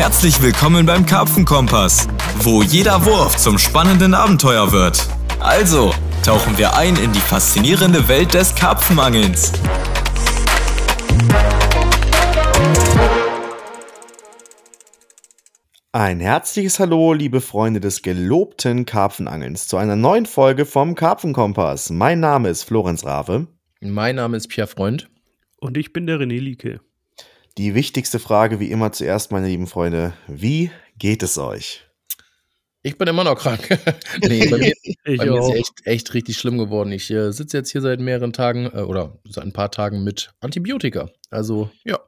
Herzlich 0.00 0.40
willkommen 0.40 0.86
beim 0.86 1.04
Karpfenkompass, 1.04 2.08
wo 2.38 2.62
jeder 2.62 3.04
Wurf 3.04 3.36
zum 3.36 3.58
spannenden 3.58 4.14
Abenteuer 4.14 4.72
wird. 4.72 5.06
Also, 5.40 5.92
tauchen 6.24 6.56
wir 6.56 6.74
ein 6.74 6.96
in 6.96 7.12
die 7.12 7.20
faszinierende 7.20 8.08
Welt 8.08 8.32
des 8.32 8.54
Karpfenangelns. 8.54 9.52
Ein 15.92 16.20
herzliches 16.20 16.80
Hallo, 16.80 17.12
liebe 17.12 17.42
Freunde 17.42 17.80
des 17.80 18.00
gelobten 18.00 18.86
Karpfenangelns, 18.86 19.68
zu 19.68 19.76
einer 19.76 19.96
neuen 19.96 20.24
Folge 20.24 20.64
vom 20.64 20.94
Karpfenkompass. 20.94 21.90
Mein 21.90 22.20
Name 22.20 22.48
ist 22.48 22.62
Florenz 22.62 23.04
Rave. 23.04 23.48
Mein 23.82 24.16
Name 24.16 24.38
ist 24.38 24.48
Pierre 24.48 24.66
Freund. 24.66 25.10
Und 25.58 25.76
ich 25.76 25.92
bin 25.92 26.06
der 26.06 26.16
René 26.16 26.40
Lieke. 26.40 26.80
Die 27.58 27.74
wichtigste 27.74 28.18
Frage 28.18 28.60
wie 28.60 28.70
immer 28.70 28.92
zuerst, 28.92 29.32
meine 29.32 29.48
lieben 29.48 29.66
Freunde. 29.66 30.14
Wie 30.28 30.70
geht 30.98 31.22
es 31.22 31.36
euch? 31.38 31.84
Ich 32.82 32.96
bin 32.96 33.08
immer 33.08 33.24
noch 33.24 33.36
krank. 33.38 33.68
nee, 34.22 34.48
bei 34.48 34.56
mir, 34.58 34.72
bei 35.04 35.26
mir 35.26 35.38
ist 35.40 35.48
es 35.48 35.54
echt, 35.54 35.72
echt 35.84 36.14
richtig 36.14 36.38
schlimm 36.38 36.56
geworden. 36.56 36.92
Ich 36.92 37.10
äh, 37.10 37.32
sitze 37.32 37.58
jetzt 37.58 37.70
hier 37.70 37.82
seit 37.82 38.00
mehreren 38.00 38.32
Tagen 38.32 38.66
äh, 38.72 38.80
oder 38.80 39.18
seit 39.28 39.44
ein 39.44 39.52
paar 39.52 39.70
Tagen 39.70 40.02
mit 40.02 40.32
Antibiotika. 40.40 41.10
Also, 41.30 41.70
ja, 41.84 41.98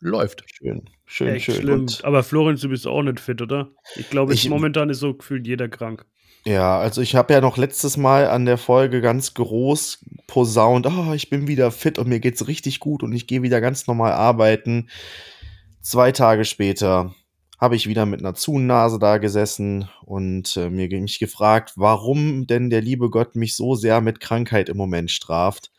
läuft. 0.00 0.44
Schön, 0.52 0.88
schön, 1.06 1.28
Echt 1.34 1.46
schön. 1.46 1.54
schlimm. 1.56 1.80
Und, 1.80 2.04
Aber 2.04 2.22
Florenz, 2.22 2.60
du 2.60 2.68
bist 2.68 2.86
auch 2.86 3.02
nicht 3.02 3.18
fit, 3.18 3.42
oder? 3.42 3.70
Ich 3.96 4.08
glaube, 4.10 4.34
Ich- 4.34 4.48
momentan 4.48 4.88
ist 4.90 5.00
so 5.00 5.14
gefühlt 5.14 5.46
jeder 5.46 5.68
krank. 5.68 6.04
Ja, 6.46 6.78
also 6.78 7.00
ich 7.00 7.14
habe 7.14 7.32
ja 7.32 7.40
noch 7.40 7.56
letztes 7.56 7.96
Mal 7.96 8.28
an 8.28 8.44
der 8.44 8.58
Folge 8.58 9.00
ganz 9.00 9.34
groß 9.34 10.04
posaunt, 10.26 10.86
oh, 10.86 11.12
ich 11.14 11.30
bin 11.30 11.48
wieder 11.48 11.70
fit 11.70 11.98
und 11.98 12.08
mir 12.08 12.20
geht's 12.20 12.46
richtig 12.46 12.80
gut 12.80 13.02
und 13.02 13.12
ich 13.12 13.26
gehe 13.26 13.42
wieder 13.42 13.60
ganz 13.60 13.86
normal 13.86 14.12
arbeiten. 14.12 14.88
Zwei 15.80 16.12
Tage 16.12 16.44
später 16.44 17.14
habe 17.58 17.76
ich 17.76 17.86
wieder 17.86 18.04
mit 18.04 18.20
einer 18.20 18.34
Zunase 18.34 18.98
da 18.98 19.18
gesessen 19.18 19.88
und 20.04 20.56
äh, 20.56 20.68
mir 20.68 20.88
mich 21.00 21.18
gefragt, 21.18 21.72
warum 21.76 22.46
denn 22.46 22.68
der 22.68 22.82
liebe 22.82 23.08
Gott 23.08 23.36
mich 23.36 23.56
so 23.56 23.74
sehr 23.74 24.02
mit 24.02 24.20
Krankheit 24.20 24.68
im 24.68 24.76
Moment 24.76 25.10
straft 25.10 25.70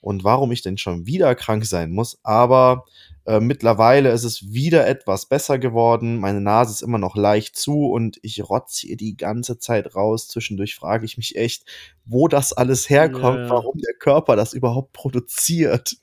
und 0.00 0.22
warum 0.22 0.52
ich 0.52 0.62
denn 0.62 0.78
schon 0.78 1.06
wieder 1.06 1.34
krank 1.34 1.64
sein 1.64 1.90
muss. 1.90 2.20
Aber 2.22 2.84
äh, 3.26 3.40
mittlerweile 3.40 4.10
ist 4.10 4.24
es 4.24 4.52
wieder 4.52 4.86
etwas 4.86 5.26
besser 5.26 5.58
geworden. 5.58 6.18
Meine 6.18 6.40
Nase 6.40 6.72
ist 6.72 6.82
immer 6.82 6.98
noch 6.98 7.16
leicht 7.16 7.56
zu 7.56 7.86
und 7.90 8.18
ich 8.22 8.42
rotze 8.48 8.86
hier 8.86 8.96
die 8.96 9.16
ganze 9.16 9.58
Zeit 9.58 9.94
raus. 9.94 10.28
Zwischendurch 10.28 10.74
frage 10.74 11.04
ich 11.06 11.16
mich 11.16 11.36
echt, 11.36 11.64
wo 12.04 12.28
das 12.28 12.52
alles 12.52 12.90
herkommt, 12.90 13.38
Ja, 13.38 13.44
ja. 13.44 13.50
warum 13.50 13.78
der 13.78 13.94
Körper 13.94 14.36
das 14.36 14.52
überhaupt 14.52 14.92
produziert. 14.92 15.96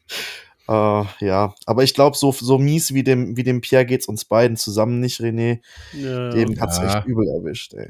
Äh, 0.68 1.04
ja, 1.20 1.54
aber 1.66 1.84
ich 1.84 1.94
glaube, 1.94 2.16
so, 2.18 2.32
so 2.32 2.58
mies 2.58 2.94
wie 2.94 3.04
dem, 3.04 3.36
wie 3.36 3.44
dem 3.44 3.62
Pierre 3.62 3.86
geht's 3.86 4.08
uns 4.08 4.26
beiden 4.26 4.58
zusammen 4.58 5.00
nicht, 5.00 5.20
René. 5.20 5.60
Ja. 5.94 6.30
Dem 6.30 6.60
hat's 6.62 6.78
Ja. 6.78 7.00
echt 7.00 7.08
übel 7.08 7.28
erwischt, 7.28 7.74
ey. 7.74 7.90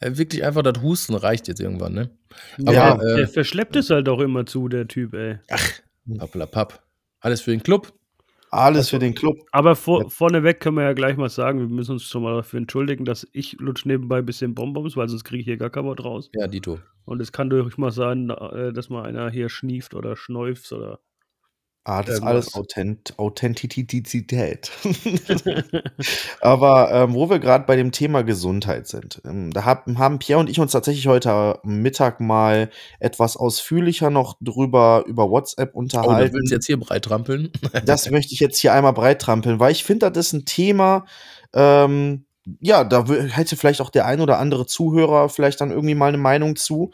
Äh, 0.00 0.16
wirklich 0.16 0.44
einfach 0.44 0.62
das 0.62 0.80
Husten 0.82 1.14
reicht 1.14 1.48
jetzt 1.48 1.60
irgendwann, 1.60 1.92
ne? 1.92 2.10
ja, 2.58 2.94
Aber, 2.94 3.02
äh, 3.04 3.16
der 3.16 3.28
verschleppt 3.28 3.76
es 3.76 3.90
halt 3.90 4.08
auch 4.08 4.20
immer 4.20 4.46
zu, 4.46 4.68
der 4.68 4.88
Typ, 4.88 5.12
ey. 5.14 5.38
Pappelapapp. 6.18 6.82
Alles 7.20 7.40
für 7.40 7.50
den 7.50 7.62
Club. 7.62 7.92
Alles 8.50 8.90
für 8.90 8.98
den 8.98 9.14
Club. 9.14 9.38
Aber 9.52 9.76
vor, 9.76 10.10
vorneweg 10.10 10.60
können 10.60 10.76
wir 10.76 10.84
ja 10.84 10.92
gleich 10.92 11.16
mal 11.16 11.28
sagen, 11.28 11.60
wir 11.60 11.68
müssen 11.68 11.92
uns 11.92 12.04
schon 12.04 12.22
mal 12.22 12.34
dafür 12.34 12.58
entschuldigen, 12.58 13.04
dass 13.04 13.26
ich 13.32 13.56
lutsch 13.60 13.84
nebenbei 13.84 14.18
ein 14.18 14.26
bisschen 14.26 14.54
Bonbons, 14.54 14.96
weil 14.96 15.08
sonst 15.08 15.24
kriege 15.24 15.40
ich 15.40 15.46
hier 15.46 15.56
gar 15.56 15.70
kein 15.70 15.84
Wort 15.84 16.04
raus. 16.04 16.30
Ja, 16.34 16.46
Dito. 16.46 16.78
Und 17.04 17.20
es 17.20 17.32
kann 17.32 17.50
durchaus 17.50 17.78
mal 17.78 17.90
sein, 17.90 18.30
äh, 18.30 18.72
dass 18.72 18.90
mal 18.90 19.04
einer 19.04 19.30
hier 19.30 19.48
schnieft 19.48 19.94
oder 19.94 20.16
schnäuft 20.16 20.70
oder. 20.72 21.00
Ah, 21.84 22.02
das 22.02 22.16
ist 22.16 22.20
Irgendwas. 22.22 22.30
alles 22.30 22.54
Authent 22.54 23.18
Authentizität. 23.18 24.70
Aber 26.40 26.92
ähm, 26.92 27.14
wo 27.14 27.30
wir 27.30 27.38
gerade 27.38 27.64
bei 27.64 27.76
dem 27.76 27.92
Thema 27.92 28.22
Gesundheit 28.22 28.86
sind, 28.88 29.22
ähm, 29.24 29.52
da 29.52 29.64
haben, 29.64 29.98
haben 29.98 30.18
Pierre 30.18 30.40
und 30.40 30.50
ich 30.50 30.60
uns 30.60 30.72
tatsächlich 30.72 31.06
heute 31.06 31.58
Mittag 31.62 32.20
mal 32.20 32.68
etwas 33.00 33.36
ausführlicher 33.38 34.10
noch 34.10 34.36
drüber 34.42 35.04
über 35.06 35.30
WhatsApp 35.30 35.70
Oh, 35.70 35.72
du 35.72 35.78
unterhalten. 35.78 36.34
willst 36.34 36.52
jetzt 36.52 36.66
hier 36.66 36.78
breit 36.78 37.06
trampeln? 37.06 37.50
das 37.86 38.10
möchte 38.10 38.34
ich 38.34 38.40
jetzt 38.40 38.58
hier 38.58 38.74
einmal 38.74 38.92
breit 38.92 39.22
trampeln, 39.22 39.58
weil 39.58 39.72
ich 39.72 39.84
finde, 39.84 40.10
das 40.10 40.26
ist 40.26 40.32
ein 40.34 40.44
Thema, 40.44 41.06
ähm, 41.54 42.26
ja, 42.60 42.84
da 42.84 43.06
hätte 43.06 43.56
vielleicht 43.56 43.80
auch 43.80 43.90
der 43.90 44.06
ein 44.06 44.20
oder 44.20 44.38
andere 44.38 44.66
Zuhörer 44.66 45.28
vielleicht 45.28 45.60
dann 45.60 45.70
irgendwie 45.70 45.94
mal 45.94 46.08
eine 46.08 46.18
Meinung 46.18 46.56
zu. 46.56 46.92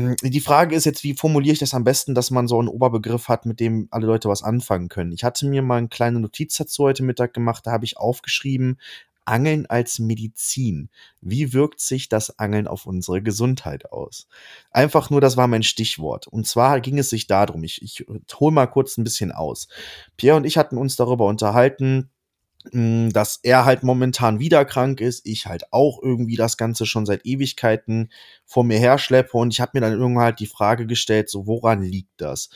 Hm, 0.00 0.16
Die 0.22 0.40
Frage 0.40 0.74
ist 0.74 0.86
jetzt, 0.86 1.04
wie 1.04 1.14
formuliere 1.14 1.52
ich 1.52 1.58
das 1.58 1.74
am 1.74 1.84
besten, 1.84 2.14
dass 2.14 2.30
man 2.30 2.48
so 2.48 2.58
einen 2.58 2.68
Oberbegriff 2.68 3.28
hat, 3.28 3.44
mit 3.46 3.60
dem 3.60 3.88
alle 3.90 4.06
Leute 4.06 4.28
was 4.28 4.42
anfangen 4.42 4.88
können. 4.88 5.12
Ich 5.12 5.24
hatte 5.24 5.46
mir 5.46 5.62
mal 5.62 5.76
eine 5.76 5.88
kleine 5.88 6.20
Notiz 6.20 6.56
dazu 6.56 6.84
heute 6.84 7.02
Mittag 7.02 7.34
gemacht, 7.34 7.66
da 7.66 7.72
habe 7.72 7.84
ich 7.84 7.98
aufgeschrieben, 7.98 8.78
Angeln 9.26 9.66
als 9.66 9.98
Medizin. 9.98 10.88
Wie 11.20 11.52
wirkt 11.52 11.80
sich 11.80 12.08
das 12.08 12.38
Angeln 12.38 12.66
auf 12.66 12.86
unsere 12.86 13.22
Gesundheit 13.22 13.92
aus? 13.92 14.26
Einfach 14.70 15.10
nur, 15.10 15.20
das 15.20 15.36
war 15.36 15.46
mein 15.46 15.62
Stichwort. 15.62 16.26
Und 16.26 16.46
zwar 16.46 16.80
ging 16.80 16.98
es 16.98 17.10
sich 17.10 17.26
darum, 17.26 17.62
ich, 17.62 17.82
ich 17.82 18.06
hole 18.40 18.52
mal 18.52 18.66
kurz 18.66 18.96
ein 18.96 19.04
bisschen 19.04 19.30
aus. 19.30 19.68
Pierre 20.16 20.36
und 20.36 20.46
ich 20.46 20.56
hatten 20.56 20.78
uns 20.78 20.96
darüber 20.96 21.26
unterhalten, 21.26 22.10
dass 22.72 23.40
er 23.42 23.64
halt 23.64 23.82
momentan 23.82 24.38
wieder 24.38 24.66
krank 24.66 25.00
ist, 25.00 25.26
ich 25.26 25.46
halt 25.46 25.72
auch 25.72 25.98
irgendwie 26.02 26.36
das 26.36 26.58
Ganze 26.58 26.84
schon 26.84 27.06
seit 27.06 27.24
Ewigkeiten 27.24 28.10
vor 28.44 28.64
mir 28.64 28.78
herschleppe 28.78 29.38
und 29.38 29.52
ich 29.52 29.60
habe 29.60 29.72
mir 29.74 29.80
dann 29.80 29.98
irgendwann 29.98 30.24
halt 30.24 30.40
die 30.40 30.46
Frage 30.46 30.86
gestellt, 30.86 31.30
so 31.30 31.46
woran 31.46 31.82
liegt 31.82 32.20
das? 32.20 32.50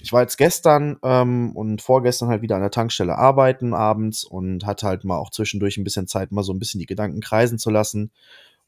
Ich 0.00 0.12
war 0.12 0.22
jetzt 0.22 0.38
gestern 0.38 0.98
ähm, 1.04 1.54
und 1.54 1.82
vorgestern 1.82 2.28
halt 2.28 2.42
wieder 2.42 2.56
an 2.56 2.62
der 2.62 2.70
Tankstelle 2.70 3.16
arbeiten 3.16 3.74
abends 3.74 4.24
und 4.24 4.66
hatte 4.66 4.86
halt 4.86 5.04
mal 5.04 5.18
auch 5.18 5.30
zwischendurch 5.30 5.76
ein 5.76 5.84
bisschen 5.84 6.08
Zeit, 6.08 6.32
mal 6.32 6.42
so 6.42 6.52
ein 6.52 6.58
bisschen 6.58 6.80
die 6.80 6.86
Gedanken 6.86 7.20
kreisen 7.20 7.58
zu 7.58 7.70
lassen. 7.70 8.10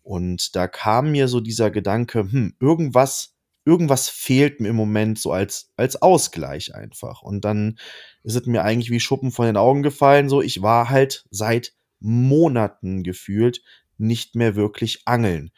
Und 0.02 0.54
da 0.54 0.68
kam 0.68 1.12
mir 1.12 1.28
so 1.28 1.40
dieser 1.40 1.70
Gedanke, 1.70 2.20
hm, 2.20 2.54
irgendwas, 2.60 3.33
irgendwas 3.64 4.08
fehlt 4.08 4.60
mir 4.60 4.68
im 4.68 4.76
Moment 4.76 5.18
so 5.18 5.32
als, 5.32 5.72
als 5.76 6.00
Ausgleich 6.00 6.74
einfach. 6.74 7.22
Und 7.22 7.44
dann 7.44 7.78
ist 8.22 8.36
es 8.36 8.46
mir 8.46 8.62
eigentlich 8.62 8.90
wie 8.90 9.00
Schuppen 9.00 9.30
von 9.30 9.46
den 9.46 9.56
Augen 9.56 9.82
gefallen. 9.82 10.28
So, 10.28 10.42
ich 10.42 10.62
war 10.62 10.90
halt 10.90 11.24
seit 11.30 11.72
Monaten 12.00 13.02
gefühlt 13.02 13.62
nicht 13.96 14.34
mehr 14.34 14.56
wirklich 14.56 15.02
angeln. 15.06 15.50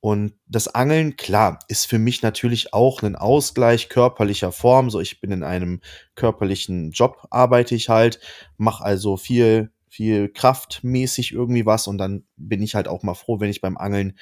Und 0.00 0.32
das 0.46 0.68
Angeln, 0.68 1.16
klar, 1.16 1.58
ist 1.68 1.86
für 1.86 1.98
mich 1.98 2.22
natürlich 2.22 2.72
auch 2.72 3.02
ein 3.02 3.16
Ausgleich 3.16 3.90
körperlicher 3.90 4.50
Form. 4.50 4.88
So, 4.88 4.98
ich 4.98 5.20
bin 5.20 5.30
in 5.30 5.42
einem 5.42 5.80
körperlichen 6.14 6.92
Job, 6.92 7.26
arbeite 7.30 7.74
ich 7.74 7.90
halt, 7.90 8.18
mache 8.56 8.82
also 8.82 9.18
viel, 9.18 9.72
viel 9.88 10.30
kraftmäßig 10.30 11.32
irgendwie 11.32 11.66
was 11.66 11.86
und 11.86 11.98
dann 11.98 12.24
bin 12.36 12.62
ich 12.62 12.74
halt 12.74 12.88
auch 12.88 13.02
mal 13.02 13.14
froh, 13.14 13.40
wenn 13.40 13.50
ich 13.50 13.60
beim 13.60 13.76
Angeln 13.76 14.16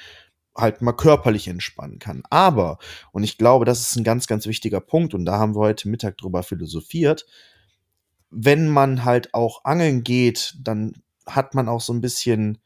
halt 0.59 0.81
mal 0.81 0.93
körperlich 0.93 1.47
entspannen 1.47 1.99
kann. 1.99 2.23
Aber, 2.29 2.77
und 3.11 3.23
ich 3.23 3.37
glaube, 3.37 3.65
das 3.65 3.81
ist 3.81 3.95
ein 3.97 4.03
ganz, 4.03 4.27
ganz 4.27 4.45
wichtiger 4.47 4.79
Punkt 4.81 5.13
und 5.13 5.25
da 5.25 5.39
haben 5.39 5.55
wir 5.55 5.59
heute 5.61 5.89
Mittag 5.89 6.17
drüber 6.17 6.43
philosophiert, 6.43 7.25
wenn 8.31 8.67
man 8.67 9.05
halt 9.05 9.33
auch 9.33 9.65
angeln 9.65 10.03
geht, 10.03 10.55
dann 10.61 10.93
hat 11.25 11.55
man 11.55 11.67
auch 11.67 11.81
so 11.81 11.93
ein 11.93 12.01
bisschen 12.01 12.59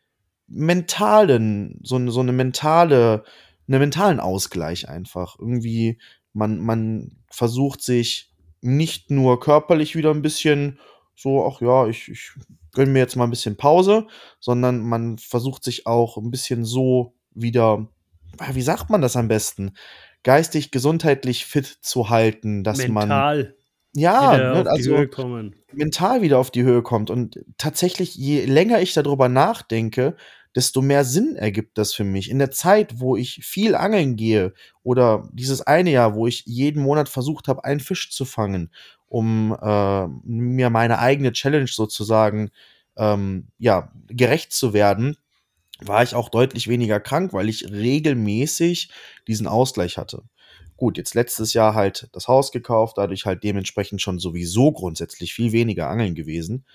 mentalen, 0.48 1.80
so, 1.84 1.96
eine- 1.96 2.12
so 2.12 2.20
eine 2.20 2.34
mentale, 2.34 3.24
einen 3.68 3.80
mentalen 3.80 4.20
Ausgleich 4.20 4.90
einfach. 4.90 5.38
Irgendwie, 5.40 6.00
man, 6.34 6.60
man 6.60 7.18
versucht 7.30 7.82
sich 7.82 8.32
nicht 8.62 9.10
nur 9.10 9.40
körperlich 9.40 9.96
wieder 9.96 10.12
ein 10.12 10.22
bisschen 10.22 10.80
so, 11.16 11.46
ach 11.46 11.62
ja, 11.62 11.88
ich, 11.88 12.10
ich 12.10 12.32
gönn 12.74 12.92
mir 12.92 13.00
jetzt 13.00 13.16
mal 13.16 13.26
ein 13.26 13.30
bisschen 13.30 13.56
Pause, 13.56 14.08
sondern 14.40 14.82
man 14.82 15.18
versucht 15.18 15.64
sich 15.64 15.86
auch 15.88 16.18
ein 16.18 16.32
bisschen 16.32 16.66
so 16.66 17.14
wieder, 17.36 17.88
ah, 18.38 18.50
wie 18.54 18.62
sagt 18.62 18.90
man 18.90 19.02
das 19.02 19.16
am 19.16 19.28
besten? 19.28 19.74
Geistig, 20.24 20.72
gesundheitlich 20.72 21.46
fit 21.46 21.66
zu 21.66 22.10
halten, 22.10 22.64
dass 22.64 22.88
man 22.88 23.10
mental 23.10 23.56
ja, 23.96 24.34
wieder 24.34 24.54
ne, 24.54 24.60
auf 24.60 24.64
die 24.64 24.92
also 24.92 25.56
mental 25.72 26.22
wieder 26.22 26.40
auf 26.40 26.52
die 26.52 26.64
Höhe 26.64 26.82
kommt. 26.82 27.10
Und 27.10 27.40
tatsächlich, 27.58 28.16
je 28.16 28.46
länger 28.46 28.82
ich 28.82 28.94
darüber 28.94 29.30
nachdenke, 29.30 30.16
desto 30.56 30.82
mehr 30.82 31.04
Sinn 31.04 31.36
ergibt 31.36 31.78
das 31.78 31.94
für 31.94 32.04
mich. 32.04 32.30
In 32.30 32.40
der 32.40 32.52
Zeit, 32.52 33.00
wo 33.00 33.16
ich 33.16 33.44
viel 33.44 33.76
angeln 33.76 34.16
gehe 34.16 34.54
oder 34.84 35.30
dieses 35.32 35.62
eine 35.62 35.92
Jahr, 35.92 36.16
wo 36.16 36.28
ich 36.28 36.44
jeden 36.46 36.82
Monat 36.82 37.10
versucht 37.10 37.48
habe, 37.48 37.64
einen 37.64 37.80
Fisch 37.80 38.12
zu 38.12 38.26
fangen, 38.26 38.72
um 39.08 39.56
äh, 39.62 40.08
mir 40.24 40.70
meine 40.70 41.00
eigene 41.00 41.32
Challenge 41.32 41.68
sozusagen 41.68 42.52
ähm, 42.98 43.48
ja, 43.58 43.92
gerecht 44.08 44.54
zu 44.54 44.74
werden, 44.74 45.18
war 45.80 46.04
ich 46.04 46.16
auch 46.16 46.30
deutlich 46.30 46.68
weniger 46.68 47.00
krank, 47.00 47.34
weil 47.34 47.50
ich 47.50 47.70
regelmäßig 47.70 48.90
diesen 49.28 49.48
Ausgleich 49.48 49.98
hatte. 49.98 50.24
Gut, 50.78 50.98
jetzt 50.98 51.14
letztes 51.14 51.54
Jahr 51.54 51.76
halt 51.76 52.10
das 52.14 52.28
Haus 52.28 52.52
gekauft, 52.52 52.98
dadurch 52.98 53.26
halt 53.26 53.44
dementsprechend 53.44 54.02
schon 54.02 54.20
sowieso 54.20 54.72
grundsätzlich 54.72 55.34
viel 55.34 55.52
weniger 55.52 55.90
angeln 55.90 56.16
gewesen. 56.16 56.66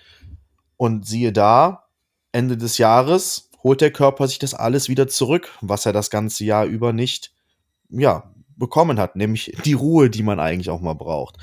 Und 0.77 1.05
siehe 1.05 1.33
da, 1.33 1.89
Ende 2.31 2.57
des 2.57 2.77
Jahres 2.77 3.49
holt 3.63 3.81
der 3.81 3.91
Körper 3.91 4.27
sich 4.27 4.39
das 4.39 4.53
alles 4.53 4.87
wieder 4.87 5.07
zurück, 5.07 5.57
was 5.61 5.85
er 5.85 5.93
das 5.93 6.09
ganze 6.09 6.45
Jahr 6.45 6.65
über 6.65 6.93
nicht, 6.93 7.33
ja, 7.89 8.33
bekommen 8.55 8.99
hat, 8.99 9.15
nämlich 9.15 9.57
die 9.65 9.73
Ruhe, 9.73 10.09
die 10.09 10.23
man 10.23 10.39
eigentlich 10.39 10.69
auch 10.69 10.81
mal 10.81 10.93
braucht. 10.93 11.37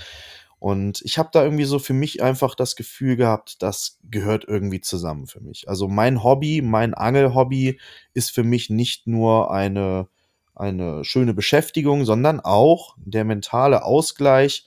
Und 0.66 1.00
ich 1.04 1.16
habe 1.16 1.28
da 1.32 1.44
irgendwie 1.44 1.62
so 1.62 1.78
für 1.78 1.92
mich 1.92 2.24
einfach 2.24 2.56
das 2.56 2.74
Gefühl 2.74 3.14
gehabt, 3.14 3.62
das 3.62 4.00
gehört 4.02 4.46
irgendwie 4.48 4.80
zusammen 4.80 5.28
für 5.28 5.38
mich. 5.38 5.68
Also 5.68 5.86
mein 5.86 6.24
Hobby, 6.24 6.60
mein 6.60 6.92
Angelhobby 6.92 7.78
ist 8.14 8.32
für 8.32 8.42
mich 8.42 8.68
nicht 8.68 9.06
nur 9.06 9.52
eine, 9.52 10.08
eine 10.56 11.04
schöne 11.04 11.34
Beschäftigung, 11.34 12.04
sondern 12.04 12.40
auch 12.40 12.96
der 12.98 13.24
mentale 13.24 13.84
Ausgleich, 13.84 14.66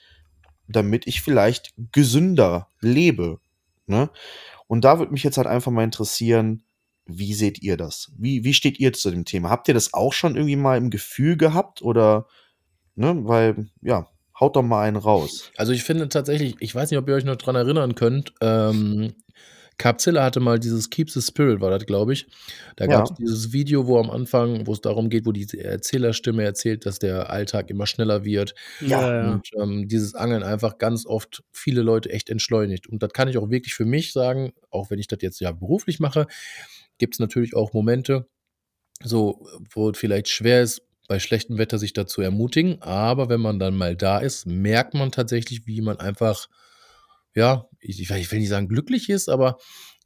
damit 0.70 1.06
ich 1.06 1.22
vielleicht 1.22 1.74
gesünder 1.92 2.70
lebe. 2.80 3.42
Ne? 3.86 4.10
Und 4.68 4.86
da 4.86 5.00
würde 5.00 5.12
mich 5.12 5.24
jetzt 5.24 5.36
halt 5.36 5.48
einfach 5.48 5.74
mal 5.74 5.84
interessieren, 5.84 6.64
wie 7.08 7.34
seht 7.34 7.62
ihr 7.62 7.76
das? 7.76 8.14
Wie, 8.18 8.46
wie 8.46 8.54
steht 8.54 8.80
ihr 8.80 8.94
zu 8.94 9.12
dem 9.12 9.26
Thema? 9.26 9.50
Habt 9.50 9.68
ihr 9.68 9.74
das 9.74 9.94
auch 9.94 10.14
schon 10.14 10.38
irgendwie 10.38 10.56
mal 10.56 10.78
im 10.78 10.92
Gefühl 10.92 11.36
gehabt 11.36 11.82
oder, 11.82 12.26
ne, 12.96 13.20
weil, 13.26 13.70
ja, 13.82 14.08
haut 14.40 14.56
doch 14.56 14.64
mal 14.64 14.88
einen 14.88 14.98
raus. 14.98 15.52
Also 15.58 15.72
ich 15.72 15.84
finde 15.84 16.10
tatsächlich, 16.10 16.56
ich 16.60 16.74
weiß 16.74 16.92
nicht, 16.92 16.98
ob 16.98 17.08
ihr 17.08 17.16
euch 17.16 17.26
noch 17.26 17.36
dran 17.36 17.56
erinnern 17.56 17.96
könnt, 17.96 18.34
ähm, 18.42 19.14
Capzilla 19.80 20.24
hatte 20.24 20.42
mal 20.42 20.60
dieses 20.60 20.90
Keep 20.90 21.10
the 21.10 21.22
Spirit, 21.22 21.62
war 21.62 21.72
das, 21.72 21.86
glaube 21.86 22.12
ich. 22.12 22.28
Da 22.76 22.86
gab 22.86 23.06
es 23.06 23.12
ja. 23.12 23.16
dieses 23.18 23.54
Video, 23.54 23.88
wo 23.88 23.98
am 23.98 24.10
Anfang, 24.10 24.68
wo 24.68 24.74
es 24.74 24.82
darum 24.82 25.10
geht, 25.10 25.26
wo 25.26 25.32
die 25.32 25.48
Erzählerstimme 25.58 26.44
erzählt, 26.44 26.86
dass 26.86 27.00
der 27.00 27.30
Alltag 27.30 27.70
immer 27.70 27.88
schneller 27.88 28.26
wird. 28.26 28.54
Ja. 28.82 29.32
Und 29.32 29.50
ähm, 29.58 29.88
dieses 29.88 30.16
Angeln 30.16 30.44
einfach 30.44 30.80
ganz 30.80 31.06
oft 31.06 31.44
viele 31.54 31.82
Leute 31.82 32.10
echt 32.10 32.30
entschleunigt. 32.30 32.88
Und 32.88 33.02
das 33.02 33.14
kann 33.14 33.30
ich 33.30 33.38
auch 33.38 33.50
wirklich 33.50 33.74
für 33.74 33.86
mich 33.86 34.12
sagen, 34.12 34.52
auch 34.70 34.92
wenn 34.92 35.00
ich 35.00 35.08
das 35.08 35.20
jetzt 35.22 35.40
ja 35.40 35.54
beruflich 35.54 36.02
mache, 36.02 36.28
gibt 36.98 37.16
es 37.16 37.20
natürlich 37.20 37.56
auch 37.56 37.72
Momente, 37.72 38.28
so, 39.02 39.48
wo 39.72 39.92
es 39.92 39.98
vielleicht 39.98 40.28
schwer 40.28 40.62
ist, 40.62 40.82
bei 41.10 41.20
schlechtem 41.20 41.58
Wetter 41.58 41.78
sich 41.78 41.92
dazu 41.92 42.22
ermutigen. 42.22 42.82
Aber 42.82 43.28
wenn 43.28 43.42
man 43.42 43.60
dann 43.60 43.76
mal 43.76 43.98
da 43.98 44.20
ist, 44.20 44.46
merkt 44.46 44.94
man 44.94 45.12
tatsächlich, 45.12 45.68
wie 45.68 45.82
man 45.82 46.00
einfach 46.00 46.48
ja, 47.36 47.68
ich, 47.80 48.00
ich 48.00 48.32
will 48.32 48.40
nicht 48.40 48.50
sagen 48.50 48.68
glücklich 48.68 49.10
ist, 49.10 49.30
aber 49.30 49.58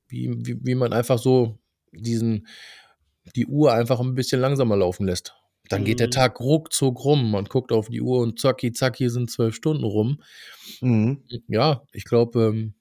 wie, 0.07 0.29
wie, 0.45 0.57
wie 0.61 0.75
man 0.75 0.93
einfach 0.93 1.17
so 1.17 1.59
diesen, 1.91 2.47
die 3.35 3.45
Uhr 3.45 3.73
einfach 3.73 3.99
ein 3.99 4.15
bisschen 4.15 4.41
langsamer 4.41 4.75
laufen 4.75 5.05
lässt. 5.05 5.33
Dann 5.69 5.85
geht 5.85 6.01
der 6.01 6.07
mhm. 6.07 6.11
Tag 6.11 6.39
ruckzuck 6.41 7.03
rum. 7.05 7.31
Man 7.31 7.45
guckt 7.45 7.71
auf 7.71 7.87
die 7.87 8.01
Uhr 8.01 8.19
und 8.19 8.39
zacki, 8.39 8.73
zacki 8.73 9.09
sind 9.09 9.31
zwölf 9.31 9.55
Stunden 9.55 9.85
rum. 9.85 10.21
Mhm. 10.81 11.23
Ja, 11.47 11.83
ich 11.93 12.03
glaube, 12.03 12.47
ähm, 12.47 12.73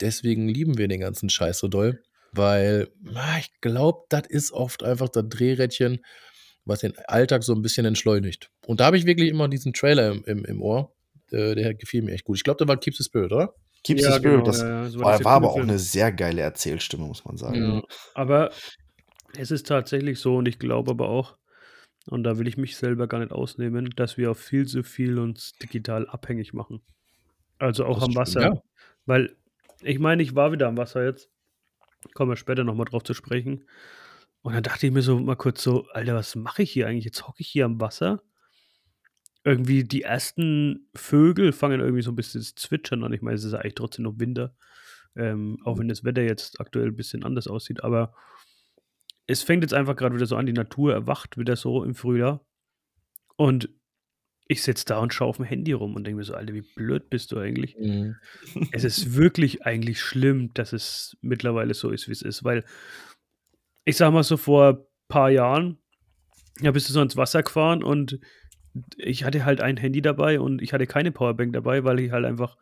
deswegen 0.00 0.48
lieben 0.48 0.76
wir 0.76 0.88
den 0.88 1.00
ganzen 1.00 1.30
Scheiß 1.30 1.58
so 1.60 1.68
doll, 1.68 2.02
weil 2.32 2.88
na, 3.00 3.38
ich 3.38 3.52
glaube, 3.60 4.04
das 4.08 4.26
ist 4.28 4.52
oft 4.52 4.82
einfach 4.82 5.08
das 5.08 5.24
Drehrädchen, 5.28 6.04
was 6.66 6.80
den 6.80 6.92
Alltag 7.06 7.42
so 7.42 7.54
ein 7.54 7.62
bisschen 7.62 7.86
entschleunigt. 7.86 8.50
Und 8.66 8.80
da 8.80 8.86
habe 8.86 8.98
ich 8.98 9.06
wirklich 9.06 9.30
immer 9.30 9.48
diesen 9.48 9.72
Trailer 9.72 10.12
im, 10.12 10.24
im, 10.24 10.44
im 10.44 10.62
Ohr. 10.62 10.92
Äh, 11.30 11.54
der 11.54 11.74
gefiel 11.74 12.02
mir 12.02 12.12
echt 12.12 12.24
gut. 12.24 12.36
Ich 12.36 12.44
glaube, 12.44 12.58
der 12.58 12.68
war 12.68 12.76
Keep 12.76 12.94
the 12.94 13.04
Spirit, 13.04 13.32
oder? 13.32 13.54
Keep 13.84 14.00
ja, 14.00 14.10
the 14.10 14.18
Spirit, 14.18 14.38
genau, 14.38 14.44
das, 14.44 14.60
ja, 14.60 14.84
das 14.84 14.98
war, 14.98 15.24
war 15.24 15.32
aber 15.32 15.50
auch 15.50 15.60
eine 15.60 15.78
sehr 15.78 16.12
geile 16.12 16.42
Erzählstimme, 16.42 17.06
muss 17.06 17.24
man 17.24 17.36
sagen. 17.36 17.56
Ja, 17.56 17.82
aber 18.14 18.50
es 19.36 19.50
ist 19.50 19.66
tatsächlich 19.66 20.18
so 20.18 20.36
und 20.36 20.46
ich 20.46 20.58
glaube 20.58 20.90
aber 20.92 21.08
auch, 21.08 21.36
und 22.08 22.22
da 22.22 22.38
will 22.38 22.46
ich 22.46 22.56
mich 22.56 22.76
selber 22.76 23.08
gar 23.08 23.18
nicht 23.18 23.32
ausnehmen, 23.32 23.90
dass 23.96 24.16
wir 24.16 24.30
auch 24.30 24.36
viel 24.36 24.66
zu 24.66 24.82
viel 24.82 25.18
uns 25.18 25.54
digital 25.62 26.08
abhängig 26.08 26.52
machen. 26.52 26.82
Also 27.58 27.84
auch 27.84 27.98
das 27.98 28.08
am 28.08 28.14
Wasser. 28.14 28.42
Ja. 28.42 28.62
Weil, 29.06 29.36
ich 29.82 29.98
meine, 29.98 30.22
ich 30.22 30.34
war 30.34 30.52
wieder 30.52 30.68
am 30.68 30.76
Wasser 30.76 31.04
jetzt. 31.04 31.30
Kommen 32.14 32.30
wir 32.30 32.36
später 32.36 32.62
nochmal 32.62 32.86
drauf 32.86 33.02
zu 33.02 33.14
sprechen. 33.14 33.64
Und 34.46 34.54
dann 34.54 34.62
dachte 34.62 34.86
ich 34.86 34.92
mir 34.92 35.02
so 35.02 35.18
mal 35.18 35.34
kurz 35.34 35.60
so, 35.60 35.88
Alter, 35.88 36.14
was 36.14 36.36
mache 36.36 36.62
ich 36.62 36.70
hier 36.70 36.86
eigentlich? 36.86 37.04
Jetzt 37.04 37.26
hocke 37.26 37.40
ich 37.40 37.48
hier 37.48 37.64
am 37.64 37.80
Wasser 37.80 38.22
irgendwie 39.42 39.82
die 39.82 40.02
ersten 40.02 40.88
Vögel 40.94 41.50
fangen 41.50 41.80
irgendwie 41.80 42.02
so 42.02 42.12
ein 42.12 42.16
bisschen 42.16 42.42
zu 42.42 42.54
zwitschern 42.54 43.02
an. 43.02 43.12
Ich 43.12 43.22
meine, 43.22 43.34
es 43.34 43.42
ist 43.42 43.54
eigentlich 43.54 43.74
trotzdem 43.74 44.04
noch 44.04 44.20
Winter, 44.20 44.54
ähm, 45.16 45.58
auch 45.64 45.80
wenn 45.80 45.88
das 45.88 46.04
Wetter 46.04 46.22
jetzt 46.22 46.60
aktuell 46.60 46.86
ein 46.86 46.94
bisschen 46.94 47.24
anders 47.24 47.48
aussieht. 47.48 47.82
Aber 47.82 48.14
es 49.26 49.42
fängt 49.42 49.64
jetzt 49.64 49.74
einfach 49.74 49.96
gerade 49.96 50.14
wieder 50.14 50.26
so 50.26 50.36
an, 50.36 50.46
die 50.46 50.52
Natur 50.52 50.92
erwacht 50.92 51.36
wieder 51.36 51.56
so 51.56 51.82
im 51.82 51.96
Frühjahr. 51.96 52.46
Und 53.34 53.68
ich 54.46 54.62
sitze 54.62 54.84
da 54.84 54.98
und 54.98 55.12
schaue 55.12 55.30
auf 55.30 55.38
dem 55.38 55.44
Handy 55.44 55.72
rum 55.72 55.96
und 55.96 56.04
denke 56.04 56.18
mir 56.18 56.24
so, 56.24 56.34
Alter, 56.34 56.54
wie 56.54 56.62
blöd 56.76 57.10
bist 57.10 57.32
du 57.32 57.38
eigentlich? 57.40 57.76
Mhm. 57.76 58.14
Es 58.70 58.84
ist 58.84 59.16
wirklich 59.16 59.66
eigentlich 59.66 60.00
schlimm, 60.00 60.54
dass 60.54 60.72
es 60.72 61.16
mittlerweile 61.20 61.74
so 61.74 61.90
ist, 61.90 62.06
wie 62.06 62.12
es 62.12 62.22
ist, 62.22 62.44
weil 62.44 62.64
ich 63.86 63.96
sag 63.96 64.12
mal 64.12 64.24
so 64.24 64.36
vor 64.36 64.68
ein 64.68 64.78
paar 65.08 65.30
Jahren, 65.30 65.78
ja, 66.60 66.70
bist 66.72 66.88
du 66.88 66.92
so 66.92 67.00
ins 67.00 67.16
Wasser 67.16 67.42
gefahren 67.42 67.82
und 67.82 68.18
ich 68.98 69.24
hatte 69.24 69.44
halt 69.46 69.62
ein 69.62 69.78
Handy 69.78 70.02
dabei 70.02 70.38
und 70.40 70.60
ich 70.60 70.74
hatte 70.74 70.86
keine 70.86 71.12
Powerbank 71.12 71.54
dabei, 71.54 71.84
weil 71.84 72.00
ich 72.00 72.10
halt 72.10 72.26
einfach, 72.26 72.56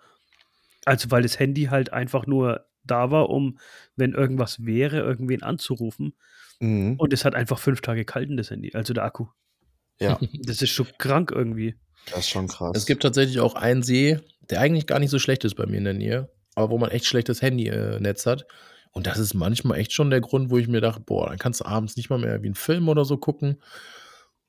also 0.84 1.10
weil 1.10 1.22
das 1.22 1.40
Handy 1.40 1.64
halt 1.64 1.92
einfach 1.92 2.26
nur 2.26 2.66
da 2.84 3.10
war, 3.10 3.30
um, 3.30 3.58
wenn 3.96 4.12
irgendwas 4.12 4.64
wäre, 4.64 4.98
irgendwen 4.98 5.42
anzurufen. 5.42 6.14
Mhm. 6.60 6.96
Und 6.98 7.12
es 7.12 7.24
hat 7.24 7.34
einfach 7.34 7.58
fünf 7.58 7.80
Tage 7.80 8.04
kalt 8.04 8.28
in 8.28 8.36
das 8.36 8.50
Handy, 8.50 8.72
also 8.74 8.92
der 8.92 9.04
Akku. 9.04 9.26
Ja. 9.98 10.20
Das 10.44 10.60
ist 10.60 10.70
schon 10.70 10.86
krank 10.98 11.32
irgendwie. 11.34 11.74
Das 12.10 12.20
ist 12.20 12.28
schon 12.28 12.48
krass. 12.48 12.72
Es 12.76 12.84
gibt 12.84 13.02
tatsächlich 13.02 13.40
auch 13.40 13.54
einen 13.54 13.82
See, 13.82 14.18
der 14.50 14.60
eigentlich 14.60 14.86
gar 14.86 14.98
nicht 14.98 15.10
so 15.10 15.18
schlecht 15.18 15.44
ist 15.44 15.54
bei 15.54 15.64
mir 15.64 15.78
in 15.78 15.84
der 15.84 15.94
Nähe, 15.94 16.30
aber 16.54 16.70
wo 16.70 16.78
man 16.78 16.90
echt 16.90 17.06
schlechtes 17.06 17.40
Handynetz 17.40 18.26
hat. 18.26 18.46
Und 18.94 19.08
das 19.08 19.18
ist 19.18 19.34
manchmal 19.34 19.78
echt 19.78 19.92
schon 19.92 20.08
der 20.08 20.20
Grund, 20.20 20.50
wo 20.50 20.56
ich 20.56 20.68
mir 20.68 20.80
dachte, 20.80 21.00
boah, 21.00 21.28
dann 21.28 21.38
kannst 21.38 21.60
du 21.60 21.66
abends 21.66 21.96
nicht 21.96 22.10
mal 22.10 22.18
mehr 22.18 22.42
wie 22.42 22.46
einen 22.46 22.54
Film 22.54 22.88
oder 22.88 23.04
so 23.04 23.18
gucken. 23.18 23.60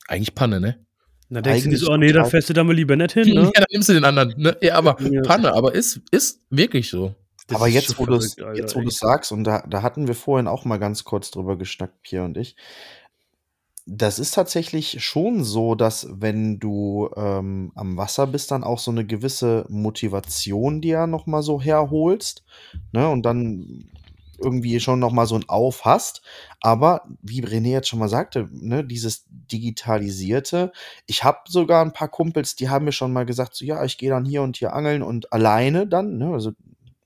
Eigentlich 0.08 0.36
Panne, 0.36 0.62
ne? 0.62 0.86
Na, 1.30 1.42
denkst 1.42 1.66
du 1.66 1.78
so, 1.78 1.92
oh 1.92 1.98
nee, 1.98 2.12
da 2.12 2.26
fährst 2.26 2.50
du 2.50 2.54
da 2.54 2.64
mal 2.64 2.76
lieber 2.76 2.96
nicht 2.96 3.14
hin, 3.14 3.28
ne? 3.34 3.42
ja, 3.46 3.52
dann 3.56 3.66
nimmst 3.72 3.90
du 3.90 3.94
den 3.94 4.06
anderen. 4.06 4.36
Ne? 4.38 4.56
Ja, 4.62 4.76
aber 4.76 5.02
ja. 5.02 5.24
Panne, 5.24 5.52
aber 5.54 5.74
ist, 5.74 6.00
ist 6.12 6.42
wirklich 6.52 6.90
so. 6.90 7.16
Das 7.48 7.58
aber 7.58 7.68
jetzt, 7.68 7.98
wo 7.98 8.06
du 8.06 8.16
es 8.16 8.36
jetzt, 8.56 8.76
wo 8.76 8.82
du 8.82 8.90
sagst, 8.90 9.32
und 9.32 9.44
da, 9.44 9.64
da 9.68 9.82
hatten 9.82 10.08
wir 10.08 10.16
vorhin 10.16 10.48
auch 10.48 10.66
mal 10.66 10.78
ganz 10.78 11.04
kurz 11.04 11.32
drüber 11.32 11.58
geschnackt, 11.58 12.02
Pierre 12.04 12.26
und 12.26 12.38
ich. 12.38 12.56
Das 13.88 14.18
ist 14.18 14.34
tatsächlich 14.34 15.04
schon 15.04 15.44
so, 15.44 15.76
dass 15.76 16.08
wenn 16.12 16.60
du 16.60 17.10
ähm, 17.16 17.72
am 17.76 17.98
Wasser 17.98 18.26
bist, 18.26 18.50
dann 18.50 18.64
auch 18.64 18.80
so 18.80 18.90
eine 18.90 19.06
gewisse 19.06 19.66
Motivation 19.70 20.82
dir 20.82 21.06
noch 21.06 21.28
mal 21.28 21.44
so 21.44 21.62
herholst, 21.62 22.44
ne? 22.92 23.08
Und 23.10 23.24
dann 23.24 23.92
irgendwie 24.40 24.80
schon 24.80 25.00
noch 25.00 25.12
mal 25.12 25.26
so 25.26 25.36
ein 25.36 25.48
Auf 25.48 25.86
hast. 25.86 26.22
Aber 26.62 27.04
wie 27.22 27.42
René 27.42 27.70
jetzt 27.72 27.88
schon 27.88 28.00
mal 28.00 28.10
sagte, 28.10 28.48
ne, 28.52 28.84
dieses 28.84 29.26
Digitalisierte. 29.30 30.72
Ich 31.06 31.24
habe 31.24 31.40
sogar 31.48 31.84
ein 31.84 31.94
paar 31.94 32.10
Kumpels, 32.10 32.56
die 32.56 32.70
haben 32.70 32.86
mir 32.86 32.92
schon 32.92 33.14
mal 33.14 33.26
gesagt, 33.26 33.56
so 33.56 33.66
ja, 33.66 33.84
ich 33.84 33.98
gehe 33.98 34.10
dann 34.10 34.26
hier 34.26 34.42
und 34.42 34.58
hier 34.58 34.74
angeln 34.74 35.02
und 35.04 35.32
alleine 35.34 35.88
dann, 35.88 36.18
ne, 36.18 36.34
also 36.34 36.52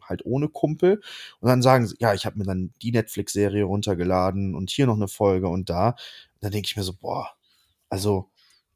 halt 0.01 0.25
ohne 0.25 0.49
Kumpel. 0.49 1.01
Und 1.39 1.47
dann 1.47 1.61
sagen 1.61 1.87
sie, 1.87 1.95
ja, 1.99 2.13
ich 2.13 2.25
habe 2.25 2.37
mir 2.37 2.45
dann 2.45 2.73
die 2.81 2.91
Netflix-Serie 2.91 3.63
runtergeladen 3.63 4.55
und 4.55 4.69
hier 4.69 4.87
noch 4.87 4.95
eine 4.95 5.07
Folge 5.07 5.47
und 5.47 5.69
da. 5.69 5.89
Und 5.89 5.97
dann 6.41 6.51
denke 6.51 6.67
ich 6.67 6.75
mir 6.75 6.83
so, 6.83 6.93
boah, 6.93 7.29
also 7.89 8.29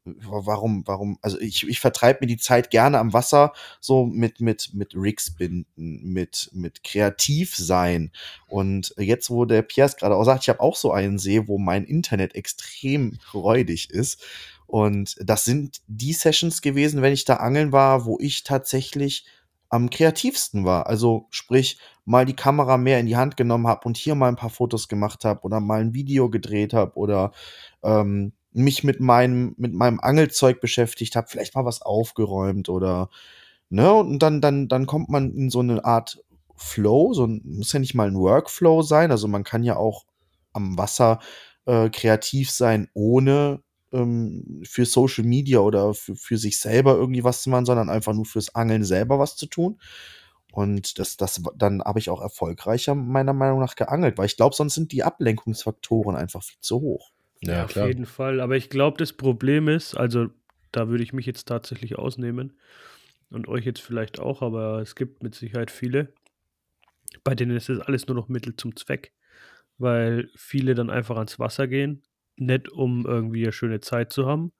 warum, 0.04 0.86
warum, 0.86 1.18
also 1.22 1.38
ich, 1.40 1.66
ich 1.66 1.80
vertreibe 1.80 2.20
mir 2.20 2.26
die 2.26 2.36
Zeit 2.36 2.70
gerne 2.70 2.98
am 2.98 3.12
Wasser, 3.12 3.52
so 3.80 4.04
mit, 4.04 4.40
mit, 4.40 4.70
mit 4.74 4.94
Rigs 4.94 5.34
binden, 5.34 5.66
mit, 5.76 6.50
mit 6.52 6.84
kreativ 6.84 7.56
sein. 7.56 8.10
Und 8.46 8.94
jetzt, 8.98 9.30
wo 9.30 9.44
der 9.44 9.62
Pierre 9.62 9.94
gerade 9.98 10.14
auch 10.14 10.24
sagt, 10.24 10.42
ich 10.42 10.48
habe 10.48 10.60
auch 10.60 10.76
so 10.76 10.92
einen 10.92 11.18
See, 11.18 11.48
wo 11.48 11.58
mein 11.58 11.84
Internet 11.84 12.34
extrem 12.34 13.18
freudig 13.20 13.90
ist. 13.90 14.22
Und 14.66 15.16
das 15.20 15.44
sind 15.44 15.82
die 15.86 16.12
Sessions 16.12 16.60
gewesen, 16.62 17.02
wenn 17.02 17.12
ich 17.12 17.24
da 17.24 17.36
angeln 17.36 17.72
war, 17.72 18.06
wo 18.06 18.18
ich 18.20 18.44
tatsächlich 18.44 19.26
am 19.68 19.90
kreativsten 19.90 20.64
war. 20.64 20.86
Also 20.86 21.26
sprich, 21.30 21.78
mal 22.04 22.24
die 22.24 22.36
Kamera 22.36 22.76
mehr 22.76 23.00
in 23.00 23.06
die 23.06 23.16
Hand 23.16 23.36
genommen 23.36 23.66
habe 23.66 23.86
und 23.86 23.96
hier 23.96 24.14
mal 24.14 24.28
ein 24.28 24.36
paar 24.36 24.50
Fotos 24.50 24.88
gemacht 24.88 25.24
habe 25.24 25.40
oder 25.42 25.60
mal 25.60 25.80
ein 25.80 25.94
Video 25.94 26.30
gedreht 26.30 26.74
habe 26.74 26.96
oder 26.96 27.32
ähm, 27.82 28.32
mich 28.54 28.84
mit 28.84 29.00
meinem, 29.00 29.54
mit 29.58 29.74
meinem 29.74 30.00
Angelzeug 30.00 30.60
beschäftigt 30.60 31.16
habe, 31.16 31.28
vielleicht 31.28 31.54
mal 31.54 31.64
was 31.64 31.82
aufgeräumt 31.82 32.68
oder, 32.68 33.10
ne, 33.70 33.92
und 33.92 34.20
dann, 34.20 34.40
dann, 34.40 34.68
dann 34.68 34.86
kommt 34.86 35.08
man 35.10 35.32
in 35.34 35.50
so 35.50 35.60
eine 35.60 35.84
Art 35.84 36.22
Flow, 36.56 37.12
so 37.14 37.26
muss 37.26 37.72
ja 37.72 37.80
nicht 37.80 37.94
mal 37.94 38.08
ein 38.08 38.16
Workflow 38.18 38.82
sein, 38.82 39.10
also 39.10 39.28
man 39.28 39.44
kann 39.44 39.64
ja 39.64 39.76
auch 39.76 40.04
am 40.52 40.78
Wasser 40.78 41.18
äh, 41.66 41.90
kreativ 41.90 42.50
sein, 42.50 42.88
ohne 42.94 43.60
ähm, 43.92 44.62
für 44.64 44.86
Social 44.86 45.24
Media 45.24 45.60
oder 45.60 45.94
für, 45.94 46.16
für 46.16 46.38
sich 46.38 46.58
selber 46.58 46.94
irgendwie 46.94 47.24
was 47.24 47.42
zu 47.42 47.50
machen, 47.50 47.66
sondern 47.66 47.90
einfach 47.90 48.12
nur 48.12 48.26
fürs 48.26 48.54
Angeln 48.54 48.84
selber 48.84 49.18
was 49.18 49.36
zu 49.36 49.46
tun. 49.46 49.78
Und 50.52 50.98
das, 51.00 51.16
das, 51.16 51.42
dann 51.56 51.82
habe 51.82 51.98
ich 51.98 52.10
auch 52.10 52.20
erfolgreicher 52.20 52.94
meiner 52.94 53.32
Meinung 53.32 53.60
nach 53.60 53.74
geangelt, 53.76 54.18
weil 54.18 54.26
ich 54.26 54.36
glaube, 54.36 54.54
sonst 54.54 54.74
sind 54.74 54.92
die 54.92 55.02
Ablenkungsfaktoren 55.02 56.16
einfach 56.16 56.44
viel 56.44 56.60
zu 56.60 56.80
hoch. 56.80 57.10
Ja, 57.42 57.54
ja 57.54 57.64
auf 57.64 57.76
jeden 57.76 58.06
Fall. 58.06 58.40
Aber 58.40 58.56
ich 58.56 58.70
glaube, 58.70 58.98
das 58.98 59.12
Problem 59.12 59.68
ist, 59.68 59.96
also 59.96 60.28
da 60.72 60.88
würde 60.88 61.04
ich 61.04 61.12
mich 61.12 61.26
jetzt 61.26 61.46
tatsächlich 61.46 61.96
ausnehmen 61.98 62.58
und 63.30 63.48
euch 63.48 63.64
jetzt 63.64 63.80
vielleicht 63.80 64.18
auch, 64.18 64.42
aber 64.42 64.80
es 64.80 64.94
gibt 64.94 65.22
mit 65.22 65.34
Sicherheit 65.34 65.70
viele, 65.70 66.12
bei 67.22 67.34
denen 67.34 67.56
ist 67.56 67.68
das 67.68 67.80
alles 67.80 68.06
nur 68.06 68.16
noch 68.16 68.28
Mittel 68.28 68.56
zum 68.56 68.76
Zweck, 68.76 69.12
weil 69.78 70.30
viele 70.36 70.74
dann 70.74 70.90
einfach 70.90 71.16
ans 71.16 71.38
Wasser 71.38 71.68
gehen, 71.68 72.02
nicht 72.36 72.70
um 72.70 73.06
irgendwie 73.06 73.44
eine 73.44 73.52
schöne 73.52 73.80
Zeit 73.80 74.12
zu 74.12 74.26
haben, 74.26 74.52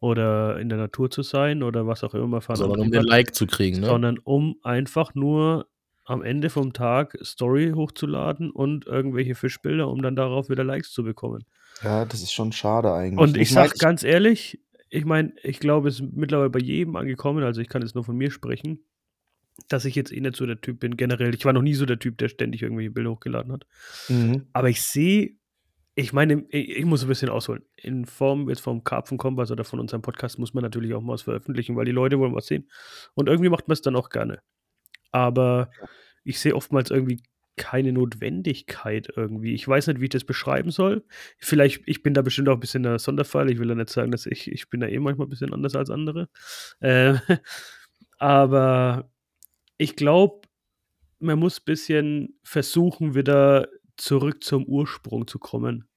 oder 0.00 0.58
in 0.58 0.68
der 0.68 0.78
Natur 0.78 1.10
zu 1.10 1.22
sein 1.22 1.62
oder 1.62 1.86
was 1.86 2.04
auch 2.04 2.14
immer 2.14 2.40
fahren. 2.40 2.56
Sondern 2.56 2.80
um 2.80 2.90
den 2.90 3.04
Like 3.04 3.34
zu 3.34 3.46
kriegen, 3.46 3.80
ne? 3.80 3.86
Sondern 3.86 4.18
um 4.18 4.56
einfach 4.62 5.14
nur 5.14 5.68
am 6.04 6.22
Ende 6.22 6.50
vom 6.50 6.72
Tag 6.72 7.16
Story 7.24 7.72
hochzuladen 7.74 8.50
und 8.50 8.86
irgendwelche 8.86 9.34
Fischbilder, 9.34 9.88
um 9.88 10.02
dann 10.02 10.14
darauf 10.14 10.48
wieder 10.48 10.64
Likes 10.64 10.92
zu 10.92 11.02
bekommen. 11.02 11.44
Ja, 11.82 12.04
das 12.04 12.22
ist 12.22 12.32
schon 12.32 12.52
schade 12.52 12.92
eigentlich. 12.92 13.18
Und 13.18 13.36
ich, 13.36 13.42
ich 13.42 13.50
sag 13.50 13.78
ganz 13.78 14.02
ehrlich, 14.02 14.60
ich 14.88 15.04
meine, 15.04 15.32
ich 15.42 15.60
glaube, 15.60 15.88
es 15.88 16.00
ist 16.00 16.12
mittlerweile 16.12 16.50
bei 16.50 16.58
jedem 16.58 16.96
angekommen, 16.96 17.44
also 17.44 17.60
ich 17.60 17.68
kann 17.68 17.82
jetzt 17.82 17.94
nur 17.94 18.04
von 18.04 18.16
mir 18.16 18.30
sprechen, 18.30 18.84
dass 19.68 19.84
ich 19.84 19.94
jetzt 19.94 20.12
eh 20.12 20.20
nicht 20.20 20.36
so 20.36 20.46
der 20.46 20.60
Typ 20.60 20.80
bin, 20.80 20.96
generell. 20.96 21.34
Ich 21.34 21.44
war 21.44 21.52
noch 21.52 21.62
nie 21.62 21.74
so 21.74 21.86
der 21.86 21.98
Typ, 21.98 22.18
der 22.18 22.28
ständig 22.28 22.62
irgendwelche 22.62 22.90
Bilder 22.90 23.10
hochgeladen 23.10 23.52
hat. 23.52 23.66
Mhm. 24.08 24.46
Aber 24.52 24.68
ich 24.68 24.82
sehe 24.82 25.36
ich 25.98 26.12
meine, 26.12 26.44
ich 26.50 26.84
muss 26.84 27.02
ein 27.02 27.08
bisschen 27.08 27.30
ausholen. 27.30 27.64
In 27.76 28.04
Form 28.04 28.50
jetzt 28.50 28.60
vom 28.60 28.84
Karpfenkompass 28.84 29.50
oder 29.50 29.64
von 29.64 29.80
unserem 29.80 30.02
Podcast 30.02 30.38
muss 30.38 30.52
man 30.52 30.62
natürlich 30.62 30.92
auch 30.92 31.00
mal 31.00 31.14
was 31.14 31.22
veröffentlichen, 31.22 31.74
weil 31.74 31.86
die 31.86 31.92
Leute 31.92 32.18
wollen 32.18 32.34
was 32.34 32.46
sehen. 32.46 32.70
Und 33.14 33.30
irgendwie 33.30 33.48
macht 33.48 33.66
man 33.66 33.72
es 33.72 33.80
dann 33.80 33.96
auch 33.96 34.10
gerne. 34.10 34.42
Aber 35.10 35.70
ich 36.22 36.38
sehe 36.38 36.54
oftmals 36.54 36.90
irgendwie 36.90 37.22
keine 37.56 37.92
Notwendigkeit 37.92 39.08
irgendwie. 39.16 39.54
Ich 39.54 39.66
weiß 39.66 39.86
nicht, 39.88 40.00
wie 40.00 40.04
ich 40.04 40.10
das 40.10 40.24
beschreiben 40.24 40.70
soll. 40.70 41.04
Vielleicht, 41.38 41.82
ich 41.86 42.02
bin 42.02 42.14
da 42.14 42.22
bestimmt 42.22 42.48
auch 42.48 42.54
ein 42.54 42.60
bisschen 42.60 42.82
der 42.82 42.98
Sonderfall. 42.98 43.50
Ich 43.50 43.58
will 43.58 43.68
ja 43.68 43.74
nicht 43.74 43.90
sagen, 43.90 44.10
dass 44.10 44.26
ich, 44.26 44.50
ich 44.50 44.68
bin 44.68 44.80
da 44.80 44.86
eh 44.86 44.98
manchmal 44.98 45.26
ein 45.26 45.30
bisschen 45.30 45.52
anders 45.52 45.74
als 45.74 45.90
andere. 45.90 46.28
Äh, 46.80 47.14
aber 48.18 49.10
ich 49.78 49.96
glaube, 49.96 50.46
man 51.18 51.38
muss 51.38 51.60
ein 51.60 51.64
bisschen 51.64 52.38
versuchen, 52.42 53.14
wieder 53.14 53.68
zurück 53.96 54.44
zum 54.44 54.64
Ursprung 54.66 55.26
zu 55.26 55.38
kommen, 55.38 55.88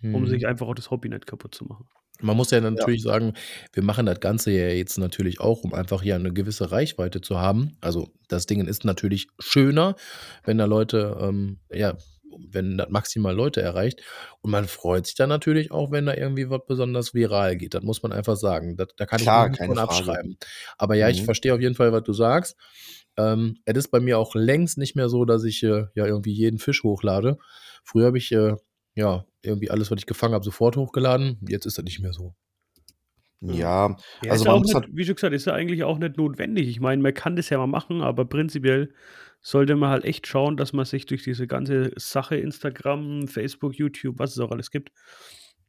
hm. 0.00 0.14
um 0.14 0.26
sich 0.26 0.46
einfach 0.46 0.66
auch 0.66 0.74
das 0.74 0.90
Hobby 0.90 1.08
nicht 1.08 1.26
kaputt 1.26 1.54
zu 1.54 1.64
machen. 1.66 1.86
Man 2.24 2.36
muss 2.36 2.50
ja 2.50 2.60
natürlich 2.60 3.04
ja. 3.04 3.12
sagen, 3.12 3.34
wir 3.72 3.82
machen 3.82 4.06
das 4.06 4.20
Ganze 4.20 4.50
ja 4.50 4.68
jetzt 4.68 4.98
natürlich 4.98 5.40
auch, 5.40 5.62
um 5.62 5.74
einfach 5.74 6.02
hier 6.02 6.14
eine 6.14 6.32
gewisse 6.32 6.72
Reichweite 6.72 7.20
zu 7.20 7.38
haben. 7.38 7.76
Also 7.80 8.08
das 8.28 8.46
Ding 8.46 8.66
ist 8.66 8.84
natürlich 8.84 9.28
schöner, 9.38 9.94
wenn 10.44 10.58
da 10.58 10.64
Leute, 10.64 11.16
ähm, 11.20 11.58
ja, 11.70 11.96
wenn 12.48 12.78
das 12.78 12.88
maximal 12.88 13.34
Leute 13.34 13.60
erreicht. 13.62 14.02
Und 14.40 14.50
man 14.50 14.66
freut 14.66 15.06
sich 15.06 15.14
dann 15.14 15.28
natürlich 15.28 15.70
auch, 15.70 15.90
wenn 15.90 16.06
da 16.06 16.14
irgendwie 16.14 16.50
was 16.50 16.62
besonders 16.66 17.14
viral 17.14 17.56
geht. 17.56 17.74
Das 17.74 17.82
muss 17.82 18.02
man 18.02 18.12
einfach 18.12 18.36
sagen. 18.36 18.76
Das, 18.76 18.88
da 18.96 19.06
kann 19.06 19.20
Klar, 19.20 19.46
ich 19.46 19.60
nicht 19.60 19.66
von 19.66 19.78
abschreiben. 19.78 20.38
Aber 20.78 20.94
ja, 20.94 21.06
mhm. 21.06 21.12
ich 21.12 21.24
verstehe 21.24 21.54
auf 21.54 21.60
jeden 21.60 21.74
Fall, 21.74 21.92
was 21.92 22.04
du 22.04 22.12
sagst. 22.12 22.56
Ähm, 23.16 23.58
es 23.64 23.76
ist 23.76 23.90
bei 23.90 24.00
mir 24.00 24.18
auch 24.18 24.34
längst 24.34 24.78
nicht 24.78 24.96
mehr 24.96 25.08
so, 25.08 25.24
dass 25.24 25.44
ich 25.44 25.62
äh, 25.62 25.84
ja 25.94 26.06
irgendwie 26.06 26.32
jeden 26.32 26.58
Fisch 26.58 26.82
hochlade. 26.82 27.38
Früher 27.84 28.06
habe 28.06 28.18
ich 28.18 28.32
äh, 28.32 28.56
ja 28.94 29.24
irgendwie 29.42 29.70
alles, 29.70 29.90
was 29.90 29.98
ich 29.98 30.06
gefangen 30.06 30.34
habe, 30.34 30.44
sofort 30.44 30.76
hochgeladen. 30.76 31.38
Jetzt 31.48 31.66
ist 31.66 31.78
das 31.78 31.84
nicht 31.84 32.00
mehr 32.00 32.12
so. 32.12 32.34
Ja, 33.40 33.96
ja 34.22 34.30
also 34.30 34.44
man 34.46 34.60
muss 34.60 34.72
nicht, 34.72 34.88
wie 34.92 35.04
schon 35.04 35.16
gesagt, 35.16 35.34
ist 35.34 35.46
ja 35.46 35.52
eigentlich 35.52 35.84
auch 35.84 35.98
nicht 35.98 36.16
notwendig. 36.16 36.68
Ich 36.68 36.80
meine, 36.80 37.02
man 37.02 37.12
kann 37.12 37.36
das 37.36 37.50
ja 37.50 37.58
mal 37.58 37.66
machen, 37.66 38.00
aber 38.00 38.24
prinzipiell 38.24 38.92
sollte 39.40 39.76
man 39.76 39.90
halt 39.90 40.04
echt 40.04 40.26
schauen, 40.26 40.56
dass 40.56 40.72
man 40.72 40.86
sich 40.86 41.04
durch 41.04 41.22
diese 41.22 41.46
ganze 41.46 41.92
Sache 41.96 42.36
Instagram, 42.36 43.28
Facebook, 43.28 43.74
YouTube, 43.74 44.18
was 44.18 44.32
es 44.32 44.38
auch 44.38 44.50
alles 44.50 44.70
gibt, 44.70 44.92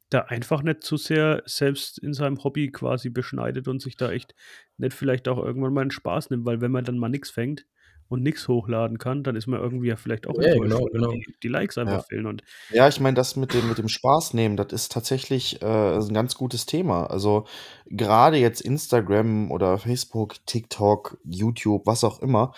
da 0.08 0.20
einfach 0.20 0.62
nicht 0.62 0.82
zu 0.82 0.96
sehr 0.96 1.42
selbst 1.44 1.98
in 1.98 2.14
seinem 2.14 2.42
Hobby 2.42 2.70
quasi 2.70 3.10
beschneidet 3.10 3.68
und 3.68 3.82
sich 3.82 3.96
da 3.96 4.10
echt 4.10 4.34
nicht 4.78 4.94
vielleicht 4.94 5.28
auch 5.28 5.38
irgendwann 5.38 5.74
mal 5.74 5.82
einen 5.82 5.90
Spaß 5.90 6.30
nimmt, 6.30 6.46
weil 6.46 6.62
wenn 6.62 6.70
man 6.70 6.84
dann 6.84 6.96
mal 6.96 7.10
nichts 7.10 7.30
fängt 7.30 7.66
und 8.08 8.22
nichts 8.22 8.46
hochladen 8.48 8.98
kann, 8.98 9.22
dann 9.22 9.36
ist 9.36 9.46
man 9.46 9.60
irgendwie 9.60 9.88
ja 9.88 9.96
vielleicht 9.96 10.26
auch 10.26 10.40
ja, 10.40 10.54
genau, 10.54 10.84
genau. 10.86 11.12
Die, 11.12 11.34
die, 11.42 11.48
Likes 11.48 11.78
einfach 11.78 11.98
ja. 11.98 12.02
fehlen. 12.02 12.26
Und 12.26 12.42
ja, 12.70 12.88
ich 12.88 13.00
meine, 13.00 13.14
das 13.14 13.36
mit 13.36 13.52
dem, 13.52 13.68
mit 13.68 13.78
dem 13.78 13.88
Spaß 13.88 14.34
nehmen, 14.34 14.56
das 14.56 14.72
ist 14.72 14.92
tatsächlich 14.92 15.62
äh, 15.62 15.96
ein 15.96 16.14
ganz 16.14 16.36
gutes 16.36 16.66
Thema. 16.66 17.06
Also 17.06 17.46
gerade 17.86 18.36
jetzt 18.36 18.60
Instagram 18.60 19.50
oder 19.50 19.78
Facebook, 19.78 20.34
TikTok, 20.46 21.18
YouTube, 21.24 21.86
was 21.86 22.04
auch 22.04 22.20
immer, 22.20 22.52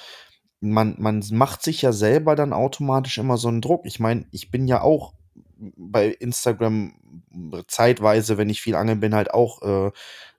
man, 0.60 0.96
man 0.98 1.24
macht 1.32 1.62
sich 1.62 1.82
ja 1.82 1.92
selber 1.92 2.34
dann 2.34 2.52
automatisch 2.52 3.18
immer 3.18 3.36
so 3.36 3.48
einen 3.48 3.60
Druck. 3.60 3.86
Ich 3.86 4.00
meine, 4.00 4.26
ich 4.32 4.50
bin 4.50 4.66
ja 4.66 4.82
auch 4.82 5.14
bei 5.58 6.08
Instagram 6.08 6.94
zeitweise, 7.66 8.38
wenn 8.38 8.50
ich 8.50 8.60
viel 8.60 8.74
angeln 8.74 9.00
bin, 9.00 9.14
halt 9.14 9.32
auch 9.32 9.62
äh, 9.62 9.90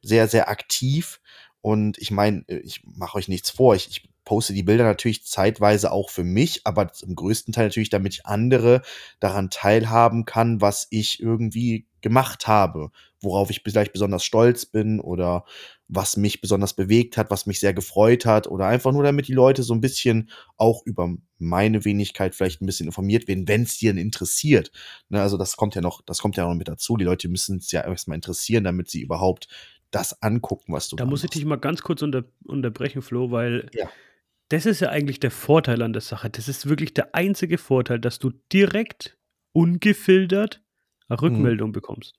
sehr, 0.02 0.28
sehr 0.28 0.50
aktiv. 0.50 1.22
Und 1.62 1.98
ich 1.98 2.12
meine, 2.12 2.44
ich 2.48 2.84
mache 2.86 3.18
euch 3.18 3.28
nichts 3.28 3.50
vor. 3.50 3.76
Ich, 3.76 3.90
ich 3.90 4.10
poste 4.30 4.54
die 4.54 4.62
Bilder 4.62 4.84
natürlich 4.84 5.26
zeitweise 5.26 5.92
auch 5.92 6.12
für 6.12 6.24
mich, 6.24 6.62
aber 6.64 6.92
im 7.02 7.16
größten 7.16 7.52
Teil 7.52 7.66
natürlich, 7.66 7.90
damit 7.90 8.14
ich 8.14 8.28
andere 8.28 8.84
daran 9.20 9.50
teilhaben 9.50 10.26
kann, 10.26 10.62
was 10.62 10.86
ich 10.92 11.20
irgendwie 11.20 11.88
gemacht 12.02 12.46
habe, 12.46 12.92
worauf 13.22 13.50
ich 13.50 13.62
vielleicht 13.64 13.92
besonders 13.92 14.24
stolz 14.24 14.68
bin 14.68 15.00
oder 15.00 15.46
was 15.88 16.16
mich 16.16 16.42
besonders 16.42 16.76
bewegt 16.76 17.18
hat, 17.18 17.32
was 17.32 17.48
mich 17.48 17.60
sehr 17.60 17.74
gefreut 17.74 18.28
hat 18.28 18.46
oder 18.46 18.68
einfach 18.68 18.92
nur, 18.92 19.02
damit 19.02 19.28
die 19.28 19.34
Leute 19.34 19.64
so 19.64 19.74
ein 19.74 19.82
bisschen 19.82 20.30
auch 20.58 20.86
über 20.86 21.10
meine 21.40 21.84
Wenigkeit 21.84 22.36
vielleicht 22.36 22.62
ein 22.62 22.68
bisschen 22.68 22.86
informiert 22.86 23.28
werden, 23.28 23.48
wenn 23.48 23.64
es 23.64 23.80
dir 23.80 23.98
interessiert. 23.98 24.72
Ne, 25.10 25.24
also 25.24 25.38
das 25.38 25.58
kommt 25.58 25.74
ja 25.74 25.82
noch, 25.82 26.04
das 26.06 26.20
kommt 26.20 26.38
ja 26.38 26.48
noch 26.48 26.54
mit 26.54 26.68
dazu. 26.68 26.98
Die 26.98 27.04
Leute 27.04 27.30
müssen 27.30 27.58
es 27.58 27.72
ja 27.72 27.84
erstmal 27.84 28.14
interessieren, 28.14 28.64
damit 28.64 28.92
sie 28.92 29.02
überhaupt 29.02 29.48
das 29.90 30.22
angucken, 30.22 30.72
was 30.72 30.88
du 30.88 30.98
Da 30.98 31.06
muss 31.06 31.24
ich 31.24 31.32
dich 31.32 31.46
mal 31.46 31.56
ganz 31.56 31.82
kurz 31.82 32.04
unter, 32.04 32.26
unterbrechen, 32.46 33.02
Flo, 33.02 33.32
weil 33.32 33.72
ja. 33.74 33.90
Das 34.50 34.66
ist 34.66 34.80
ja 34.82 34.90
eigentlich 34.90 35.20
der 35.20 35.32
Vorteil 35.32 35.82
an 35.82 35.94
der 35.94 36.02
Sache. 36.02 36.30
Das 36.30 36.48
ist 36.48 36.68
wirklich 36.68 36.94
der 36.94 37.16
einzige 37.16 37.58
Vorteil, 37.58 38.00
dass 38.00 38.20
du 38.20 38.32
direkt 38.52 39.18
ungefiltert 39.54 40.62
eine 41.08 41.18
mhm. 41.18 41.20
Rückmeldung 41.20 41.70
mhm. 41.70 41.74
bekommst. 41.74 42.16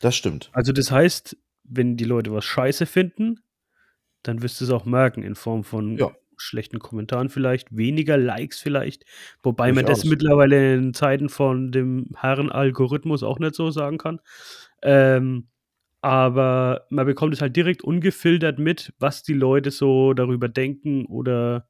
Das 0.00 0.16
stimmt. 0.16 0.50
Also 0.52 0.72
das 0.72 0.90
heißt, 0.90 1.36
wenn 1.64 1.96
die 1.96 2.04
Leute 2.04 2.32
was 2.32 2.44
scheiße 2.44 2.86
finden, 2.86 3.40
dann 4.22 4.42
wirst 4.42 4.60
du 4.60 4.64
es 4.64 4.70
auch 4.70 4.84
merken 4.84 5.22
in 5.22 5.36
Form 5.36 5.62
von 5.62 5.96
ja. 5.96 6.10
schlechten 6.36 6.80
Kommentaren 6.80 7.28
vielleicht, 7.28 7.76
weniger 7.76 8.16
Likes 8.16 8.58
vielleicht. 8.60 9.04
Wobei 9.42 9.72
man 9.72 9.86
das 9.86 10.04
mittlerweile 10.04 10.74
in 10.74 10.94
Zeiten 10.94 11.28
von 11.28 11.70
dem 11.70 12.10
Herren-Algorithmus 12.16 13.22
auch 13.22 13.38
nicht 13.38 13.54
so 13.54 13.70
sagen 13.70 13.98
kann. 13.98 14.20
Ähm, 14.82 15.48
aber 16.00 16.86
man 16.90 17.06
bekommt 17.06 17.34
es 17.34 17.40
halt 17.40 17.56
direkt 17.56 17.82
ungefiltert 17.82 18.58
mit, 18.58 18.92
was 18.98 19.22
die 19.22 19.34
Leute 19.34 19.70
so 19.70 20.14
darüber 20.14 20.48
denken 20.48 21.06
oder 21.06 21.68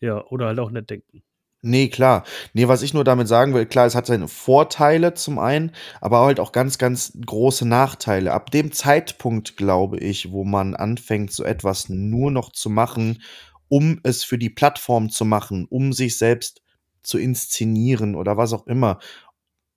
ja, 0.00 0.22
oder 0.26 0.46
halt 0.46 0.58
auch 0.58 0.70
nicht 0.70 0.90
denken. 0.90 1.22
Nee, 1.62 1.88
klar. 1.88 2.24
Nee, 2.52 2.68
was 2.68 2.82
ich 2.82 2.94
nur 2.94 3.02
damit 3.02 3.28
sagen 3.28 3.54
will, 3.54 3.66
klar, 3.66 3.86
es 3.86 3.94
hat 3.94 4.06
seine 4.06 4.28
Vorteile 4.28 5.14
zum 5.14 5.38
einen, 5.38 5.72
aber 6.00 6.20
halt 6.20 6.38
auch 6.38 6.52
ganz, 6.52 6.78
ganz 6.78 7.18
große 7.26 7.66
Nachteile. 7.66 8.32
Ab 8.32 8.50
dem 8.50 8.72
Zeitpunkt, 8.72 9.56
glaube 9.56 9.98
ich, 9.98 10.30
wo 10.30 10.44
man 10.44 10.76
anfängt, 10.76 11.32
so 11.32 11.42
etwas 11.42 11.88
nur 11.88 12.30
noch 12.30 12.52
zu 12.52 12.70
machen, 12.70 13.22
um 13.68 13.98
es 14.04 14.22
für 14.22 14.38
die 14.38 14.50
Plattform 14.50 15.10
zu 15.10 15.24
machen, 15.24 15.66
um 15.68 15.92
sich 15.92 16.18
selbst 16.18 16.62
zu 17.02 17.18
inszenieren 17.18 18.14
oder 18.14 18.36
was 18.36 18.52
auch 18.52 18.66
immer. 18.66 18.98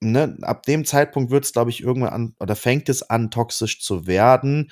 Ne? 0.00 0.38
Ab 0.42 0.64
dem 0.64 0.84
Zeitpunkt 0.84 1.30
wird 1.30 1.44
es, 1.44 1.52
glaube 1.52 1.70
ich, 1.70 1.82
irgendwann 1.82 2.12
an, 2.12 2.34
oder 2.40 2.56
fängt 2.56 2.88
es 2.88 3.02
an, 3.02 3.30
toxisch 3.30 3.80
zu 3.80 4.06
werden 4.06 4.70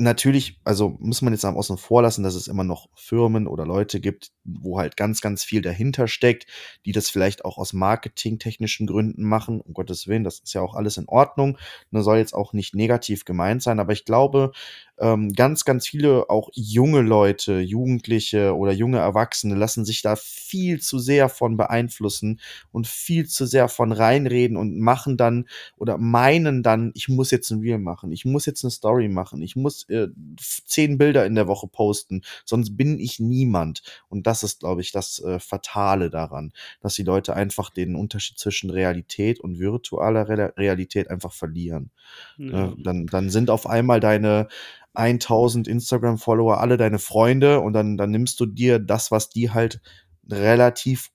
natürlich, 0.00 0.58
also 0.64 0.96
muss 0.98 1.22
man 1.22 1.32
jetzt 1.32 1.44
am 1.44 1.56
außen 1.56 1.76
vor 1.76 2.02
lassen, 2.02 2.22
dass 2.22 2.34
es 2.34 2.48
immer 2.48 2.64
noch 2.64 2.88
Firmen 2.94 3.46
oder 3.46 3.66
Leute 3.66 4.00
gibt, 4.00 4.30
wo 4.60 4.78
halt 4.78 4.96
ganz, 4.96 5.20
ganz 5.20 5.44
viel 5.44 5.62
dahinter 5.62 6.08
steckt, 6.08 6.46
die 6.84 6.92
das 6.92 7.08
vielleicht 7.08 7.44
auch 7.44 7.58
aus 7.58 7.72
marketingtechnischen 7.72 8.86
Gründen 8.86 9.24
machen. 9.24 9.60
Um 9.60 9.74
Gottes 9.74 10.06
Willen, 10.06 10.24
das 10.24 10.40
ist 10.40 10.54
ja 10.54 10.60
auch 10.62 10.74
alles 10.74 10.96
in 10.96 11.08
Ordnung. 11.08 11.58
Das 11.90 12.04
soll 12.04 12.18
jetzt 12.18 12.34
auch 12.34 12.52
nicht 12.52 12.74
negativ 12.74 13.24
gemeint 13.24 13.62
sein, 13.62 13.80
aber 13.80 13.92
ich 13.92 14.04
glaube, 14.04 14.52
ähm, 15.00 15.32
ganz, 15.32 15.64
ganz 15.64 15.86
viele 15.86 16.28
auch 16.28 16.50
junge 16.52 17.00
Leute, 17.00 17.60
Jugendliche 17.60 18.54
oder 18.54 18.72
junge 18.72 18.98
Erwachsene 18.98 19.54
lassen 19.54 19.84
sich 19.86 20.02
da 20.02 20.14
viel 20.14 20.80
zu 20.80 20.98
sehr 20.98 21.30
von 21.30 21.56
beeinflussen 21.56 22.38
und 22.70 22.86
viel 22.86 23.26
zu 23.26 23.46
sehr 23.46 23.68
von 23.68 23.92
reinreden 23.92 24.58
und 24.58 24.78
machen 24.78 25.16
dann 25.16 25.46
oder 25.76 25.96
meinen 25.96 26.62
dann, 26.62 26.92
ich 26.94 27.08
muss 27.08 27.30
jetzt 27.30 27.50
ein 27.50 27.60
Reel 27.60 27.78
machen, 27.78 28.12
ich 28.12 28.26
muss 28.26 28.44
jetzt 28.44 28.62
eine 28.62 28.70
Story 28.70 29.08
machen, 29.08 29.40
ich 29.40 29.56
muss 29.56 29.88
äh, 29.88 30.08
zehn 30.36 30.98
Bilder 30.98 31.24
in 31.24 31.34
der 31.34 31.48
Woche 31.48 31.66
posten, 31.66 32.20
sonst 32.44 32.76
bin 32.76 32.98
ich 32.98 33.20
niemand. 33.20 33.82
Und 34.08 34.26
das 34.26 34.39
ist, 34.42 34.60
glaube 34.60 34.80
ich, 34.80 34.92
das 34.92 35.18
äh, 35.20 35.38
Fatale 35.38 36.10
daran, 36.10 36.52
dass 36.80 36.94
die 36.94 37.02
Leute 37.02 37.34
einfach 37.34 37.70
den 37.70 37.96
Unterschied 37.96 38.38
zwischen 38.38 38.70
Realität 38.70 39.40
und 39.40 39.58
virtueller 39.58 40.28
Re 40.28 40.52
Realität 40.56 41.10
einfach 41.10 41.32
verlieren. 41.32 41.90
Ja. 42.38 42.68
Äh, 42.68 42.74
dann, 42.78 43.06
dann 43.06 43.30
sind 43.30 43.50
auf 43.50 43.66
einmal 43.66 44.00
deine 44.00 44.48
1000 44.94 45.68
Instagram-Follower, 45.68 46.60
alle 46.60 46.76
deine 46.76 46.98
Freunde 46.98 47.60
und 47.60 47.72
dann, 47.72 47.96
dann 47.96 48.10
nimmst 48.10 48.40
du 48.40 48.46
dir 48.46 48.78
das, 48.78 49.10
was 49.10 49.30
die 49.30 49.50
halt 49.50 49.80
relativ 50.28 51.10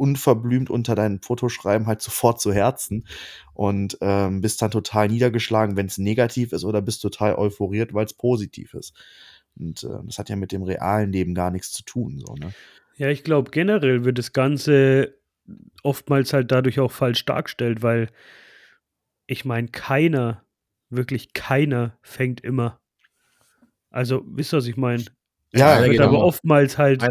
unverblümt 0.00 0.70
unter 0.70 0.94
deinen 0.94 1.20
Fotos 1.20 1.52
schreiben, 1.52 1.86
halt 1.86 2.00
sofort 2.00 2.40
zu 2.40 2.54
Herzen 2.54 3.06
und 3.52 3.98
ähm, 4.00 4.40
bist 4.40 4.62
dann 4.62 4.70
total 4.70 5.08
niedergeschlagen, 5.08 5.76
wenn 5.76 5.86
es 5.86 5.98
negativ 5.98 6.52
ist 6.52 6.64
oder 6.64 6.80
bist 6.80 7.02
total 7.02 7.34
euphoriert, 7.34 7.92
weil 7.92 8.06
es 8.06 8.14
positiv 8.14 8.72
ist. 8.72 8.94
Und 9.60 9.84
äh, 9.84 10.04
das 10.04 10.18
hat 10.18 10.28
ja 10.28 10.36
mit 10.36 10.52
dem 10.52 10.62
realen 10.62 11.12
Leben 11.12 11.34
gar 11.34 11.50
nichts 11.50 11.70
zu 11.70 11.84
tun. 11.84 12.18
So, 12.18 12.34
ne? 12.34 12.52
Ja, 12.96 13.08
ich 13.08 13.24
glaube, 13.24 13.50
generell 13.50 14.04
wird 14.04 14.18
das 14.18 14.32
Ganze 14.32 15.14
oftmals 15.82 16.32
halt 16.32 16.50
dadurch 16.50 16.80
auch 16.80 16.92
falsch 16.92 17.24
dargestellt, 17.24 17.82
weil 17.82 18.08
ich 19.26 19.44
meine, 19.44 19.68
keiner 19.68 20.44
wirklich 20.90 21.32
keiner 21.32 21.96
fängt 22.02 22.40
immer. 22.40 22.80
Also, 23.90 24.22
wisst 24.26 24.52
ihr, 24.52 24.58
was 24.58 24.66
ich 24.66 24.76
meine? 24.76 25.04
Ja, 25.52 25.76
es 25.76 25.82
wird 25.82 25.92
genau. 25.92 26.08
aber 26.08 26.24
oftmals 26.24 26.78
halt. 26.78 27.06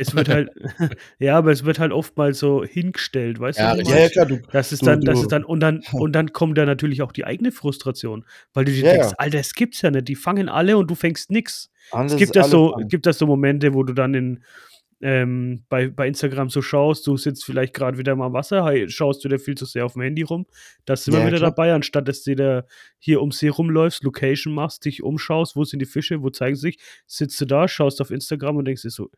Es 0.00 0.14
wird 0.14 0.28
halt, 0.28 0.50
ja, 1.18 1.36
aber 1.38 1.52
es 1.52 1.64
wird 1.64 1.78
halt 1.78 1.92
oftmals 1.92 2.38
so 2.38 2.64
hingestellt, 2.64 3.38
weißt 3.38 3.60
Ja, 3.60 3.74
du? 3.74 3.90
Ja, 3.90 4.08
klar, 4.08 4.26
du, 4.26 4.40
Das 4.52 4.72
ist 4.72 4.82
Du- 4.82 4.86
dann, 4.86 5.00
das 5.02 5.20
ist 5.20 5.32
dann, 5.32 5.44
und 5.44 5.60
dann, 5.60 5.82
und 5.92 6.12
dann 6.12 6.32
kommt 6.32 6.58
da 6.58 6.66
natürlich 6.66 7.02
auch 7.02 7.12
die 7.12 7.24
eigene 7.24 7.52
Frustration, 7.52 8.24
weil 8.54 8.64
du 8.64 8.72
dir 8.72 8.82
Ja, 8.84 8.92
denkst, 8.92 9.08
ja. 9.08 9.14
Alter, 9.18 9.38
es 9.38 9.54
gibt's 9.54 9.82
ja 9.82 9.90
nicht, 9.90 10.08
die 10.08 10.16
fangen 10.16 10.48
alle 10.48 10.76
und 10.76 10.90
du 10.90 10.94
fängst 10.94 11.30
nix. 11.30 11.70
alles, 11.92 12.12
Es 12.12 12.18
gibt 12.18 12.36
das 12.36 12.50
so, 12.50 12.72
fangen. 12.72 12.88
gibt 12.88 13.06
das 13.06 13.18
so 13.18 13.26
Momente, 13.26 13.74
wo 13.74 13.82
du 13.82 13.92
dann 13.92 14.14
in, 14.14 14.44
ähm, 15.02 15.64
bei, 15.70 15.88
bei 15.88 16.06
Instagram 16.08 16.50
so 16.50 16.60
schaust, 16.60 17.06
du 17.06 17.16
sitzt 17.16 17.44
vielleicht 17.46 17.72
gerade 17.72 17.96
wieder 17.96 18.14
mal 18.16 18.26
am 18.26 18.34
Wasser, 18.34 18.66
hey, 18.66 18.86
schaust 18.90 19.24
du 19.24 19.28
dir 19.30 19.38
viel 19.38 19.54
zu 19.56 19.64
sehr 19.64 19.86
auf 19.86 19.94
dem 19.94 20.02
Handy 20.02 20.20
rum. 20.22 20.46
Da 20.84 20.94
sind 20.94 21.14
wir 21.14 21.20
Ja, 21.20 21.26
wieder 21.26 21.38
klar. 21.38 21.50
dabei, 21.52 21.72
anstatt 21.72 22.06
dass 22.06 22.22
du 22.22 22.36
da 22.36 22.64
hier 22.98 23.20
ums 23.20 23.38
See 23.38 23.48
rumläufst, 23.48 24.04
Location 24.04 24.52
machst, 24.52 24.84
dich 24.84 25.02
umschaust, 25.02 25.56
wo 25.56 25.64
sind 25.64 25.78
die 25.80 25.86
Fische, 25.86 26.22
wo 26.22 26.28
zeigen 26.28 26.54
sie 26.56 26.60
sich, 26.72 26.78
sitzt 27.06 27.40
du 27.40 27.46
da, 27.46 27.66
schaust 27.66 28.02
auf 28.02 28.10
Instagram 28.10 28.56
und 28.56 28.66
denkst 28.66 28.82
dir 28.82 28.90
so, 28.90 29.08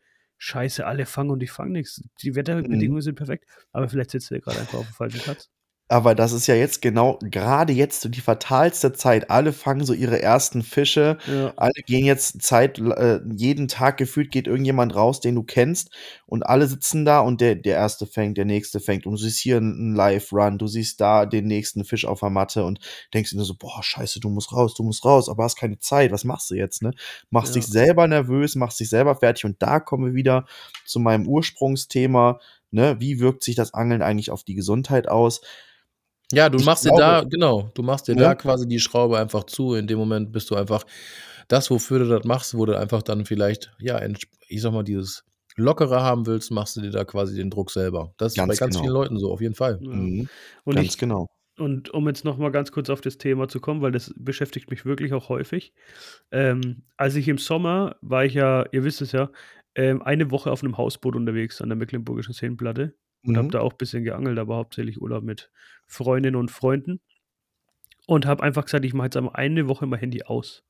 Scheiße, 0.45 0.85
alle 0.85 1.05
fangen 1.05 1.29
und 1.29 1.41
ich 1.41 1.51
fange 1.51 1.71
nichts. 1.71 2.03
Die 2.21 2.35
Wetterbedingungen 2.35 3.01
sind 3.01 3.15
perfekt, 3.15 3.45
aber 3.71 3.87
vielleicht 3.87 4.11
sitzt 4.11 4.29
ja 4.29 4.39
gerade 4.39 4.59
einfach 4.59 4.79
auf 4.79 4.87
dem 4.87 4.93
falschen 4.93 5.21
Platz. 5.21 5.49
Aber 5.93 6.15
das 6.15 6.31
ist 6.31 6.47
ja 6.47 6.55
jetzt 6.55 6.81
genau, 6.81 7.19
gerade 7.21 7.71
jetzt 7.71 8.01
so 8.01 8.09
die 8.09 8.19
fatalste 8.19 8.93
Zeit. 8.93 9.29
Alle 9.29 9.53
fangen 9.53 9.85
so 9.85 9.93
ihre 9.93 10.19
ersten 10.19 10.63
Fische. 10.63 11.19
Ja. 11.27 11.53
Alle 11.55 11.83
gehen 11.85 12.03
jetzt 12.03 12.41
Zeit, 12.41 12.79
äh, 12.79 13.19
jeden 13.31 13.67
Tag 13.67 13.97
gefühlt 13.97 14.31
geht 14.31 14.47
irgendjemand 14.47 14.95
raus, 14.95 15.19
den 15.19 15.35
du 15.35 15.43
kennst. 15.43 15.91
Und 16.25 16.47
alle 16.47 16.65
sitzen 16.65 17.05
da 17.05 17.19
und 17.19 17.41
der, 17.41 17.53
der 17.53 17.75
erste 17.75 18.07
fängt, 18.07 18.39
der 18.39 18.45
nächste 18.45 18.79
fängt. 18.79 19.05
Und 19.05 19.11
du 19.11 19.17
siehst 19.17 19.37
hier 19.37 19.57
einen 19.57 19.93
Live-Run, 19.93 20.57
du 20.57 20.65
siehst 20.65 20.99
da 20.99 21.27
den 21.27 21.45
nächsten 21.45 21.85
Fisch 21.85 22.05
auf 22.05 22.21
der 22.21 22.31
Matte 22.31 22.63
und 22.65 22.79
denkst 23.13 23.29
dir 23.29 23.35
nur 23.37 23.45
so, 23.45 23.53
boah, 23.53 23.83
scheiße, 23.83 24.19
du 24.19 24.29
musst 24.29 24.51
raus, 24.51 24.73
du 24.73 24.81
musst 24.81 25.05
raus, 25.05 25.29
aber 25.29 25.43
hast 25.43 25.57
keine 25.57 25.77
Zeit. 25.77 26.11
Was 26.11 26.23
machst 26.23 26.49
du 26.49 26.55
jetzt, 26.55 26.81
ne? 26.81 26.93
Machst 27.29 27.53
Ja. 27.53 27.61
dich 27.61 27.69
selber 27.69 28.07
nervös, 28.07 28.55
machst 28.55 28.79
dich 28.79 28.89
selber 28.89 29.15
fertig. 29.15 29.45
Und 29.45 29.61
da 29.61 29.79
kommen 29.79 30.07
wir 30.07 30.13
wieder 30.15 30.47
zu 30.87 30.99
meinem 30.99 31.27
Ursprungsthema. 31.27 32.39
Ne? 32.71 32.95
Wie 32.99 33.19
wirkt 33.19 33.43
sich 33.43 33.53
das 33.53 33.75
Angeln 33.75 34.01
eigentlich 34.01 34.31
auf 34.31 34.43
die 34.43 34.55
Gesundheit 34.55 35.07
aus? 35.07 35.41
Ja, 36.33 36.49
du 36.49 36.57
Ich 36.57 36.65
machst 36.65 36.83
dir 36.85 36.89
glaube- 36.89 37.01
da, 37.01 37.23
genau, 37.23 37.69
du 37.73 37.83
machst 37.83 38.07
dir 38.07 38.15
Ne? 38.15 38.21
da 38.21 38.35
quasi 38.35 38.67
die 38.67 38.79
Schraube 38.79 39.17
einfach 39.19 39.43
zu. 39.45 39.73
In 39.75 39.87
dem 39.87 39.99
Moment 39.99 40.31
bist 40.31 40.49
du 40.49 40.55
einfach 40.55 40.83
das, 41.47 41.69
wofür 41.69 41.99
du 41.99 42.07
das 42.07 42.23
machst, 42.25 42.57
wo 42.57 42.65
du 42.65 42.77
einfach 42.77 43.03
dann 43.03 43.25
vielleicht, 43.25 43.71
ja, 43.79 44.01
ich 44.47 44.61
sag 44.61 44.71
mal, 44.73 44.83
dieses 44.83 45.23
Lockere 45.55 46.01
haben 46.01 46.25
willst, 46.25 46.51
machst 46.51 46.75
du 46.77 46.81
dir 46.81 46.89
da 46.89 47.03
quasi 47.05 47.35
den 47.35 47.49
Druck 47.51 47.69
selber. 47.69 48.13
Das 48.17 48.31
ist 48.33 48.37
Ganz 48.37 48.47
bei 48.49 48.55
ganz 48.55 48.73
genau. 48.75 48.83
vielen 48.83 48.93
Leuten 48.93 49.19
so, 49.19 49.31
auf 49.31 49.41
jeden 49.41 49.53
Fall. 49.55 49.79
Ja. 49.81 49.89
Mhm, 49.89 50.27
Und 50.63 50.75
ganz 50.75 50.87
ich, 50.87 50.97
genau. 50.97 51.27
Und 51.59 51.93
um 51.93 52.07
jetzt 52.07 52.25
noch 52.25 52.37
mal 52.39 52.49
ganz 52.49 52.71
kurz 52.71 52.89
auf 52.89 53.01
das 53.01 53.19
Thema 53.19 53.47
zu 53.47 53.59
kommen, 53.59 53.81
weil 53.83 53.91
das 53.91 54.11
beschäftigt 54.17 54.71
mich 54.71 54.85
wirklich 54.85 55.13
auch 55.13 55.29
häufig. 55.29 55.71
Ähm, 56.31 56.81
als 56.97 57.13
ich 57.13 57.27
im 57.27 57.37
Sommer 57.37 57.97
war 58.01 58.25
ich 58.25 58.33
ja, 58.33 58.65
ihr 58.71 58.83
wisst 58.83 59.01
es 59.03 59.11
ja, 59.11 59.29
ähm, 59.75 60.01
eine 60.01 60.31
Woche 60.31 60.51
auf 60.51 60.63
einem 60.63 60.77
Hausboot 60.77 61.15
unterwegs 61.15 61.61
an 61.61 61.69
der 61.69 61.75
Mecklenburgischen 61.75 62.33
Seenplatte 62.33 62.95
und 63.25 63.37
habe 63.37 63.47
Mhm. 63.47 63.51
da 63.51 63.59
auch 63.61 63.73
ein 63.73 63.77
bisschen 63.77 64.03
geangelt, 64.03 64.37
aber 64.39 64.55
hauptsächlich 64.55 65.01
Urlaub 65.01 65.23
mit 65.23 65.49
Freundinnen 65.87 66.35
und 66.35 66.51
Freunden. 66.51 67.01
Und 68.05 68.25
habe 68.25 68.43
einfach 68.43 68.65
gesagt, 68.65 68.83
ich 68.85 68.93
mache 68.93 69.07
jetzt 69.07 69.17
einmal 69.17 69.35
eine 69.35 69.67
Woche 69.67 69.85
mein 69.85 69.99
Handy 69.99 70.23
aus. 70.23 70.63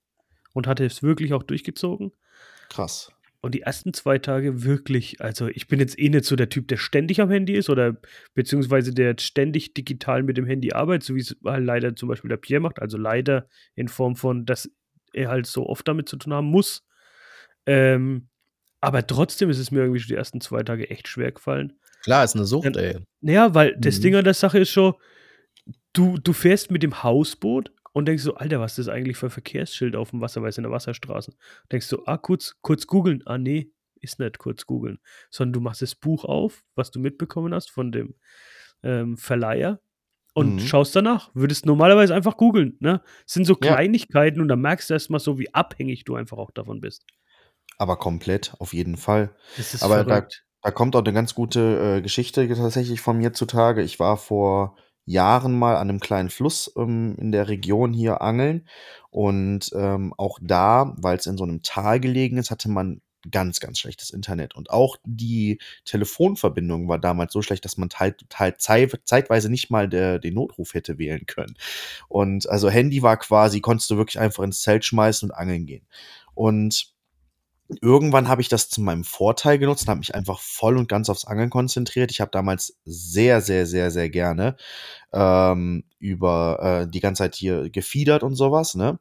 Und 0.54 0.68
hatte 0.68 0.86
es 0.86 1.02
wirklich 1.02 1.34
auch 1.34 1.42
durchgezogen. 1.44 2.12
Krass. 2.70 3.12
Und 3.42 3.56
die 3.56 3.62
ersten 3.62 3.94
zwei 3.94 4.20
Tage 4.20 4.64
wirklich, 4.64 5.20
also 5.20 5.48
ich 5.48 5.68
bin 5.68 5.80
jetzt 5.80 6.00
eh 6.00 6.10
nicht 6.10 6.26
so 6.26 6.36
der 6.36 6.48
Typ, 6.50 6.68
der 6.68 6.78
ständig 6.78 7.20
am 7.20 7.30
Handy 7.30 7.54
ist 7.54 7.70
oder 7.70 7.98
beziehungsweise 8.36 8.94
der 8.94 9.16
ständig 9.20 9.74
digital 9.74 10.24
mit 10.24 10.38
dem 10.38 10.46
Handy 10.46 10.72
arbeitet, 10.72 11.04
so 11.04 11.16
wie 11.16 11.20
es 11.20 11.36
halt 11.44 11.66
leider 11.66 11.96
zum 11.96 12.08
Beispiel 12.08 12.30
der 12.30 12.38
Pierre 12.38 12.62
macht. 12.62 12.80
Also 12.82 12.98
leider 12.98 13.50
in 13.76 13.88
Form 13.90 14.16
von, 14.16 14.46
dass 14.46 14.72
er 15.12 15.28
halt 15.30 15.48
so 15.48 15.68
oft 15.68 15.88
damit 15.88 16.08
zu 16.08 16.18
tun 16.18 16.34
haben 16.34 16.48
muss. 16.48 16.86
Ähm, 17.66 18.30
aber 18.80 19.06
trotzdem 19.08 19.50
ist 19.50 19.60
es 19.60 19.72
mir 19.72 19.80
irgendwie 19.80 20.00
schon 20.00 20.10
die 20.10 20.16
ersten 20.18 20.40
zwei 20.40 20.64
Tage 20.64 20.90
echt 20.90 21.08
schwer 21.08 21.32
gefallen. 21.32 21.74
Klar, 22.04 22.24
ist 22.24 22.36
eine 22.36 22.46
Sucht, 22.46 22.66
Dann- 22.66 22.76
ey. 22.76 23.00
Naja, 23.22 23.54
weil 23.56 23.76
das 23.80 23.98
Mhm. 23.98 24.02
Ding 24.02 24.16
an 24.16 24.24
der 24.26 24.34
Sache 24.34 24.60
ist 24.60 24.70
schon, 24.70 24.94
du, 25.94 26.18
du 26.18 26.34
fährst 26.34 26.72
mit 26.72 26.84
dem 26.84 27.04
Hausboot 27.04 27.72
und 27.94 28.08
denkst 28.08 28.24
so, 28.24 28.36
Alter, 28.36 28.60
was 28.60 28.78
ist 28.78 28.88
das 28.88 28.94
eigentlich 28.94 29.18
für 29.18 29.28
ein 29.28 29.32
Verkehrsschild 29.32 29.96
auf 29.96 30.10
dem 30.12 30.22
Wasser, 30.22 30.42
weil 30.42 30.50
es 30.50 30.58
in 30.58 30.64
der 30.64 30.72
Wasserstraße. 30.72 31.34
Denkst 31.72 31.90
du, 31.90 32.04
ah, 32.06 32.18
kurz, 32.18 32.56
kurz 32.62 32.88
googeln. 32.88 33.22
Ah, 33.26 33.38
nee, 33.38 33.72
ist 34.02 34.20
nicht 34.20 34.38
kurz 34.40 34.66
googeln. 34.66 35.00
Sondern 35.30 35.54
du 35.54 35.60
machst 35.62 35.82
das 35.82 35.96
Buch 35.96 36.26
auf, 36.26 36.64
was 36.76 36.92
du 36.92 37.00
mitbekommen 37.00 37.54
hast 37.54 37.72
von 37.72 37.92
dem 37.92 38.16
ähm, 38.86 39.16
Verleiher 39.16 39.80
und 40.34 40.56
Mhm. 40.56 40.60
schaust 40.60 40.94
danach. 40.96 41.32
Würdest 41.34 41.66
normalerweise 41.66 42.14
einfach 42.14 42.36
googeln. 42.36 42.76
Ne? 42.82 43.02
Das 43.26 43.34
sind 43.34 43.46
so 43.46 43.54
Ja. 43.62 43.76
Kleinigkeiten 43.76 44.42
und 44.42 44.50
dann 44.50 44.60
merkst 44.60 44.90
du 44.90 44.94
erstmal 44.96 45.22
so, 45.22 45.40
wie 45.40 45.54
abhängig 45.54 46.04
du 46.04 46.16
einfach 46.16 46.38
auch 46.38 46.52
davon 46.52 46.82
bist. 46.82 47.06
Aber 47.78 47.96
komplett, 47.98 48.54
auf 48.60 48.74
jeden 48.74 48.98
Fall. 48.98 49.34
Das 49.56 49.74
ist 49.74 49.84
Aber 49.84 50.04
da- 50.04 50.04
verrückt. 50.04 50.44
Da 50.44 50.53
kommt 50.72 50.96
auch 50.96 51.04
eine 51.04 51.14
ganz 51.14 51.36
gute 51.36 51.98
äh, 51.98 52.02
Geschichte 52.02 52.48
tatsächlich 52.48 53.02
von 53.02 53.18
mir 53.18 53.34
zutage. 53.34 53.82
Ich 53.82 54.00
war 54.00 54.18
vor 54.18 54.76
Jahren 55.06 55.58
mal 55.58 55.76
an 55.76 55.90
einem 55.90 56.00
kleinen 56.00 56.30
Fluss 56.30 56.72
ähm, 56.78 57.16
in 57.20 57.32
der 57.32 57.50
Region 57.50 57.94
hier 57.94 58.22
angeln. 58.22 58.68
Und 59.10 59.72
ähm, 59.76 60.14
auch 60.18 60.40
da, 60.42 60.96
weil 60.98 61.18
es 61.18 61.28
in 61.28 61.38
so 61.38 61.44
einem 61.44 61.62
Tal 61.62 62.00
gelegen 62.00 62.38
ist, 62.38 62.52
hatte 62.52 62.70
man 62.70 63.02
ganz, 63.30 63.60
ganz 63.60 63.80
schlechtes 63.80 64.10
Internet. 64.10 64.56
Und 64.56 64.70
auch 64.70 64.98
die 65.06 65.60
Telefonverbindung 65.86 66.88
war 66.88 67.00
damals 67.00 67.34
so 67.34 67.42
schlecht, 67.42 67.64
dass 67.66 67.78
man 67.78 67.90
halt, 67.96 68.26
halt 68.34 68.62
zei 68.62 68.88
zeitweise 69.06 69.50
nicht 69.50 69.70
mal 69.70 69.88
der, 69.88 70.20
den 70.20 70.34
Notruf 70.34 70.74
hätte 70.74 70.98
wählen 70.98 71.26
können. 71.26 71.56
Und 72.08 72.50
also 72.50 72.70
Handy 72.70 73.02
war 73.02 73.18
quasi, 73.18 73.62
konntest 73.62 73.90
du 73.92 73.98
wirklich 73.98 74.20
einfach 74.20 74.44
ins 74.44 74.62
Zelt 74.62 74.86
schmeißen 74.86 75.30
und 75.30 75.36
angeln 75.36 75.66
gehen. 75.66 75.86
Und 76.34 76.93
irgendwann 77.82 78.28
habe 78.28 78.42
ich 78.42 78.50
das 78.50 78.70
zu 78.70 78.82
meinem 78.82 79.04
Vorteil 79.04 79.58
genutzt 79.58 79.84
und 79.84 79.90
habe 79.90 80.00
mich 80.00 80.16
einfach 80.16 80.40
voll 80.40 80.78
und 80.78 80.90
ganz 80.90 81.10
aufs 81.10 81.26
Angeln 81.26 81.50
konzentriert. 81.50 82.12
Ich 82.12 82.22
habe 82.22 82.32
damals 82.32 82.80
sehr, 82.86 83.42
sehr, 83.42 83.66
sehr, 83.66 83.92
sehr 83.92 84.10
gerne 84.10 84.56
ähm, 85.14 85.84
über 86.00 86.84
äh, 86.84 86.92
die 86.92 87.00
ganze 87.00 87.24
Zeit 87.24 87.36
hier 87.36 87.70
gefiedert 87.70 88.24
und 88.24 88.36
sowas, 88.36 88.76
ne? 88.76 89.00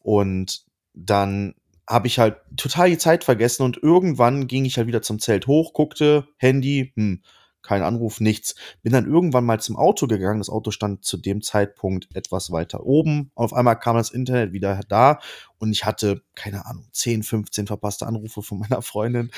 Und 0.00 0.64
dann 0.94 1.54
habe 1.88 2.06
ich 2.06 2.18
halt 2.18 2.36
total 2.56 2.90
die 2.90 2.98
Zeit 2.98 3.24
vergessen 3.24 3.62
und 3.62 3.76
irgendwann 3.82 4.46
ging 4.46 4.64
ich 4.64 4.76
halt 4.78 4.86
wieder 4.86 5.02
zum 5.02 5.18
Zelt 5.18 5.46
hoch, 5.46 5.72
guckte, 5.72 6.26
Handy, 6.38 6.92
hm, 6.96 7.22
kein 7.64 7.82
Anruf, 7.82 8.20
nichts. 8.20 8.54
Bin 8.82 8.92
dann 8.92 9.06
irgendwann 9.06 9.44
mal 9.44 9.58
zum 9.58 9.76
Auto 9.76 10.06
gegangen. 10.06 10.38
Das 10.38 10.50
Auto 10.50 10.70
stand 10.70 11.04
zu 11.04 11.16
dem 11.16 11.42
Zeitpunkt 11.42 12.14
etwas 12.14 12.52
weiter 12.52 12.84
oben. 12.84 13.32
Auf 13.34 13.54
einmal 13.54 13.78
kam 13.78 13.96
das 13.96 14.10
Internet 14.10 14.52
wieder 14.52 14.80
da 14.88 15.18
und 15.58 15.72
ich 15.72 15.84
hatte, 15.84 16.22
keine 16.34 16.66
Ahnung, 16.66 16.86
10, 16.92 17.22
15 17.22 17.66
verpasste 17.66 18.06
Anrufe 18.06 18.42
von 18.42 18.58
meiner 18.58 18.82
Freundin 18.82 19.30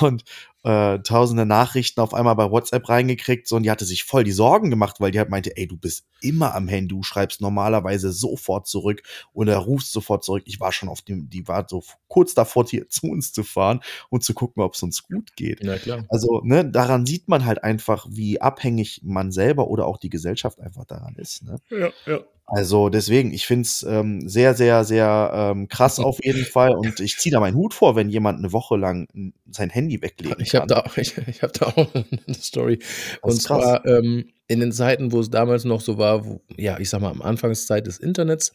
und 0.00 0.24
äh, 0.64 0.98
tausende 1.00 1.46
Nachrichten 1.46 2.00
auf 2.00 2.14
einmal 2.14 2.34
bei 2.34 2.50
WhatsApp 2.50 2.88
reingekriegt. 2.88 3.46
So, 3.46 3.56
und 3.56 3.62
die 3.62 3.70
hatte 3.70 3.84
sich 3.84 4.04
voll 4.04 4.24
die 4.24 4.32
Sorgen 4.32 4.70
gemacht, 4.70 4.96
weil 4.98 5.10
die 5.10 5.18
halt 5.18 5.30
meinte, 5.30 5.56
ey, 5.56 5.66
du 5.66 5.76
bist 5.76 6.06
immer 6.20 6.54
am 6.54 6.68
Handy, 6.68 6.88
du 6.88 7.02
schreibst 7.02 7.40
normalerweise 7.40 8.12
sofort 8.12 8.66
zurück 8.66 9.02
oder 9.32 9.56
rufst 9.56 9.92
sofort 9.92 10.24
zurück. 10.24 10.42
Ich 10.46 10.60
war 10.60 10.72
schon 10.72 10.88
auf 10.88 11.02
dem, 11.02 11.30
die 11.30 11.46
war 11.46 11.66
so 11.68 11.82
kurz 12.08 12.34
davor, 12.34 12.66
hier 12.66 12.88
zu 12.88 13.06
uns 13.06 13.32
zu 13.32 13.44
fahren 13.44 13.80
und 14.10 14.24
zu 14.24 14.34
gucken, 14.34 14.62
ob 14.62 14.74
es 14.74 14.82
uns 14.82 15.04
gut 15.04 15.36
geht. 15.36 15.60
Na 15.62 15.78
klar. 15.78 16.04
Also, 16.08 16.40
ne, 16.44 16.68
daran 16.68 17.06
sieht 17.06 17.28
man 17.28 17.44
halt 17.44 17.62
einfach, 17.62 18.06
wie 18.10 18.40
abhängig 18.40 19.00
man 19.04 19.30
selber 19.30 19.68
oder 19.68 19.86
auch 19.86 19.98
die 19.98 20.10
Gesellschaft 20.10 20.60
einfach 20.60 20.84
daran 20.84 21.14
ist. 21.16 21.44
Ne? 21.44 21.58
Ja, 21.70 21.90
ja. 22.06 22.20
Also 22.50 22.88
deswegen, 22.88 23.30
ich 23.34 23.46
finde 23.46 23.62
es 23.62 23.82
ähm, 23.82 24.26
sehr, 24.26 24.54
sehr, 24.54 24.82
sehr 24.84 25.30
ähm, 25.54 25.68
krass 25.68 25.98
auf 25.98 26.18
jeden 26.24 26.46
Fall. 26.46 26.70
Und 26.74 26.98
ich 26.98 27.18
ziehe 27.18 27.30
da 27.30 27.40
meinen 27.40 27.56
Hut 27.56 27.74
vor, 27.74 27.94
wenn 27.94 28.08
jemand 28.08 28.38
eine 28.38 28.52
Woche 28.54 28.76
lang 28.78 29.06
sein 29.50 29.68
Handy 29.68 30.00
weglegen 30.00 30.40
Ich 30.40 30.54
habe 30.54 30.66
da, 30.66 30.80
auch- 30.80 30.96
ich, 30.96 31.16
ich 31.28 31.42
hab 31.42 31.52
da 31.52 31.66
auch 31.66 31.94
eine 31.94 32.34
Story. 32.34 32.78
Und 33.20 33.40
zwar 33.42 33.84
ähm, 33.86 34.30
in 34.46 34.60
den 34.60 34.72
Zeiten, 34.72 35.12
wo 35.12 35.20
es 35.20 35.28
damals 35.28 35.64
noch 35.64 35.82
so 35.82 35.98
war, 35.98 36.24
wo, 36.24 36.40
ja, 36.56 36.78
ich 36.80 36.88
sag 36.88 37.02
mal, 37.02 37.10
am 37.10 37.20
Anfangszeit 37.20 37.86
des 37.86 37.98
Internets 37.98 38.54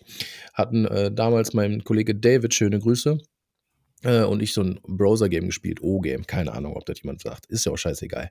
hatten 0.56 0.86
äh, 0.86 1.12
damals 1.12 1.54
mein 1.54 1.84
Kollege 1.84 2.16
David, 2.16 2.56
schöne 2.56 2.80
Grüße, 2.80 3.20
und 4.04 4.42
ich 4.42 4.54
so 4.54 4.62
ein 4.62 4.80
Browser-Game 4.88 5.48
gespielt, 5.48 5.82
O-Game, 5.82 6.26
keine 6.28 6.54
Ahnung, 6.54 6.76
ob 6.76 6.86
das 6.86 7.02
jemand 7.02 7.22
sagt, 7.22 7.46
ist 7.48 7.66
ja 7.66 7.72
auch 7.72 7.78
scheißegal. 7.78 8.30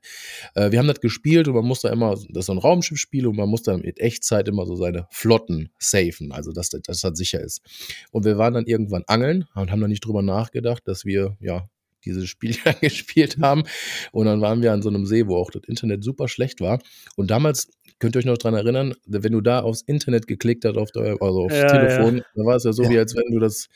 Äh, 0.54 0.70
wir 0.70 0.78
haben 0.78 0.88
das 0.88 1.00
gespielt 1.00 1.48
und 1.48 1.54
man 1.54 1.64
musste 1.64 1.88
immer, 1.88 2.10
das 2.10 2.26
ist 2.28 2.46
so 2.46 2.52
ein 2.52 2.58
Raumschiffspiel 2.58 3.26
und 3.26 3.36
man 3.36 3.48
musste 3.48 3.76
mit 3.78 4.00
Echtzeit 4.00 4.48
immer 4.48 4.66
so 4.66 4.76
seine 4.76 5.06
Flotten 5.10 5.70
safen, 5.78 6.32
also 6.32 6.52
dass 6.52 6.70
das, 6.70 6.82
dass 6.82 7.00
das 7.00 7.18
sicher 7.18 7.40
ist. 7.40 7.62
Und 8.10 8.24
wir 8.24 8.38
waren 8.38 8.54
dann 8.54 8.66
irgendwann 8.66 9.04
angeln 9.06 9.46
und 9.54 9.70
haben 9.70 9.80
dann 9.80 9.90
nicht 9.90 10.04
drüber 10.04 10.22
nachgedacht, 10.22 10.86
dass 10.86 11.04
wir, 11.04 11.36
ja, 11.40 11.68
dieses 12.04 12.28
Spiel 12.28 12.56
ja 12.64 12.72
gespielt 12.80 13.38
haben. 13.40 13.64
Und 14.12 14.26
dann 14.26 14.40
waren 14.40 14.62
wir 14.62 14.72
an 14.72 14.82
so 14.82 14.88
einem 14.88 15.06
See, 15.06 15.26
wo 15.26 15.36
auch 15.36 15.50
das 15.50 15.62
Internet 15.66 16.04
super 16.04 16.28
schlecht 16.28 16.60
war. 16.60 16.80
Und 17.16 17.30
damals, 17.30 17.68
könnt 17.98 18.16
ihr 18.16 18.18
euch 18.18 18.24
noch 18.24 18.38
dran 18.38 18.54
erinnern, 18.54 18.94
wenn 19.06 19.32
du 19.32 19.40
da 19.40 19.60
aufs 19.60 19.82
Internet 19.82 20.26
geklickt 20.26 20.64
hast, 20.64 20.76
auf 20.76 20.90
der, 20.90 21.16
also 21.20 21.44
aufs 21.44 21.54
Ja, 21.54 21.68
Telefon, 21.68 22.22
da 22.34 22.44
war 22.44 22.56
es 22.56 22.64
ja 22.64 22.72
so, 22.72 22.82
Ja. 22.82 22.90
wie 22.90 22.98
als 22.98 23.14
wenn 23.14 23.32
du 23.32 23.38
das, 23.38 23.68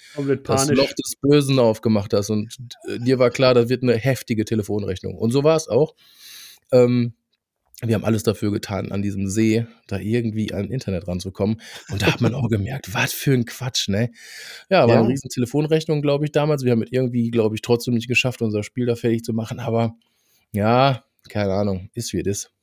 das. 0.44 0.68
Loch 0.70 0.92
des 0.92 1.14
Bösen 1.20 1.58
aufgemacht 1.60 2.12
hast 2.12 2.30
und 2.30 2.56
äh, 2.88 2.98
dir 2.98 3.18
war 3.18 3.30
klar, 3.30 3.54
das 3.54 3.68
wird 3.68 3.82
eine 3.84 3.94
heftige 3.96 4.44
Telefonrechnung. 4.44 5.14
Und 5.14 5.30
so 5.30 5.44
war 5.44 5.56
es 5.56 5.68
auch. 5.68 5.94
Ähm, 6.72 7.14
wir 7.82 7.94
haben 7.94 8.04
alles 8.04 8.22
dafür 8.22 8.52
getan, 8.52 8.90
an 8.90 9.02
diesem 9.02 9.28
See 9.28 9.66
da 9.86 9.98
irgendwie 9.98 10.52
an 10.54 10.70
Internet 10.70 11.06
ranzukommen. 11.06 11.60
Und 11.90 12.00
da 12.00 12.06
hat 12.06 12.20
man 12.22 12.34
auch 12.34 12.48
gemerkt, 12.50 12.94
was 12.94 13.12
für 13.12 13.32
ein 13.32 13.44
Quatsch, 13.44 13.88
ne? 13.88 14.10
Ja, 14.70 14.86
war 14.86 14.94
ja. 14.94 15.00
eine 15.00 15.08
riesen 15.08 15.28
Telefonrechnung, 15.28 16.00
glaube 16.00 16.24
ich, 16.24 16.32
damals. 16.32 16.64
Wir 16.64 16.72
haben 16.72 16.82
es 16.82 16.90
irgendwie, 16.90 17.30
glaube 17.30 17.54
ich, 17.54 17.62
trotzdem 17.62 17.94
nicht 17.94 18.08
geschafft, 18.08 18.40
unser 18.40 18.62
Spiel 18.62 18.86
da 18.86 18.96
fertig 18.96 19.24
zu 19.24 19.34
machen. 19.34 19.60
Aber 19.60 19.94
ja, 20.52 21.04
keine 21.28 21.52
Ahnung, 21.52 21.90
ist 21.92 22.12
wie 22.14 22.20
es 22.20 22.26
ist. 22.26 22.55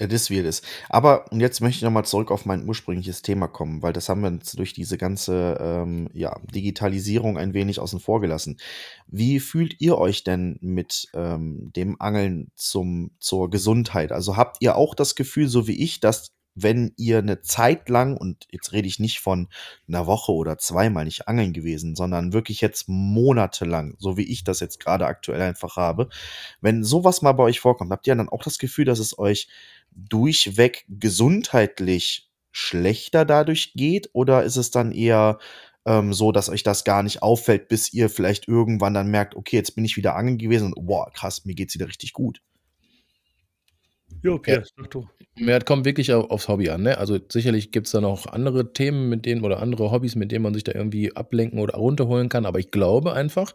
Ja, 0.00 0.08
das 0.08 0.28
wird 0.28 0.44
es. 0.44 0.62
Aber 0.88 1.30
und 1.30 1.38
jetzt 1.38 1.60
möchte 1.60 1.76
ich 1.76 1.82
nochmal 1.82 2.04
zurück 2.04 2.32
auf 2.32 2.46
mein 2.46 2.66
ursprüngliches 2.68 3.22
Thema 3.22 3.46
kommen, 3.46 3.80
weil 3.80 3.92
das 3.92 4.08
haben 4.08 4.22
wir 4.22 4.32
jetzt 4.32 4.58
durch 4.58 4.72
diese 4.72 4.98
ganze 4.98 5.56
ähm, 5.60 6.08
ja, 6.12 6.36
Digitalisierung 6.52 7.38
ein 7.38 7.54
wenig 7.54 7.78
außen 7.78 8.00
vor 8.00 8.20
gelassen. 8.20 8.58
Wie 9.06 9.38
fühlt 9.38 9.80
ihr 9.80 9.96
euch 9.96 10.24
denn 10.24 10.58
mit 10.60 11.06
ähm, 11.14 11.70
dem 11.76 12.00
Angeln 12.00 12.50
zum, 12.56 13.12
zur 13.20 13.50
Gesundheit? 13.50 14.10
Also 14.10 14.36
habt 14.36 14.56
ihr 14.60 14.74
auch 14.74 14.96
das 14.96 15.14
Gefühl, 15.14 15.46
so 15.46 15.68
wie 15.68 15.80
ich, 15.80 16.00
dass 16.00 16.32
wenn 16.54 16.92
ihr 16.96 17.18
eine 17.18 17.40
Zeit 17.42 17.88
lang, 17.88 18.16
und 18.16 18.46
jetzt 18.50 18.72
rede 18.72 18.88
ich 18.88 19.00
nicht 19.00 19.20
von 19.20 19.48
einer 19.88 20.06
Woche 20.06 20.32
oder 20.32 20.58
zweimal 20.58 21.04
nicht 21.04 21.28
angeln 21.28 21.52
gewesen, 21.52 21.96
sondern 21.96 22.32
wirklich 22.32 22.60
jetzt 22.60 22.88
monatelang, 22.88 23.96
so 23.98 24.16
wie 24.16 24.30
ich 24.30 24.44
das 24.44 24.60
jetzt 24.60 24.80
gerade 24.80 25.06
aktuell 25.06 25.42
einfach 25.42 25.76
habe, 25.76 26.08
wenn 26.60 26.84
sowas 26.84 27.22
mal 27.22 27.32
bei 27.32 27.44
euch 27.44 27.60
vorkommt, 27.60 27.90
habt 27.90 28.06
ihr 28.06 28.14
dann 28.14 28.28
auch 28.28 28.42
das 28.42 28.58
Gefühl, 28.58 28.84
dass 28.84 28.98
es 28.98 29.18
euch 29.18 29.48
durchweg 29.90 30.84
gesundheitlich 30.88 32.30
schlechter 32.52 33.24
dadurch 33.24 33.72
geht? 33.74 34.10
Oder 34.12 34.44
ist 34.44 34.56
es 34.56 34.70
dann 34.70 34.92
eher 34.92 35.38
ähm, 35.86 36.12
so, 36.12 36.32
dass 36.32 36.48
euch 36.48 36.62
das 36.62 36.84
gar 36.84 37.02
nicht 37.02 37.22
auffällt, 37.22 37.68
bis 37.68 37.92
ihr 37.92 38.08
vielleicht 38.08 38.48
irgendwann 38.48 38.94
dann 38.94 39.10
merkt, 39.10 39.34
okay, 39.34 39.56
jetzt 39.56 39.74
bin 39.74 39.84
ich 39.84 39.96
wieder 39.96 40.16
angeln 40.16 40.38
gewesen 40.38 40.72
und 40.72 40.86
boah, 40.86 41.10
krass, 41.12 41.44
mir 41.44 41.54
geht's 41.54 41.74
wieder 41.74 41.88
richtig 41.88 42.12
gut. 42.12 42.40
Ja, 44.24 44.30
okay, 44.30 44.62
sag 44.76 44.90
du. 44.90 45.06
Ja, 45.36 45.58
das 45.58 45.66
kommt 45.66 45.84
wirklich 45.84 46.12
aufs 46.12 46.48
Hobby 46.48 46.70
an. 46.70 46.82
Ne? 46.82 46.96
Also 46.96 47.18
sicherlich 47.30 47.72
gibt 47.72 47.86
es 47.86 47.92
da 47.92 48.00
noch 48.00 48.26
andere 48.26 48.72
Themen, 48.72 49.08
mit 49.10 49.26
denen 49.26 49.44
oder 49.44 49.60
andere 49.60 49.90
Hobbys, 49.90 50.14
mit 50.14 50.32
denen 50.32 50.42
man 50.42 50.54
sich 50.54 50.64
da 50.64 50.72
irgendwie 50.72 51.14
ablenken 51.14 51.58
oder 51.58 51.74
runterholen 51.74 52.30
kann. 52.30 52.46
Aber 52.46 52.58
ich 52.58 52.70
glaube 52.70 53.12
einfach, 53.12 53.54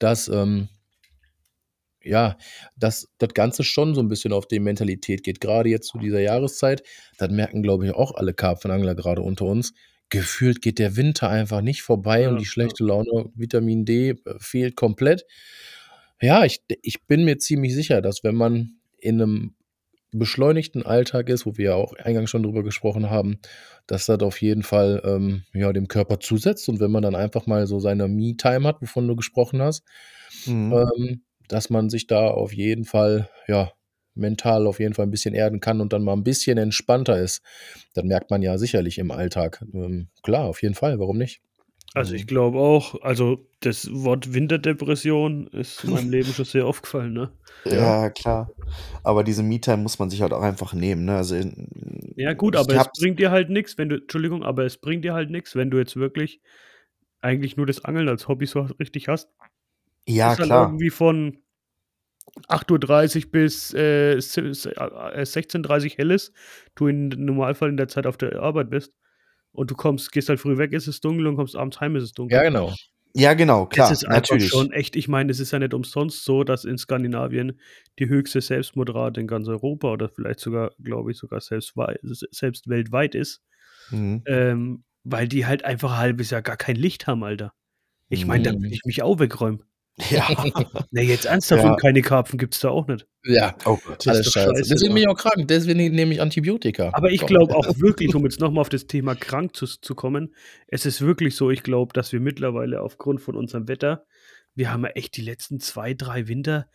dass 0.00 0.26
ähm, 0.28 0.68
ja, 2.02 2.36
dass 2.76 3.08
das 3.18 3.34
Ganze 3.34 3.62
schon 3.62 3.94
so 3.94 4.00
ein 4.00 4.08
bisschen 4.08 4.32
auf 4.32 4.46
die 4.46 4.58
Mentalität 4.58 5.22
geht. 5.22 5.40
Gerade 5.40 5.68
jetzt 5.68 5.88
zu 5.88 5.98
dieser 5.98 6.20
Jahreszeit, 6.20 6.82
das 7.18 7.30
merken, 7.30 7.62
glaube 7.62 7.86
ich, 7.86 7.94
auch 7.94 8.14
alle 8.14 8.34
Karpfenangler 8.34 8.94
gerade 8.94 9.22
unter 9.22 9.46
uns. 9.46 9.74
Gefühlt 10.10 10.60
geht 10.60 10.78
der 10.78 10.96
Winter 10.96 11.30
einfach 11.30 11.60
nicht 11.60 11.82
vorbei 11.82 12.22
ja, 12.22 12.28
und 12.30 12.40
die 12.40 12.46
schlechte 12.46 12.84
Laune, 12.84 13.30
Vitamin 13.34 13.84
D 13.84 14.10
äh, 14.10 14.16
fehlt 14.38 14.76
komplett. 14.76 15.24
Ja, 16.20 16.44
ich, 16.44 16.62
ich 16.82 17.04
bin 17.06 17.24
mir 17.24 17.38
ziemlich 17.38 17.74
sicher, 17.74 18.02
dass 18.02 18.24
wenn 18.24 18.34
man 18.34 18.76
in 18.98 19.22
einem 19.22 19.54
beschleunigten 20.18 20.84
Alltag 20.84 21.28
ist, 21.28 21.46
wo 21.46 21.56
wir 21.56 21.64
ja 21.64 21.74
auch 21.74 21.92
eingangs 21.94 22.30
schon 22.30 22.42
drüber 22.42 22.62
gesprochen 22.62 23.10
haben, 23.10 23.38
dass 23.86 24.06
das 24.06 24.20
auf 24.20 24.40
jeden 24.40 24.62
Fall 24.62 25.02
ähm, 25.04 25.42
ja, 25.52 25.72
dem 25.72 25.88
Körper 25.88 26.20
zusetzt. 26.20 26.68
Und 26.68 26.80
wenn 26.80 26.90
man 26.90 27.02
dann 27.02 27.14
einfach 27.14 27.46
mal 27.46 27.66
so 27.66 27.80
seine 27.80 28.08
Me-Time 28.08 28.66
hat, 28.66 28.80
wovon 28.80 29.06
du 29.08 29.16
gesprochen 29.16 29.60
hast, 29.60 29.84
mhm. 30.46 30.72
ähm, 30.72 31.22
dass 31.48 31.70
man 31.70 31.90
sich 31.90 32.06
da 32.06 32.28
auf 32.28 32.52
jeden 32.52 32.84
Fall, 32.84 33.28
ja, 33.48 33.72
mental 34.14 34.66
auf 34.66 34.78
jeden 34.78 34.94
Fall 34.94 35.06
ein 35.06 35.10
bisschen 35.10 35.34
erden 35.34 35.60
kann 35.60 35.80
und 35.80 35.92
dann 35.92 36.04
mal 36.04 36.12
ein 36.12 36.22
bisschen 36.22 36.56
entspannter 36.56 37.18
ist. 37.18 37.42
Das 37.94 38.04
merkt 38.04 38.30
man 38.30 38.42
ja 38.42 38.58
sicherlich 38.58 38.98
im 38.98 39.10
Alltag. 39.10 39.64
Ähm, 39.74 40.08
klar, 40.22 40.44
auf 40.44 40.62
jeden 40.62 40.74
Fall, 40.76 40.98
warum 41.00 41.18
nicht? 41.18 41.42
Also 41.94 42.14
ich 42.14 42.26
glaube 42.26 42.58
auch, 42.58 43.00
also 43.02 43.46
das 43.60 43.88
Wort 43.92 44.34
Winterdepression 44.34 45.46
ist 45.46 45.84
in 45.84 45.92
meinem 45.92 46.10
Leben 46.10 46.32
schon 46.32 46.44
sehr 46.44 46.66
aufgefallen, 46.66 47.12
ne? 47.12 47.30
Ja, 47.66 48.10
klar. 48.10 48.50
Aber 49.04 49.22
diese 49.22 49.44
Me-Time 49.44 49.76
muss 49.78 50.00
man 50.00 50.10
sich 50.10 50.20
halt 50.20 50.32
auch 50.32 50.42
einfach 50.42 50.74
nehmen, 50.74 51.04
ne? 51.04 51.16
Also 51.16 51.36
ja 52.16 52.32
gut, 52.32 52.56
aber 52.56 52.74
es 52.74 52.88
bringt 52.98 53.20
dir 53.20 53.30
halt 53.30 53.48
nichts, 53.48 53.78
wenn 53.78 53.88
du, 53.88 53.96
Entschuldigung, 53.96 54.42
aber 54.42 54.64
es 54.64 54.76
bringt 54.76 55.04
dir 55.04 55.14
halt 55.14 55.30
nichts, 55.30 55.54
wenn 55.54 55.70
du 55.70 55.78
jetzt 55.78 55.94
wirklich 55.94 56.40
eigentlich 57.20 57.56
nur 57.56 57.66
das 57.66 57.84
Angeln 57.84 58.08
als 58.08 58.26
Hobby 58.26 58.46
so 58.46 58.62
richtig 58.80 59.06
hast. 59.06 59.30
Ja, 60.06 60.32
ist 60.32 60.42
klar. 60.42 60.68
irgendwie 60.68 60.90
von 60.90 61.38
8.30 62.48 63.26
Uhr 63.26 63.30
bis 63.30 63.72
äh, 63.72 64.16
16.30 64.16 65.84
Uhr 65.84 65.90
hell 65.96 66.10
ist, 66.10 66.32
du 66.74 66.88
im 66.88 67.08
Normalfall 67.08 67.68
in 67.68 67.76
der 67.76 67.88
Zeit 67.88 68.06
auf 68.06 68.16
der 68.16 68.42
Arbeit 68.42 68.70
bist 68.70 68.92
und 69.54 69.70
du 69.70 69.74
kommst, 69.74 70.12
gehst 70.12 70.28
halt 70.28 70.40
früh 70.40 70.58
weg, 70.58 70.72
ist 70.72 70.86
es 70.86 71.00
dunkel 71.00 71.26
und 71.26 71.36
kommst 71.36 71.56
abends 71.56 71.80
heim, 71.80 71.96
ist 71.96 72.02
es 72.02 72.12
dunkel. 72.12 72.36
Ja, 72.36 72.42
genau. 72.42 72.74
Ja, 73.16 73.34
genau, 73.34 73.66
klar. 73.66 73.90
Das 73.90 74.02
ist 74.02 74.08
einfach 74.08 74.32
natürlich. 74.32 74.48
schon 74.48 74.72
echt, 74.72 74.96
ich 74.96 75.06
meine, 75.06 75.30
es 75.30 75.38
ist 75.38 75.52
ja 75.52 75.60
nicht 75.60 75.72
umsonst 75.72 76.24
so, 76.24 76.42
dass 76.42 76.64
in 76.64 76.78
Skandinavien 76.78 77.60
die 78.00 78.08
höchste 78.08 78.40
Selbstmordrate 78.40 79.20
in 79.20 79.28
ganz 79.28 79.46
Europa 79.46 79.92
oder 79.92 80.08
vielleicht 80.08 80.40
sogar, 80.40 80.72
glaube 80.82 81.12
ich, 81.12 81.18
sogar 81.18 81.40
selbst, 81.40 81.74
selbst 82.02 82.68
weltweit 82.68 83.14
ist. 83.14 83.40
Mhm. 83.90 84.22
Ähm, 84.26 84.84
weil 85.04 85.28
die 85.28 85.46
halt 85.46 85.64
einfach 85.64 85.92
ein 85.92 85.98
halbes 85.98 86.30
Jahr 86.30 86.42
gar 86.42 86.56
kein 86.56 86.74
Licht 86.74 87.06
haben, 87.06 87.22
Alter. 87.22 87.52
Ich 88.08 88.26
meine, 88.26 88.44
da 88.44 88.52
will 88.52 88.72
ich 88.72 88.84
mich 88.84 89.02
auch 89.02 89.18
wegräumen. 89.18 89.62
Ja. 90.10 90.26
Na, 90.90 91.02
jetzt 91.02 91.24
ernsthaft, 91.24 91.62
ja. 91.62 91.70
und 91.70 91.80
keine 91.80 92.02
Karpfen 92.02 92.38
gibt 92.38 92.54
es 92.54 92.60
da 92.60 92.70
auch 92.70 92.86
nicht. 92.88 93.06
Ja, 93.24 93.54
oh 93.64 93.78
Gott, 93.84 94.06
alles 94.08 94.26
scheiße. 94.26 94.50
scheiße. 94.54 94.74
Deswegen 94.74 94.94
bin 94.94 95.02
ich 95.04 95.08
auch 95.08 95.16
krank, 95.16 95.46
deswegen 95.48 95.94
nehme 95.94 96.12
ich 96.12 96.20
Antibiotika. 96.20 96.90
Aber 96.92 97.10
ich 97.10 97.24
glaube 97.24 97.54
auch 97.54 97.78
wirklich, 97.78 98.14
um 98.14 98.24
jetzt 98.24 98.40
nochmal 98.40 98.62
auf 98.62 98.68
das 98.68 98.86
Thema 98.86 99.14
krank 99.14 99.54
zu, 99.54 99.66
zu 99.66 99.94
kommen, 99.94 100.34
es 100.66 100.84
ist 100.84 101.00
wirklich 101.00 101.36
so, 101.36 101.50
ich 101.50 101.62
glaube, 101.62 101.92
dass 101.92 102.12
wir 102.12 102.20
mittlerweile 102.20 102.82
aufgrund 102.82 103.20
von 103.20 103.36
unserem 103.36 103.68
Wetter, 103.68 104.04
wir 104.54 104.72
haben 104.72 104.84
ja 104.84 104.90
echt 104.90 105.16
die 105.16 105.22
letzten 105.22 105.60
zwei, 105.60 105.94
drei 105.94 106.26
Winter, 106.28 106.66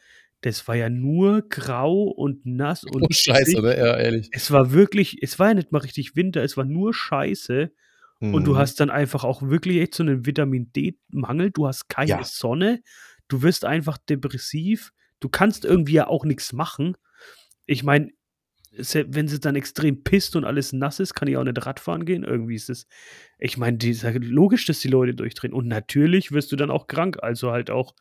das 0.42 0.68
war 0.70 0.76
ja 0.76 0.90
nur 0.90 1.42
grau 1.50 2.04
und 2.04 2.46
nass 2.46 2.84
und. 2.92 3.04
Oh, 3.04 3.08
scheiße, 3.10 3.62
ne? 3.62 3.78
Ja, 3.78 3.98
ehrlich. 3.98 4.30
Es 4.32 4.52
war 4.52 4.72
wirklich, 4.72 5.18
es 5.22 5.40
war 5.40 5.50
ja 5.50 5.54
nicht 5.56 5.72
mal 5.72 5.80
richtig 5.80 6.16
Winter, 6.16 6.44
es 6.44 6.58
war 6.58 6.66
nur 6.66 6.94
Scheiße. 6.94 7.72
Und 8.22 8.46
du 8.46 8.54
mhm. 8.54 8.58
hast 8.58 8.80
dann 8.80 8.90
einfach 8.90 9.24
auch 9.24 9.42
wirklich 9.42 9.78
echt 9.78 9.96
so 9.96 10.04
einen 10.04 10.26
Vitamin 10.26 10.72
D-Mangel. 10.74 11.52
Du 11.52 11.68
hast 11.68 11.88
keine 11.88 12.10
ja. 12.10 12.24
Sonne 12.24 12.82
du 13.30 13.42
wirst 13.42 13.64
einfach 13.64 13.98
depressiv, 13.98 14.92
du 15.22 15.30
kannst 15.30 15.64
irgendwie 15.64 15.94
ja 15.94 16.08
auch 16.08 16.26
nichts 16.26 16.52
machen. 16.52 16.98
Ich 17.66 17.84
meine, 17.84 18.10
wenn 18.72 19.28
sie 19.28 19.40
dann 19.40 19.56
extrem 19.56 20.04
pisst 20.04 20.36
und 20.36 20.46
alles 20.46 20.74
nass 20.74 21.00
ist, 21.00 21.14
kann 21.14 21.28
ich 21.28 21.38
auch 21.38 21.44
nicht 21.44 21.66
Radfahren 21.66 22.06
gehen. 22.06 22.24
Irgendwie 22.24 22.56
ist 22.56 22.70
es, 22.70 22.88
ich 23.40 23.58
meine, 23.58 23.78
ja 23.82 24.12
logisch, 24.16 24.66
dass 24.66 24.80
die 24.80 24.90
Leute 24.90 25.16
durchdrehen. 25.16 25.54
Und 25.54 25.68
natürlich 25.68 26.32
wirst 26.32 26.52
du 26.52 26.56
dann 26.56 26.70
auch 26.70 26.88
krank. 26.88 27.18
Also 27.22 27.52
halt 27.52 27.72
auch, 27.72 27.96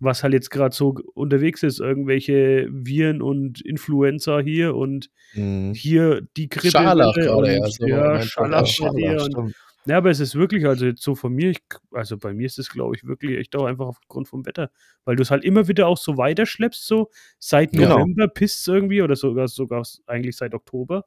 was 0.00 0.22
halt 0.22 0.34
jetzt 0.34 0.50
gerade 0.50 0.74
so 0.74 0.96
unterwegs 1.14 1.62
ist, 1.62 1.80
irgendwelche 1.80 2.68
Viren 2.70 3.22
und 3.22 3.60
Influencer 3.60 4.40
hier 4.40 4.74
und 4.74 5.10
mhm. 5.34 5.72
hier 5.74 6.22
die 6.36 6.48
Grippe. 6.48 6.70
Scharlach 6.70 7.14
gerade, 7.14 7.56
ja. 7.56 7.66
So 7.66 7.86
ja, 7.86 8.22
Scharlach, 8.22 8.66
Scharlach, 8.66 9.20
Scharlach 9.20 9.52
ja, 9.88 9.96
aber 9.96 10.10
es 10.10 10.20
ist 10.20 10.34
wirklich, 10.34 10.66
also 10.66 10.84
jetzt 10.84 11.02
so 11.02 11.14
von 11.14 11.32
mir, 11.32 11.48
ich, 11.48 11.62
also 11.92 12.18
bei 12.18 12.34
mir 12.34 12.44
ist 12.44 12.58
es, 12.58 12.68
glaube 12.68 12.94
ich, 12.94 13.04
wirklich 13.04 13.38
echt 13.38 13.56
auch 13.56 13.64
einfach 13.64 13.86
aufgrund 13.86 14.28
vom 14.28 14.44
Wetter, 14.44 14.70
weil 15.06 15.16
du 15.16 15.22
es 15.22 15.30
halt 15.30 15.44
immer 15.44 15.66
wieder 15.66 15.86
auch 15.86 15.96
so 15.96 16.18
weiterschleppst, 16.18 16.86
so 16.86 17.10
seit 17.38 17.72
genau. 17.72 18.00
November 18.00 18.28
pisst 18.28 18.68
irgendwie 18.68 19.00
oder 19.00 19.16
sogar, 19.16 19.48
sogar 19.48 19.82
eigentlich 20.06 20.36
seit 20.36 20.52
Oktober. 20.52 21.06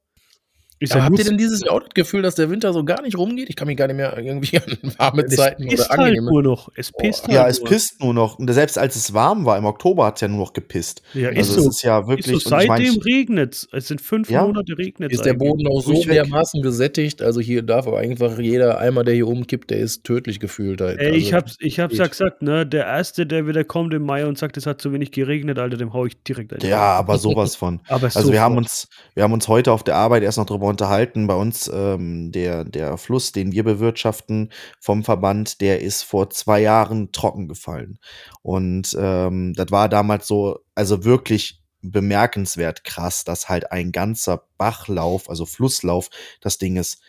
Ja, 0.81 0.97
ja 0.97 1.03
habt 1.03 1.19
ihr 1.19 1.25
denn 1.25 1.37
dieses 1.37 1.61
Jahr 1.61 1.75
auch 1.75 1.81
das 1.81 1.93
Gefühl, 1.93 2.23
dass 2.23 2.35
der 2.35 2.49
Winter 2.49 2.73
so 2.73 2.83
gar 2.83 3.01
nicht 3.03 3.15
rumgeht? 3.15 3.49
Ich 3.49 3.55
kann 3.55 3.67
mich 3.67 3.77
gar 3.77 3.87
nicht 3.87 3.97
mehr 3.97 4.17
irgendwie 4.17 4.57
an 4.81 4.93
warme 4.97 5.27
Zeiten 5.27 5.67
oder 5.67 5.77
halt 5.77 5.91
angenehme... 5.91 6.25
Halt 6.25 6.33
nur 6.33 6.43
noch. 6.43 6.69
Es 6.75 6.91
pisst 6.91 7.23
oh, 7.23 7.27
halt 7.27 7.35
Ja, 7.35 7.47
es 7.47 7.63
pisst 7.63 8.01
nur 8.01 8.13
noch. 8.13 8.39
Und 8.39 8.51
selbst 8.51 8.77
als 8.79 8.95
es 8.95 9.13
warm 9.13 9.45
war, 9.45 9.57
im 9.57 9.65
Oktober 9.65 10.05
hat 10.07 10.15
es 10.15 10.21
ja 10.21 10.27
nur 10.27 10.39
noch 10.39 10.53
gepisst. 10.53 11.03
Ja, 11.13 11.29
also 11.29 11.39
ist 11.39 11.53
so. 11.53 11.69
ist 11.69 11.83
ja 11.83 12.07
wirklich... 12.07 12.35
Ist 12.35 12.43
so. 12.43 12.49
Seitdem 12.49 12.97
regnet 13.01 13.53
es. 13.53 13.67
Es 13.71 13.87
sind 13.87 14.01
fünf 14.01 14.29
ja? 14.29 14.43
Monate 14.43 14.77
regnet 14.77 15.11
Ist 15.11 15.23
der 15.23 15.35
Boden 15.35 15.67
auch 15.67 15.81
so 15.81 16.03
dermaßen 16.03 16.61
gesättigt? 16.63 17.21
Also 17.21 17.41
hier 17.41 17.61
darf 17.61 17.87
aber 17.87 17.99
einfach 17.99 18.39
jeder 18.39 18.79
Eimer, 18.79 19.03
der 19.03 19.13
hier 19.13 19.27
umkippt, 19.27 19.69
der 19.69 19.79
ist 19.79 20.03
tödlich 20.03 20.39
gefühlt. 20.39 20.81
Halt. 20.81 20.99
Ey, 20.99 21.07
also, 21.07 21.17
ich 21.17 21.33
hab's, 21.33 21.57
ich 21.59 21.79
hab's 21.79 21.97
ja 21.97 22.07
gesagt, 22.07 22.41
ne? 22.41 22.65
Der 22.65 22.85
Erste, 22.85 23.27
der 23.27 23.45
wieder 23.45 23.63
kommt 23.63 23.93
im 23.93 24.03
Mai 24.03 24.25
und 24.25 24.37
sagt, 24.37 24.57
es 24.57 24.65
hat 24.65 24.81
zu 24.81 24.91
wenig 24.93 25.11
geregnet, 25.11 25.59
Alter, 25.59 25.77
dem 25.77 25.93
hau 25.93 26.05
ich 26.05 26.21
direkt 26.23 26.53
ein. 26.53 26.67
Ja, 26.67 26.93
aber 26.93 27.19
sowas 27.19 27.55
von. 27.55 27.81
aber 27.87 28.09
also 28.13 28.31
wir 28.31 28.41
haben, 28.41 28.57
uns, 28.57 28.87
wir 29.13 29.23
haben 29.23 29.33
uns 29.33 29.47
heute 29.47 29.71
auf 29.71 29.83
der 29.83 29.95
Arbeit 29.95 30.23
erst 30.23 30.37
noch 30.37 30.45
drüber 30.45 30.70
unterhalten, 30.71 31.27
bei 31.27 31.35
uns 31.35 31.69
ähm, 31.73 32.31
der, 32.31 32.63
der 32.63 32.97
Fluss, 32.97 33.31
den 33.31 33.51
wir 33.51 33.63
bewirtschaften 33.63 34.51
vom 34.79 35.03
Verband, 35.03 35.61
der 35.61 35.81
ist 35.81 36.03
vor 36.03 36.29
zwei 36.31 36.61
Jahren 36.61 37.11
trocken 37.11 37.47
gefallen. 37.47 37.99
Und 38.41 38.95
ähm, 38.99 39.53
das 39.53 39.71
war 39.71 39.87
damals 39.89 40.27
so, 40.27 40.59
also 40.73 41.03
wirklich 41.03 41.61
bemerkenswert 41.81 42.83
krass, 42.83 43.23
dass 43.23 43.49
halt 43.49 43.71
ein 43.71 43.91
ganzer 43.91 44.47
Bachlauf, 44.57 45.29
also 45.29 45.45
Flusslauf, 45.45 46.09
das 46.39 46.57
Ding 46.57 46.77
ist 46.77 47.01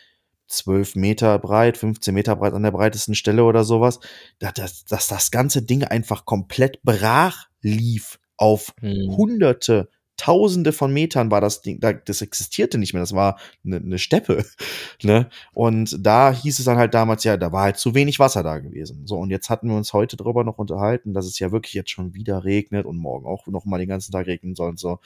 12 0.47 0.95
Meter 0.95 1.39
breit, 1.39 1.77
15 1.77 2.13
Meter 2.13 2.35
breit 2.35 2.53
an 2.53 2.63
der 2.63 2.71
breitesten 2.71 3.15
Stelle 3.15 3.43
oder 3.43 3.63
sowas, 3.63 3.99
dass, 4.39 4.53
dass, 4.53 4.85
dass 4.85 5.07
das 5.07 5.31
ganze 5.31 5.63
Ding 5.63 5.83
einfach 5.83 6.25
komplett 6.25 6.81
brach 6.83 7.47
lief 7.61 8.19
auf 8.37 8.73
hm. 8.79 9.15
hunderte, 9.15 9.89
tausende 10.23 10.71
von 10.71 10.93
Metern 10.93 11.31
war 11.31 11.41
das 11.41 11.61
Ding, 11.61 11.81
das 11.81 12.21
existierte 12.21 12.77
nicht 12.77 12.93
mehr, 12.93 13.03
das 13.03 13.13
war 13.13 13.37
eine 13.65 13.81
ne 13.81 13.99
Steppe. 13.99 14.45
ne? 15.03 15.29
Und 15.53 15.97
da 15.99 16.31
hieß 16.31 16.59
es 16.59 16.65
dann 16.65 16.77
halt 16.77 16.93
damals, 16.93 17.25
ja, 17.25 17.35
da 17.35 17.51
war 17.51 17.63
halt 17.63 17.77
zu 17.77 17.93
wenig 17.93 18.19
Wasser 18.19 18.41
da 18.41 18.59
gewesen. 18.59 19.05
So, 19.05 19.17
und 19.17 19.31
jetzt 19.31 19.49
hatten 19.49 19.67
wir 19.67 19.75
uns 19.75 19.91
heute 19.91 20.15
drüber 20.15 20.45
noch 20.45 20.59
unterhalten, 20.59 21.13
dass 21.13 21.25
es 21.25 21.39
ja 21.39 21.51
wirklich 21.51 21.73
jetzt 21.73 21.89
schon 21.89 22.13
wieder 22.13 22.45
regnet 22.45 22.85
und 22.85 22.95
morgen 22.95 23.25
auch 23.25 23.47
noch 23.47 23.65
mal 23.65 23.79
den 23.79 23.89
ganzen 23.89 24.13
Tag 24.13 24.27
regnen 24.27 24.55
soll 24.55 24.69
und 24.69 24.79
so. 24.79 24.99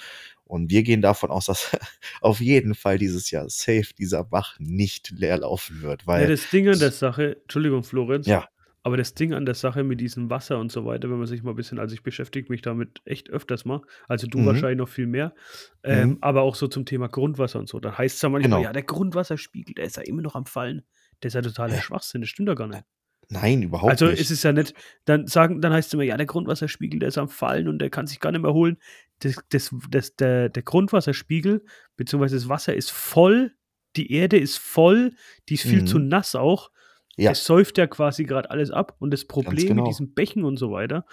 Und 0.46 0.70
wir 0.70 0.84
gehen 0.84 1.02
davon 1.02 1.32
aus, 1.32 1.46
dass 1.48 1.76
auf 2.22 2.40
jeden 2.40 2.76
Fall 2.76 3.00
dieses 3.00 3.32
Jahr 3.32 3.50
safe 3.50 3.96
dieser 3.98 4.24
Bach 4.24 4.56
nicht 4.60 5.10
leer 5.10 5.40
laufen 5.40 5.82
wird. 5.82 6.06
Weil 6.06 6.22
ja, 6.22 6.30
das 6.30 6.48
Ding 6.52 6.70
an 6.70 6.78
der 6.78 6.92
Sache, 6.92 7.38
Entschuldigung, 7.42 7.84
Florenz, 7.84 8.28
ja. 8.28 8.48
Aber 8.88 8.96
das 8.96 9.14
Ding 9.14 9.34
an 9.34 9.46
der 9.46 9.54
Sache 9.54 9.84
mit 9.84 10.00
diesem 10.00 10.30
Wasser 10.30 10.60
und 10.60 10.72
so 10.72 10.86
weiter, 10.86 11.10
wenn 11.10 11.18
man 11.18 11.28
sich 11.28 11.44
mal 11.44 11.50
ein 11.50 11.58
bisschen, 11.58 11.78
also 11.78 11.94
ich 11.94 12.04
beschäftige 12.04 12.50
mich 12.50 12.62
damit 12.62 13.02
echt 13.04 13.30
öfters 13.30 13.66
mal, 13.66 13.82
also 14.08 14.28
du 14.28 14.38
mhm. 14.38 14.46
wahrscheinlich 14.46 14.78
noch 14.78 14.88
viel 14.88 15.08
mehr, 15.08 15.36
ähm, 15.84 16.12
mhm. 16.12 16.18
aber 16.22 16.44
auch 16.44 16.56
so 16.56 16.70
zum 16.70 16.86
Thema 16.86 17.10
Grundwasser 17.10 17.60
und 17.60 17.68
so. 17.68 17.82
Da 17.82 17.98
heißt 17.98 18.16
es 18.16 18.22
ja 18.22 18.30
manchmal, 18.30 18.60
genau. 18.60 18.64
ja, 18.64 18.72
der 18.72 18.84
Grundwasserspiegel, 18.84 19.76
der 19.76 19.84
ist 19.84 19.98
ja 19.98 20.04
immer 20.04 20.22
noch 20.22 20.36
am 20.36 20.46
Fallen. 20.46 20.86
Der 21.22 21.28
ist 21.28 21.34
ja 21.34 21.42
totaler 21.42 21.82
Schwachsinn, 21.82 22.22
das 22.22 22.30
stimmt 22.30 22.48
doch 22.48 22.56
gar 22.56 22.68
nicht. 22.68 22.86
Nein, 23.28 23.62
überhaupt 23.62 23.92
also 23.92 24.06
nicht. 24.06 24.12
Also 24.14 24.22
ist 24.22 24.32
es 24.32 24.44
ja 24.44 24.54
nicht, 24.54 24.74
dann 25.04 25.28
sagen, 25.28 25.60
dann 25.60 25.74
heißt 25.74 25.90
es 25.90 25.94
immer, 25.94 26.04
ja, 26.04 26.16
der 26.16 26.26
Grundwasserspiegel, 26.26 27.02
der 27.02 27.10
ist 27.10 27.18
am 27.18 27.28
Fallen 27.28 27.68
und 27.68 27.80
der 27.80 27.90
kann 27.90 28.08
sich 28.08 28.22
gar 28.22 28.32
nicht 28.32 28.42
mehr 28.42 28.54
holen. 28.54 28.78
Das, 29.20 29.36
das, 29.50 29.76
das, 29.90 30.16
der, 30.16 30.48
der 30.48 30.64
Grundwasserspiegel, 30.64 31.62
beziehungsweise 31.98 32.38
das 32.38 32.48
Wasser 32.48 32.74
ist 32.74 32.92
voll, 32.92 33.52
die 33.98 34.14
Erde 34.14 34.38
ist 34.38 34.60
voll, 34.60 35.12
die 35.50 35.56
ist 35.56 35.64
viel 35.64 35.82
mhm. 35.82 35.88
zu 35.88 36.00
nass 36.00 36.36
auch. 36.36 36.72
Ja. 37.18 37.32
Es 37.32 37.46
säuft 37.46 37.78
ja 37.78 37.88
quasi 37.88 38.24
gerade 38.24 38.50
alles 38.52 38.72
ab. 38.72 38.96
Und 39.00 39.12
das 39.12 39.26
Problem 39.26 39.68
genau. 39.68 39.84
mit 39.84 39.92
diesen 39.92 40.14
Bächen 40.14 40.46
und 40.46 40.58
so 40.58 40.72
weiter 40.72 41.06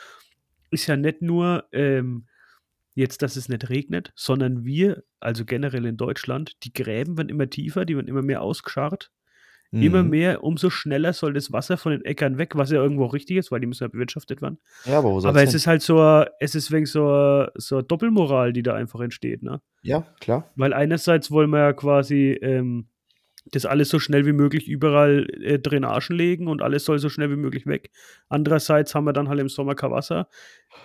ist 0.71 0.87
ja 0.87 0.97
nicht 0.97 1.23
nur 1.23 1.65
ähm, 1.73 2.27
jetzt, 2.95 3.23
dass 3.23 3.37
es 3.37 3.49
nicht 3.49 3.69
regnet, 3.71 4.13
sondern 4.15 4.65
wir, 4.65 5.03
also 5.21 5.45
generell 5.45 5.87
in 5.87 5.97
Deutschland, 5.97 6.53
die 6.65 6.73
Gräben 6.73 7.17
werden 7.17 7.29
immer 7.29 7.49
tiefer, 7.49 7.85
die 7.85 7.97
werden 7.97 8.09
immer 8.09 8.23
mehr 8.23 8.43
ausgescharrt. 8.43 9.11
Mhm. 9.71 9.83
Immer 9.83 10.03
mehr, 10.05 10.45
umso 10.45 10.71
schneller 10.71 11.13
soll 11.13 11.33
das 11.33 11.51
Wasser 11.51 11.77
von 11.77 11.93
den 11.93 12.05
Äckern 12.05 12.39
weg, 12.39 12.55
was 12.55 12.71
ja 12.71 12.81
irgendwo 12.81 13.07
richtig 13.07 13.39
ist, 13.39 13.51
weil 13.51 13.61
die 13.61 13.67
müssen 13.67 13.83
ja 13.83 13.89
bewirtschaftet 13.89 14.41
werden. 14.41 14.59
Ja, 14.85 14.99
aber, 14.99 15.11
wo 15.11 15.19
aber 15.19 15.43
es 15.43 15.51
hin? 15.51 15.57
ist 15.57 15.67
halt 15.67 15.83
so, 15.83 16.25
es 16.39 16.55
ist 16.55 16.71
wegen 16.71 16.87
so, 16.87 17.47
so 17.55 17.77
eine 17.77 17.85
Doppelmoral, 17.85 18.53
die 18.53 18.63
da 18.63 18.75
einfach 18.75 19.01
entsteht, 19.01 19.43
ne? 19.43 19.61
Ja, 19.83 20.07
klar. 20.21 20.53
Weil 20.55 20.73
einerseits 20.73 21.33
wollen 21.33 21.51
wir 21.51 21.59
ja 21.59 21.73
quasi 21.73 22.39
ähm, 22.41 22.89
das 23.53 23.67
alles 23.67 23.89
so 23.91 23.99
schnell 23.99 24.27
wie 24.27 24.33
möglich 24.33 24.69
überall 24.69 25.27
äh, 25.43 25.59
Drainagen 25.59 26.17
legen 26.17 26.49
und 26.49 26.63
alles 26.63 26.85
soll 26.85 26.99
so 26.99 27.09
schnell 27.09 27.31
wie 27.31 27.37
möglich 27.37 27.67
weg. 27.67 27.91
Andererseits 28.29 28.95
haben 28.95 29.05
wir 29.05 29.13
dann 29.13 29.29
halt 29.29 29.41
im 29.41 29.49
Sommer 29.49 29.75
kein 29.75 29.91
Wasser. 29.91 30.29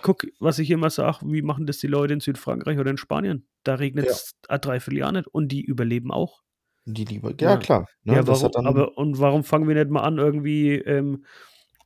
Guck, 0.02 0.26
was 0.38 0.58
ich 0.58 0.70
immer 0.70 0.90
sage, 0.90 1.18
wie 1.24 1.42
machen 1.42 1.66
das 1.66 1.78
die 1.78 1.86
Leute 1.86 2.14
in 2.14 2.20
Südfrankreich 2.20 2.78
oder 2.78 2.90
in 2.90 2.98
Spanien? 2.98 3.46
Da 3.64 3.76
regnet 3.76 4.06
es 4.06 4.34
ja. 4.44 4.54
ein 4.54 4.60
Dreivierteljahr 4.60 5.12
nicht 5.12 5.28
und 5.28 5.48
die 5.48 5.62
überleben 5.62 6.12
auch. 6.12 6.42
Die 6.84 7.04
lieber, 7.04 7.32
ja, 7.40 7.50
ja. 7.50 7.56
klar. 7.56 7.88
Ne? 8.04 8.16
Ja, 8.16 8.26
warum, 8.26 8.66
aber 8.66 8.96
und 8.96 9.18
warum 9.18 9.44
fangen 9.44 9.68
wir 9.68 9.74
nicht 9.74 9.90
mal 9.90 10.02
an, 10.02 10.18
irgendwie, 10.18 10.74
ähm, 10.74 11.24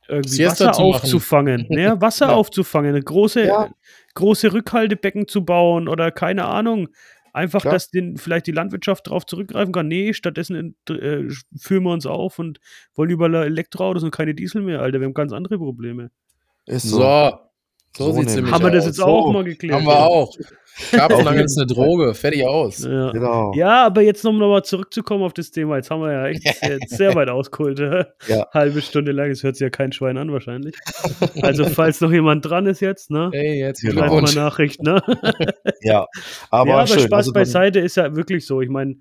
irgendwie 0.07 0.45
Wasser 0.45 0.77
aufzufangen? 0.77 1.67
ne? 1.69 1.99
Wasser 1.99 2.27
ja. 2.27 2.33
aufzufangen, 2.33 2.99
große, 3.01 3.71
große 4.13 4.53
Rückhaltebecken 4.53 5.27
zu 5.27 5.43
bauen 5.45 5.87
oder 5.87 6.11
keine 6.11 6.45
Ahnung 6.45 6.89
Einfach, 7.35 7.63
Klar. 7.63 7.73
dass 7.73 7.89
den, 7.89 8.15
vielleicht 8.15 8.47
die 8.47 8.53
Landwirtschaft 8.53 9.07
darauf 9.07 9.25
zurückgreifen 9.25 9.73
kann. 9.73 9.89
Nee, 9.89 10.13
stattdessen 10.13 10.77
äh, 10.89 11.23
führen 11.57 11.83
wir 11.83 11.91
uns 11.91 12.05
auf 12.05 12.39
und 12.39 12.61
wollen 12.93 13.09
überall 13.09 13.35
Elektroautos 13.35 14.03
und 14.03 14.11
keine 14.11 14.33
Diesel 14.33 14.61
mehr, 14.61 14.81
Alter. 14.81 15.01
Wir 15.01 15.05
haben 15.05 15.13
ganz 15.13 15.33
andere 15.33 15.57
Probleme. 15.57 16.11
Ist 16.65 16.83
so. 16.83 16.99
So, 16.99 17.37
so 17.97 18.11
sieht 18.11 18.27
es 18.27 18.51
Haben 18.51 18.63
wir 18.63 18.71
das 18.71 18.85
jetzt 18.85 18.97
so. 18.97 19.05
auch 19.05 19.31
mal 19.31 19.43
geklärt? 19.43 19.75
Haben 19.75 19.85
wir 19.85 19.97
auch. 19.97 20.35
Karpfenangeln 20.91 21.45
ist 21.45 21.57
eine 21.57 21.67
Droge, 21.67 22.13
fertig 22.13 22.45
aus. 22.45 22.83
Ja. 22.83 23.11
Genau. 23.11 23.53
ja, 23.55 23.85
aber 23.85 24.01
jetzt 24.01 24.25
um 24.25 24.37
nochmal 24.37 24.63
zurückzukommen 24.63 25.23
auf 25.23 25.33
das 25.33 25.51
Thema, 25.51 25.77
jetzt 25.77 25.89
haben 25.89 26.01
wir 26.01 26.11
ja 26.11 26.27
echt 26.27 26.43
sehr, 26.59 26.79
sehr 26.87 27.15
weit 27.15 27.29
ausgeholt. 27.29 27.79
ja. 28.27 28.47
Halbe 28.53 28.81
Stunde 28.81 29.13
lang, 29.13 29.29
das 29.29 29.43
hört 29.43 29.55
sich 29.55 29.63
ja 29.63 29.69
kein 29.69 29.93
Schwein 29.93 30.17
an 30.17 30.31
wahrscheinlich. 30.33 30.75
Also 31.41 31.65
falls 31.65 32.01
noch 32.01 32.11
jemand 32.11 32.45
dran 32.45 32.65
ist 32.65 32.81
jetzt, 32.81 33.09
ne? 33.09 33.29
Hey, 33.31 33.59
jetzt 33.59 33.81
schreibt 33.81 34.11
mal 34.11 34.33
Nachricht, 34.33 34.83
ne? 34.83 35.01
ja, 35.81 36.05
aber, 36.49 36.69
ja, 36.69 36.77
aber 36.77 36.87
schön. 36.87 36.99
Spaß 36.99 37.13
also 37.13 37.33
beiseite 37.33 37.79
ist 37.79 37.95
ja 37.95 38.13
wirklich 38.15 38.45
so. 38.45 38.61
Ich 38.61 38.69
meine, 38.69 38.95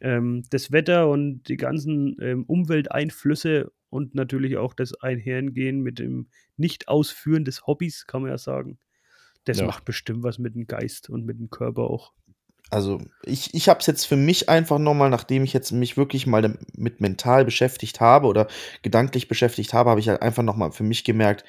ähm, 0.00 0.42
das 0.50 0.72
Wetter 0.72 1.08
und 1.08 1.44
die 1.44 1.56
ganzen 1.56 2.16
ähm, 2.20 2.44
Umwelteinflüsse 2.44 3.70
und 3.94 4.14
natürlich 4.14 4.56
auch 4.56 4.74
das 4.74 4.94
Einhergehen 5.00 5.80
mit 5.80 5.98
dem 5.98 6.28
Nicht-Ausführen 6.56 7.44
des 7.44 7.66
Hobbys, 7.66 8.06
kann 8.06 8.22
man 8.22 8.30
ja 8.30 8.38
sagen 8.38 8.78
das 9.44 9.58
ja. 9.58 9.66
macht 9.66 9.84
bestimmt 9.84 10.22
was 10.22 10.38
mit 10.38 10.54
dem 10.54 10.66
Geist 10.66 11.10
und 11.10 11.24
mit 11.24 11.38
dem 11.38 11.50
Körper 11.50 11.82
auch. 11.82 12.12
Also 12.70 13.00
ich, 13.24 13.54
ich 13.54 13.68
habe 13.68 13.80
es 13.80 13.86
jetzt 13.86 14.06
für 14.06 14.16
mich 14.16 14.48
einfach 14.48 14.78
nochmal, 14.78 15.10
nachdem 15.10 15.44
ich 15.44 15.52
jetzt 15.52 15.70
mich 15.70 15.96
wirklich 15.96 16.26
mal 16.26 16.58
mit 16.74 17.00
mental 17.00 17.44
beschäftigt 17.44 18.00
habe 18.00 18.26
oder 18.26 18.48
gedanklich 18.82 19.28
beschäftigt 19.28 19.74
habe, 19.74 19.90
habe 19.90 20.00
ich 20.00 20.08
halt 20.08 20.22
einfach 20.22 20.42
nochmal 20.42 20.72
für 20.72 20.82
mich 20.82 21.04
gemerkt, 21.04 21.44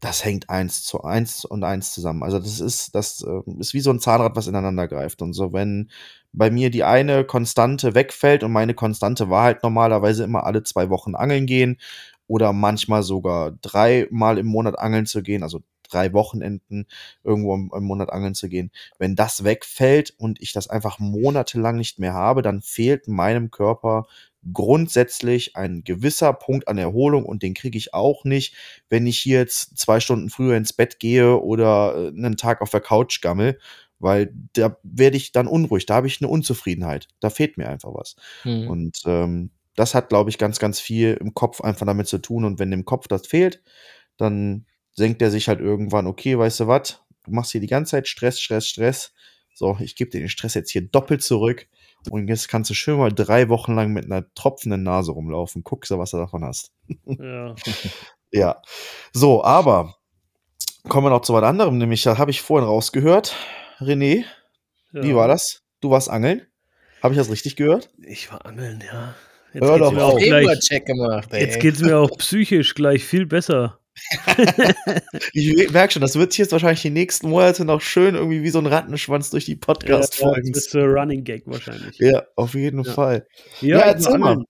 das 0.00 0.24
hängt 0.24 0.50
eins 0.50 0.82
zu 0.82 1.02
eins 1.02 1.44
und 1.44 1.64
eins 1.64 1.92
zusammen. 1.92 2.22
Also 2.22 2.38
das 2.38 2.60
ist, 2.60 2.94
das 2.94 3.22
äh, 3.22 3.50
ist 3.58 3.72
wie 3.72 3.80
so 3.80 3.90
ein 3.90 4.00
Zahnrad, 4.00 4.36
was 4.36 4.46
ineinander 4.46 4.86
greift. 4.88 5.22
Und 5.22 5.32
so, 5.32 5.52
wenn 5.52 5.90
bei 6.32 6.50
mir 6.50 6.70
die 6.70 6.84
eine 6.84 7.24
Konstante 7.24 7.94
wegfällt 7.94 8.42
und 8.42 8.52
meine 8.52 8.74
Konstante 8.74 9.30
war 9.30 9.44
halt 9.44 9.62
normalerweise 9.62 10.24
immer 10.24 10.44
alle 10.44 10.62
zwei 10.62 10.90
Wochen 10.90 11.14
angeln 11.14 11.46
gehen 11.46 11.78
oder 12.26 12.52
manchmal 12.52 13.02
sogar 13.02 13.52
dreimal 13.62 14.38
im 14.38 14.46
Monat 14.46 14.78
angeln 14.78 15.06
zu 15.06 15.22
gehen, 15.22 15.42
also 15.42 15.62
drei 15.90 16.12
Wochenenden 16.12 16.86
irgendwo 17.24 17.54
im, 17.54 17.72
im, 17.74 17.84
Monat 17.84 18.10
angeln 18.10 18.34
zu 18.34 18.48
gehen. 18.48 18.70
Wenn 18.98 19.16
das 19.16 19.44
wegfällt 19.44 20.14
und 20.18 20.40
ich 20.40 20.52
das 20.52 20.68
einfach 20.68 20.98
monatelang 20.98 21.76
nicht 21.76 21.98
mehr 21.98 22.12
habe, 22.14 22.42
dann 22.42 22.60
fehlt 22.60 23.08
meinem 23.08 23.50
Körper 23.50 24.06
grundsätzlich 24.52 25.56
ein 25.56 25.82
gewisser 25.84 26.32
Punkt 26.32 26.68
an 26.68 26.78
Erholung 26.78 27.24
und 27.24 27.42
den 27.42 27.54
kriege 27.54 27.76
ich 27.76 27.92
auch 27.92 28.24
nicht, 28.24 28.54
wenn 28.88 29.06
ich 29.06 29.18
hier 29.18 29.38
jetzt 29.38 29.76
zwei 29.78 30.00
Stunden 30.00 30.30
früher 30.30 30.56
ins 30.56 30.72
Bett 30.72 31.00
gehe 31.00 31.40
oder 31.40 31.94
äh, 31.96 32.08
einen 32.08 32.36
Tag 32.36 32.62
auf 32.62 32.70
der 32.70 32.80
Couch 32.80 33.20
gammel, 33.20 33.58
weil 33.98 34.32
da 34.54 34.76
werde 34.82 35.16
ich 35.16 35.32
dann 35.32 35.46
unruhig, 35.46 35.86
da 35.86 35.96
habe 35.96 36.06
ich 36.06 36.20
eine 36.20 36.28
Unzufriedenheit, 36.28 37.08
da 37.20 37.30
fehlt 37.30 37.58
mir 37.58 37.68
einfach 37.68 37.94
was. 37.94 38.16
Mhm. 38.44 38.68
Und 38.68 39.02
ähm, 39.06 39.50
das 39.74 39.94
hat, 39.94 40.08
glaube 40.08 40.30
ich, 40.30 40.38
ganz, 40.38 40.58
ganz 40.58 40.80
viel 40.80 41.16
im 41.20 41.34
Kopf 41.34 41.60
einfach 41.60 41.86
damit 41.86 42.08
zu 42.08 42.18
tun 42.18 42.44
und 42.44 42.58
wenn 42.58 42.70
dem 42.70 42.84
Kopf 42.84 43.08
das 43.08 43.26
fehlt, 43.26 43.62
dann 44.16 44.66
senkt 44.92 45.22
er 45.22 45.30
sich 45.30 45.48
halt 45.48 45.60
irgendwann, 45.60 46.06
okay, 46.06 46.36
weißt 46.36 46.60
du 46.60 46.66
was, 46.66 47.00
du 47.24 47.32
machst 47.32 47.52
hier 47.52 47.60
die 47.60 47.68
ganze 47.68 47.92
Zeit 47.92 48.08
Stress, 48.08 48.40
Stress, 48.40 48.66
Stress. 48.66 49.12
So, 49.54 49.76
ich 49.80 49.96
gebe 49.96 50.10
dir 50.10 50.20
den 50.20 50.28
Stress 50.28 50.54
jetzt 50.54 50.70
hier 50.70 50.82
doppelt 50.82 51.22
zurück. 51.22 51.68
Und 52.10 52.28
jetzt 52.28 52.48
kannst 52.48 52.70
du 52.70 52.74
schön 52.74 52.96
mal 52.96 53.12
drei 53.12 53.48
Wochen 53.48 53.74
lang 53.74 53.92
mit 53.92 54.04
einer 54.04 54.32
tropfenden 54.34 54.82
Nase 54.82 55.12
rumlaufen. 55.12 55.64
Guckst 55.64 55.90
du, 55.90 55.98
was 55.98 56.12
du 56.12 56.16
davon 56.16 56.44
hast. 56.44 56.72
Ja. 57.06 57.54
ja. 58.32 58.62
So, 59.12 59.42
aber 59.42 59.96
kommen 60.88 61.06
wir 61.06 61.10
noch 61.10 61.22
zu 61.22 61.34
was 61.34 61.42
anderem, 61.42 61.78
nämlich, 61.78 62.02
da 62.02 62.18
habe 62.18 62.30
ich 62.30 62.40
vorhin 62.40 62.68
rausgehört. 62.68 63.34
René, 63.80 64.24
ja. 64.92 65.02
wie 65.02 65.14
war 65.14 65.28
das? 65.28 65.62
Du 65.80 65.90
warst 65.90 66.10
angeln? 66.10 66.42
Habe 67.02 67.14
ich 67.14 67.18
das 67.18 67.30
richtig 67.30 67.56
gehört? 67.56 67.90
Ich 68.02 68.30
war 68.32 68.44
angeln, 68.44 68.82
ja. 68.84 69.14
Jetzt 69.52 69.64
Hör 69.64 69.78
doch 69.78 69.96
auch 69.96 70.18
gleich, 70.18 70.58
Check 70.60 70.86
gemacht, 70.86 71.28
ey. 71.32 71.40
Jetzt 71.40 71.60
geht 71.60 71.74
es 71.74 71.80
mir 71.80 71.96
auch 71.96 72.10
psychisch 72.18 72.74
gleich 72.74 73.04
viel 73.04 73.26
besser 73.26 73.78
ich 75.32 75.70
merke 75.70 75.92
schon, 75.92 76.02
das 76.02 76.16
wird 76.16 76.32
sich 76.32 76.38
jetzt 76.38 76.52
wahrscheinlich 76.52 76.82
die 76.82 76.90
nächsten 76.90 77.28
Monate 77.28 77.64
noch 77.64 77.80
schön 77.80 78.14
irgendwie 78.14 78.42
wie 78.42 78.50
so 78.50 78.58
ein 78.58 78.66
Rattenschwanz 78.66 79.30
durch 79.30 79.44
die 79.44 79.56
Podcast-Folgen. 79.56 80.46
Ja, 80.46 80.52
das 80.52 80.66
ist 80.66 80.76
ein 80.76 80.82
Running 80.84 81.24
Gag 81.24 81.42
wahrscheinlich. 81.46 81.98
Ja, 81.98 82.24
auf 82.36 82.54
jeden 82.54 82.84
ja. 82.84 82.92
Fall. 82.92 83.26
Ja, 83.60 83.78
ja 83.78 83.84
erzähl 83.84 84.18
mal. 84.18 84.44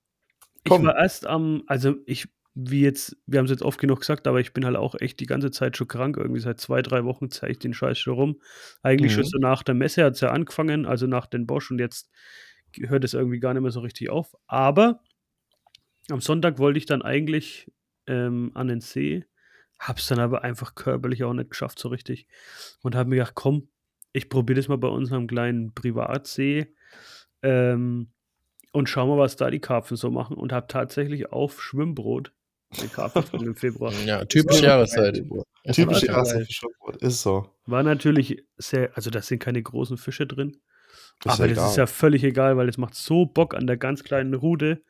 Komm. 0.67 0.83
Ich 0.83 0.87
war 0.89 0.99
erst 0.99 1.27
am, 1.27 1.63
also 1.67 1.95
ich, 2.07 2.27
wie 2.61 2.83
jetzt, 2.83 3.17
wir 3.27 3.39
haben 3.39 3.45
es 3.45 3.51
jetzt 3.51 3.63
oft 3.63 3.79
genug 3.79 4.01
gesagt, 4.01 4.27
aber 4.27 4.41
ich 4.41 4.53
bin 4.53 4.65
halt 4.65 4.77
auch 4.77 4.95
echt 5.01 5.21
die 5.21 5.27
ganze 5.27 5.51
Zeit 5.51 5.77
schon 5.77 5.87
krank. 5.89 6.17
Irgendwie 6.17 6.41
seit 6.41 6.61
zwei, 6.61 6.83
drei 6.83 7.05
Wochen 7.05 7.31
zeige 7.31 7.53
ich 7.53 7.59
den 7.59 7.75
Scheiß 7.75 7.99
schon 7.99 8.15
rum. 8.15 8.41
Eigentlich 8.83 9.13
mhm. 9.13 9.17
schon 9.17 9.25
so 9.25 9.39
nach 9.39 9.63
der 9.63 9.75
Messe 9.75 10.05
hat 10.05 10.15
es 10.15 10.21
ja 10.21 10.31
angefangen, 10.31 10.87
also 10.87 11.07
nach 11.07 11.27
den 11.27 11.47
Bosch 11.47 11.71
und 11.71 11.79
jetzt 11.79 12.11
hört 12.81 13.05
es 13.05 13.15
irgendwie 13.15 13.41
gar 13.41 13.55
nicht 13.55 13.63
mehr 13.63 13.71
so 13.71 13.81
richtig 13.81 14.11
auf. 14.11 14.35
Aber 14.47 15.03
am 16.11 16.21
Sonntag 16.21 16.59
wollte 16.59 16.79
ich 16.79 16.87
dann 16.87 17.03
eigentlich 17.03 17.71
ähm, 18.07 18.51
an 18.55 18.69
den 18.69 18.81
See 18.81 19.25
Hab's 19.79 20.09
dann 20.09 20.19
aber 20.19 20.43
einfach 20.43 20.75
körperlich 20.75 21.23
auch 21.25 21.33
nicht 21.33 21.51
geschafft 21.51 21.79
so 21.79 21.89
richtig. 21.89 22.27
Und 22.83 22.97
habe 22.97 23.11
mir 23.11 23.17
gedacht, 23.17 23.35
komm, 23.35 23.69
ich 24.13 24.29
probiere 24.29 24.57
das 24.57 24.69
mal 24.69 24.79
bei 24.79 24.89
unserem 24.89 25.29
kleinen 25.29 25.73
Privatsee 25.73 26.75
ähm, 27.43 28.13
und 28.73 28.89
schau 28.89 29.07
mal, 29.07 29.19
was 29.19 29.37
da 29.37 29.51
die 29.51 29.61
Karpfen 29.61 29.97
so 29.97 30.11
machen. 30.11 30.37
Und 30.37 30.53
habe 30.53 30.67
tatsächlich 30.67 31.31
auf 31.33 31.63
Schwimmbrot 31.63 32.33
Karpfen 32.93 33.41
im 33.41 33.55
Februar. 33.55 33.93
Ja, 34.05 34.25
typische 34.25 34.67
Jahreszeit. 34.67 35.23
Typische 35.73 36.07
Jahreszeit 36.07 36.49
ist 37.01 37.23
so. 37.23 37.51
War 37.67 37.83
natürlich 37.83 38.45
sehr, 38.57 38.91
also 38.95 39.11
da 39.11 39.23
sind 39.23 39.39
keine 39.41 39.63
großen 39.63 39.97
Fische 39.97 40.27
drin. 40.27 40.61
Das 41.21 41.35
aber 41.35 41.49
das 41.49 41.59
egal. 41.59 41.71
ist 41.71 41.77
ja 41.77 41.87
völlig 41.87 42.25
egal, 42.25 42.57
weil 42.57 42.69
es 42.69 42.79
macht 42.79 42.95
so 42.95 43.27
Bock 43.27 43.55
an 43.55 43.67
der 43.67 43.77
ganz 43.77 44.05
kleinen 44.05 44.35
Rute 44.35 44.83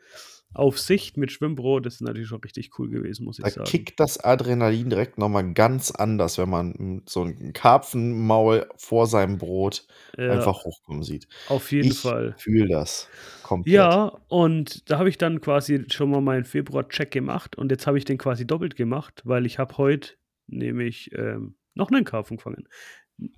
auf 0.54 0.78
Sicht 0.78 1.16
mit 1.16 1.32
Schwimmbrot, 1.32 1.86
das 1.86 1.96
ist 1.96 2.00
natürlich 2.02 2.28
schon 2.28 2.40
richtig 2.42 2.78
cool 2.78 2.88
gewesen, 2.90 3.24
muss 3.24 3.38
ich 3.38 3.50
Da 3.50 3.50
sagen. 3.52 3.88
kickt 3.90 4.00
das 4.00 4.18
Adrenalin 4.18 4.90
direkt 4.90 5.16
noch 5.18 5.28
mal 5.28 5.52
ganz 5.54 5.92
anders, 5.92 6.38
wenn 6.38 6.50
man 6.50 7.02
so 7.08 7.22
'n 7.22 7.52
Karpfenmaul 7.52 8.68
vor 8.76 9.06
seinem 9.06 9.38
Brot 9.38 9.86
Ja, 10.16 10.24
einfach 10.26 10.64
hochkommen 10.64 11.04
sieht. 11.04 11.28
auf 11.46 11.72
jeden 11.72 11.94
Ich 11.94 11.94
Fall. 11.94 12.36
fühle 12.36 12.68
das 12.68 13.12
komplett. 13.42 13.64
Ja, 13.66 14.04
und 14.28 14.88
da 14.90 14.98
habe 14.98 15.08
ich 15.08 15.18
dann 15.18 15.40
quasi 15.40 15.84
schon 15.90 16.10
mal 16.10 16.20
meinen 16.20 16.44
Februar-Check 16.44 17.10
gemacht 17.10 17.56
und 17.56 17.70
jetzt 17.70 17.86
habe 17.86 17.98
ich 17.98 18.04
den 18.04 18.16
quasi 18.18 18.46
doppelt 18.46 18.76
gemacht, 18.76 19.22
weil 19.24 19.46
ich 19.46 19.58
habe 19.58 19.76
heute 19.78 20.14
nämlich, 20.46 21.10
ähm, 21.12 21.56
noch 21.74 21.90
'nen 21.90 22.04
Karpfen 22.04 22.36
gefangen. 22.36 22.68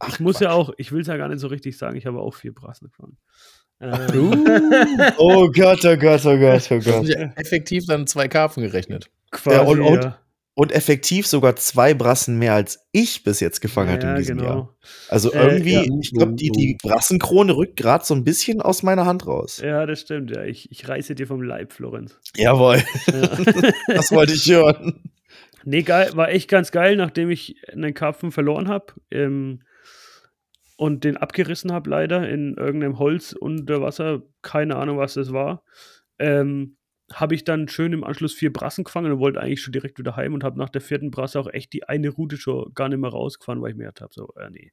Ach, 0.03 0.19
Ich 0.19 0.21
muss 0.21 0.41
ja 0.41 0.51
Quatsch. 0.51 0.53
auch 0.53 0.73
ich 0.79 0.93
will's 0.93 1.09
ja 1.09 1.17
gar 1.17 1.29
nicht 1.29 1.41
so 1.41 1.49
richtig 1.49 1.79
sagen, 1.79 1.97
ich 1.97 2.07
habe 2.07 2.21
auch 2.21 2.35
4 2.35 2.55
Brassen 2.55 2.87
gefangen. 2.89 3.19
Ähm, 3.81 4.11
Uh, 4.15 5.11
Oh 5.19 5.51
Gott, 5.51 5.85
oh 5.85 5.97
Gott, 5.97 6.27
oh 6.27 6.39
Gott, 6.39 6.69
oh 6.71 6.79
Gott. 6.81 7.09
ja 7.09 7.33
effektiv 7.37 7.87
dann 7.87 8.07
2 8.07 8.29
Karpfen 8.29 8.63
gerechnet. 8.63 9.11
quasi, 9.31 9.57
Ja, 9.57 9.63
und 9.63 9.81
und 9.81 10.03
ja. 10.05 10.19
und 10.55 10.73
effektiv 10.73 11.27
sogar 11.27 11.57
2 11.57 11.95
Brassen 11.95 12.39
mehr 12.39 12.53
als 12.55 12.81
ich 12.93 13.23
bis 13.25 13.41
jetzt 13.41 13.61
gefangen 13.61 13.91
habe 13.93 14.07
in 14.07 14.17
diesem 14.17 14.39
Jahr. 14.39 14.49
genau. 14.55 14.75
Also, 15.09 15.33
Äh, 15.33 15.47
irgendwie 15.47 15.73
ja. 15.75 15.85
ich 16.01 16.13
glaube, 16.13 16.35
die 16.35 16.51
die 16.51 16.77
Brassenkrone 16.83 17.57
rückt 17.57 17.77
grad 17.79 18.05
so 18.05 18.15
'n 18.15 18.25
bisschen 18.25 18.61
aus 18.61 18.83
meiner 18.83 19.07
Hand 19.07 19.27
raus. 19.27 19.61
Ja, 19.65 19.87
das 19.87 20.01
stimmt, 20.03 20.31
ja. 20.37 20.45
Ich 20.45 20.71
ich 20.71 20.87
reiße 20.89 21.15
dir 21.15 21.27
vom 21.27 21.43
Leib, 21.43 21.73
Florenz. 21.73 22.19
Jawohl, 22.37 22.83
Ja. 23.07 23.29
das 23.89 24.13
wollte 24.13 24.35
ich 24.35 24.47
hören. 24.51 25.03
Ne, 25.65 25.83
geil 25.83 26.11
war 26.15 26.29
echt 26.31 26.49
ganz 26.49 26.71
geil, 26.73 26.97
nachdem 26.97 27.31
ich 27.31 27.57
'nen 27.75 27.95
Karpfen 27.95 28.31
verloren 28.33 28.69
habe, 28.69 28.93
ähm, 29.11 29.61
und 30.81 31.05
den 31.05 31.19
abgerissen 31.19 31.73
habe 31.73 31.91
leider 31.91 32.29
in 32.29 32.55
irgend 32.57 32.81
'nem 32.81 32.99
Holz 32.99 33.33
unter 33.35 33.83
Wasser, 33.83 34.23
keine 34.43 34.77
Ahnung, 34.77 34.99
was 34.99 35.15
das 35.15 35.33
war, 35.35 35.63
ähm, 36.19 36.77
habe 37.13 37.35
ich 37.35 37.45
dann 37.45 37.69
schön 37.69 37.93
im 37.93 38.05
Anschluss 38.05 38.33
4 38.35 38.53
Brassen 38.53 38.85
gefangen 38.85 39.13
und 39.13 39.19
wollte 39.21 39.41
eigentlich 39.43 39.63
schon 39.63 39.73
direkt 39.75 39.99
wieder 39.99 40.17
heim 40.17 40.35
und 40.35 40.45
habe 40.45 40.59
nach 40.59 40.71
der 40.71 40.81
4. 40.83 41.11
Brasse 41.11 41.39
auch 41.41 41.49
echt 41.53 41.73
die 41.75 41.85
eine 41.89 42.09
Route 42.11 42.39
schon 42.39 42.73
gar 42.75 42.89
nicht 42.89 43.01
mehr 43.01 43.11
rausgefahren, 43.11 43.61
weil 43.63 43.73
ich 43.73 43.77
mir 43.77 43.85
gedacht 43.87 44.01
habe, 44.03 44.15
so: 44.15 44.31
„Äh, 44.37 44.51
ne, 44.51 44.71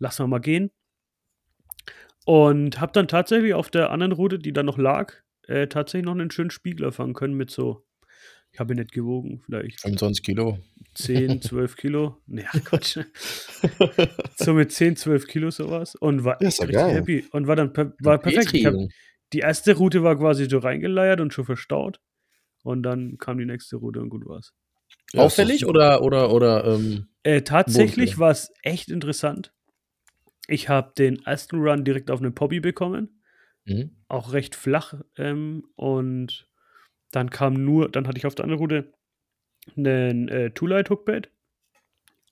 lassen 0.00 0.30
mal 0.30 0.38
gehen.“ 0.40 0.70
Und 2.28 2.80
habe 2.80 2.90
dann 2.92 3.06
tatsächlich 3.06 3.54
auf 3.54 3.70
der 3.70 3.90
anderen 3.92 4.10
Route, 4.10 4.40
die 4.40 4.52
da 4.52 4.64
noch 4.64 4.78
lag, 4.78 5.14
äh, 5.46 5.68
tatsächlich 5.68 6.06
noch 6.06 6.14
'nen 6.16 6.32
schönen 6.32 6.50
Spiegler 6.50 6.90
fangen 6.90 7.14
können 7.14 7.34
mit 7.34 7.50
so 7.52 7.84
ich 8.52 8.60
habe 8.60 8.74
ihn 8.74 8.78
nicht 8.78 8.92
gewogen, 8.92 9.42
vielleicht 9.46 9.80
25 9.80 10.24
Kilo. 10.24 10.58
10, 10.96 11.42
12 11.42 11.76
Kilo. 11.76 12.22
Ne, 12.26 12.44
ach 12.48 12.64
Quatsch. 12.64 12.98
So 14.38 14.52
mit 14.54 14.70
10, 14.72 14.96
12 14.96 15.26
Kilo 15.26 15.50
so 15.50 15.70
was 15.70 15.94
und 15.94 16.24
war 16.24 16.40
Ja, 16.40 16.48
echt 16.48 16.68
richtig 16.68 16.72
geil. 16.72 16.94
happy 16.94 17.26
und 17.32 17.46
war 17.46 17.56
dann 17.56 17.72
per 17.72 17.94
war 18.00 18.18
perfekt. 18.20 18.52
Petri. 18.52 18.88
die 19.32 19.40
erste 19.40 19.74
Route 19.76 20.02
war 20.02 20.16
quasi 20.18 20.46
so 20.46 20.58
reingeleiert 20.58 21.20
und 21.20 21.32
schon 21.34 21.46
verstaut 21.46 22.00
und 22.64 22.82
dann 22.84 23.18
kam 23.18 23.38
die 23.38 23.46
nächste 23.46 23.76
Route 23.76 24.00
und 24.00 24.10
gut 24.10 24.26
war's. 24.26 24.54
Ja, 25.12 25.22
Auffällig 25.24 25.66
oder 25.66 26.02
oder 26.02 26.32
oder, 26.32 26.64
ähm 26.66 27.06
Äh, 27.24 27.42
tatsächlich 27.42 28.12
Bodenfläche. 28.12 28.20
war's 28.20 28.52
echt 28.62 28.90
interessant. 28.90 29.52
Ich 30.48 30.68
habe 30.68 30.92
den 30.98 31.24
ersten 31.24 31.58
Run 31.60 31.84
direkt 31.84 32.10
auf 32.10 32.20
'ne 32.20 32.30
Poppi 32.32 32.60
bekommen, 32.60 33.22
Mhm. 33.66 33.96
auch 34.08 34.32
recht 34.34 34.56
flach, 34.56 34.94
ähm, 35.18 35.64
und 35.76 36.48
dann 37.12 37.30
kam 37.30 37.54
nur 37.54 37.90
dann 37.90 38.08
hatte 38.08 38.18
ich 38.18 38.26
auf 38.26 38.36
der 38.36 38.44
anderen 38.46 38.60
Route 38.62 38.94
'nen, 39.74 40.28
äh, 40.28 40.50
Two-Light 40.50 40.90
Hookbait 40.90 41.30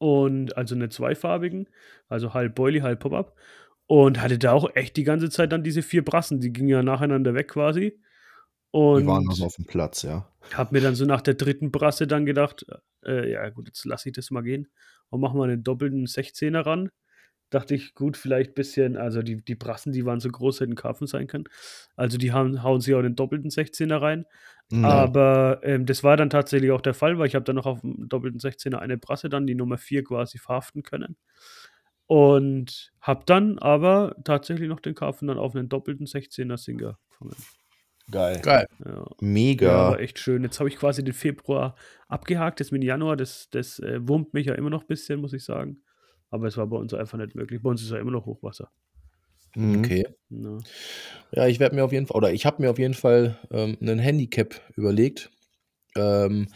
und 0.00 0.56
also 0.56 0.74
'nen 0.74 0.90
zweifarbigen, 0.90 1.68
also 2.08 2.34
halb 2.34 2.54
Boilie, 2.54 2.82
halb 2.82 3.00
Pop-Up 3.00 3.36
und 3.86 4.20
hatte 4.20 4.38
da 4.38 4.52
auch 4.52 4.74
echt 4.74 4.96
die 4.96 5.04
ganze 5.04 5.30
Zeit 5.30 5.52
dann 5.52 5.62
diese 5.64 5.82
4 5.82 6.04
Brassen, 6.04 6.40
die 6.40 6.52
gingen 6.52 6.68
ja 6.68 6.82
nacheinander 6.82 7.34
weg 7.34 7.48
quasi. 7.48 8.00
Die 8.92 9.04
waren 9.06 9.26
Und 9.26 9.28
also 9.28 9.44
aufm 9.46 9.64
Platz, 9.64 10.02
ja. 10.02 10.28
habe 10.52 10.74
mir 10.74 10.80
dann 10.82 10.94
so 10.94 11.04
nach 11.06 11.22
der 11.22 11.34
3. 11.34 11.70
Brasse 11.72 12.06
dann 12.06 12.26
gedacht: 12.26 12.66
„Äh, 13.04 13.30
ja 13.32 13.48
gut, 13.50 13.66
jetzt 13.68 13.84
lasse 13.84 14.08
ich 14.10 14.14
das 14.14 14.30
mal 14.30 14.42
gehen 14.42 14.68
und 15.10 15.20
mache 15.20 15.36
mal 15.36 15.48
'nen 15.48 15.62
doppelten 15.64 16.06
16er 16.06 16.66
ran.“ 16.66 16.90
Dachte 17.54 17.74
ich, 17.76 17.94
gut, 17.94 18.16
vielleicht 18.16 18.54
bisschen 18.56 18.96
also 18.96 19.22
die 19.22 19.36
die 19.44 19.54
Brassen, 19.54 19.92
die 19.92 20.04
waren 20.04 20.18
so 20.20 20.28
groß, 20.28 20.60
hätten 20.60 20.74
Karpfen 20.74 21.06
sein 21.06 21.28
können. 21.28 21.44
Also, 21.96 22.18
die 22.18 22.32
hauen 22.32 22.62
hauen 22.64 22.80
sich 22.80 22.94
auch 22.94 23.02
den 23.02 23.14
doppelten 23.16 23.50
16er 23.50 24.02
rein. 24.02 24.26
Mhm. 24.72 24.84
Aber, 24.84 25.60
ähm, 25.62 25.86
das 25.86 26.02
war 26.02 26.16
dann 26.16 26.30
tatsächlich 26.30 26.72
auch 26.72 26.80
der 26.80 26.94
Fall, 26.94 27.18
weil 27.18 27.28
ich 27.28 27.34
habe 27.36 27.44
dann 27.44 27.56
noch 27.56 27.66
aufm 27.66 28.08
doppelten 28.08 28.40
16er 28.40 28.80
eine 28.80 28.98
Brasse 28.98 29.28
dann, 29.28 29.46
die 29.46 29.54
Nummer 29.54 29.78
4 29.78 30.02
quasi 30.04 30.38
verhaften 30.38 30.82
können. 30.82 31.16
Und 32.06 32.92
habe 33.00 33.22
dann 33.26 33.58
aber 33.60 34.16
tatsächlich 34.24 34.68
noch 34.68 34.80
den 34.80 34.94
Karpfen 34.94 35.28
dann 35.28 35.38
auf 35.38 35.54
'nen 35.54 35.68
doppelten 35.70 36.06
16er 36.06 36.58
Sinker 36.58 36.98
gefangen. 37.10 37.36
Geil. 38.10 38.40
Geil. 38.42 38.66
Ja. 38.84 39.04
Ja, 39.04 39.10
Mega. 39.20 39.90
war 39.90 40.00
echt 40.00 40.18
schön. 40.18 40.42
Jetzt 40.44 40.60
habe 40.60 40.68
ich 40.70 40.76
quasi 40.76 41.04
den 41.04 41.14
Februar 41.14 41.76
abgehakt, 42.08 42.60
jetzt 42.60 42.72
mit 42.72 42.84
Januar, 42.84 43.16
das 43.16 43.48
das, 43.50 43.78
äh, 43.80 44.00
wurmt 44.08 44.34
mich 44.34 44.46
ja 44.48 44.54
immer 44.54 44.70
noch 44.70 44.84
bisschen, 44.84 45.20
muss 45.20 45.32
ich 45.34 45.44
sagen. 45.44 45.82
Aber 46.30 46.46
es 46.48 46.56
war 46.56 46.66
bei 46.66 46.76
uns 46.76 46.94
einfach 46.94 47.18
nicht 47.18 47.34
möglich. 47.34 47.62
Bei 47.62 47.70
uns 47.70 47.82
ist 47.82 47.90
ja 47.90 47.98
immer 47.98 48.10
noch 48.12 48.26
Hochwasser. 48.26 48.70
Mhm. 49.56 49.78
Okay. 49.80 50.06
Ja. 50.30 50.58
Ja, 51.32 51.46
ich 51.48 51.60
werde 51.60 51.76
mir 51.76 51.84
auf 51.84 51.92
jeden 51.92 52.06
Fall 52.06 52.16
oder 52.16 52.32
ich 52.32 52.46
habe 52.46 52.62
mir 52.62 52.70
auf 52.70 52.78
jeden 52.78 52.94
Fall, 52.94 53.38
ähm, 53.52 53.76
'nen 53.80 53.98
Handicap 53.98 54.60
überlegt. 54.76 55.30
Ähm, 55.96 56.48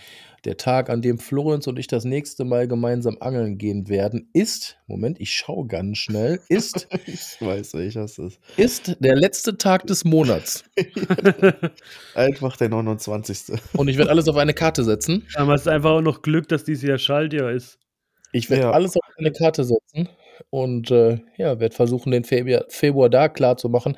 der 0.44 0.56
Tag, 0.58 0.90
an 0.90 1.02
dem 1.02 1.18
Florenz 1.18 1.66
und 1.68 1.78
ich 1.78 1.88
das 1.88 2.04
nächste 2.04 2.44
Mal 2.44 2.68
gemeinsam 2.68 3.18
angeln 3.20 3.58
gehen 3.58 3.88
werden, 3.88 4.30
ist 4.34 4.78
Moment, 4.88 5.20
ich 5.20 5.32
schaue 5.32 5.66
ganz 5.68 5.98
schnell, 5.98 6.40
ist 6.48 6.88
Ich 7.06 7.40
weiß, 7.40 7.74
welcher 7.74 8.04
es 8.04 8.18
ist. 8.18 8.40
ist 8.56 8.96
der 9.00 9.16
letzte 9.16 9.58
Tag 9.58 9.86
des 9.86 10.04
Monats. 10.04 10.64
Einfach 12.14 12.56
der 12.56 12.68
29. 12.70 13.58
Und 13.74 13.88
ich 13.88 13.98
werde 13.98 14.10
alles 14.10 14.28
auf 14.28 14.36
eine 14.36 14.54
Karte 14.54 14.84
setzen. 14.84 15.26
Aber 15.36 15.54
es 15.54 15.62
ist 15.62 15.68
einfach 15.68 15.90
auch 15.90 16.00
noch 16.02 16.22
Glück, 16.22 16.48
dass 16.48 16.64
dieses 16.64 16.84
Jahr 16.84 16.98
Schaltjahr 16.98 17.52
ist. 17.52 17.78
Ich 18.32 18.50
werde 18.50 18.64
Ja. 18.64 18.70
alles 18.72 18.96
auf 18.96 19.02
eine 19.18 19.32
Karte 19.32 19.64
setzen 19.64 20.08
und, 20.50 20.90
äh, 20.90 21.18
ja, 21.36 21.60
werde 21.60 21.74
versuchen, 21.74 22.10
den 22.12 22.24
Febia 22.24 22.64
Februar 22.68 23.08
da 23.10 23.28
klarzumachen, 23.28 23.96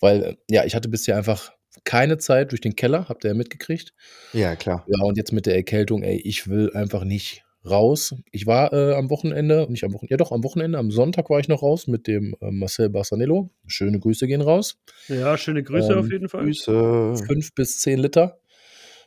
weil, 0.00 0.22
äh, 0.22 0.36
ja, 0.50 0.64
ich 0.64 0.74
hatte 0.74 0.88
bisher 0.88 1.16
einfach 1.16 1.52
keine 1.84 2.18
Zeit 2.18 2.52
durch 2.52 2.60
den 2.60 2.76
Keller, 2.76 3.08
habt 3.08 3.24
ihr 3.24 3.28
ja 3.28 3.34
mitgekriegt. 3.34 3.92
Ja, 4.32 4.56
klar. 4.56 4.84
Ja, 4.88 5.04
und 5.04 5.16
jetzt 5.16 5.32
mit 5.32 5.46
der 5.46 5.54
Erkältung, 5.56 6.02
ey, 6.02 6.16
ich 6.16 6.48
will 6.48 6.70
einfach 6.74 7.04
nicht 7.04 7.44
raus. 7.68 8.14
Ich 8.32 8.46
war, 8.46 8.72
äh, 8.72 8.94
am 8.94 9.08
Wochenende 9.10 9.66
nicht 9.70 9.84
am 9.84 9.92
Wochen 9.94 10.06
ja 10.08 10.16
doch, 10.16 10.32
am 10.32 10.42
Wochenende, 10.44 10.78
am 10.78 10.90
Sonntag 10.90 11.30
war 11.30 11.38
ich 11.40 11.48
noch 11.48 11.62
raus 11.62 11.86
mit 11.86 12.06
dem, 12.06 12.34
äh, 12.40 12.50
Marcel 12.50 12.90
Bassanello. 12.90 13.50
Schöne 13.66 14.00
Grüße 14.00 14.26
gehen 14.26 14.40
raus. 14.40 14.78
Ja, 15.08 15.36
schöne 15.38 15.62
Grüße 15.62 15.96
auf 15.96 16.06
Ähm, 16.06 16.10
jeden 16.12 16.28
Fall. 16.28 16.44
Grüße. 16.44 17.16
5 17.26 17.54
bis 17.54 17.78
10 17.78 18.00
Liter, 18.00 18.38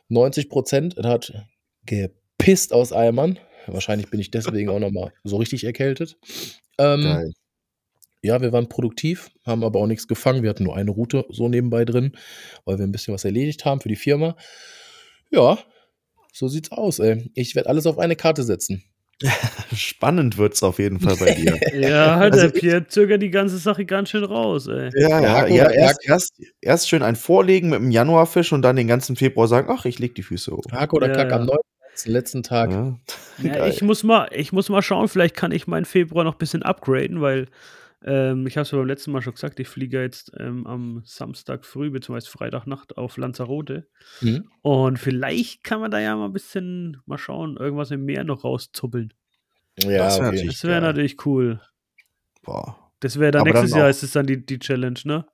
90% 0.08 0.96
Er 0.96 1.08
hat 1.10 1.32
gepisst 1.84 2.72
aus 2.72 2.92
Eimern. 2.92 3.38
Wahrscheinlich 3.66 4.10
bin 4.10 4.20
ich 4.20 4.30
deswegen 4.30 4.68
auch 4.70 4.78
nochmal 4.78 5.12
so 5.24 5.36
richtig 5.36 5.64
erkältet. 5.64 6.16
Ähm, 6.78 7.32
Ja, 8.22 8.40
wir 8.40 8.52
waren 8.52 8.68
produktiv, 8.68 9.30
haben 9.44 9.62
aber 9.62 9.78
auch 9.78 9.86
nichts 9.86 10.08
gefangen. 10.08 10.42
Wir 10.42 10.50
hatten 10.50 10.64
nur 10.64 10.76
eine 10.76 10.90
Route 10.90 11.24
so 11.28 11.48
nebenbei 11.48 11.84
drin, 11.84 12.12
weil 12.64 12.78
wir 12.78 12.84
ein 12.84 12.90
bisschen 12.90 13.14
was 13.14 13.24
erledigt 13.24 13.64
haben 13.64 13.80
für 13.80 13.88
die 13.88 13.96
Firma. 13.96 14.36
Ja, 15.30 15.58
so 16.32 16.48
sieht's 16.48 16.72
aus, 16.72 16.98
ey. 16.98 17.30
Ich 17.34 17.54
werde 17.54 17.68
alles 17.68 17.86
auf 17.86 17.98
eine 17.98 18.16
Karte 18.16 18.42
setzen. 18.42 18.82
Spannend 19.74 20.36
wird's 20.36 20.62
auf 20.62 20.78
jeden 20.78 21.00
Fall 21.00 21.16
bei 21.16 21.34
dir. 21.34 21.58
ja, 21.88 22.16
halt, 22.16 22.34
also 22.34 22.48
der 22.48 22.52
Pierre 22.52 22.86
zögert 22.86 23.22
die 23.22 23.30
ganze 23.30 23.56
Sache 23.56 23.86
ganz 23.86 24.10
schön 24.10 24.24
raus, 24.24 24.66
ey. 24.66 24.90
Ja, 24.94 25.20
ja, 25.20 25.46
ja 25.46 25.70
erst, 25.70 26.04
erst, 26.04 26.42
erst, 26.60 26.88
schön 26.88 27.02
ein 27.02 27.16
Vorlegen 27.16 27.70
mit 27.70 27.78
dem 27.78 27.90
Januarfisch 27.90 28.52
und 28.52 28.62
dann 28.62 28.76
den 28.76 28.88
ganzen 28.88 29.16
Februar 29.16 29.48
sagen, 29.48 29.68
ach, 29.70 29.86
ich 29.86 29.98
leg 29.98 30.14
die 30.14 30.22
Füße 30.22 30.52
hoch. 30.52 30.64
Hack 30.70 30.92
oder 30.92 31.08
ja, 31.08 31.14
Kack 31.14 31.30
ja. 31.30 31.36
am 31.36 31.46
9 31.46 31.56
letzten, 31.96 32.12
letzten 32.12 32.42
Tag. 32.42 32.70
Ja. 32.70 32.98
Ja, 33.38 33.66
ich, 33.66 33.82
muss 33.82 34.02
mal, 34.02 34.28
ich 34.32 34.52
muss 34.52 34.68
mal 34.68 34.82
schauen, 34.82 35.08
vielleicht 35.08 35.34
kann 35.34 35.52
ich 35.52 35.66
meinen 35.66 35.86
Februar 35.86 36.24
noch 36.24 36.34
ein 36.34 36.38
bisschen 36.38 36.62
upgraden, 36.62 37.20
weil 37.20 37.46
ähm, 38.04 38.46
ich 38.46 38.56
habe 38.56 38.62
es 38.62 38.70
beim 38.70 38.86
letzten 38.86 39.12
Mal 39.12 39.22
schon 39.22 39.34
gesagt, 39.34 39.58
ich 39.58 39.68
fliege 39.68 40.02
jetzt 40.02 40.32
ähm, 40.38 40.66
am 40.66 41.02
Samstag 41.04 41.64
früh 41.64 41.90
bzw. 41.90 42.20
Freitagnacht 42.20 42.98
auf 42.98 43.16
Lanzarote. 43.16 43.88
Mhm. 44.20 44.50
Und 44.62 44.98
vielleicht 44.98 45.64
kann 45.64 45.80
man 45.80 45.90
da 45.90 45.98
ja 45.98 46.14
mal 46.16 46.26
ein 46.26 46.32
bisschen 46.32 46.98
mal 47.06 47.18
schauen, 47.18 47.56
irgendwas 47.56 47.90
im 47.90 48.04
Meer 48.04 48.24
noch 48.24 48.44
rauszuppeln. 48.44 49.14
Ja, 49.82 49.98
das 49.98 50.18
wäre 50.18 50.32
natürlich, 50.32 50.64
wär 50.64 50.80
natürlich, 50.80 51.26
cool. 51.26 51.60
Boah. 52.42 52.90
Das 53.00 53.18
wäre 53.18 53.32
dann 53.32 53.42
Aber 53.42 53.50
nächstes 53.50 53.70
dann 53.70 53.80
Jahr, 53.80 53.90
ist 53.90 54.02
es 54.02 54.12
dann 54.12 54.26
die, 54.26 54.44
die 54.44 54.58
Challenge, 54.58 55.00
ne? 55.04 55.26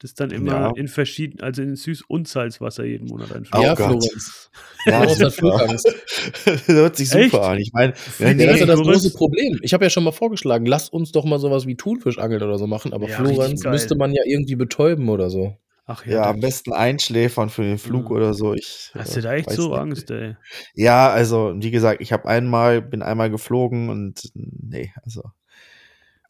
Das 0.00 0.14
dann 0.14 0.30
immer 0.30 0.52
Ja. 0.52 0.72
in 0.76 0.88
verschieden 0.88 1.40
also 1.40 1.62
in 1.62 1.74
Süß 1.74 2.02
und 2.08 2.28
Salzwasser 2.28 2.84
jeden 2.84 3.06
Monat 3.08 3.32
einfliegen. 3.32 3.58
Oh 3.60 3.62
Ja. 3.62 3.76
Florenz. 3.76 4.50
Ja. 4.86 5.04
Das 5.16 6.66
hört 6.68 6.96
sich 6.96 7.08
super 7.10 7.20
Echt? 7.24 7.34
an. 7.34 7.58
Ich 7.58 7.72
meine, 7.72 7.92
Ja, 8.18 8.28
Ja, 8.28 8.34
nee, 8.34 8.46
das 8.46 8.54
ist 8.54 8.60
ja 8.60 8.66
das 8.66 8.80
große 8.80 9.12
Problem. 9.14 9.58
Ich 9.62 9.74
habe 9.74 9.84
ja 9.84 9.90
schon 9.90 10.04
mal 10.04 10.12
vorgeschlagen, 10.12 10.64
lasst 10.66 10.92
uns 10.92 11.12
doch 11.12 11.24
mal 11.24 11.38
sowas 11.38 11.66
wie 11.66 11.76
Thunfischangeln 11.76 12.42
oder 12.42 12.58
so 12.58 12.66
machen, 12.66 12.92
aber 12.92 13.08
Ja, 13.08 13.16
Florenz 13.16 13.64
müsste 13.64 13.96
man 13.96 14.12
ja 14.12 14.22
irgendwie 14.24 14.54
betäuben 14.54 15.08
oder 15.08 15.28
so. 15.30 15.56
Ach 15.86 16.04
ja, 16.04 16.22
da 16.24 16.30
am 16.30 16.40
besten 16.40 16.72
einschläfern 16.72 17.48
für 17.48 17.62
den 17.62 17.78
Flug 17.78 18.10
Ja. 18.10 18.16
oder 18.16 18.34
so. 18.34 18.54
Ich, 18.54 18.90
hast 18.94 19.12
äh, 19.12 19.14
du 19.16 19.22
da 19.22 19.34
echt 19.34 19.50
so 19.50 19.68
nicht. 19.70 19.78
Angst, 19.78 20.10
ey? 20.10 20.36
Ja, 20.74 21.10
also, 21.10 21.54
wie 21.56 21.70
gesagt, 21.70 22.00
ich 22.00 22.12
habe 22.12 22.26
einmal 22.28 22.82
bin 22.82 23.02
einmal 23.02 23.30
geflogen 23.30 23.88
und 23.88 24.20
nee, 24.34 24.92
also 25.04 25.22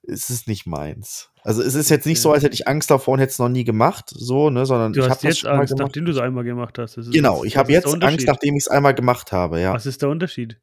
es 0.09 0.31
ist 0.31 0.49
nicht 0.49 0.67
meins. 0.67 1.31
Also 1.43 1.63
es 1.63 1.75
ist 1.75 1.91
jetzt 1.91 2.07
nicht 2.07 2.21
so, 2.21 2.33
als 2.33 2.43
hätte 2.43 2.55
ich 2.55 2.67
Angst 2.67 2.91
davor 2.91 3.15
und 3.15 3.21
hätte 3.21 3.31
es 3.31 3.39
noch 3.39 3.49
nie 3.49 3.65
gemacht, 3.65 4.11
so, 4.11 4.51
ne, 4.51 4.67
sondern 4.67 4.93
du 4.93 5.01
ich 5.01 5.09
habe 5.09 5.21
jetzt 5.23 5.47
Angst, 5.47 5.75
nachdem 5.77 6.05
du 6.05 6.13
es 6.13 6.19
einmal 6.19 6.45
gemacht 6.45 6.79
hast. 6.79 6.97
genau, 7.13 7.45
ich 7.45 7.57
habe 7.57 7.73
jetzt 7.73 8.03
Angst, 8.03 8.27
nachdem 8.27 8.55
ich 8.55 8.65
es 8.65 8.69
einmal 8.69 8.95
gemacht 8.95 9.33
habe, 9.33 9.61
ja. 9.61 9.73
Was 9.73 9.87
ist 9.87 10.03
der 10.03 10.09
Unterschied? 10.09 10.59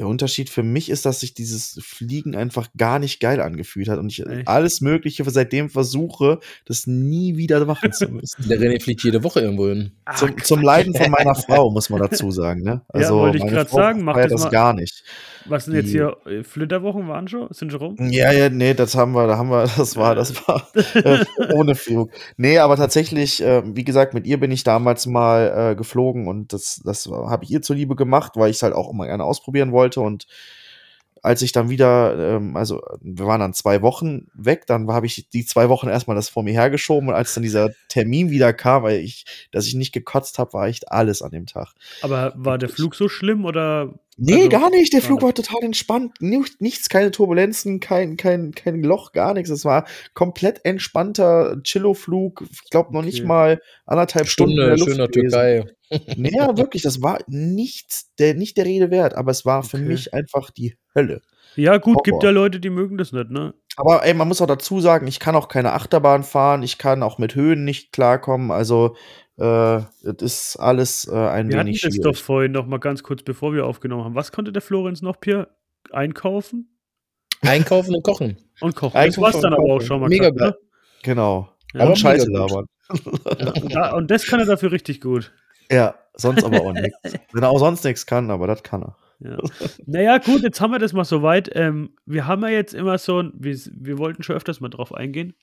Der 0.00 0.06
Unterschied 0.06 0.48
für 0.48 0.62
mich 0.62 0.88
ist, 0.88 1.04
dass 1.04 1.20
sich 1.20 1.34
dieses 1.34 1.78
Fliegen 1.82 2.34
einfach 2.34 2.68
gar 2.74 2.98
nicht 2.98 3.20
geil 3.20 3.38
angefühlt 3.38 3.90
hat 3.90 3.98
und 3.98 4.08
ich 4.08 4.24
Echt? 4.24 4.48
alles 4.48 4.80
Mögliche 4.80 5.28
seitdem 5.28 5.68
versuche, 5.68 6.40
das 6.64 6.86
nie 6.86 7.36
wieder 7.36 7.62
machen 7.66 7.92
zu 7.92 8.08
müssen. 8.10 8.48
Der 8.48 8.58
René 8.58 8.82
fliegt 8.82 9.04
jede 9.04 9.22
Woche 9.22 9.40
irgendwo 9.40 9.68
hin. 9.68 9.92
Zum, 10.16 10.42
zum 10.42 10.62
Leiden 10.62 10.94
von 10.94 11.10
meiner 11.10 11.34
Frau, 11.34 11.70
muss 11.70 11.90
man 11.90 12.00
dazu 12.00 12.30
sagen. 12.30 12.62
Ne? 12.62 12.80
Also, 12.88 13.14
ja, 13.14 13.20
wollte 13.20 13.36
ich 13.36 13.46
gerade 13.46 13.68
sagen, 13.68 14.02
macht 14.02 14.24
das, 14.24 14.40
das 14.40 14.50
gar 14.50 14.72
nicht. 14.72 15.04
Was 15.46 15.64
sind 15.64 15.74
jetzt 15.74 15.90
hier 15.90 16.16
äh, 16.26 16.44
Flitterwochen 16.44 17.08
waren 17.08 17.28
schon? 17.28 17.48
Sind 17.50 17.72
schon 17.72 17.80
rum? 17.80 17.96
Ja, 18.10 18.32
ja, 18.32 18.48
nee, 18.48 18.74
das 18.74 18.94
haben 18.94 19.12
wir, 19.12 19.26
da 19.26 19.36
haben 19.36 19.50
wir, 19.50 19.62
das 19.76 19.96
war, 19.96 20.14
das 20.14 20.34
war 20.46 20.68
äh, 20.74 21.24
ohne 21.54 21.74
Flug. 21.74 22.10
Nee, 22.36 22.58
aber 22.58 22.76
tatsächlich, 22.76 23.42
äh, 23.42 23.62
wie 23.64 23.84
gesagt, 23.84 24.14
mit 24.14 24.26
ihr 24.26 24.38
bin 24.38 24.50
ich 24.50 24.64
damals 24.64 25.06
mal 25.06 25.72
äh, 25.72 25.76
geflogen 25.76 26.26
und 26.26 26.52
das, 26.52 26.80
das 26.84 27.06
habe 27.06 27.44
ich 27.44 27.50
ihr 27.50 27.62
zuliebe 27.62 27.96
gemacht, 27.96 28.32
weil 28.36 28.50
ich 28.50 28.56
es 28.56 28.62
halt 28.62 28.74
auch 28.74 28.90
immer 28.90 29.06
gerne 29.06 29.24
ausprobieren 29.24 29.72
wollte 29.72 29.89
und 29.96 30.26
als 31.22 31.42
ich 31.42 31.52
dann 31.52 31.70
wieder, 31.70 32.36
ähm, 32.36 32.56
also 32.56 32.80
wir 33.00 33.26
waren 33.26 33.40
dann 33.40 33.54
zwei 33.54 33.82
Wochen 33.82 34.28
weg, 34.34 34.66
dann 34.66 34.88
habe 34.88 35.06
ich 35.06 35.28
die 35.30 35.44
zwei 35.44 35.68
Wochen 35.68 35.88
erstmal 35.88 36.16
das 36.16 36.28
vor 36.28 36.42
mir 36.42 36.52
hergeschoben 36.52 37.08
und 37.08 37.14
als 37.14 37.34
dann 37.34 37.42
dieser 37.42 37.70
Termin 37.88 38.30
wieder 38.30 38.52
kam, 38.52 38.82
weil 38.82 39.00
ich, 39.00 39.24
dass 39.52 39.66
ich 39.66 39.74
nicht 39.74 39.92
gekotzt 39.92 40.38
habe, 40.38 40.52
war 40.52 40.68
echt 40.68 40.90
alles 40.90 41.22
an 41.22 41.30
dem 41.30 41.46
Tag. 41.46 41.72
Aber 42.02 42.32
war 42.36 42.58
der 42.58 42.68
Flug 42.68 42.94
so 42.94 43.08
schlimm 43.08 43.44
oder? 43.44 43.94
Nee, 44.16 44.34
also, 44.34 44.48
gar 44.50 44.70
nicht. 44.70 44.92
Der 44.92 45.00
Flug 45.00 45.22
war 45.22 45.34
total 45.34 45.62
entspannt. 45.62 46.20
Nichts, 46.20 46.88
keine 46.90 47.10
Turbulenzen, 47.10 47.80
kein, 47.80 48.18
kein, 48.18 48.52
kein 48.52 48.82
Loch, 48.82 49.12
gar 49.12 49.32
nichts. 49.32 49.48
Es 49.48 49.64
war 49.64 49.86
komplett 50.12 50.64
entspannter 50.64 51.56
Chillo-Flug. 51.62 52.44
Ich 52.50 52.70
glaube 52.70 52.92
noch 52.92 53.00
okay. 53.00 53.06
nicht 53.06 53.24
mal 53.24 53.62
anderthalb 53.86 54.28
Stunde. 54.28 54.76
Stunde 54.76 54.92
schöner 54.92 55.08
gewesen. 55.08 55.30
Türkei. 55.30 55.64
Naja, 56.16 56.56
wirklich, 56.56 56.82
das 56.82 57.02
war 57.02 57.18
nichts, 57.26 58.14
der, 58.18 58.34
nicht 58.34 58.56
der 58.56 58.64
Rede 58.64 58.90
wert, 58.90 59.14
aber 59.14 59.30
es 59.30 59.44
war 59.44 59.62
für 59.64 59.78
okay. 59.78 59.86
mich 59.86 60.14
einfach 60.14 60.50
die 60.50 60.76
Hölle. 60.94 61.22
Ja, 61.56 61.78
gut, 61.78 61.96
Horror. 61.96 62.02
gibt 62.04 62.22
ja 62.22 62.30
Leute, 62.30 62.60
die 62.60 62.70
mögen 62.70 62.96
das 62.96 63.12
nicht, 63.12 63.30
ne? 63.30 63.54
Aber 63.76 64.04
ey, 64.04 64.14
man 64.14 64.28
muss 64.28 64.40
auch 64.40 64.46
dazu 64.46 64.80
sagen, 64.80 65.06
ich 65.06 65.20
kann 65.20 65.34
auch 65.34 65.48
keine 65.48 65.72
Achterbahn 65.72 66.22
fahren, 66.22 66.62
ich 66.62 66.78
kann 66.78 67.02
auch 67.02 67.18
mit 67.18 67.34
Höhen 67.34 67.64
nicht 67.64 67.92
klarkommen, 67.92 68.50
also 68.50 68.96
äh, 69.36 69.80
das 70.02 70.16
ist 70.20 70.56
alles 70.56 71.08
äh, 71.08 71.16
ein 71.16 71.48
wir 71.48 71.58
wenig 71.58 71.82
hatten 71.82 71.94
das 71.96 72.02
doch 72.02 72.16
vorhin 72.16 72.52
noch 72.52 72.66
mal 72.66 72.78
ganz 72.78 73.02
kurz, 73.02 73.22
bevor 73.22 73.54
wir 73.54 73.66
aufgenommen 73.66 74.04
haben. 74.04 74.14
Was 74.14 74.32
konnte 74.32 74.52
der 74.52 74.62
Florenz 74.62 75.00
noch, 75.02 75.18
Pierre? 75.18 75.48
Einkaufen? 75.92 76.76
Einkaufen 77.40 77.94
und 77.94 78.02
kochen. 78.02 78.36
Und 78.60 78.76
kochen. 78.76 78.98
Einkaufen 78.98 79.22
das 79.22 79.34
war's 79.34 79.40
dann 79.40 79.54
aber 79.54 79.72
auch 79.72 79.80
schon 79.80 80.00
mal. 80.00 80.10
Mega 80.10 80.28
gut. 80.28 80.40
Ne? 80.40 80.54
Genau. 81.02 81.48
Ja, 81.72 81.86
und 81.86 81.98
Scheiße 81.98 82.30
labern. 82.30 82.66
Ja, 83.38 83.52
und, 83.52 83.74
da, 83.74 83.92
und 83.94 84.10
das 84.10 84.26
kann 84.26 84.40
er 84.40 84.46
dafür 84.46 84.72
richtig 84.72 85.00
gut. 85.00 85.32
Ja, 85.72 85.94
sonst 86.14 86.42
aber 86.42 86.62
auch 86.62 86.72
nichts. 86.72 86.98
Wenn 87.32 87.44
er 87.44 87.48
auch 87.48 87.60
sonst 87.60 87.84
nichts 87.84 88.04
kann, 88.04 88.32
aber 88.32 88.48
das 88.48 88.64
kann 88.64 88.82
er. 88.82 88.96
Ja. 89.20 89.38
Naja, 89.86 90.18
gut, 90.18 90.42
jetzt 90.42 90.60
haben 90.60 90.72
wir 90.72 90.78
das 90.78 90.92
mal 90.92 91.04
soweit. 91.04 91.50
Ähm, 91.54 91.94
wir 92.06 92.26
haben 92.26 92.42
ja 92.42 92.48
jetzt 92.48 92.74
immer 92.74 92.98
so 92.98 93.22
ein, 93.22 93.32
wir, 93.34 93.56
wir 93.72 93.98
wollten 93.98 94.22
schon 94.22 94.36
öfters 94.36 94.60
mal 94.60 94.70
drauf 94.70 94.94
eingehen, 94.94 95.34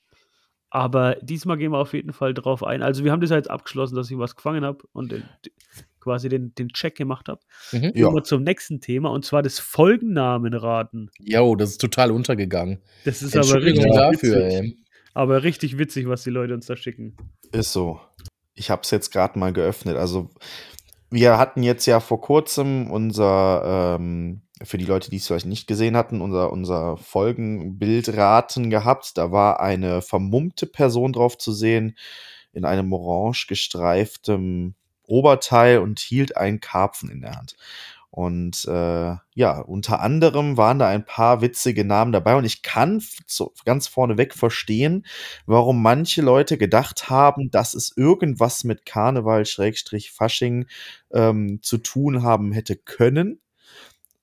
aber 0.69 1.15
diesmal 1.21 1.57
gehen 1.57 1.71
wir 1.71 1.77
auf 1.77 1.93
jeden 1.93 2.13
Fall 2.13 2.33
drauf 2.33 2.63
ein. 2.63 2.81
Also, 2.81 3.03
wir 3.03 3.11
haben 3.11 3.21
das 3.21 3.29
ja 3.29 3.37
jetzt 3.37 3.49
abgeschlossen, 3.49 3.95
dass 3.95 4.09
ich 4.09 4.17
was 4.17 4.35
gefangen 4.35 4.65
habe 4.65 4.83
und 4.93 5.11
den, 5.11 5.23
quasi 5.99 6.29
den, 6.29 6.55
den 6.55 6.69
Check 6.69 6.95
gemacht 6.95 7.27
habe. 7.29 7.41
Mhm. 7.71 7.91
Ja. 7.93 8.13
wir 8.13 8.23
zum 8.23 8.43
nächsten 8.43 8.81
Thema 8.81 9.11
und 9.11 9.25
zwar 9.25 9.43
das 9.43 9.59
Folgennamenraten. 9.59 11.11
Jo, 11.19 11.55
das 11.55 11.71
ist 11.71 11.81
total 11.81 12.11
untergegangen. 12.11 12.81
Das 13.05 13.21
ist 13.21 13.35
aber 13.35 13.61
richtig 13.61 13.85
dafür, 13.93 14.37
ey. 14.45 14.77
Aber 15.13 15.43
richtig 15.43 15.77
witzig, 15.77 16.07
was 16.07 16.23
die 16.23 16.29
Leute 16.29 16.53
uns 16.53 16.67
da 16.67 16.75
schicken. 16.75 17.17
Ist 17.51 17.73
so. 17.73 17.99
Ich 18.53 18.69
habe 18.69 18.83
es 18.83 18.91
jetzt 18.91 19.11
gerade 19.11 19.37
mal 19.37 19.51
geöffnet. 19.51 19.97
Also 19.97 20.29
wir 21.09 21.37
hatten 21.37 21.63
jetzt 21.63 21.85
ja 21.85 21.99
vor 21.99 22.21
kurzem 22.21 22.91
unser, 22.91 23.97
ähm, 23.99 24.41
für 24.63 24.77
die 24.77 24.85
Leute, 24.85 25.09
die 25.09 25.17
es 25.17 25.27
vielleicht 25.27 25.45
nicht 25.45 25.67
gesehen 25.67 25.95
hatten, 25.95 26.21
unser, 26.21 26.51
unser 26.51 26.97
Folgenbildraten 26.97 28.69
gehabt. 28.69 29.17
Da 29.17 29.31
war 29.31 29.59
eine 29.59 30.01
vermummte 30.01 30.65
Person 30.65 31.13
drauf 31.13 31.37
zu 31.37 31.51
sehen 31.51 31.97
in 32.51 32.65
einem 32.65 32.91
orange 32.91 33.47
gestreiftem 33.47 34.75
Oberteil 35.03 35.79
und 35.79 35.99
hielt 35.99 36.35
einen 36.35 36.59
Karpfen 36.59 37.09
in 37.09 37.21
der 37.21 37.35
Hand. 37.35 37.55
Und 38.17 38.65
äh, 38.65 39.15
ja, 39.35 39.59
unter 39.59 39.99
anderem 39.99 40.57
waren 40.57 40.79
da 40.79 40.87
ein 40.87 41.05
paar 41.05 41.41
witzige 41.41 41.85
Namen 41.85 42.11
dabei 42.11 42.35
und 42.35 42.45
ich 42.45 42.63
kann 42.63 42.99
so 43.27 43.53
ganz 43.63 43.85
vorneweg 43.85 44.33
verstehen, 44.33 45.05
warum 45.45 45.83
manche 45.83 46.23
Leute 46.23 46.57
gedacht 46.57 47.11
haben, 47.11 47.51
dass 47.51 47.75
es 47.75 47.95
irgendwas 47.95 48.63
mit 48.63 48.87
Karneval, 48.87 49.45
Schrägstrich, 49.45 50.13
Fasching 50.13 50.65
ähm, 51.13 51.59
zu 51.61 51.77
tun 51.77 52.23
haben 52.23 52.53
hätte 52.53 52.75
können. 52.75 53.39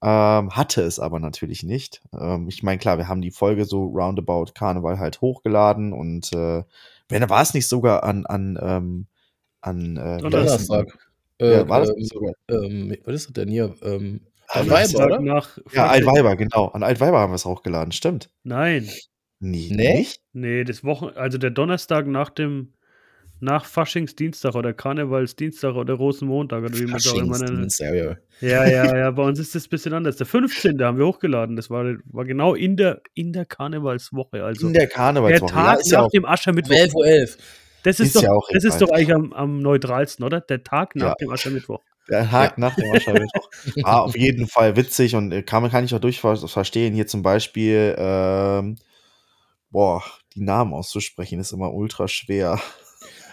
Ähm, 0.02 0.50
hatte 0.50 0.82
es 0.82 0.98
aber 0.98 1.20
natürlich 1.20 1.62
nicht. 1.62 2.02
Ähm, 2.20 2.48
ich 2.48 2.64
meine, 2.64 2.78
klar, 2.78 2.98
wir 2.98 3.06
haben 3.06 3.22
die 3.22 3.30
Folge 3.30 3.64
so 3.64 3.84
roundabout 3.84 4.54
Karneval 4.56 4.98
halt 4.98 5.20
hochgeladen 5.20 5.92
und 5.92 6.32
äh, 6.32 6.64
wenn 7.08 7.30
war 7.30 7.42
es 7.42 7.54
nicht 7.54 7.68
sogar 7.68 8.02
an, 8.02 8.26
an, 8.26 8.58
ähm, 8.60 9.06
an 9.60 9.96
äh, 9.96 10.18
Donnerstag. 10.18 10.98
Äh, 11.38 11.52
ja, 11.52 11.68
war 11.68 11.80
das 11.80 11.90
ähm, 11.90 12.04
sogar? 12.04 12.32
Ähm, 12.50 12.96
was 13.04 13.14
ist 13.14 13.26
das 13.26 13.32
denn 13.34 13.48
hier? 13.48 13.74
Ähm, 13.82 14.20
Altweiber, 14.48 15.06
oder? 15.06 15.20
Nach 15.20 15.58
ja, 15.72 15.86
Altweiber, 15.86 16.36
genau. 16.36 16.66
An 16.68 16.82
Altweiber 16.82 17.18
haben 17.18 17.32
wir 17.32 17.36
es 17.36 17.44
hochgeladen, 17.44 17.92
stimmt. 17.92 18.30
Nein. 18.42 18.88
Nee, 19.40 19.68
nee? 19.70 19.98
Nicht? 19.98 20.20
Nee, 20.32 20.64
das 20.64 20.84
Wochen, 20.84 21.08
also 21.16 21.38
der 21.38 21.50
Donnerstag 21.50 22.06
nach 22.06 22.30
dem 22.30 22.74
nach 23.40 23.64
Faschingsdienstag 23.66 24.54
oder 24.54 24.72
Karnevalsdienstag 24.72 25.74
oder 25.74 25.94
Rosenmontag 25.94 26.64
oder 26.64 26.78
wie 26.78 26.86
man 26.86 26.96
es 26.96 27.06
auch 27.08 27.18
immer 27.18 27.38
nennt. 27.38 27.76
Ja, 27.78 28.66
ja, 28.66 28.96
ja, 28.96 29.10
bei 29.10 29.22
uns 29.22 29.38
ist 29.38 29.54
das 29.54 29.66
ein 29.66 29.70
bisschen 29.70 29.92
anders. 29.92 30.16
Der 30.16 30.26
15. 30.26 30.82
haben 30.82 30.98
wir 30.98 31.06
hochgeladen. 31.06 31.56
Das 31.56 31.68
war, 31.68 31.84
war 32.06 32.24
genau 32.24 32.54
in 32.54 32.76
der, 32.76 33.02
in 33.12 33.32
der 33.32 33.44
Karnevalswoche. 33.44 34.42
Also 34.42 34.66
in 34.66 34.72
der 34.72 34.86
Karnevalswoche. 34.86 35.52
Der 35.52 35.62
Tag 35.62 35.80
ja, 35.84 36.02
nach 36.02 36.10
dem 36.10 36.24
Aschermittwoch. 36.24 36.74
11.11 36.74 36.94
Uhr. 36.94 37.42
Das 37.84 38.00
ist, 38.00 38.08
ist 38.08 38.16
doch, 38.16 38.22
ja 38.22 38.32
auch 38.32 38.48
das 38.50 38.64
ist 38.64 38.78
doch 38.80 38.90
eigentlich 38.90 39.14
am, 39.14 39.32
am 39.34 39.60
neutralsten, 39.60 40.24
oder? 40.24 40.40
Der 40.40 40.64
Tag 40.64 40.96
nach 40.96 41.08
ja. 41.08 41.14
dem 41.20 41.30
Aschermittwoch. 41.30 41.80
Der 42.08 42.28
Tag 42.28 42.52
ja. 42.52 42.54
nach 42.56 42.74
dem 42.74 42.90
Aschermittwoch. 42.92 43.50
War 43.82 44.02
auf 44.04 44.16
jeden 44.16 44.48
Fall 44.48 44.76
witzig 44.76 45.14
und 45.14 45.32
äh, 45.32 45.42
kann, 45.42 45.70
kann 45.70 45.84
ich 45.84 45.94
auch 45.94 46.00
durchaus 46.00 46.50
verstehen. 46.50 46.94
Hier 46.94 47.06
zum 47.06 47.22
Beispiel, 47.22 47.94
ähm, 47.98 48.76
boah, 49.70 50.02
die 50.34 50.40
Namen 50.40 50.72
auszusprechen 50.72 51.38
ist 51.38 51.52
immer 51.52 51.74
ultra 51.74 52.08
schwer. 52.08 52.58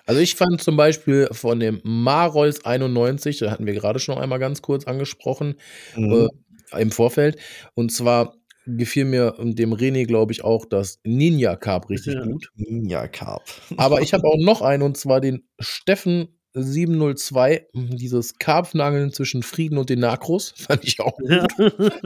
Also 0.05 0.19
ich 0.19 0.35
fand 0.35 0.61
zum 0.61 0.75
Beispiel 0.75 1.29
von 1.31 1.61
dem 1.61 1.79
Marols 1.83 2.65
91, 2.65 3.37
da 3.39 3.51
hatten 3.51 3.65
wir 3.65 3.73
gerade 3.73 3.99
schon 3.99 4.17
einmal 4.17 4.39
ganz 4.39 4.61
kurz 4.61 4.85
angesprochen 4.85 5.55
mhm. 5.95 6.29
äh, 6.73 6.81
im 6.81 6.91
Vorfeld. 6.91 7.37
Und 7.73 7.93
zwar 7.93 8.35
gefiel 8.65 9.05
mir 9.05 9.35
dem 9.39 9.73
René, 9.73 10.05
glaube 10.05 10.31
ich, 10.31 10.43
auch 10.43 10.65
das 10.65 10.99
Ninja 11.03 11.55
Carp 11.55 11.89
richtig 11.89 12.15
ja. 12.15 12.23
gut. 12.23 12.49
Ninja 12.55 13.07
Carp. 13.07 13.43
Aber 13.77 14.01
ich 14.01 14.13
habe 14.13 14.27
auch 14.27 14.37
noch 14.39 14.61
einen 14.61 14.83
und 14.83 14.97
zwar 14.97 15.21
den 15.21 15.47
Steffen 15.59 16.29
702, 16.53 17.67
dieses 17.73 18.37
Karpfenangeln 18.37 19.13
zwischen 19.13 19.41
Frieden 19.41 19.77
und 19.77 19.89
den 19.89 19.99
Nakros, 19.99 20.53
fand 20.57 20.83
ich 20.83 20.99
auch 20.99 21.15
gut. 21.17 21.47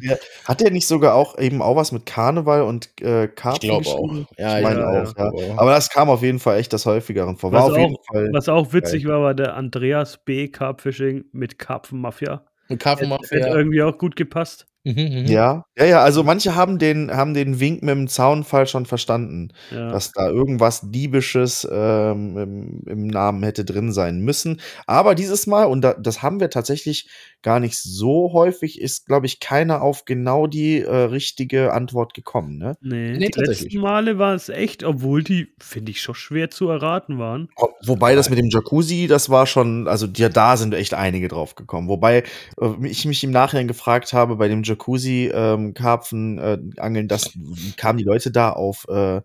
Ja. 0.00 0.16
Hat 0.44 0.60
der 0.60 0.70
nicht 0.70 0.86
sogar 0.86 1.14
auch 1.14 1.38
eben 1.38 1.62
auch 1.62 1.76
was 1.76 1.92
mit 1.92 2.06
Karneval 2.06 2.62
und 2.62 2.90
äh, 3.00 3.28
Karpfen 3.28 3.70
Ich 3.70 3.84
glaube 3.84 3.88
auch. 3.88 4.14
Ja, 4.38 4.58
ich 4.58 4.64
meine 4.64 4.80
ja, 4.80 5.02
auch, 5.02 5.16
ja. 5.16 5.58
Aber 5.58 5.70
das 5.70 5.90
kam 5.90 6.10
auf 6.10 6.22
jeden 6.22 6.38
Fall 6.38 6.58
echt 6.58 6.72
das 6.72 6.86
häufigeren 6.86 7.36
vor. 7.36 7.52
Was, 7.52 7.64
auch, 7.64 7.92
was 8.32 8.48
auch 8.48 8.72
witzig 8.72 9.04
geil. 9.04 9.12
war, 9.12 9.22
war 9.22 9.34
der 9.34 9.54
Andreas 9.54 10.18
B. 10.24 10.48
Carpfishing 10.48 11.24
mit 11.32 11.58
Karpfenmafia. 11.58 12.44
Mit 12.68 12.80
Karpfenmafia. 12.80 13.38
Hätte 13.38 13.56
irgendwie 13.56 13.82
auch 13.82 13.96
gut 13.98 14.16
gepasst. 14.16 14.66
Mhm, 14.86 15.02
mhm, 15.22 15.26
Ja, 15.26 15.64
ja, 15.76 15.84
ja, 15.84 16.00
also 16.02 16.22
manche 16.22 16.54
haben 16.54 16.78
den, 16.78 17.10
haben 17.10 17.34
den 17.34 17.58
Wink 17.58 17.82
mit 17.82 17.90
dem 17.90 18.06
Zaunfall 18.06 18.68
schon 18.68 18.86
verstanden, 18.86 19.48
Ja. 19.72 19.90
dass 19.90 20.12
da 20.12 20.28
irgendwas 20.28 20.82
Diebisches 20.92 21.66
ähm, 21.70 22.38
im, 22.38 22.82
im 22.86 23.06
Namen 23.08 23.42
hätte 23.42 23.64
drin 23.64 23.92
sein 23.92 24.20
müssen. 24.20 24.60
Aber 24.86 25.16
dieses 25.16 25.48
Mal, 25.48 25.64
und 25.64 25.82
da, 25.82 25.94
das 25.94 26.22
haben 26.22 26.38
wir 26.38 26.50
tatsächlich 26.50 27.08
gar 27.42 27.58
nicht 27.58 27.76
so 27.76 28.30
häufig, 28.32 28.80
ist, 28.80 29.06
glaube 29.06 29.26
ich, 29.26 29.40
keiner 29.40 29.82
auf 29.82 30.04
genau 30.04 30.46
die 30.46 30.80
äh, 30.82 30.94
richtige 30.94 31.72
Antwort 31.72 32.14
gekommen. 32.14 32.56
Ne? 32.58 32.76
Nee, 32.80 33.12
Nee, 33.18 33.28
die 33.28 33.40
letzten 33.40 33.80
Male 33.80 34.18
war 34.18 34.34
es 34.34 34.48
echt, 34.48 34.84
obwohl 34.84 35.24
die, 35.24 35.48
finde 35.60 35.90
ich, 35.90 36.00
schon 36.00 36.14
schwer 36.14 36.50
zu 36.50 36.68
erraten 36.68 37.18
waren. 37.18 37.48
Wobei 37.84 38.14
das 38.14 38.30
mit 38.30 38.38
dem 38.38 38.50
Jacuzzi, 38.50 39.06
das 39.08 39.30
war 39.30 39.46
schon, 39.46 39.88
also 39.88 40.06
ja, 40.16 40.28
da 40.28 40.56
sind 40.56 40.74
echt 40.74 40.94
einige 40.94 41.26
drauf 41.28 41.56
gekommen. 41.56 41.88
Wobei 41.88 42.22
äh, 42.60 42.68
ich 42.82 43.04
mich 43.04 43.24
im 43.24 43.32
Nachhinein 43.32 43.66
gefragt 43.68 44.12
habe, 44.12 44.36
bei 44.36 44.46
dem 44.48 44.62
Jacuzzi, 44.62 44.75
Jacuzzi-Karpfen 44.76 46.38
ähm, 46.38 46.72
äh, 46.76 46.80
angeln, 46.80 47.08
das 47.08 47.32
kamen 47.76 47.98
die 47.98 48.04
Leute 48.04 48.30
da 48.30 48.50
auf 48.50 48.86
äh, 48.88 49.20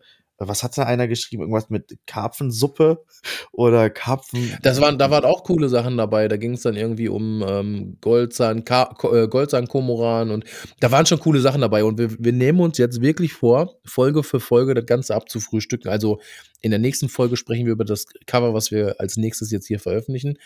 was 0.47 0.63
hat 0.63 0.77
da 0.77 0.83
einer 0.83 1.07
geschrieben? 1.07 1.43
Irgendwas 1.43 1.69
mit 1.69 1.97
Karpfensuppe 2.07 3.03
oder 3.51 3.89
Karpfen. 3.89 4.57
Das 4.61 4.81
waren, 4.81 4.97
da 4.97 5.11
waren 5.11 5.25
auch 5.25 5.43
coole 5.43 5.69
Sachen 5.69 5.97
dabei. 5.97 6.27
Da 6.27 6.37
ging 6.37 6.53
es 6.53 6.61
dann 6.61 6.75
irgendwie 6.75 7.09
um 7.09 7.43
ähm, 7.47 7.97
Goldzahn, 8.01 8.65
Ka 8.65 8.95
äh, 9.03 9.27
Goldzahn 9.27 9.67
Komoran 9.67 10.31
und 10.31 10.45
da 10.79 10.91
waren 10.91 11.05
schon 11.05 11.19
coole 11.19 11.41
Sachen 11.41 11.61
dabei. 11.61 11.83
Und 11.83 11.97
wir, 11.97 12.17
wir 12.17 12.33
nehmen 12.33 12.59
uns 12.59 12.77
jetzt 12.77 13.01
wirklich 13.01 13.33
vor, 13.33 13.75
Folge 13.85 14.23
für 14.23 14.39
Folge 14.39 14.73
das 14.73 14.85
Ganze 14.85 15.15
abzufrühstücken. 15.15 15.91
Also 15.91 16.19
in 16.59 16.71
der 16.71 16.79
nächsten 16.79 17.09
Folge 17.09 17.37
sprechen 17.37 17.65
wir 17.65 17.73
über 17.73 17.85
das 17.85 18.05
Cover, 18.25 18.53
was 18.53 18.71
wir 18.71 18.95
als 18.99 19.17
nächstes 19.17 19.51
jetzt 19.51 19.67
hier 19.67 19.79
veröffentlichen. 19.79 20.37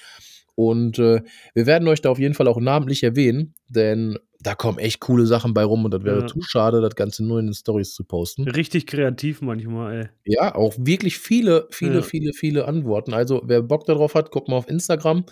Und 0.56 1.00
äh, 1.00 1.22
wir 1.54 1.66
werden 1.66 1.88
euch 1.88 2.02
da 2.02 2.10
auf 2.10 2.20
jeden 2.20 2.34
Fall 2.34 2.48
auch 2.48 2.60
namentlich 2.60 3.04
erwähnen, 3.04 3.54
denn 3.68 4.18
da 4.40 4.56
kommen 4.56 4.78
echt 4.78 5.00
coole 5.00 5.26
Sachen 5.26 5.54
bei 5.54 5.64
rum 5.64 5.86
und 5.86 5.92
das 5.92 6.04
wäre 6.04 6.22
ja. 6.22 6.28
zu 6.28 6.42
schade, 6.42 6.80
das 6.80 6.96
Ganze 6.96 7.26
nur 7.26 7.40
in 7.40 7.48
den 7.48 7.54
Stories 7.54 7.94
zu 7.94 8.04
posten. 8.04 8.48
Richtig 8.48 8.86
kreativ 8.86 9.42
manchmal, 9.42 10.02
ey. 10.02 10.10
Ja, 10.24 10.56
auch 10.56 10.76
wirklich 10.78 11.18
viele, 11.18 11.68
viele, 11.72 11.96
ja. 11.96 12.02
viele, 12.02 12.32
viele 12.34 12.66
Antworten. 12.66 13.14
Also, 13.14 13.42
wer 13.46 13.62
Bock 13.62 13.86
darauf 13.86 14.16
hat, 14.16 14.32
guckt 14.32 14.48
mal 14.48 14.56
auf 14.56 14.70
Instagram. 14.70 15.26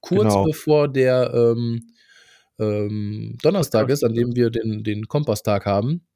Kurz 0.00 0.34
genau. 0.34 0.44
bevor 0.44 0.86
der 0.86 1.32
ähm, 1.34 1.80
ähm, 2.58 3.38
Donnerstag 3.42 3.88
ist, 3.88 4.04
an 4.04 4.14
dem 4.14 4.36
wir 4.36 4.50
den, 4.50 4.84
den 4.84 5.08
Kompasstag 5.08 5.64
haben, 5.64 6.06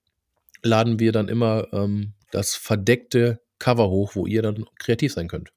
laden 0.62 1.00
wir 1.00 1.12
dann 1.12 1.28
immer 1.28 1.68
ähm, 1.72 2.14
das 2.30 2.54
verdeckte 2.54 3.40
Cover 3.58 3.88
hoch, 3.88 4.14
wo 4.14 4.26
ihr 4.26 4.42
dann 4.42 4.66
kreativ 4.78 5.12
sein 5.12 5.28
könnt. 5.28 5.52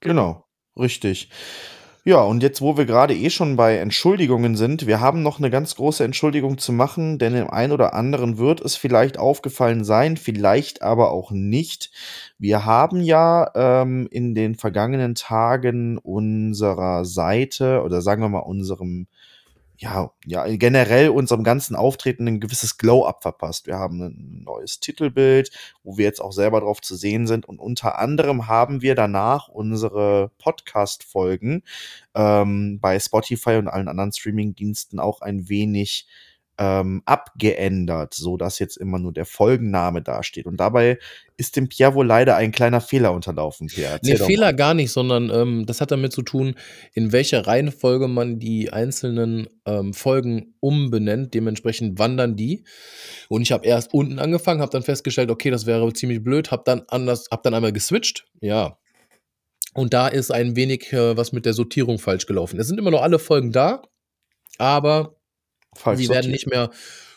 Genau, 0.00 0.44
richtig. 0.76 1.30
Ja, 2.08 2.20
und 2.22 2.40
jetzt, 2.44 2.60
wo 2.60 2.76
wir 2.76 2.86
gerade 2.86 3.16
eh 3.16 3.30
schon 3.30 3.56
bei 3.56 3.78
Entschuldigungen 3.78 4.54
sind, 4.54 4.86
wir 4.86 5.00
haben 5.00 5.24
noch 5.24 5.38
eine 5.40 5.50
ganz 5.50 5.74
große 5.74 6.04
Entschuldigung 6.04 6.56
zu 6.56 6.72
machen, 6.72 7.18
denn 7.18 7.32
dem 7.32 7.50
einen 7.50 7.72
oder 7.72 7.94
anderen 7.94 8.38
wird 8.38 8.60
es 8.60 8.76
vielleicht 8.76 9.18
aufgefallen 9.18 9.82
sein, 9.82 10.16
vielleicht 10.16 10.82
aber 10.82 11.10
auch 11.10 11.32
nicht. 11.32 11.90
Wir 12.38 12.64
haben 12.64 13.00
ja 13.00 13.50
ähm, 13.56 14.06
in 14.08 14.36
den 14.36 14.54
vergangenen 14.54 15.16
Tagen 15.16 15.98
unserer 15.98 17.04
Seite 17.04 17.82
oder 17.82 18.00
sagen 18.00 18.22
wir 18.22 18.28
mal 18.28 18.38
unserem 18.38 19.08
ja, 19.78 20.10
ja, 20.24 20.46
generell 20.56 21.10
unserem 21.10 21.44
ganzen 21.44 21.76
Auftreten 21.76 22.26
ein 22.26 22.40
gewisses 22.40 22.78
Glow-Up 22.78 23.22
verpasst. 23.22 23.66
Wir 23.66 23.76
haben 23.76 24.00
ein 24.00 24.42
neues 24.44 24.80
Titelbild, 24.80 25.50
wo 25.82 25.98
wir 25.98 26.04
jetzt 26.04 26.20
auch 26.20 26.32
selber 26.32 26.60
drauf 26.60 26.80
zu 26.80 26.96
sehen 26.96 27.26
sind. 27.26 27.46
Und 27.46 27.58
unter 27.58 27.98
anderem 27.98 28.46
haben 28.46 28.80
wir 28.80 28.94
danach 28.94 29.48
unsere 29.48 30.30
Podcast-Folgen 30.38 31.62
ähm, 32.14 32.80
bei 32.80 32.98
Spotify 32.98 33.56
und 33.56 33.68
allen 33.68 33.88
anderen 33.88 34.12
Streaming-Diensten 34.12 34.98
auch 34.98 35.20
ein 35.20 35.48
wenig 35.48 36.06
ähm, 36.58 37.02
abgeändert, 37.04 38.14
so 38.14 38.36
dass 38.36 38.58
jetzt 38.58 38.76
immer 38.76 38.98
nur 38.98 39.12
der 39.12 39.26
Folgenname 39.26 40.02
dasteht. 40.02 40.46
Und 40.46 40.58
dabei 40.58 40.98
ist 41.36 41.56
dem 41.56 41.68
wohl 41.68 42.06
leider 42.06 42.36
ein 42.36 42.52
kleiner 42.52 42.80
Fehler 42.80 43.12
unterlaufen, 43.12 43.66
Pierre. 43.66 43.98
nee, 44.02 44.16
Fehler 44.16 44.54
gar 44.54 44.72
nicht, 44.72 44.90
sondern 44.90 45.30
ähm, 45.30 45.66
das 45.66 45.80
hat 45.80 45.90
damit 45.90 46.12
zu 46.12 46.22
tun, 46.22 46.54
in 46.94 47.12
welcher 47.12 47.46
Reihenfolge 47.46 48.08
man 48.08 48.38
die 48.38 48.72
einzelnen 48.72 49.48
ähm, 49.66 49.92
Folgen 49.92 50.54
umbenennt. 50.60 51.34
Dementsprechend 51.34 51.98
wandern 51.98 52.36
die. 52.36 52.64
Und 53.28 53.42
ich 53.42 53.52
habe 53.52 53.66
erst 53.66 53.92
unten 53.92 54.18
angefangen, 54.18 54.62
habe 54.62 54.72
dann 54.72 54.82
festgestellt, 54.82 55.30
okay, 55.30 55.50
das 55.50 55.66
wäre 55.66 55.92
ziemlich 55.92 56.22
blöd, 56.24 56.50
habe 56.50 56.62
dann 56.64 56.82
anders, 56.88 57.26
habe 57.30 57.42
dann 57.42 57.54
einmal 57.54 57.72
geswitcht. 57.72 58.26
Ja. 58.40 58.78
Und 59.74 59.92
da 59.92 60.08
ist 60.08 60.30
ein 60.30 60.56
wenig 60.56 60.90
äh, 60.94 61.18
was 61.18 61.32
mit 61.32 61.44
der 61.44 61.52
Sortierung 61.52 61.98
falsch 61.98 62.24
gelaufen. 62.24 62.58
Es 62.58 62.66
sind 62.66 62.78
immer 62.78 62.90
noch 62.90 63.02
alle 63.02 63.18
Folgen 63.18 63.52
da, 63.52 63.82
aber 64.56 65.15
Falsch 65.76 66.00
sie 66.00 66.08
werden 66.08 66.30
nicht 66.30 66.46
mehr 66.46 66.70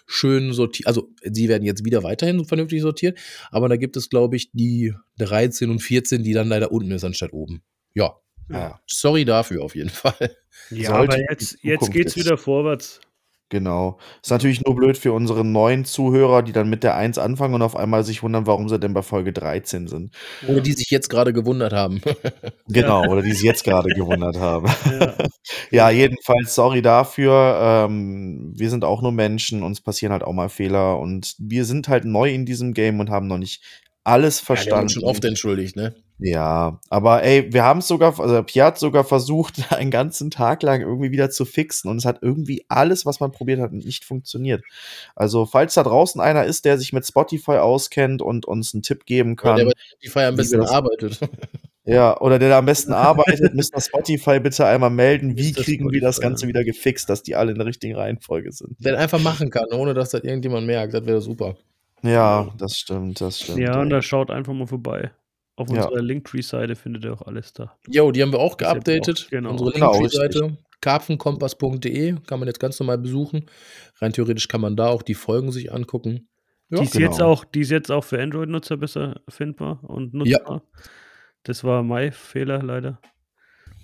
schön 0.05 0.53
sortiert, 0.53 0.88
also 0.88 1.10
sie 1.22 1.47
werden 1.49 1.64
jetzt 1.64 1.86
wieder 1.86 2.03
weiterhin 2.03 2.43
vernünftig 2.43 2.82
sortiert, 2.82 3.18
aber 3.51 3.70
da 3.70 3.78
gibt 3.78 3.95
es, 3.95 4.10
glaube 4.10 4.36
ich, 4.36 4.51
die 4.51 4.93
13 5.20 5.70
und 5.70 5.80
14, 5.80 6.24
die 6.24 6.34
dann 6.34 6.49
leider 6.49 6.72
unten 6.72 6.91
ist 6.91 7.03
anstatt 7.03 7.32
oben. 7.32 7.62
Ja. 7.93 8.16
ja. 8.49 8.80
Sorry 8.88 9.24
dafür 9.26 9.64
auf 9.64 9.76
jeden 9.76 9.89
Fall. 9.89 10.36
Ja, 10.72 10.89
Sollte 10.89 11.14
aber 11.14 11.32
jetzt, 11.32 11.57
jetzt 11.62 11.91
geht 11.91 12.07
es 12.07 12.16
wieder 12.16 12.38
vorwärts. 12.38 13.01
Genau. 13.49 13.97
Ist 14.21 14.29
natürlich 14.29 14.63
nur 14.63 14.75
blöd 14.75 14.95
für 14.95 15.11
unsere 15.11 15.43
neuen 15.43 15.83
Zuhörer, 15.83 16.43
die 16.43 16.51
dann 16.51 16.69
mit 16.69 16.83
der 16.83 16.95
1 16.95 17.17
anfangen 17.17 17.55
und 17.55 17.63
auf 17.63 17.75
einmal 17.75 18.03
sich 18.03 18.21
wundern, 18.21 18.45
warum 18.45 18.69
sie 18.69 18.79
denn 18.79 18.93
bei 18.93 19.01
Folge 19.01 19.33
13 19.33 19.87
sind. 19.87 20.11
Oder 20.47 20.61
die 20.61 20.73
sich 20.73 20.91
jetzt 20.91 21.09
gerade 21.09 21.33
gewundert 21.33 21.73
haben. 21.73 21.99
genau, 22.67 23.05
oder 23.07 23.23
die 23.23 23.31
sich 23.31 23.43
jetzt 23.43 23.63
gerade 23.63 23.89
gewundert 23.89 24.37
haben. 24.37 24.67
Ja. 24.99 25.13
ja. 25.71 25.89
jedenfalls 25.89 26.53
sorry 26.53 26.83
dafür. 26.83 27.87
Ähm, 27.89 28.53
wir 28.55 28.69
sind 28.69 28.85
auch 28.85 29.01
nur 29.01 29.11
Menschen, 29.11 29.63
uns 29.63 29.81
passieren 29.81 30.11
halt 30.11 30.23
auch 30.23 30.33
mal 30.33 30.49
Fehler 30.49 30.99
und 30.99 31.35
wir 31.39 31.65
sind 31.65 31.87
halt 31.87 32.05
neu 32.05 32.31
in 32.31 32.45
diesem 32.45 32.73
Game 32.75 32.99
und 32.99 33.09
haben 33.09 33.27
noch 33.27 33.39
nicht 33.39 33.63
alles 34.03 34.39
verstanden. 34.39 34.69
Ja, 34.69 34.75
wir 34.75 34.81
haben 34.81 34.89
schon 34.89 35.03
oft 35.03 35.25
entschuldigt, 35.25 35.75
ne? 35.75 35.95
Ja, 36.22 36.82
aber 36.89 37.24
ey, 37.24 37.51
wir 37.53 37.63
haben 37.63 37.80
es 37.80 37.88
sogar, 37.88 38.20
also 38.20 38.43
Pierre 38.43 38.67
hat 38.67 38.78
sogar 38.78 39.05
versucht, 39.05 39.53
einen 39.72 39.89
ganzen 39.89 40.30
Tag 40.30 40.61
lang 40.63 40.82
irgendwie 40.82 41.11
wieder 41.11 41.30
zu 41.30 41.45
fixen 41.45 41.89
und 41.89 41.97
es 41.97 42.05
hat 42.05 42.20
irgendwie 42.22 42.65
alles, 42.67 43.05
was 43.05 43.22
man 43.22 43.32
probiert 43.32 43.61
hat, 43.61 43.72
nicht 43.72 44.03
funktioniert. 44.03 44.63
Also, 45.15 45.45
falls 45.45 45.76
da 45.76 45.84
draußen 45.84 46.20
einer 46.20 46.43
ist, 46.43 46.65
der 46.65 46.78
sich 46.78 46.91
mit 46.91 47.07
Spotify 47.07 47.53
auskennt 47.53 48.22
und 48.22 48.45
uns 48.45 48.74
einen 48.74 48.84
Tipp 48.84 49.05
geben 49.05 49.38
kann. 49.38 49.53
Oder 49.53 49.63
der 49.63 49.72
bei 49.72 49.80
Spotify 49.80 50.20
am 50.20 50.36
besten 50.36 50.61
arbeitet. 50.61 51.20
Ja, 51.86 52.20
oder 52.22 52.38
der 52.38 52.49
da 52.49 52.59
am 52.59 52.67
besten 52.67 52.93
arbeitet, 52.93 53.55
Mr. 53.55 53.82
Spotify 53.82 54.39
bitte 54.39 54.63
einmal 54.63 54.91
melden, 54.91 55.38
wie 55.38 55.53
kriegen 55.53 55.91
wir 55.91 56.01
das 56.01 56.22
Ganze 56.22 56.47
wieder 56.47 56.63
gefixt, 56.63 57.09
dass 57.09 57.24
die 57.24 57.36
alle 57.36 57.51
in 57.51 57.57
der 57.57 57.65
richtigen 57.65 57.95
Reihenfolge 57.95 58.51
sind. 58.51 58.76
Der 58.78 58.99
einfach 58.99 59.20
machen 59.20 59.49
kann, 59.49 59.65
ohne 59.72 59.95
dass 59.95 60.11
das 60.11 60.24
irgendjemand 60.24 60.67
merkt, 60.67 60.93
das 60.93 61.07
wäre 61.07 61.20
super. 61.20 61.57
Ja, 62.03 62.49
das 62.59 62.78
stimmt, 62.78 63.20
das 63.22 63.39
stimmt. 63.39 63.57
Ja, 63.57 63.82
und 63.82 63.89
da 63.89 64.03
schaut 64.03 64.30
einfach 64.30 64.53
mal 64.53 64.67
vorbei. 64.67 65.09
Auf 65.60 65.70
ja. 65.70 65.84
unserer 65.84 66.01
Linktree-Seite 66.01 66.76
findet 66.76 67.03
ihr 67.03 67.14
auch 67.14 67.22
alles 67.22 67.51
da. 67.51 67.76
Jo, 67.88 68.12
die 68.12 68.22
haben 68.22 68.32
wir 68.32 68.39
auch 68.39 68.55
geupdatet. 68.55 69.26
Auch, 69.26 69.30
genau. 69.30 69.51
Unsere 69.51 69.72
genau, 69.72 69.91
Linktree-Seite, 69.91 70.57
karpfenkompass.de, 70.80 72.16
kann 72.26 72.39
man 72.39 72.47
jetzt 72.47 72.62
ganz 72.62 72.80
normal 72.80 72.97
besuchen. 72.97 73.45
Rein 73.99 74.14
theoretisch 74.14 74.47
kann 74.47 74.62
man 74.62 74.78
da 74.78 74.88
auch 74.88 75.01
die 75.01 75.16
Folgen 75.16 75.51
sich 75.51 75.74
angucken. 75.74 76.30
Ja, 76.70 76.78
die, 76.80 76.86
ist 76.86 76.93
genau. 76.93 77.10
jetzt 77.10 77.22
auch, 77.22 77.43
die 77.43 77.60
ist 77.60 77.72
jetzt 77.72 77.91
auch 77.91 78.05
für 78.05 78.22
Android-Nutzer 78.22 78.78
besser 78.78 79.20
findbar 79.28 79.84
und 79.84 80.14
nutzbar. 80.14 80.64
Ja. 80.64 80.82
Das 81.43 81.66
war 81.66 81.84
mein 81.84 82.14
Fehler 82.14 82.64
leider. 82.64 83.01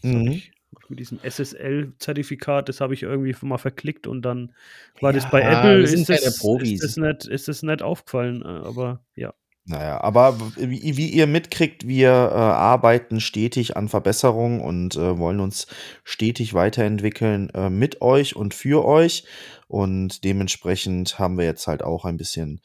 Mhm. 0.02 0.42
mit 0.88 1.00
diesem 1.00 1.20
SSL-Zertifikat, 1.24 2.70
das 2.70 2.80
habe 2.80 2.94
ich 2.94 3.04
irgendwie 3.04 3.36
mal 3.42 3.58
verklickt 3.58 4.08
und 4.08 4.22
dann 4.22 4.54
war 5.02 5.12
ja, 5.12 5.20
das 5.20 5.30
bei 5.30 5.42
Apple, 5.42 5.82
ist 5.82 6.08
das, 6.08 6.22
ist, 6.22 6.84
das 6.84 6.98
nicht, 6.98 7.26
ist 7.26 7.48
das 7.48 7.64
nicht 7.64 7.82
aufgefallen, 7.82 8.44
äh, 8.44 8.48
aber 8.48 9.04
ja. 9.16 9.34
Naja, 9.68 9.99
aber 10.01 10.39
wie, 10.57 10.95
wie 10.95 11.09
ihr 11.09 11.26
mitkriegt, 11.26 11.88
wir 11.88 12.09
äh, 12.09 12.36
arbeiten 12.36 13.20
stetig 13.20 13.76
an 13.76 13.89
Verbesserungen 13.89 14.61
und 14.61 14.95
äh, 14.95 15.18
wollen 15.18 15.39
uns 15.39 15.66
stetig 16.03 16.53
weiterentwickeln 16.53 17.49
äh, 17.49 17.72
mit 17.72 17.99
euch 18.01 18.36
und 18.36 18.53
für 18.53 18.86
euch. 18.86 19.26
Und 19.68 20.24
dementsprechend 20.24 21.18
haben 21.18 21.39
wir 21.39 21.45
jetzt 21.45 21.66
halt 21.66 21.82
auch 21.82 22.05
ein 22.05 22.18
bisschen 22.18 22.61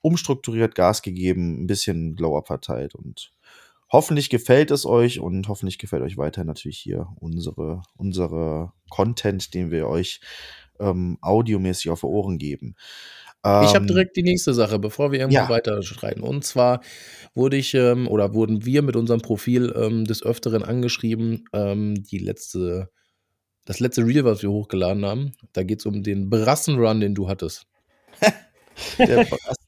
umstrukturiert 0.00 0.76
Gas 0.76 1.02
gegeben, 1.02 1.64
ein 1.64 1.66
bisschen 1.66 2.14
Glow-Up 2.14 2.46
verteilt 2.46 2.94
und 2.94 3.32
hoffentlich 3.90 4.30
gefällt 4.30 4.70
es 4.70 4.86
euch 4.86 5.18
und 5.18 5.48
hoffentlich 5.48 5.78
gefällt 5.78 6.02
euch 6.02 6.16
weiter 6.16 6.44
natürlich 6.44 6.78
hier 6.78 7.08
unsere, 7.18 7.82
unsere 7.96 8.72
Content, 8.90 9.54
den 9.54 9.72
wir 9.72 9.88
euch 9.88 10.20
ähm, 10.78 11.18
audiomäßig 11.20 11.90
auf 11.90 12.04
Ohren 12.04 12.38
geben. 12.38 12.76
Ich 13.46 13.74
habe 13.74 13.80
ähm, 13.80 13.86
direkt 13.88 14.16
die 14.16 14.22
nächste 14.22 14.54
Sache, 14.54 14.78
bevor 14.78 15.12
wir 15.12 15.18
irgendwo 15.18 15.36
ja. 15.36 15.48
weiter 15.50 15.82
schreiten. 15.82 16.22
Und 16.22 16.46
zwar 16.46 16.80
wurde 17.34 17.58
ich 17.58 17.74
ähm, 17.74 18.08
oder 18.08 18.32
wurden 18.32 18.64
wir 18.64 18.80
mit 18.80 18.96
unserem 18.96 19.20
Profil 19.20 19.70
ähm, 19.76 20.06
des 20.06 20.22
Öfteren 20.22 20.62
angeschrieben, 20.62 21.44
ähm, 21.52 22.02
die 22.04 22.18
letzte, 22.18 22.88
das 23.66 23.80
letzte 23.80 24.06
Reel, 24.06 24.24
was 24.24 24.42
wir 24.42 24.50
hochgeladen 24.50 25.04
haben. 25.04 25.32
Da 25.52 25.62
geht 25.62 25.80
es 25.80 25.86
um 25.86 26.02
den 26.02 26.30
Brassenrun, 26.30 27.00
den 27.00 27.14
du 27.14 27.28
hattest. 27.28 27.66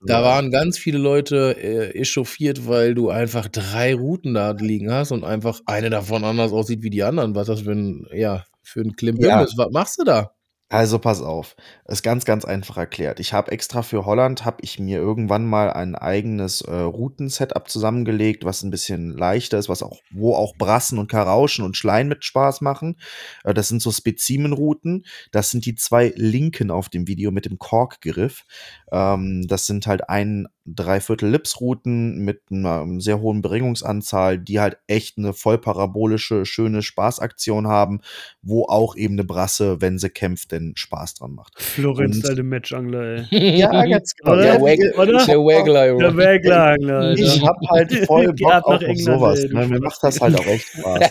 da 0.07 0.23
waren 0.23 0.51
ganz 0.51 0.79
viele 0.79 0.97
Leute 0.97 1.57
äh, 1.59 1.91
echauffiert, 1.99 2.67
weil 2.67 2.95
du 2.95 3.11
einfach 3.11 3.47
drei 3.47 3.95
Routen 3.95 4.33
da 4.33 4.53
liegen 4.53 4.91
hast 4.91 5.13
und 5.13 5.23
einfach 5.23 5.61
eine 5.67 5.91
davon 5.91 6.25
anders 6.25 6.53
aussieht 6.53 6.83
wie 6.83 6.91
die 6.91 7.03
anderen. 7.03 7.35
Was 7.35 7.49
das 7.49 7.61
für 7.61 7.73
ein, 7.73 8.07
ja, 8.11 8.45
für 8.63 8.81
ein 8.81 8.97
Klimbim 8.97 9.29
ja. 9.29 9.43
ist. 9.43 9.59
Was 9.59 9.71
machst 9.71 9.99
du 9.99 10.05
da? 10.05 10.36
Also 10.69 10.99
pass 10.99 11.23
auf, 11.23 11.55
ist 11.87 12.03
ganz, 12.03 12.25
ganz 12.25 12.45
einfach 12.45 12.77
erklärt. 12.77 13.21
Ich 13.21 13.33
habe 13.33 13.53
extra 13.53 13.83
für 13.83 14.05
Holland 14.05 14.45
habe 14.45 14.57
ich 14.63 14.81
mir 14.81 14.99
irgendwann 14.99 15.47
mal 15.47 15.73
ein 15.73 15.95
eigenes 15.95 16.61
äh, 16.61 16.75
Routensetup 16.75 17.71
zusammengelegt, 17.71 18.45
was 18.45 18.65
ein 18.65 18.71
bisschen 18.71 19.17
leichter 19.17 19.59
ist, 19.59 19.69
was 19.69 19.85
auch, 19.85 20.01
wo 20.11 20.35
auch 20.35 20.57
Brassen 20.57 20.99
und 20.99 21.09
Karauschen 21.09 21.65
und 21.65 21.77
Schlein 21.77 22.09
mit 22.09 22.25
Spaß 22.25 22.63
machen. 22.63 22.99
Äh, 23.45 23.55
das 23.55 23.69
sind 23.69 23.81
so 23.81 23.93
Spezimenrouten. 23.93 25.05
Das 25.31 25.51
sind 25.51 25.67
die 25.67 25.77
zwei 25.77 26.13
linken 26.17 26.73
auf 26.73 26.89
dem 26.89 27.07
Video 27.07 27.31
mit 27.31 27.45
dem 27.45 27.61
Korkgriff. 27.61 28.43
Ähm, 28.91 29.47
das 29.47 29.67
sind 29.67 29.87
halt 29.87 30.09
ein 30.09 30.49
Dreiviertel 30.67 31.31
Lipsrouten 31.31 32.19
mit 32.25 32.43
einer 32.51 32.85
sehr 32.99 33.21
hohen 33.21 33.41
Beringungsanzahl, 33.41 34.39
die 34.39 34.61
halt 34.61 34.79
echt 34.87 35.17
eine 35.19 35.33
voll 35.33 35.59
parabolische, 35.59 36.45
schöne 36.45 36.83
Spaßaktion 36.83 37.69
haben, 37.69 38.01
wo 38.43 38.65
auch 38.65 38.97
eben 38.97 39.15
eine 39.15 39.25
Brasse, 39.25 39.81
wenn 39.81 39.99
sie 39.99 40.11
kämpft, 40.11 40.53
denn 40.53 40.73
Spaß 40.77 41.15
dran 41.15 41.33
macht. 41.33 41.61
Florenz, 41.61 42.25
alte 42.25 42.43
Matchangler, 42.43 43.27
ey. 43.31 43.59
ja, 43.59 43.87
ganz 43.87 44.15
genau. 44.17 44.37
Der, 44.37 44.61
Wagler, 44.61 45.97
Der 45.99 46.17
Wagler, 46.17 47.13
Ich 47.15 47.43
hab 47.43 47.57
halt 47.71 47.93
voll 48.07 48.33
Bock 48.33 48.65
auf, 48.65 48.83
auf 48.83 48.97
sowas. 48.97 49.39
Ey, 49.41 49.55
ne? 49.55 49.69
Mir 49.69 49.81
macht 49.81 50.03
das 50.03 50.21
halt 50.21 50.39
auch 50.39 50.47
echt 50.47 50.67
Spaß. 50.79 51.11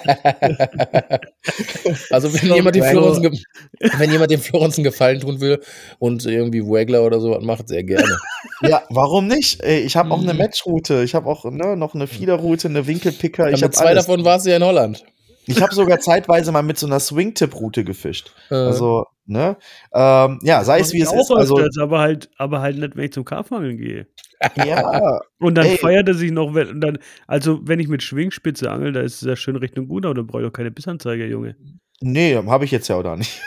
also 2.12 2.34
wenn 2.34 2.54
jemand, 2.54 2.76
wenn 2.76 4.12
jemand 4.12 4.32
dem 4.32 4.42
Florenz 4.42 4.78
einen 4.78 4.84
Gefallen 4.84 5.20
tun 5.22 5.40
will 5.40 5.62
und 6.00 6.26
irgendwie 6.26 6.62
Wagler 6.62 7.04
oder 7.04 7.20
sowas 7.20 7.44
macht, 7.44 7.68
sehr 7.70 7.84
gerne. 7.84 8.18
Ja, 8.62 8.84
warum 8.90 9.28
nicht? 9.28 9.64
Ich 9.64 9.96
habe 9.98 10.12
auch 10.12 10.22
eine 10.22 10.34
mhm. 10.34 10.40
Matchroute, 10.40 11.04
ich 11.04 11.16
habe 11.16 11.28
auch 11.28 11.46
ne, 11.46 11.76
noch 11.76 11.94
eine 11.94 12.08
Fiederroute, 12.08 12.68
eine 12.68 12.88
Winkelpicker. 12.88 13.50
Ja, 13.50 13.58
mit 13.58 13.76
zwei 13.76 13.88
alles. 13.88 14.06
davon 14.06 14.24
warst 14.24 14.46
du 14.46 14.52
ja 14.52 14.58
in 14.58 14.64
Holland. 14.64 15.04
Ich 15.48 15.62
habe 15.62 15.76
sogar 15.76 16.00
zeitweise 16.00 16.52
mal 16.52 16.64
mit 16.64 16.78
so 16.78 16.88
einer 16.88 17.00
Swingtip-Route 17.00 17.84
gefischt. 17.84 18.32
Äh. 18.52 18.56
Also, 18.56 19.06
ne? 19.26 19.58
Ähm, 19.92 20.40
ja, 20.44 20.64
sei 20.64 20.80
es 20.80 20.94
wie 20.94 21.02
es 21.02 21.12
ist. 21.12 21.32
Also, 21.32 21.60
aber 21.82 22.00
halt, 22.00 22.30
aber 22.38 22.62
halt 22.62 22.78
nicht, 22.78 22.96
wenn 22.96 23.06
ich 23.06 23.14
zum 23.14 23.26
Karpfangeln 23.26 23.78
gehe. 23.78 24.08
Ja. 24.56 25.20
Und 25.40 25.56
dann 25.56 25.66
ey. 25.66 25.78
feiert 25.78 26.08
er 26.08 26.14
sich 26.14 26.32
noch, 26.32 26.54
wenn, 26.54 26.80
dann, 26.80 27.00
also 27.26 27.60
wenn 27.64 27.80
ich 27.80 27.88
mit 27.88 28.04
Schwingspitze 28.04 28.70
angel, 28.70 28.94
da 28.94 29.02
ist 29.02 29.24
es 29.24 29.28
ja 29.28 29.36
schön 29.36 29.56
Richtung 29.56 29.88
Gunau, 29.88 30.14
dann 30.14 30.28
brauche 30.28 30.42
ich 30.42 30.48
doch 30.48 30.54
keine 30.54 30.70
Bissanzeige, 30.70 31.26
Junge. 31.26 31.56
Nee, 32.02 32.36
habe 32.36 32.66
ich 32.66 32.72
jetzt 32.72 32.88
ja 32.88 32.98
oder 32.98 33.16
nicht. 33.16 33.42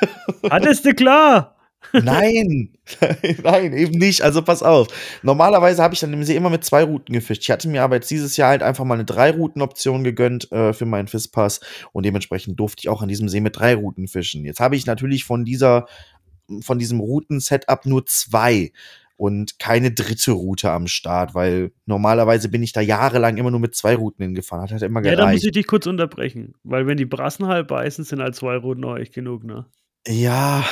Hattest 0.51 0.85
du 0.85 0.95
klar? 0.95 1.58
Nein, 1.93 2.77
nein, 3.43 3.73
eben 3.73 3.99
nicht. 3.99 4.23
Also 4.23 4.43
pass 4.43 4.63
auf. 4.63 4.89
Normalerweise 5.23 5.83
habe 5.83 5.95
ich 5.95 6.01
dann 6.01 6.13
im 6.13 6.25
See 6.25 6.37
immer 6.37 6.51
mit 6.51 6.65
zwei 6.65 6.83
Routen 6.83 7.13
gefischt. 7.13 7.43
Ich 7.43 7.51
hatte 7.51 7.69
mir 7.69 7.83
aber 7.83 7.97
jetzt 7.97 8.11
dieses 8.11 8.37
Jahr 8.37 8.51
halt 8.51 8.63
einfach 8.63 8.85
mal 8.85 8.95
eine 8.95 9.05
Drei-Routen-Option 9.05 10.05
gegönnt 10.05 10.51
äh, 10.53 10.73
für 10.73 10.87
meinen 10.87 11.09
Fisspass 11.09 11.61
und 11.93 12.05
dementsprechend 12.05 12.59
durfte 12.61 12.81
ich 12.81 12.89
auch 12.89 13.03
an 13.03 13.09
diesem 13.09 13.29
See 13.29 13.41
mit 13.41 13.57
drei 13.57 13.75
Routen 13.75 14.09
fischen. 14.09 14.45
Jetzt 14.45 14.61
habe 14.61 14.77
ich 14.77 14.87
natürlich 14.87 15.25
von 15.25 15.45
dieser, 15.45 15.87
von 16.61 16.79
diesem 16.79 17.01
Routen-Setup 17.01 17.87
nur 17.87 18.07
zwei 18.07 18.73
und 19.17 19.59
keine 19.59 19.91
dritte 19.91 20.33
Route 20.33 20.71
am 20.71 20.87
Start, 20.87 21.35
weil 21.35 21.73
normalerweise 21.87 22.49
bin 22.49 22.63
ich 22.63 22.73
da 22.73 22.81
jahrelang 22.81 23.37
immer 23.37 23.51
nur 23.51 23.61
mit 23.61 23.75
zwei 23.75 23.97
Routen 23.97 24.25
hingefahren. 24.25 24.63
Hat 24.63 24.73
halt 24.73 24.83
immer 24.83 25.03
gereicht. 25.03 25.19
Ja, 25.19 25.25
da 25.27 25.33
muss 25.33 25.45
ich 25.45 25.53
dich 25.53 25.67
kurz 25.67 25.87
unterbrechen, 25.87 26.55
weil 26.63 26.87
wenn 26.87 26.97
die 26.97 27.05
Brassen 27.05 27.47
halb 27.47 27.69
beißen, 27.69 28.05
sind 28.05 28.21
halt 28.21 28.37
zwei 28.37 28.57
Routen 28.57 28.85
auch 28.85 28.97
echt 28.97 29.15
genug, 29.15 29.45
ne? 29.45 29.67
Ja, 30.07 30.65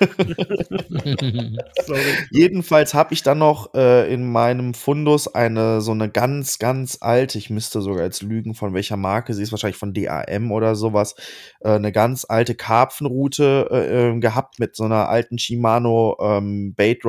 Jedenfalls 2.30 2.94
habe 2.94 3.14
ich 3.14 3.22
dann 3.22 3.38
noch 3.38 3.74
äh, 3.74 4.12
in 4.12 4.30
meinem 4.30 4.74
Fundus 4.74 5.34
eine 5.34 5.80
so 5.80 5.92
eine 5.92 6.10
ganz, 6.10 6.58
ganz 6.58 6.98
alte, 7.00 7.38
ich 7.38 7.50
müsste 7.50 7.80
sogar 7.80 8.04
jetzt 8.04 8.22
lügen, 8.22 8.54
von 8.54 8.74
welcher 8.74 8.96
Marke, 8.96 9.34
sie 9.34 9.42
ist 9.42 9.52
wahrscheinlich 9.52 9.78
von 9.78 9.94
DAM 9.94 10.52
oder 10.52 10.74
sowas, 10.74 11.14
äh, 11.60 11.70
eine 11.70 11.92
ganz 11.92 12.26
alte 12.28 12.54
Karpfenroute 12.54 13.68
äh, 13.70 14.08
ähm, 14.08 14.20
gehabt 14.20 14.58
mit 14.58 14.76
so 14.76 14.84
einer 14.84 15.08
alten 15.08 15.38
Shimano 15.38 16.16
ähm, 16.20 16.74
Bait 16.74 17.04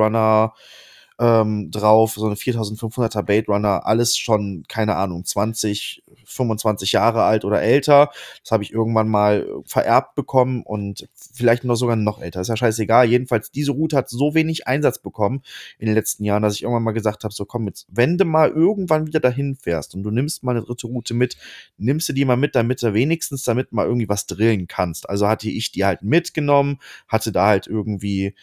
ähm, 1.18 1.70
drauf, 1.70 2.14
so 2.14 2.26
eine 2.26 2.34
4500er 2.34 3.22
Bait 3.22 3.48
Runner, 3.48 3.86
alles 3.86 4.16
schon, 4.16 4.64
keine 4.68 4.96
Ahnung, 4.96 5.24
20, 5.24 6.02
25 6.24 6.92
Jahre 6.92 7.22
alt 7.22 7.44
oder 7.44 7.62
älter. 7.62 8.10
Das 8.42 8.50
habe 8.50 8.64
ich 8.64 8.72
irgendwann 8.72 9.08
mal 9.08 9.46
vererbt 9.66 10.16
bekommen 10.16 10.62
und 10.64 11.08
vielleicht 11.34 11.64
noch 11.64 11.74
sogar 11.74 11.96
noch 11.96 12.20
älter. 12.20 12.40
Ist 12.40 12.48
ja 12.48 12.56
scheißegal. 12.56 13.06
Jedenfalls, 13.06 13.50
diese 13.50 13.72
Route 13.72 13.96
hat 13.96 14.08
so 14.08 14.34
wenig 14.34 14.66
Einsatz 14.66 14.98
bekommen 14.98 15.42
in 15.78 15.86
den 15.86 15.94
letzten 15.94 16.24
Jahren, 16.24 16.42
dass 16.42 16.54
ich 16.54 16.62
irgendwann 16.62 16.84
mal 16.84 16.92
gesagt 16.92 17.24
habe: 17.24 17.34
So, 17.34 17.44
komm, 17.44 17.66
jetzt, 17.66 17.86
wenn 17.90 18.16
du 18.16 18.24
mal 18.24 18.50
irgendwann 18.50 19.06
wieder 19.06 19.20
dahin 19.20 19.56
fährst 19.56 19.94
und 19.94 20.02
du 20.02 20.10
nimmst 20.10 20.42
mal 20.42 20.52
eine 20.52 20.64
dritte 20.64 20.86
Route 20.86 21.14
mit, 21.14 21.36
nimmst 21.76 22.08
du 22.08 22.12
die 22.12 22.24
mal 22.24 22.36
mit, 22.36 22.54
damit 22.54 22.82
du 22.82 22.94
wenigstens 22.94 23.42
damit 23.42 23.72
mal 23.72 23.86
irgendwie 23.86 24.08
was 24.08 24.26
drillen 24.26 24.66
kannst. 24.68 25.08
Also 25.08 25.28
hatte 25.28 25.48
ich 25.48 25.72
die 25.72 25.84
halt 25.84 26.02
mitgenommen, 26.02 26.78
hatte 27.08 27.32
da 27.32 27.46
halt 27.48 27.66
irgendwie 27.66 28.34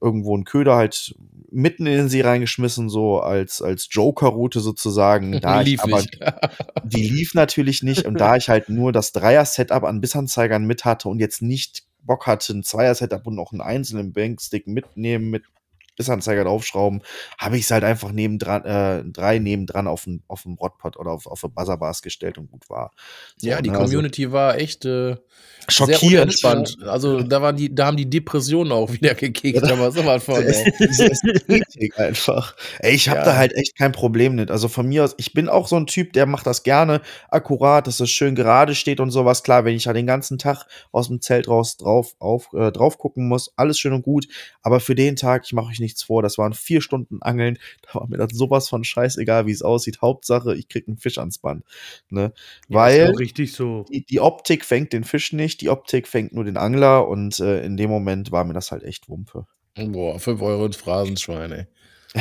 irgendwo 0.00 0.34
einen 0.34 0.44
Köder 0.44 0.76
halt 0.76 1.14
mitten 1.50 1.86
in 1.86 1.96
den 1.96 2.08
See 2.08 2.22
reingeschmissen, 2.22 2.88
so 2.88 3.20
als, 3.20 3.60
als 3.60 3.88
Joker-Route 3.90 4.60
sozusagen. 4.60 5.32
Da 5.40 5.62
die 5.62 5.70
lief 5.70 5.80
aber, 5.80 5.98
nicht. 5.98 6.18
die 6.84 7.08
lief 7.08 7.34
natürlich 7.34 7.82
nicht. 7.82 8.06
Und 8.06 8.20
da 8.20 8.36
ich 8.36 8.48
halt 8.48 8.68
nur 8.68 8.92
das 8.92 9.12
Dreier-Setup 9.12 9.84
an 9.84 10.00
Bissanzeigern 10.00 10.66
mit 10.66 10.84
hatte 10.84 11.08
und 11.08 11.18
jetzt 11.18 11.42
nicht 11.42 11.84
Bock 12.02 12.26
hatte, 12.26 12.52
ein 12.52 12.62
Zweier-Setup 12.62 13.26
und 13.26 13.34
noch 13.36 13.52
einen 13.52 13.60
einzelnen 13.60 14.12
Bankstick 14.12 14.66
mitnehmen 14.66 15.30
mit 15.30 15.44
Bissanzeiger 16.00 16.44
draufschrauben, 16.44 17.02
habe 17.36 17.58
ich 17.58 17.64
es 17.64 17.70
halt 17.70 17.84
einfach 17.84 18.10
nebendran, 18.10 18.64
äh, 18.64 19.04
drei 19.04 19.38
nebendran 19.38 19.86
auf 19.86 20.04
den, 20.04 20.22
auf 20.28 20.44
den 20.44 20.54
Rodpot 20.54 20.96
oder 20.96 21.10
auf, 21.10 21.26
auf 21.26 21.42
Buzzerbars 21.42 22.00
gestellt 22.00 22.38
und 22.38 22.50
gut 22.50 22.70
war. 22.70 22.92
So, 23.36 23.48
ja, 23.48 23.60
die 23.60 23.68
ne, 23.68 23.76
also 23.76 23.84
Community 23.84 24.24
also, 24.24 24.32
war 24.32 24.56
echt 24.56 24.86
äh, 24.86 25.16
schockiert. 25.68 26.22
entspannt. 26.22 26.76
Ja. 26.80 26.86
Also 26.86 27.22
da 27.22 27.42
waren 27.42 27.56
die, 27.56 27.74
da 27.74 27.86
haben 27.86 27.98
die 27.98 28.08
Depressionen 28.08 28.72
auch 28.72 28.90
wieder 28.92 29.14
gekickt, 29.14 29.62
ja, 29.62 29.72
aber 29.72 29.92
sowas 29.92 30.24
von. 30.24 30.42
Einfach. 31.96 32.56
Ey, 32.78 32.94
ich 32.94 33.10
habe 33.10 33.20
ja. 33.20 33.24
da 33.26 33.36
halt 33.36 33.52
echt 33.54 33.76
kein 33.76 33.92
Problem 33.92 34.34
mit. 34.36 34.50
Also 34.50 34.68
von 34.68 34.88
mir 34.88 35.04
aus, 35.04 35.14
ich 35.18 35.34
bin 35.34 35.50
auch 35.50 35.68
so 35.68 35.76
ein 35.76 35.86
Typ, 35.86 36.14
der 36.14 36.24
macht 36.24 36.46
das 36.46 36.62
gerne 36.62 37.02
akkurat, 37.28 37.86
dass 37.86 38.00
es 38.00 38.10
schön 38.10 38.34
gerade 38.34 38.74
steht 38.74 39.00
und 39.00 39.10
sowas. 39.10 39.42
Klar, 39.42 39.66
wenn 39.66 39.76
ich 39.76 39.84
ja 39.84 39.92
den 39.92 40.06
ganzen 40.06 40.38
Tag 40.38 40.64
aus 40.92 41.08
dem 41.08 41.20
Zelt 41.20 41.48
raus 41.48 41.76
drauf, 41.76 42.14
auf, 42.18 42.48
äh, 42.54 42.72
drauf 42.72 42.96
gucken 42.96 43.28
muss, 43.28 43.52
alles 43.56 43.78
schön 43.78 43.92
und 43.92 44.02
gut. 44.02 44.26
Aber 44.62 44.80
für 44.80 44.94
den 44.94 45.16
Tag, 45.16 45.42
ich 45.44 45.52
mache 45.52 45.70
euch 45.70 45.80
nichts 45.90 46.02
vor, 46.02 46.22
das 46.22 46.38
waren 46.38 46.54
vier 46.54 46.80
Stunden 46.80 47.20
Angeln. 47.22 47.58
Da 47.82 48.00
war 48.00 48.08
mir 48.08 48.16
dann 48.16 48.30
sowas 48.30 48.68
von 48.68 48.84
scheißegal, 48.84 49.46
wie 49.46 49.52
es 49.52 49.62
aussieht. 49.62 50.00
Hauptsache, 50.00 50.54
ich 50.54 50.68
krieg 50.68 50.86
einen 50.86 50.96
Fisch 50.96 51.18
ans 51.18 51.38
Band. 51.38 51.64
Ne? 52.08 52.32
Weil 52.68 53.10
richtig 53.16 53.52
so. 53.52 53.84
Die, 53.90 54.04
die 54.04 54.20
Optik 54.20 54.64
fängt 54.64 54.92
den 54.92 55.04
Fisch 55.04 55.32
nicht, 55.32 55.60
die 55.60 55.68
Optik 55.68 56.06
fängt 56.06 56.32
nur 56.32 56.44
den 56.44 56.56
Angler 56.56 57.08
und 57.08 57.40
äh, 57.40 57.64
in 57.64 57.76
dem 57.76 57.90
Moment 57.90 58.32
war 58.32 58.44
mir 58.44 58.54
das 58.54 58.70
halt 58.70 58.84
echt 58.84 59.08
Wumpe. 59.08 59.46
Boah, 59.76 60.18
5 60.18 60.42
Euro 60.42 60.66
ins 60.66 60.76
Phrasenschwein, 60.76 61.52
ey. 61.52 61.66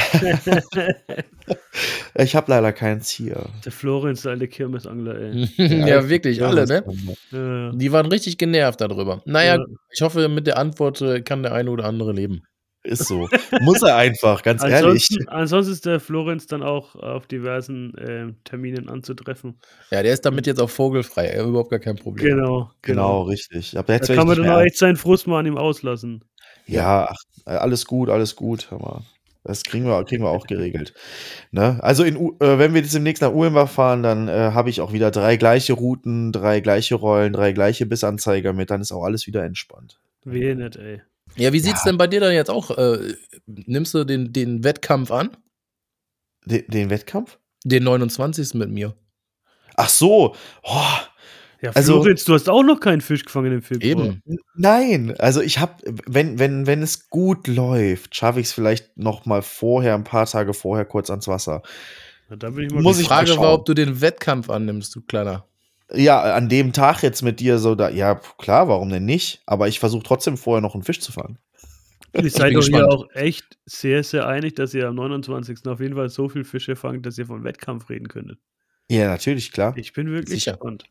ich 2.16 2.36
habe 2.36 2.52
leider 2.52 2.72
keins 2.72 3.10
hier. 3.10 3.48
Der 3.66 3.72
Florenz, 3.72 4.22
der 4.22 4.34
alte 4.34 4.48
Kirmesangler, 4.48 5.16
ey. 5.16 5.50
ja, 5.58 5.66
ja 5.88 6.10
wirklich, 6.10 6.44
alle, 6.44 6.68
ne? 6.68 6.84
Ja. 7.32 7.72
Die 7.72 7.92
waren 7.92 8.06
richtig 8.06 8.38
genervt 8.38 8.82
darüber. 8.82 9.24
Naja, 9.26 9.56
ja. 9.56 9.66
ich 9.92 10.02
hoffe, 10.02 10.30
mit 10.30 10.46
der 10.46 10.60
Antwort 10.60 11.02
äh, 11.02 11.22
kann 11.22 11.42
der 11.42 11.54
eine 11.54 11.72
oder 11.72 11.86
andere 11.86 12.14
leben. 12.14 12.44
Ist 12.84 13.08
so. 13.08 13.28
Muss 13.62 13.82
er 13.82 13.98
einfach, 13.98 14.42
ganz 14.42 14.62
ansonsten, 14.62 15.16
ehrlich. 15.16 15.30
Ansonsten 15.30 15.74
ist 15.74 15.86
der 15.86 16.00
Florenz 16.00 16.48
dann 16.48 16.64
auch 16.64 16.96
auf 16.96 17.28
diversen 17.28 17.94
äh, 17.98 18.34
Terminen 18.46 18.88
anzutreffen. 18.88 19.60
Ja, 19.92 20.02
der 20.02 20.14
ist 20.14 20.26
damit 20.26 20.48
jetzt 20.48 20.62
auch 20.62 20.70
vogelfrei. 20.70 21.26
Er 21.26 21.42
hat 21.42 21.50
überhaupt 21.50 21.72
gar 21.72 21.80
kein 21.80 21.98
Problem. 21.98 22.26
Genau, 22.26 22.48
genau. 22.48 22.72
Genau, 22.82 23.22
richtig. 23.24 23.78
Aber 23.78 23.94
jetzt 23.94 24.10
da 24.10 24.16
kann 24.16 24.28
man 24.28 24.38
dann 24.38 24.50
auch 24.50 24.62
echt 24.62 24.78
seinen 24.78 24.96
Frust 24.96 25.28
mal 25.28 25.40
an 25.40 25.46
ihm 25.46 25.58
auslassen. 25.58 26.24
Ja, 26.68 27.10
ach, 27.10 27.18
alles 27.46 27.86
gut, 27.86 28.10
alles 28.10 28.38
gut. 28.38 28.70
Aber 28.72 29.04
das 29.44 29.64
kriegen 29.64 29.86
wir, 29.86 30.04
kriegen 30.06 30.24
wir 30.24 30.30
auch 30.30 30.48
geregelt. 30.48 30.94
Ne? 31.52 31.80
Also, 31.82 32.06
in, 32.06 32.16
äh, 32.16 32.60
wenn 32.60 32.74
wir 32.74 32.82
jetzt 32.82 32.94
demnächst 32.94 33.22
nach 33.22 33.34
Ulmbach 33.34 33.70
fahren, 33.70 34.04
dann 34.04 34.30
äh, 34.30 34.52
habe 34.54 34.70
ich 34.70 34.80
auch 34.80 34.94
wieder 34.94 35.12
drei 35.12 35.36
gleiche 35.36 35.74
Routen, 35.74 36.32
drei 36.32 36.62
gleiche 36.62 36.96
Rollen, 36.96 37.34
drei 37.34 37.52
gleiche 37.52 37.86
Bissanzeiger 37.86 38.54
mit. 38.54 38.70
Dann 38.70 38.80
ist 38.80 38.94
auch 38.94 39.04
alles 39.04 39.28
wieder 39.28 39.44
entspannt. 39.44 40.00
Wehe 40.24 40.56
nicht, 40.56 40.78
ey. 40.78 41.02
Ja, 41.36 41.54
wie 41.54 41.60
sieht's 41.60 41.84
ja. 41.86 41.92
denn 41.92 41.98
bei 41.98 42.08
dir 42.08 42.20
dann 42.20 42.34
jetzt 42.34 42.50
auch? 42.50 42.72
Äh, 42.78 43.16
nimmst 43.46 43.94
du 43.94 44.04
den, 44.04 44.34
den 44.34 44.64
Wettkampf 44.64 45.12
an? 45.12 45.38
Den, 46.46 46.66
den 46.68 46.90
Wettkampf? 46.90 47.38
Den 47.64 47.84
29. 47.84 48.54
mit 48.56 48.70
mir. 48.70 48.96
Ach 49.76 49.90
so. 49.90 50.36
Oh. 50.64 50.84
Ja, 51.62 51.72
also, 51.72 52.02
Florenz, 52.02 52.24
du 52.24 52.34
hast 52.34 52.48
auch 52.48 52.64
noch 52.64 52.80
keinen 52.80 53.02
Fisch 53.02 53.26
gefangen 53.26 53.52
im 53.52 53.62
Februar. 53.62 54.06
Eben. 54.06 54.24
Nein, 54.56 55.16
also 55.20 55.42
ich 55.42 55.60
habe, 55.60 55.74
wenn, 56.06 56.40
wenn, 56.40 56.68
wenn 56.68 56.82
es 56.82 57.10
gut 57.10 57.48
läuft, 57.48 58.16
schaffe 58.16 58.40
ich 58.40 58.48
es 58.48 58.54
vielleicht 58.54 58.98
noch 58.98 59.26
mal 59.26 59.42
vorher, 59.42 59.96
ein 59.96 60.06
paar 60.06 60.26
Tage 60.26 60.54
vorher 60.54 60.86
kurz 60.86 61.10
ans 61.10 61.28
Wasser. 61.28 61.62
Ja, 62.30 62.38
da 62.38 62.50
bin 62.52 62.66
ich 62.66 62.74
mal 62.74 62.82
Muss 62.82 63.00
ich 63.00 63.08
Frage 63.08 63.36
war, 63.38 63.54
ob 63.54 63.66
du 63.66 63.74
den 63.74 64.00
Wettkampf 64.00 64.50
annimmst, 64.50 64.96
du 64.96 65.02
Kleiner. 65.02 65.46
Ja, 65.92 66.36
an 66.36 66.50
dem 66.50 66.72
Tag 66.72 67.02
jetzt 67.02 67.24
mit 67.24 67.40
dir 67.40 67.58
so 67.58 67.74
da, 67.76 67.90
ja, 67.90 68.16
klar, 68.38 68.68
warum 68.68 68.90
denn 68.90 69.06
nicht? 69.06 69.42
Aber 69.46 69.68
ich 69.68 69.80
versuche 69.80 70.04
trotzdem 70.04 70.38
vorher 70.38 70.62
noch 70.62 70.76
einen 70.76 70.84
Fisch 70.84 71.00
zu 71.00 71.12
fangen. 71.12 71.40
Ihr 72.14 72.30
seid 72.30 72.56
doch 72.56 72.64
hier 72.64 72.88
auch 72.88 73.08
echt 73.14 73.58
sehr, 73.66 74.04
sehr 74.04 74.28
einig, 74.28 74.56
dass 74.56 74.74
ihr 74.74 74.88
am 74.88 74.96
29. 74.96 75.66
auf 75.68 75.80
jeden 75.80 75.96
Fall 75.96 76.10
so 76.10 76.30
viel 76.30 76.44
Fische 76.44 76.76
fangt, 76.76 77.06
dass 77.06 77.18
ihr 77.18 77.26
vom 77.26 77.44
Wettkampf 77.44 77.90
reden 77.90 78.08
könntet. 78.08 78.40
Ja, 78.90 79.08
natürlich, 79.08 79.52
klar. 79.52 79.74
Ich 79.78 79.94
bin 79.94 80.10
wirklich 80.12 80.40
Sicher. 80.40 80.54
gespannt. 80.54 80.86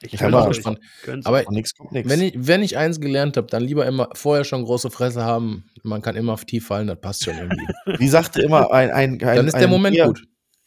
Ich 0.00 0.18
bin 0.18 0.34
auch 0.34 0.48
gespannt. 0.48 0.80
Aber 1.24 1.44
nix 1.50 1.72
nix. 1.90 2.08
Wenn, 2.08 2.20
ich, 2.20 2.34
wenn 2.36 2.62
ich 2.62 2.76
eins 2.76 3.00
gelernt 3.00 3.36
habe, 3.36 3.46
dann 3.46 3.62
lieber 3.62 3.86
immer 3.86 4.08
vorher 4.14 4.44
schon 4.44 4.64
große 4.64 4.90
Fresse 4.90 5.24
haben. 5.24 5.64
Man 5.82 6.02
kann 6.02 6.16
immer 6.16 6.32
auf 6.32 6.44
tief 6.44 6.66
fallen, 6.66 6.88
das 6.88 7.00
passt 7.00 7.24
schon 7.24 7.38
irgendwie. 7.38 7.66
Wie 7.98 8.08
sagte 8.08 8.42
immer 8.42 8.70
ein, 8.72 8.90
ein, 8.90 9.12
ein 9.12 9.36
Dann 9.36 9.46
ist 9.46 9.56
der 9.56 9.68
Moment 9.68 9.96
mir, 9.96 10.06
gut. 10.06 10.24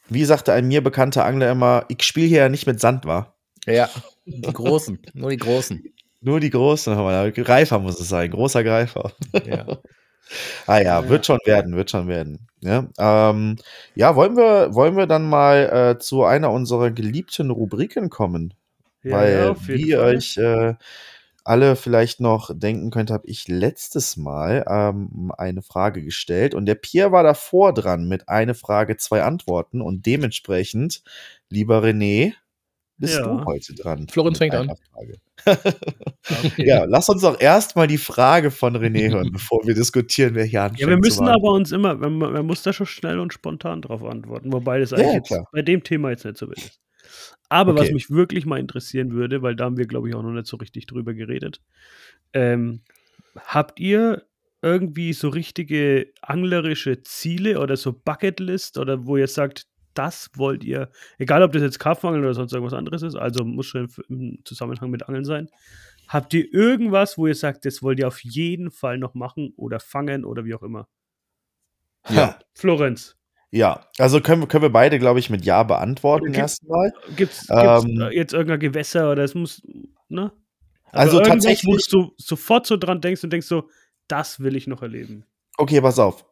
Wie 0.09 0.23
sagte 0.23 0.53
ein 0.53 0.67
mir 0.67 0.81
bekannter 0.81 1.25
Angler 1.25 1.51
immer, 1.51 1.85
ich 1.89 2.03
spiele 2.03 2.27
hier 2.27 2.39
ja 2.39 2.49
nicht 2.49 2.65
mit 2.65 2.79
Sand, 2.79 3.05
war. 3.05 3.36
Ja, 3.67 3.89
die 4.25 4.53
Großen, 4.53 4.99
nur 5.13 5.29
die 5.29 5.37
Großen. 5.37 5.83
Nur 6.21 6.39
die 6.39 6.49
Großen, 6.49 6.95
Greifer 7.33 7.79
muss 7.79 7.99
es 7.99 8.09
sein, 8.09 8.31
großer 8.31 8.63
Greifer. 8.63 9.11
Ja. 9.45 9.65
Ah 10.65 10.81
ja, 10.81 11.07
wird 11.07 11.25
schon 11.25 11.39
werden, 11.45 11.75
wird 11.75 11.89
schon 11.89 12.07
werden. 12.07 12.47
Ja, 12.59 12.87
ähm, 12.97 13.55
ja 13.95 14.15
wollen, 14.15 14.35
wir, 14.35 14.73
wollen 14.73 14.97
wir 14.97 15.07
dann 15.07 15.29
mal 15.29 15.95
äh, 15.95 15.99
zu 15.99 16.23
einer 16.25 16.51
unserer 16.51 16.91
geliebten 16.91 17.49
Rubriken 17.49 18.09
kommen? 18.09 18.53
Ja, 19.03 19.11
Weil, 19.15 19.33
ja, 19.33 19.67
wie 19.67 19.89
ihr 19.89 20.01
euch 20.01 20.37
äh, 20.37 20.73
alle 21.43 21.77
vielleicht 21.77 22.19
noch 22.19 22.51
denken 22.53 22.91
könnt, 22.91 23.09
habe 23.09 23.25
ich 23.27 23.47
letztes 23.47 24.17
Mal 24.17 24.65
ähm, 24.69 25.31
eine 25.37 25.61
Frage 25.61 26.03
gestellt 26.03 26.53
und 26.53 26.65
der 26.65 26.75
Pierre 26.75 27.13
war 27.13 27.23
davor 27.23 27.73
dran 27.73 28.09
mit 28.09 28.27
eine 28.27 28.53
Frage, 28.53 28.97
zwei 28.97 29.23
Antworten 29.23 29.81
und 29.81 30.05
dementsprechend, 30.05 31.03
lieber 31.49 31.81
René, 31.81 32.33
bist 32.97 33.19
ja. 33.19 33.27
du 33.27 33.45
heute 33.45 33.75
dran. 33.75 34.07
Florenz 34.07 34.37
fängt 34.37 34.55
an. 34.55 34.71
okay. 35.45 36.65
Ja, 36.65 36.85
lass 36.85 37.09
uns 37.09 37.21
doch 37.21 37.39
erstmal 37.39 37.87
die 37.87 37.97
Frage 37.97 38.51
von 38.51 38.75
René 38.75 39.09
hören, 39.13 39.31
bevor 39.31 39.65
wir 39.65 39.75
diskutieren, 39.75 40.35
wer 40.35 40.45
hier 40.45 40.63
anfängt. 40.63 40.81
Ja, 40.81 40.87
wir 40.87 40.97
müssen 40.97 41.27
aber 41.27 41.51
uns 41.51 41.71
immer, 41.71 41.95
man, 41.95 42.17
man, 42.17 42.45
muss 42.45 42.63
da 42.63 42.73
schon 42.73 42.87
schnell 42.87 43.19
und 43.19 43.33
spontan 43.33 43.81
drauf 43.81 44.03
antworten, 44.03 44.51
wobei 44.51 44.79
das 44.79 44.93
eigentlich 44.93 45.29
ja, 45.29 45.43
bei 45.51 45.61
dem 45.61 45.83
Thema 45.83 46.09
jetzt 46.09 46.25
nicht 46.25 46.37
so 46.37 46.47
wild 46.47 46.57
ist. 46.57 46.79
Aber 47.49 47.71
okay. 47.71 47.81
was 47.81 47.91
mich 47.91 48.09
wirklich 48.09 48.45
mal 48.45 48.59
interessieren 48.59 49.11
würde, 49.11 49.41
weil 49.41 49.55
da 49.55 49.65
haben 49.65 49.77
wir, 49.77 49.87
glaube 49.87 50.09
ich, 50.09 50.15
auch 50.15 50.23
noch 50.23 50.31
nicht 50.31 50.47
so 50.47 50.57
richtig 50.57 50.87
drüber 50.87 51.13
geredet. 51.13 51.61
Ähm, 52.33 52.81
habt 53.37 53.79
ihr 53.79 54.23
irgendwie 54.61 55.13
so 55.13 55.29
richtige 55.29 56.11
anglerische 56.21 57.03
Ziele 57.03 57.59
oder 57.59 57.77
so 57.77 57.93
Bucketlist 57.93 58.77
oder 58.77 59.05
wo 59.05 59.15
ihr 59.17 59.27
sagt, 59.27 59.67
das 59.97 60.29
wollt 60.35 60.63
ihr, 60.63 60.89
egal 61.17 61.43
ob 61.43 61.51
das 61.51 61.61
jetzt 61.61 61.79
Karpfenangeln 61.79 62.23
oder 62.23 62.33
sonst 62.33 62.53
irgendwas 62.53 62.77
anderes 62.77 63.01
ist, 63.01 63.15
also 63.15 63.43
muss 63.43 63.65
schon 63.65 63.89
im 64.09 64.39
Zusammenhang 64.45 64.89
mit 64.89 65.07
Angeln 65.07 65.25
sein. 65.25 65.49
Habt 66.07 66.33
ihr 66.33 66.53
irgendwas, 66.53 67.17
wo 67.17 67.27
ihr 67.27 67.35
sagt, 67.35 67.65
das 67.65 67.81
wollt 67.81 67.99
ihr 67.99 68.07
auf 68.07 68.23
jeden 68.23 68.71
Fall 68.71 68.97
noch 68.97 69.13
machen 69.13 69.53
oder 69.57 69.79
fangen 69.79 70.23
oder 70.23 70.45
wie 70.45 70.53
auch 70.53 70.63
immer? 70.63 70.87
Ja. 72.09 72.39
Florenz. 72.53 73.15
Ja, 73.49 73.85
also 73.97 74.21
können, 74.21 74.47
können 74.47 74.63
wir 74.63 74.71
beide, 74.71 74.99
glaube 74.99 75.19
ich, 75.19 75.29
mit 75.29 75.45
Ja 75.45 75.63
beantworten 75.63 76.33
erstmal. 76.33 76.93
Gibt 77.15 77.33
es 77.33 77.47
ähm, 77.49 78.09
jetzt 78.11 78.33
irgendein 78.33 78.59
Gewässer 78.59 79.11
oder 79.11 79.23
es 79.23 79.35
muss, 79.35 79.61
ne? 80.09 80.31
Also, 80.91 81.19
also 81.19 81.29
tatsächlich. 81.29 81.65
Wo 81.65 81.77
du 81.77 82.13
sofort 82.17 82.65
so 82.65 82.77
dran 82.77 83.01
denkst 83.01 83.23
und 83.23 83.31
denkst 83.31 83.47
so, 83.47 83.69
das 84.07 84.39
will 84.39 84.55
ich 84.55 84.67
noch 84.67 84.81
erleben. 84.81 85.25
Okay, 85.57 85.81
pass 85.81 85.99
auf 85.99 86.25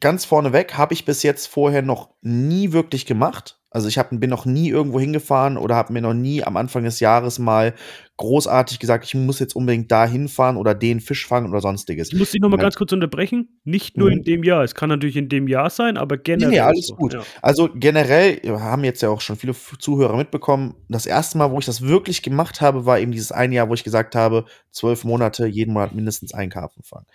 ganz 0.00 0.24
vorneweg 0.24 0.74
habe 0.74 0.94
ich 0.94 1.04
bis 1.04 1.22
jetzt 1.22 1.46
vorher 1.46 1.82
noch 1.82 2.10
nie 2.22 2.72
wirklich 2.72 3.06
gemacht. 3.06 3.58
Also 3.74 3.88
ich 3.88 3.96
hab, 3.96 4.10
bin 4.10 4.28
noch 4.28 4.44
nie 4.44 4.68
irgendwo 4.68 5.00
hingefahren 5.00 5.56
oder 5.56 5.74
habe 5.76 5.94
mir 5.94 6.02
noch 6.02 6.12
nie 6.12 6.44
am 6.44 6.58
Anfang 6.58 6.84
des 6.84 7.00
Jahres 7.00 7.38
mal 7.38 7.74
großartig 8.18 8.78
gesagt, 8.78 9.06
ich 9.06 9.14
muss 9.14 9.38
jetzt 9.38 9.56
unbedingt 9.56 9.90
da 9.90 10.06
hinfahren 10.06 10.58
oder 10.58 10.74
den 10.74 11.00
Fisch 11.00 11.26
fangen 11.26 11.48
oder 11.48 11.62
sonstiges. 11.62 12.12
Ich 12.12 12.18
muss 12.18 12.32
dich 12.32 12.40
nochmal 12.42 12.60
ganz 12.60 12.76
kurz 12.76 12.92
unterbrechen. 12.92 13.48
Nicht 13.64 13.96
nur 13.96 14.10
mhm. 14.10 14.18
in 14.18 14.24
dem 14.24 14.44
Jahr. 14.44 14.62
Es 14.62 14.74
kann 14.74 14.90
natürlich 14.90 15.16
in 15.16 15.30
dem 15.30 15.48
Jahr 15.48 15.70
sein, 15.70 15.96
aber 15.96 16.18
generell. 16.18 16.50
Nee, 16.50 16.56
nee 16.56 16.60
alles 16.60 16.88
so. 16.88 16.96
gut. 16.96 17.14
Ja. 17.14 17.22
Also 17.40 17.70
generell 17.74 18.40
haben 18.46 18.84
jetzt 18.84 19.00
ja 19.00 19.08
auch 19.08 19.22
schon 19.22 19.36
viele 19.36 19.54
Zuhörer 19.78 20.18
mitbekommen. 20.18 20.74
Das 20.90 21.06
erste 21.06 21.38
Mal, 21.38 21.50
wo 21.50 21.58
ich 21.58 21.66
das 21.66 21.80
wirklich 21.80 22.22
gemacht 22.22 22.60
habe, 22.60 22.84
war 22.84 23.00
eben 23.00 23.12
dieses 23.12 23.32
eine 23.32 23.54
Jahr, 23.54 23.70
wo 23.70 23.74
ich 23.74 23.84
gesagt 23.84 24.14
habe, 24.14 24.44
zwölf 24.70 25.04
Monate, 25.04 25.46
jeden 25.46 25.72
Monat 25.72 25.94
mindestens 25.94 26.34
einen 26.34 26.50
Karpfen 26.50 26.82
fangen. 26.82 27.06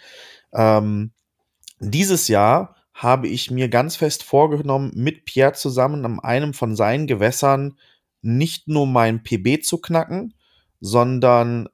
Ähm, 0.53 1.11
dieses 1.79 2.27
Jahr 2.27 2.75
habe 2.93 3.27
ich 3.27 3.51
mir 3.51 3.69
ganz 3.69 3.95
fest 3.95 4.23
vorgenommen, 4.23 4.91
mit 4.95 5.25
Pierre 5.25 5.53
zusammen 5.53 6.03
an 6.05 6.19
einem 6.19 6.53
von 6.53 6.75
seinen 6.75 7.05
Gewässern 7.05 7.77
nicht 8.21 8.67
nur 8.67 8.87
mein 8.87 9.21
PB 9.23 9.63
zu 9.63 9.77
knacken, 9.77 10.33
sondern 10.79 11.69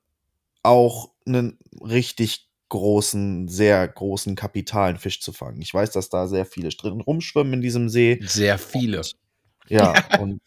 auch 0.61 1.11
einen 1.25 1.57
richtig 1.81 2.49
großen, 2.69 3.47
sehr 3.47 3.87
großen 3.87 4.35
kapitalen 4.35 4.97
Fisch 4.97 5.21
zu 5.21 5.31
fangen. 5.31 5.61
Ich 5.61 5.73
weiß, 5.73 5.91
dass 5.91 6.09
da 6.09 6.27
sehr 6.27 6.45
viele 6.45 6.69
drin 6.69 7.01
rumschwimmen 7.01 7.53
in 7.53 7.61
diesem 7.61 7.87
See. 7.87 8.19
Sehr 8.23 8.57
viele. 8.57 8.97
Und 8.97 9.15
ja, 9.73 9.93
und 10.19 10.41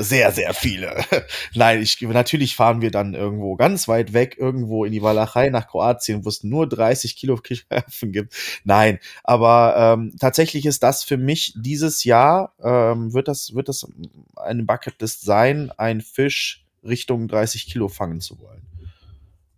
sehr, 0.00 0.32
sehr 0.32 0.54
viele. 0.54 1.04
Nein, 1.54 1.80
ich, 1.82 2.00
natürlich 2.00 2.56
fahren 2.56 2.80
wir 2.80 2.90
dann 2.90 3.14
irgendwo 3.14 3.56
ganz 3.56 3.88
weit 3.88 4.12
weg, 4.12 4.36
irgendwo 4.38 4.84
in 4.84 4.92
die 4.92 5.02
Walachei 5.02 5.48
nach 5.50 5.68
Kroatien, 5.68 6.24
wo 6.24 6.28
es 6.28 6.42
nur 6.42 6.68
30 6.68 7.16
Kilo 7.16 7.36
Karpfen 7.36 8.12
gibt. 8.12 8.34
Nein, 8.64 8.98
aber 9.22 9.74
ähm, 9.76 10.14
tatsächlich 10.18 10.66
ist 10.66 10.82
das 10.82 11.04
für 11.04 11.16
mich 11.16 11.54
dieses 11.56 12.04
Jahr, 12.04 12.54
ähm, 12.62 13.12
wird, 13.12 13.28
das, 13.28 13.54
wird 13.54 13.68
das 13.68 13.86
eine 14.36 14.64
Bucketlist 14.64 15.22
sein, 15.22 15.70
ein 15.76 16.00
Fisch 16.00 16.64
Richtung 16.82 17.28
30 17.28 17.66
Kilo 17.66 17.88
fangen 17.88 18.20
zu 18.20 18.40
wollen. 18.40 18.66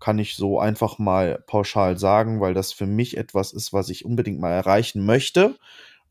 Kann 0.00 0.18
ich 0.18 0.34
so 0.34 0.58
einfach 0.58 0.98
mal 0.98 1.42
pauschal 1.46 1.96
sagen, 1.96 2.40
weil 2.40 2.54
das 2.54 2.72
für 2.72 2.86
mich 2.86 3.16
etwas 3.16 3.52
ist, 3.52 3.72
was 3.72 3.88
ich 3.88 4.04
unbedingt 4.04 4.40
mal 4.40 4.50
erreichen 4.50 5.06
möchte. 5.06 5.56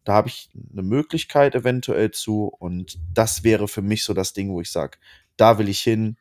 Da 0.03 0.13
habe 0.13 0.29
ich 0.29 0.49
eine 0.71 0.81
Möglichkeit 0.83 1.55
eventuell 1.55 2.11
zu 2.11 2.45
und 2.47 2.99
das 3.13 3.43
wäre 3.43 3.67
für 3.67 3.81
mich 3.81 4.03
so 4.03 4.13
das 4.13 4.33
Ding, 4.33 4.51
wo 4.51 4.61
ich 4.61 4.71
sage, 4.71 4.97
da 5.37 5.57
will 5.57 5.69
ich 5.69 5.81
hin, 5.81 6.17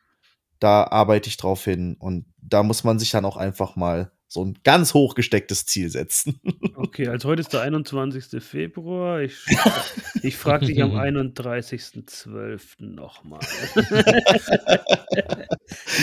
da 0.59 0.83
arbeite 0.85 1.29
ich 1.29 1.37
drauf 1.37 1.63
hin 1.63 1.95
und 1.99 2.25
da 2.37 2.63
muss 2.63 2.83
man 2.83 2.99
sich 2.99 3.11
dann 3.11 3.25
auch 3.25 3.37
einfach 3.37 3.75
mal 3.75 4.11
so 4.33 4.45
ein 4.45 4.57
ganz 4.63 4.93
hoch 4.93 5.13
gestecktes 5.13 5.65
Ziel 5.65 5.89
setzen. 5.89 6.39
Okay, 6.73 7.07
also 7.07 7.29
heute 7.29 7.41
ist 7.41 7.53
der 7.53 7.61
21. 7.61 8.43
Februar. 8.43 9.21
Ich, 9.21 9.35
ich 10.23 10.35
frage 10.35 10.65
dich 10.65 10.81
am 10.81 10.91
31.12. 10.95 12.59
nochmal. 12.79 13.39
ich 13.75 13.91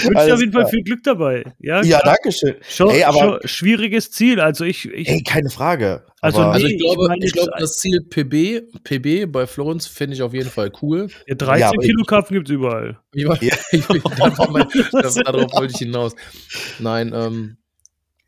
wünsche 0.07 0.26
dir 0.26 0.35
auf 0.35 0.41
jeden 0.41 0.53
Fall 0.53 0.66
viel 0.68 0.85
Glück 0.85 1.03
dabei. 1.03 1.45
Ja, 1.59 1.83
ja 1.83 2.01
danke 2.05 2.31
schön. 2.31 2.55
Schon, 2.62 2.91
Ey, 2.91 3.03
aber, 3.03 3.18
schon 3.18 3.49
schwieriges 3.49 4.12
Ziel. 4.12 4.41
Also 4.41 4.64
ich, 4.64 4.89
ich 4.89 5.09
Ey, 5.09 5.22
keine 5.24 5.51
Frage. 5.51 6.07
Also, 6.20 6.43
nee, 6.43 6.47
also 6.47 6.66
ich 6.68 6.79
glaube, 6.79 7.14
ich, 7.18 7.24
ich 7.24 7.33
glaube 7.33 7.51
das 7.59 7.79
Ziel 7.79 8.01
PB, 8.03 8.85
PB 8.85 9.33
bei 9.33 9.49
Florenz 9.49 9.89
finde 9.89 10.14
ich 10.14 10.22
auf 10.22 10.33
jeden 10.33 10.51
Fall 10.51 10.70
cool. 10.81 11.09
Ja, 11.26 11.35
13 11.35 11.61
ja, 11.61 11.70
Kilo 11.72 12.05
Karpfen 12.05 12.35
gibt 12.37 12.49
es 12.49 12.55
überall. 12.55 13.01
Ich, 13.12 13.24
ja. 13.24 13.57
das, 14.93 15.14
darauf 15.16 15.53
wollte 15.55 15.72
ich 15.74 15.79
hinaus. 15.79 16.14
Nein, 16.79 17.12
ähm, 17.12 17.59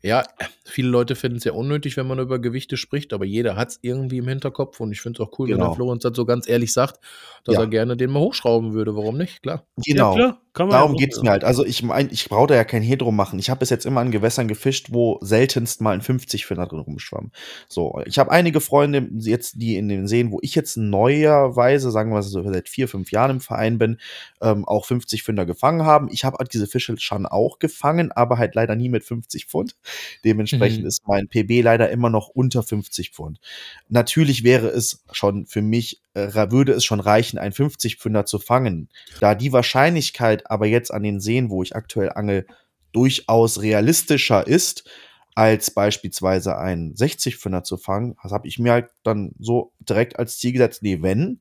ja, 0.03 0.23
viele 0.65 0.89
Leute 0.89 1.15
finden 1.15 1.37
es 1.37 1.43
ja 1.43 1.53
unnötig, 1.53 1.95
wenn 1.97 2.07
man 2.07 2.19
über 2.19 2.39
Gewichte 2.39 2.75
spricht, 2.75 3.13
aber 3.13 3.25
jeder 3.25 3.55
hat 3.55 3.69
es 3.69 3.79
irgendwie 3.81 4.17
im 4.17 4.27
Hinterkopf 4.27 4.79
und 4.79 4.91
ich 4.91 5.01
finde 5.01 5.21
es 5.21 5.27
auch 5.27 5.37
cool, 5.37 5.47
genau. 5.47 5.59
wenn 5.59 5.67
der 5.67 5.75
Florenz 5.75 6.03
das 6.03 6.15
so 6.15 6.25
ganz 6.25 6.49
ehrlich 6.49 6.73
sagt, 6.73 6.99
dass 7.43 7.55
ja. 7.55 7.61
er 7.61 7.67
gerne 7.67 7.95
den 7.95 8.09
mal 8.09 8.19
hochschrauben 8.19 8.73
würde. 8.73 8.95
Warum 8.95 9.17
nicht? 9.17 9.43
Klar. 9.43 9.65
Genau. 9.85 10.17
Ja, 10.17 10.17
klar. 10.17 10.41
Darum 10.53 10.97
geht 10.97 11.13
es 11.13 11.21
mir 11.21 11.29
halt. 11.29 11.45
Also 11.45 11.65
ich 11.65 11.81
meine, 11.81 12.11
ich 12.11 12.27
brauche 12.27 12.47
da 12.47 12.55
ja 12.55 12.65
kein 12.65 12.81
Hedro 12.81 13.11
machen. 13.11 13.39
Ich 13.39 13.49
habe 13.49 13.59
bis 13.59 13.69
jetzt 13.69 13.85
immer 13.85 14.01
an 14.01 14.11
Gewässern 14.11 14.49
gefischt, 14.49 14.87
wo 14.91 15.17
seltenst 15.21 15.79
mal 15.79 15.91
ein 15.91 16.01
50 16.01 16.45
Finner 16.45 16.67
drin 16.67 16.79
rumschwamm. 16.79 17.31
So, 17.69 18.01
ich 18.05 18.19
habe 18.19 18.31
einige 18.31 18.59
Freunde 18.59 19.07
jetzt, 19.19 19.61
die 19.61 19.77
in 19.77 19.87
den 19.87 20.07
Seen, 20.07 20.31
wo 20.31 20.39
ich 20.41 20.53
jetzt 20.55 20.75
neuerweise, 20.75 21.89
sagen 21.89 22.09
wir 22.09 22.15
mal 22.15 22.23
so 22.23 22.43
seit 22.43 22.67
vier, 22.67 22.89
fünf 22.89 23.11
Jahren 23.11 23.31
im 23.31 23.39
Verein 23.39 23.77
bin, 23.77 23.97
ähm, 24.41 24.65
auch 24.65 24.85
50 24.85 25.23
Finder 25.23 25.45
gefangen 25.45 25.85
haben. 25.85 26.09
Ich 26.11 26.25
habe 26.25 26.43
diese 26.51 26.67
Fische 26.67 26.97
schon 26.97 27.25
auch 27.25 27.59
gefangen, 27.59 28.11
aber 28.11 28.37
halt 28.37 28.53
leider 28.53 28.75
nie 28.75 28.89
mit 28.89 29.05
50 29.05 29.45
Pfund. 29.45 29.77
Dementsprechend 30.25 30.81
mhm. 30.81 30.87
ist 30.87 31.07
mein 31.07 31.29
PB 31.29 31.61
leider 31.63 31.89
immer 31.89 32.09
noch 32.09 32.27
unter 32.27 32.61
50 32.61 33.11
Pfund. 33.11 33.39
Natürlich 33.87 34.43
wäre 34.43 34.67
es 34.67 35.03
schon 35.11 35.45
für 35.45 35.61
mich, 35.61 36.01
würde 36.13 36.73
es 36.73 36.83
schon 36.83 36.99
reichen, 36.99 37.37
einen 37.37 37.53
50 37.53 37.97
Pfünder 37.97 38.25
zu 38.25 38.39
fangen. 38.39 38.89
Da 39.19 39.35
die 39.35 39.53
Wahrscheinlichkeit 39.53 40.49
aber 40.49 40.65
jetzt 40.65 40.93
an 40.93 41.03
den 41.03 41.19
Seen, 41.19 41.49
wo 41.49 41.63
ich 41.63 41.75
aktuell 41.75 42.11
angel, 42.13 42.45
durchaus 42.91 43.61
realistischer 43.61 44.45
ist, 44.45 44.89
als 45.33 45.71
beispielsweise 45.71 46.57
einen 46.57 46.95
60 46.95 47.37
Pfünder 47.37 47.63
zu 47.63 47.77
fangen, 47.77 48.15
das 48.21 48.33
habe 48.33 48.47
ich 48.47 48.59
mir 48.59 48.73
halt 48.73 48.89
dann 49.03 49.31
so 49.39 49.71
direkt 49.79 50.19
als 50.19 50.37
Ziel 50.37 50.51
gesetzt, 50.51 50.83
nee, 50.83 51.01
wenn, 51.01 51.39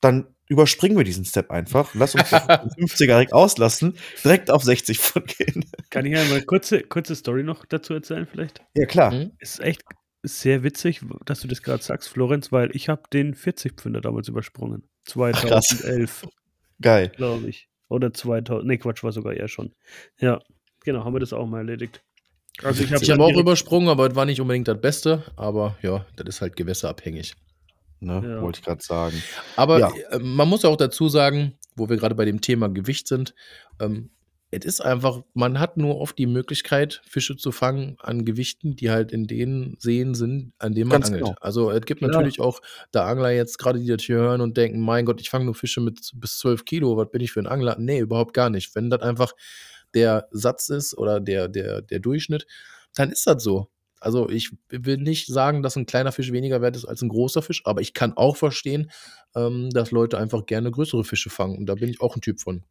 dann 0.00 0.26
überspringen 0.46 0.96
wir 0.96 1.04
diesen 1.04 1.24
Step 1.24 1.50
einfach. 1.50 1.94
Lass 1.94 2.14
uns 2.14 2.28
den 2.30 2.38
50er 2.38 3.06
direkt 3.06 3.32
auslassen, 3.32 3.96
direkt 4.22 4.50
auf 4.50 4.62
60 4.62 4.98
Pfund 4.98 5.38
gehen. 5.38 5.64
Kann 5.90 6.06
ich 6.06 6.16
einmal 6.16 6.42
kurze, 6.42 6.82
kurze 6.82 7.14
Story 7.14 7.42
noch 7.42 7.64
dazu 7.66 7.94
erzählen, 7.94 8.26
vielleicht? 8.26 8.62
Ja, 8.74 8.86
klar. 8.86 9.12
Mhm. 9.12 9.32
Ist 9.38 9.60
echt 9.60 9.82
sehr 10.22 10.62
witzig, 10.62 11.00
dass 11.24 11.40
du 11.40 11.48
das 11.48 11.62
gerade 11.62 11.82
sagst, 11.82 12.08
Florenz, 12.08 12.52
weil 12.52 12.74
ich 12.74 12.88
habe 12.88 13.02
den 13.12 13.34
40 13.34 13.80
Pfünder 13.80 14.00
damals 14.00 14.28
übersprungen. 14.28 14.88
2011. 15.04 16.24
Ach, 16.26 16.30
Geil. 16.80 17.12
Glaube 17.16 17.48
ich. 17.48 17.68
Oder 17.88 18.12
2000. 18.12 18.66
Nee, 18.66 18.78
Quatsch, 18.78 19.02
war 19.02 19.12
sogar 19.12 19.34
eher 19.34 19.48
schon. 19.48 19.72
Ja, 20.20 20.40
genau, 20.84 21.04
haben 21.04 21.14
wir 21.14 21.20
das 21.20 21.32
auch 21.32 21.46
mal 21.46 21.58
erledigt. 21.58 22.02
Also 22.62 22.82
ich 22.82 22.92
habe 22.92 23.04
hab 23.04 23.20
auch 23.20 23.38
übersprungen, 23.38 23.88
aber 23.88 24.08
es 24.08 24.14
war 24.14 24.24
nicht 24.24 24.40
unbedingt 24.40 24.68
das 24.68 24.80
Beste. 24.80 25.22
Aber 25.36 25.76
ja, 25.82 26.04
das 26.16 26.26
ist 26.26 26.40
halt 26.40 26.56
gewässerabhängig. 26.56 27.34
Ne? 28.00 28.22
Ja. 28.24 28.42
Wollte 28.42 28.60
ich 28.60 28.64
gerade 28.64 28.82
sagen. 28.82 29.22
Aber 29.56 29.78
ja. 29.78 29.92
Äh, 30.10 30.18
man 30.18 30.48
muss 30.48 30.64
auch 30.64 30.76
dazu 30.76 31.08
sagen, 31.08 31.54
wo 31.76 31.88
wir 31.88 31.96
gerade 31.96 32.14
bei 32.14 32.24
dem 32.24 32.40
Thema 32.40 32.68
Gewicht 32.68 33.08
sind, 33.08 33.34
ähm, 33.80 34.10
es 34.50 34.64
ist 34.64 34.80
einfach, 34.80 35.20
man 35.34 35.60
hat 35.60 35.76
nur 35.76 35.98
oft 36.00 36.18
die 36.18 36.26
Möglichkeit, 36.26 37.02
Fische 37.06 37.36
zu 37.36 37.52
fangen 37.52 37.96
an 37.98 38.24
Gewichten, 38.24 38.76
die 38.76 38.90
halt 38.90 39.12
in 39.12 39.26
den 39.26 39.76
Seen 39.78 40.14
sind, 40.14 40.54
an 40.58 40.74
denen 40.74 40.88
man 40.88 41.00
Ganz 41.00 41.08
angelt. 41.08 41.24
Genau. 41.24 41.36
Also 41.40 41.70
es 41.70 41.82
gibt 41.82 42.00
ja. 42.00 42.08
natürlich 42.08 42.40
auch 42.40 42.60
da 42.90 43.06
Angler 43.06 43.30
jetzt 43.30 43.58
gerade, 43.58 43.78
die 43.78 43.86
das 43.86 44.02
hier 44.02 44.16
hören 44.16 44.40
und 44.40 44.56
denken, 44.56 44.80
mein 44.80 45.04
Gott, 45.04 45.20
ich 45.20 45.28
fange 45.28 45.44
nur 45.44 45.54
Fische 45.54 45.82
mit 45.82 46.12
bis 46.14 46.38
12 46.38 46.64
Kilo, 46.64 46.96
was 46.96 47.10
bin 47.10 47.20
ich 47.20 47.32
für 47.32 47.40
ein 47.40 47.46
Angler? 47.46 47.76
Nee, 47.78 47.98
überhaupt 47.98 48.32
gar 48.32 48.48
nicht. 48.48 48.74
Wenn 48.74 48.88
das 48.88 49.02
einfach 49.02 49.32
der 49.94 50.28
Satz 50.30 50.70
ist 50.70 50.96
oder 50.96 51.20
der, 51.20 51.48
der, 51.48 51.82
der 51.82 52.00
Durchschnitt, 52.00 52.46
dann 52.94 53.10
ist 53.10 53.26
das 53.26 53.42
so 53.42 53.68
Also 54.00 54.30
ich 54.30 54.52
will 54.70 54.96
nicht 54.96 55.26
sagen, 55.26 55.62
dass 55.62 55.76
ein 55.76 55.86
kleiner 55.86 56.12
Fisch 56.12 56.32
weniger 56.32 56.62
wert 56.62 56.76
ist 56.76 56.86
als 56.86 57.02
ein 57.02 57.10
großer 57.10 57.42
Fisch, 57.42 57.62
aber 57.66 57.82
ich 57.82 57.92
kann 57.92 58.16
auch 58.16 58.36
verstehen, 58.36 58.90
ähm, 59.34 59.68
dass 59.70 59.90
Leute 59.90 60.16
einfach 60.16 60.46
gerne 60.46 60.70
größere 60.70 61.04
Fische 61.04 61.28
fangen. 61.28 61.58
Und 61.58 61.66
da 61.66 61.74
bin 61.74 61.90
ich 61.90 62.00
auch 62.00 62.16
ein 62.16 62.22
Typ 62.22 62.40
von. 62.40 62.64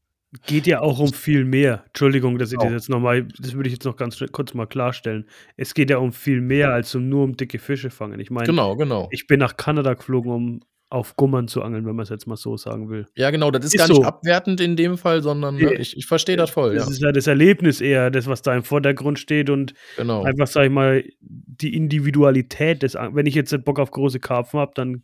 Geht 0.46 0.68
ja 0.68 0.82
auch 0.82 1.00
um 1.00 1.14
viel 1.14 1.46
mehr. 1.46 1.84
Entschuldigung, 1.88 2.38
dass 2.38 2.52
ich 2.52 2.58
das 2.60 2.72
jetzt 2.72 2.90
nochmal, 2.90 3.28
das 3.40 3.54
würde 3.54 3.68
ich 3.70 3.74
jetzt 3.74 3.86
noch 3.86 3.96
ganz 3.96 4.22
kurz 4.34 4.54
mal 4.54 4.66
klarstellen. 4.66 5.26
Es 5.56 5.74
geht 5.74 5.90
ja 5.90 5.98
um 6.00 6.12
viel 6.12 6.42
mehr 6.42 6.74
als 6.74 6.94
um 6.96 7.08
nur 7.08 7.24
um 7.24 7.38
dicke 7.38 7.60
Fische 7.60 7.90
fangen. 7.90 8.20
Ich 8.20 8.30
meine, 8.30 8.46
Genau, 8.46 8.76
genau. 8.76 9.08
ich 9.12 9.28
bin 9.28 9.40
nach 9.40 9.56
Kanada 9.56 9.94
geflogen, 9.94 10.32
um 10.32 10.60
auf 10.90 11.16
Gummern 11.18 11.48
zu 11.48 11.62
angeln, 11.64 11.86
wenn 11.86 11.96
man 11.96 12.04
es 12.04 12.10
jetzt 12.10 12.28
mal 12.28 12.36
so 12.38 12.56
sagen 12.58 12.90
will. 12.90 13.06
Ja, 13.16 13.30
genau, 13.32 13.52
das 13.52 13.66
ist, 13.66 13.74
Ist 13.76 13.80
gar 13.80 13.88
nicht 13.88 13.98
so. 13.98 14.04
abwertend 14.04 14.60
in 14.62 14.76
dem 14.78 14.98
Fall, 14.98 15.22
sondern 15.22 15.56
ne, 15.56 15.66
Nee. 15.66 15.76
ich, 15.76 15.96
ich 15.98 16.06
verstehe 16.06 16.38
das 16.38 16.50
voll, 16.50 16.72
ja. 16.74 16.80
Das 16.80 16.90
ist 16.90 17.02
ja 17.02 17.12
das 17.12 17.28
Erlebnis 17.28 17.82
eher, 17.82 18.10
das, 18.10 18.28
was 18.28 18.42
da 18.42 18.54
im 18.56 18.64
Vordergrund 18.64 19.20
steht 19.20 19.50
und 19.50 19.74
Genau. 19.98 20.24
einfach, 20.24 20.48
sag 20.48 20.64
ich 20.66 20.72
mal, 20.72 21.04
die 21.22 21.74
Individualität 21.76 22.84
des, 22.84 22.96
wenn 22.96 23.26
ich 23.26 23.36
jetzt 23.36 23.54
Bock 23.66 23.80
auf 23.80 23.92
große 23.92 24.20
Karpfen 24.20 24.60
habe, 24.60 24.72
dann 24.76 25.04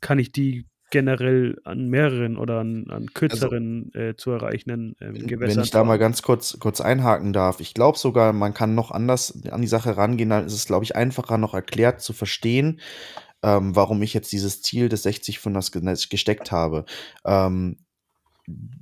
kann 0.00 0.18
ich 0.18 0.32
die 0.32 0.66
generell 0.90 1.60
an 1.64 1.88
mehreren 1.88 2.36
oder 2.36 2.60
an, 2.60 2.86
an 2.88 3.12
kürzeren 3.12 3.92
äh, 3.94 4.14
zu 4.16 4.30
erreichenden 4.30 4.94
ähm, 5.00 5.26
Gewässern. 5.26 5.56
Wenn 5.56 5.64
ich 5.64 5.70
da 5.70 5.82
mal 5.84 5.98
ganz 5.98 6.22
kurz, 6.22 6.56
kurz 6.60 6.80
einhaken 6.80 7.32
darf. 7.32 7.60
Ich 7.60 7.74
glaube 7.74 7.98
sogar, 7.98 8.32
man 8.32 8.54
kann 8.54 8.74
noch 8.74 8.90
anders 8.90 9.42
an 9.50 9.60
die 9.60 9.66
Sache 9.66 9.96
rangehen. 9.96 10.30
Dann 10.30 10.46
ist 10.46 10.52
es, 10.54 10.66
glaube 10.66 10.84
ich, 10.84 10.94
einfacher 10.94 11.38
noch 11.38 11.54
erklärt 11.54 12.00
zu 12.00 12.12
verstehen, 12.12 12.80
ähm, 13.42 13.74
warum 13.74 14.02
ich 14.02 14.14
jetzt 14.14 14.32
dieses 14.32 14.62
Ziel 14.62 14.88
des 14.88 15.02
60 15.02 15.40
Pfunders 15.40 15.72
ge- 15.72 15.82
gesteckt 16.08 16.52
habe. 16.52 16.84
Ähm, 17.24 17.78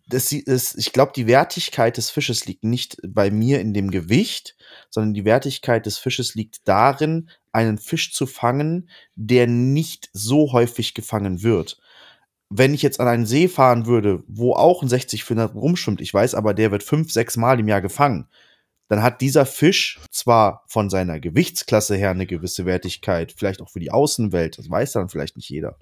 das 0.09 0.33
ist, 0.33 0.77
ich 0.77 0.93
glaube, 0.93 1.13
die 1.15 1.27
Wertigkeit 1.29 1.97
des 1.97 2.11
Fisches 2.11 2.47
liegt 2.47 2.65
nicht 2.65 2.97
bei 3.07 3.31
mir 3.31 3.61
in 3.61 3.73
dem 3.73 3.91
Gewicht, 3.91 4.57
sondern 4.91 5.15
die 5.15 5.25
Wertigkeit 5.25 5.87
des 5.87 5.99
Fisches 5.99 6.35
liegt 6.35 6.67
darin, 6.67 7.31
einen 7.53 7.79
Fisch 7.79 8.13
zu 8.13 8.27
fangen, 8.27 8.89
der 9.15 9.47
nicht 9.47 10.11
so 10.13 10.53
häufig 10.53 10.95
gefangen 10.95 11.43
wird. 11.43 11.79
Wenn 12.55 12.75
ich 12.75 12.83
jetzt 12.83 13.01
an 13.01 13.09
einen 13.09 13.25
See 13.25 13.49
fahren 13.49 13.87
würde, 13.87 14.23
wo 14.27 14.53
auch 14.53 14.83
ein 14.83 14.89
60 14.89 15.25
Pfünder 15.25 15.47
rumschwimmt, 15.47 16.01
ich 16.01 16.13
weiß 16.13 16.35
aber, 16.35 16.53
der 16.53 16.71
wird 16.71 16.83
fünf, 16.83 17.11
sechs 17.11 17.37
Mal 17.37 17.59
im 17.59 17.69
Jahr 17.69 17.81
gefangen, 17.81 18.29
dann 18.89 19.03
hat 19.03 19.23
dieser 19.23 19.47
Fisch 19.47 20.01
zwar 20.11 20.65
von 20.67 20.91
seiner 20.91 21.19
Gewichtsklasse 21.19 21.97
her 21.97 22.11
eine 22.11 22.27
gewisse 22.27 22.67
Wertigkeit, 22.67 23.33
vielleicht 23.35 23.63
auch 23.63 23.71
für 23.71 23.81
die 23.81 23.91
Außenwelt, 23.91 24.59
das 24.59 24.69
weiß 24.69 24.93
dann 24.93 25.09
vielleicht 25.09 25.37
nicht 25.37 25.49
jeder. 25.49 25.79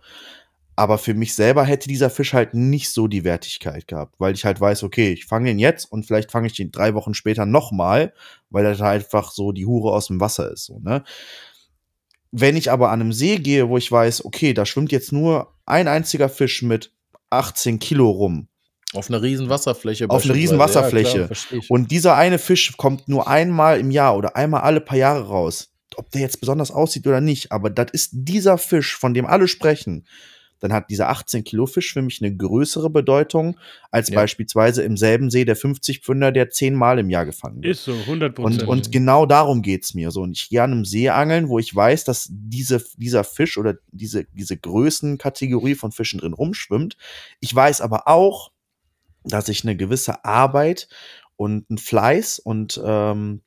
Aber 0.77 0.97
für 0.97 1.15
mich 1.15 1.35
selber 1.35 1.65
hätte 1.65 1.89
dieser 1.89 2.09
Fisch 2.09 2.33
halt 2.33 2.55
nicht 2.55 2.91
so 2.91 3.09
die 3.09 3.25
Wertigkeit 3.25 3.89
gehabt, 3.89 4.15
weil 4.19 4.35
ich 4.35 4.45
halt 4.45 4.61
weiß, 4.61 4.85
okay, 4.85 5.13
ich 5.13 5.27
fange 5.27 5.51
ihn 5.51 5.59
jetzt 5.59 5.91
und 5.91 6.07
vielleicht 6.07 6.31
fange 6.31 6.47
ich 6.47 6.59
ihn 6.61 6.71
drei 6.71 6.95
Wochen 6.95 7.15
später 7.15 7.47
nochmal, 7.47 8.15
weil 8.49 8.65
er 8.65 8.79
halt 8.79 9.03
einfach 9.03 9.33
so 9.33 9.51
die 9.51 9.67
Hure 9.67 9.93
aus 9.93 10.07
dem 10.07 10.21
Wasser 10.21 10.51
ist. 10.53 10.67
So, 10.67 10.79
ne? 10.79 11.03
Wenn 12.33 12.57
ich 12.57 12.71
aber 12.71 12.91
an 12.91 13.01
einem 13.01 13.13
See 13.13 13.39
gehe, 13.39 13.69
wo 13.69 13.77
ich 13.77 13.91
weiß, 13.91 14.25
okay, 14.25 14.55
da 14.55 14.65
schwimmt 14.65 14.93
jetzt 14.93 15.11
nur 15.13 15.53
ein 15.71 15.89
einziger 15.89 16.29
Fisch 16.29 16.63
mit 16.63 16.93
18 17.31 17.79
Kilo 17.79 18.11
rum 18.11 18.49
Auf 18.93 19.09
einer 19.09 19.23
riesen 19.23 19.49
Wasserfläche. 19.49 20.11
Auf 20.11 20.25
einer 20.25 20.35
riesen. 20.35 20.59
Wasserfläche. 20.59 21.21
Ja, 21.21 21.27
klar, 21.29 21.63
und 21.69 21.91
dieser 21.91 22.17
eine 22.17 22.39
Fisch 22.39 22.77
kommt 22.77 23.09
nur 23.09 23.29
einmal 23.29 23.79
im 23.79 23.91
Jahr 23.91 24.17
oder 24.17 24.37
einmal 24.37 24.63
alle 24.63 24.81
paar 24.81 24.99
Jahre 24.99 25.27
raus. 25.27 25.73
Ob 25.97 26.11
der 26.11 26.21
jetzt 26.21 26.41
besonders 26.41 26.71
aussieht 26.71 27.07
oder 27.07 27.21
nicht, 27.21 27.53
aber 27.53 27.71
das 27.71 27.91
ist 27.93 28.11
dieser 28.13 28.59
Fisch, 28.59 28.97
von 28.97 29.15
dem 29.15 29.27
alle 29.27 29.49
sprechen. 29.49 30.07
Dann 30.61 30.73
hat 30.73 30.91
dieser 30.91 31.09
18 31.09 31.43
Kilo 31.45 31.67
Fisch 31.67 31.93
für 31.93 32.03
mich 32.03 32.23
eine 32.23 32.35
größere 32.37 32.91
Bedeutung 32.91 33.59
als 33.91 34.11
Ja. 34.11 34.15
beispielsweise 34.17 34.83
im 34.83 34.97
selben 34.97 35.31
See 35.31 35.45
der 35.45 35.57
50 35.57 36.01
Pfünder, 36.01 36.31
der 36.33 36.51
zehnmal 36.51 36.99
im 36.99 37.11
Jahr 37.11 37.25
gefangen 37.27 37.63
wird. 37.63 37.73
Ist 37.77 37.85
so, 37.85 37.93
100 37.95 38.39
Und, 38.39 38.45
Prozent. 38.45 38.69
und 38.69 38.93
genau 38.93 39.27
darum 39.27 39.63
geht's 39.63 39.95
mir 39.95 40.11
so. 40.11 40.23
Und 40.23 40.33
ich 40.33 40.49
gehe 40.51 40.63
an 40.63 40.73
einem 40.73 40.85
See 40.85 41.09
angeln, 41.09 41.49
wo 41.49 41.59
ich 41.59 41.75
weiß, 41.75 42.05
dass 42.05 42.29
diese, 42.31 42.85
dieser 42.97 43.25
Fisch 43.25 43.59
oder 43.59 43.75
diese, 43.91 44.25
diese 44.33 44.57
Größenkategorie 44.57 45.75
von 45.75 45.93
Fischen 45.93 46.21
drin 46.21 46.33
rumschwimmt. 46.35 46.97
Ich 47.41 47.55
weiß 47.55 47.81
aber 47.81 48.07
auch, 48.09 48.53
dass 49.25 49.49
ich 49.49 49.65
eine 49.65 49.77
gewisse 49.77 50.25
Arbeit 50.25 50.89
und 51.37 51.69
einen 51.71 51.79
Fleiß 51.79 52.39
und 52.39 52.81
ähm, 52.85 53.41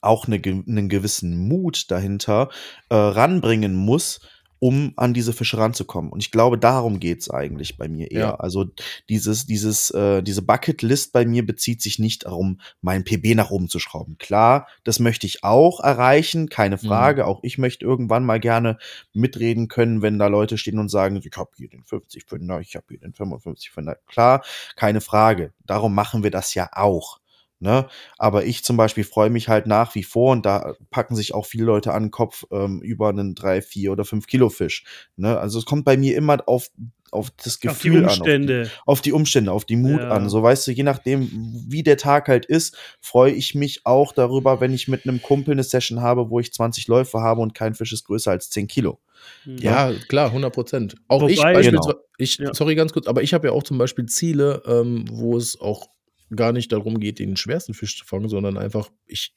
auch 0.00 0.26
eine, 0.26 0.36
einen 0.44 0.88
gewissen 0.88 1.46
Mut 1.48 1.90
dahinter 1.90 2.48
äh, 2.88 2.94
ranbringen 2.96 3.74
muss, 3.74 4.20
um 4.58 4.92
an 4.96 5.14
diese 5.14 5.32
Fische 5.32 5.58
ranzukommen. 5.58 6.10
Und 6.10 6.20
ich 6.20 6.30
glaube, 6.30 6.58
darum 6.58 7.00
geht's 7.00 7.30
eigentlich 7.30 7.76
bei 7.76 7.88
mir 7.88 8.10
eher. 8.10 8.20
Ja. 8.20 8.34
Also 8.36 8.66
dieses, 9.08 9.46
dieses, 9.46 9.90
äh, 9.90 10.22
diese 10.22 10.42
Bucketlist 10.42 11.12
bei 11.12 11.26
mir 11.26 11.44
bezieht 11.44 11.82
sich 11.82 11.98
nicht 11.98 12.26
darum, 12.26 12.60
mein 12.80 13.04
PB 13.04 13.34
nach 13.34 13.50
oben 13.50 13.68
zu 13.68 13.78
schrauben. 13.78 14.16
Klar, 14.18 14.68
das 14.84 14.98
möchte 14.98 15.26
ich 15.26 15.44
auch 15.44 15.80
erreichen, 15.80 16.48
keine 16.48 16.78
Frage. 16.78 17.26
Auch 17.26 17.40
ich 17.42 17.58
möchte 17.58 17.84
irgendwann 17.84 18.24
mal 18.24 18.40
gerne 18.40 18.78
mitreden 19.12 19.68
können, 19.68 20.02
wenn 20.02 20.18
da 20.18 20.28
Leute 20.28 20.58
stehen 20.58 20.78
und 20.78 20.88
sagen, 20.88 21.16
ich 21.16 21.36
habe 21.36 21.50
hier 21.56 21.68
den 21.68 21.84
50 21.84 22.24
Pfünder, 22.24 22.60
ich 22.60 22.76
habe 22.76 22.86
hier 22.88 22.98
den 22.98 23.12
55 23.12 23.70
Pfünder. 23.70 23.96
Klar, 24.06 24.42
keine 24.76 25.00
Frage. 25.00 25.52
Darum 25.64 25.94
machen 25.94 26.22
wir 26.22 26.30
das 26.30 26.54
ja 26.54 26.68
auch. 26.72 27.20
Ne? 27.58 27.86
Aber 28.18 28.44
ich 28.44 28.62
zum 28.64 28.76
Beispiel 28.76 29.04
freue 29.04 29.30
mich 29.30 29.48
halt 29.48 29.66
nach 29.66 29.94
wie 29.94 30.02
vor 30.02 30.32
und 30.32 30.44
da 30.44 30.74
packen 30.90 31.16
sich 31.16 31.32
auch 31.34 31.46
viele 31.46 31.64
Leute 31.64 31.94
an 31.94 32.04
den 32.04 32.10
Kopf 32.10 32.44
ähm, 32.50 32.82
über 32.82 33.08
einen 33.08 33.34
3, 33.34 33.62
4 33.62 33.92
oder 33.92 34.04
5 34.04 34.26
Kilo 34.26 34.50
Fisch. 34.50 34.84
Ne? 35.16 35.38
Also 35.38 35.58
es 35.58 35.64
kommt 35.64 35.84
bei 35.86 35.96
mir 35.96 36.16
immer 36.16 36.46
auf, 36.46 36.68
auf 37.12 37.30
das 37.30 37.54
auf 37.54 37.60
die 37.60 37.68
Gefühl 37.68 37.98
an. 38.04 38.04
Umstände. 38.10 38.62
Auf 38.64 38.68
die, 38.68 38.82
auf 38.84 39.00
die 39.00 39.12
Umstände, 39.12 39.52
auf 39.52 39.64
die 39.64 39.76
Mut 39.76 40.02
Ja. 40.02 40.08
an. 40.10 40.28
So 40.28 40.42
weißt 40.42 40.66
du, 40.66 40.72
je 40.72 40.82
nachdem, 40.82 41.30
wie 41.66 41.82
der 41.82 41.96
Tag 41.96 42.28
halt 42.28 42.44
ist, 42.44 42.76
freue 43.00 43.32
ich 43.32 43.54
mich 43.54 43.86
auch 43.86 44.12
darüber, 44.12 44.60
wenn 44.60 44.74
ich 44.74 44.86
mit 44.86 45.06
einem 45.06 45.22
Kumpel 45.22 45.52
eine 45.52 45.62
Session 45.62 46.02
habe, 46.02 46.28
wo 46.28 46.40
ich 46.40 46.52
20 46.52 46.88
Läufe 46.88 47.20
habe 47.20 47.40
und 47.40 47.54
kein 47.54 47.74
Fisch 47.74 47.94
ist 47.94 48.04
größer 48.04 48.32
als 48.32 48.50
10 48.50 48.66
Kilo. 48.68 48.98
Mhm. 49.46 49.56
Ja, 49.58 49.92
klar, 50.08 50.28
100 50.30 50.52
Prozent. 50.52 50.96
Auch 51.08 51.26
ich 51.26 51.38
Wobei- 51.38 51.54
beispielsweise, 51.54 51.88
Genau. 51.94 52.04
ich, 52.18 52.36
Ja. 52.36 52.52
sorry 52.52 52.74
ganz 52.74 52.92
kurz, 52.92 53.06
aber 53.06 53.22
ich 53.22 53.32
habe 53.32 53.46
ja 53.48 53.54
auch 53.54 53.62
zum 53.62 53.78
Beispiel 53.78 54.04
Ziele, 54.06 54.62
ähm, 54.66 55.06
wo 55.10 55.38
es 55.38 55.58
auch 55.58 55.86
gar 56.34 56.52
nicht 56.52 56.72
darum 56.72 56.98
geht, 56.98 57.18
den 57.18 57.36
schwersten 57.36 57.74
Fisch 57.74 57.98
zu 57.98 58.04
fangen, 58.04 58.28
sondern 58.28 58.56
einfach, 58.58 58.90
ich 59.06 59.32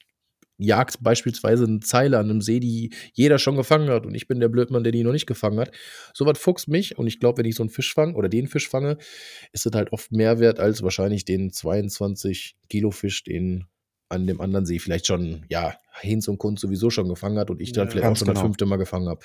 jagt 0.62 0.98
beispielsweise 1.02 1.64
eine 1.64 1.80
Zeile 1.80 2.18
an 2.18 2.28
einem 2.28 2.42
See, 2.42 2.60
die 2.60 2.92
jeder 3.14 3.38
schon 3.38 3.56
gefangen 3.56 3.88
hat 3.88 4.04
und 4.04 4.14
ich 4.14 4.28
bin 4.28 4.40
der 4.40 4.48
Blödmann, 4.48 4.82
der 4.82 4.92
die 4.92 5.02
noch 5.02 5.12
nicht 5.12 5.26
gefangen 5.26 5.58
hat. 5.58 5.70
Sowas 6.12 6.38
fuchst 6.38 6.68
mich 6.68 6.98
und 6.98 7.06
ich 7.06 7.18
glaube, 7.18 7.38
wenn 7.38 7.46
ich 7.46 7.54
so 7.54 7.62
einen 7.62 7.70
Fisch 7.70 7.94
fange 7.94 8.14
oder 8.14 8.28
den 8.28 8.46
Fisch 8.46 8.68
fange, 8.68 8.98
ist 9.52 9.64
das 9.64 9.72
halt 9.72 9.92
oft 9.92 10.12
mehr 10.12 10.38
wert 10.38 10.60
als 10.60 10.82
wahrscheinlich 10.82 11.24
den 11.24 11.50
22 11.52 12.56
Kilo 12.68 12.90
Fisch, 12.90 13.24
den 13.24 13.64
an 14.10 14.26
dem 14.26 14.40
anderen 14.40 14.66
See 14.66 14.78
vielleicht 14.80 15.06
schon, 15.06 15.46
ja, 15.48 15.76
Hinz 16.00 16.28
und 16.28 16.38
Kunz 16.38 16.60
sowieso 16.60 16.90
schon 16.90 17.08
gefangen 17.08 17.38
hat 17.38 17.48
und 17.50 17.60
ich 17.62 17.72
dann 17.72 17.86
Ja. 17.86 17.90
vielleicht 17.92 18.06
auch 18.08 18.16
schon 18.16 18.26
das 18.26 18.34
genau. 18.34 18.46
fünfte 18.46 18.66
Mal 18.66 18.76
gefangen 18.76 19.08
habe. 19.08 19.20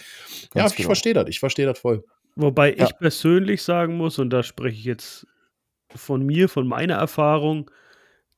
Ja, 0.53 0.67
ich 0.67 0.75
genau. 0.75 0.87
verstehe 0.87 1.13
das, 1.13 1.27
ich 1.27 1.39
verstehe 1.39 1.65
das 1.65 1.79
voll. 1.79 2.05
Wobei 2.35 2.75
Ja. 2.75 2.85
ich 2.85 2.97
persönlich 2.97 3.61
sagen 3.63 3.97
muss, 3.97 4.19
und 4.19 4.29
da 4.29 4.43
spreche 4.43 4.77
ich 4.77 4.85
jetzt 4.85 5.25
von 5.95 6.25
mir, 6.25 6.49
von 6.49 6.67
meiner 6.67 6.95
Erfahrung, 6.95 7.71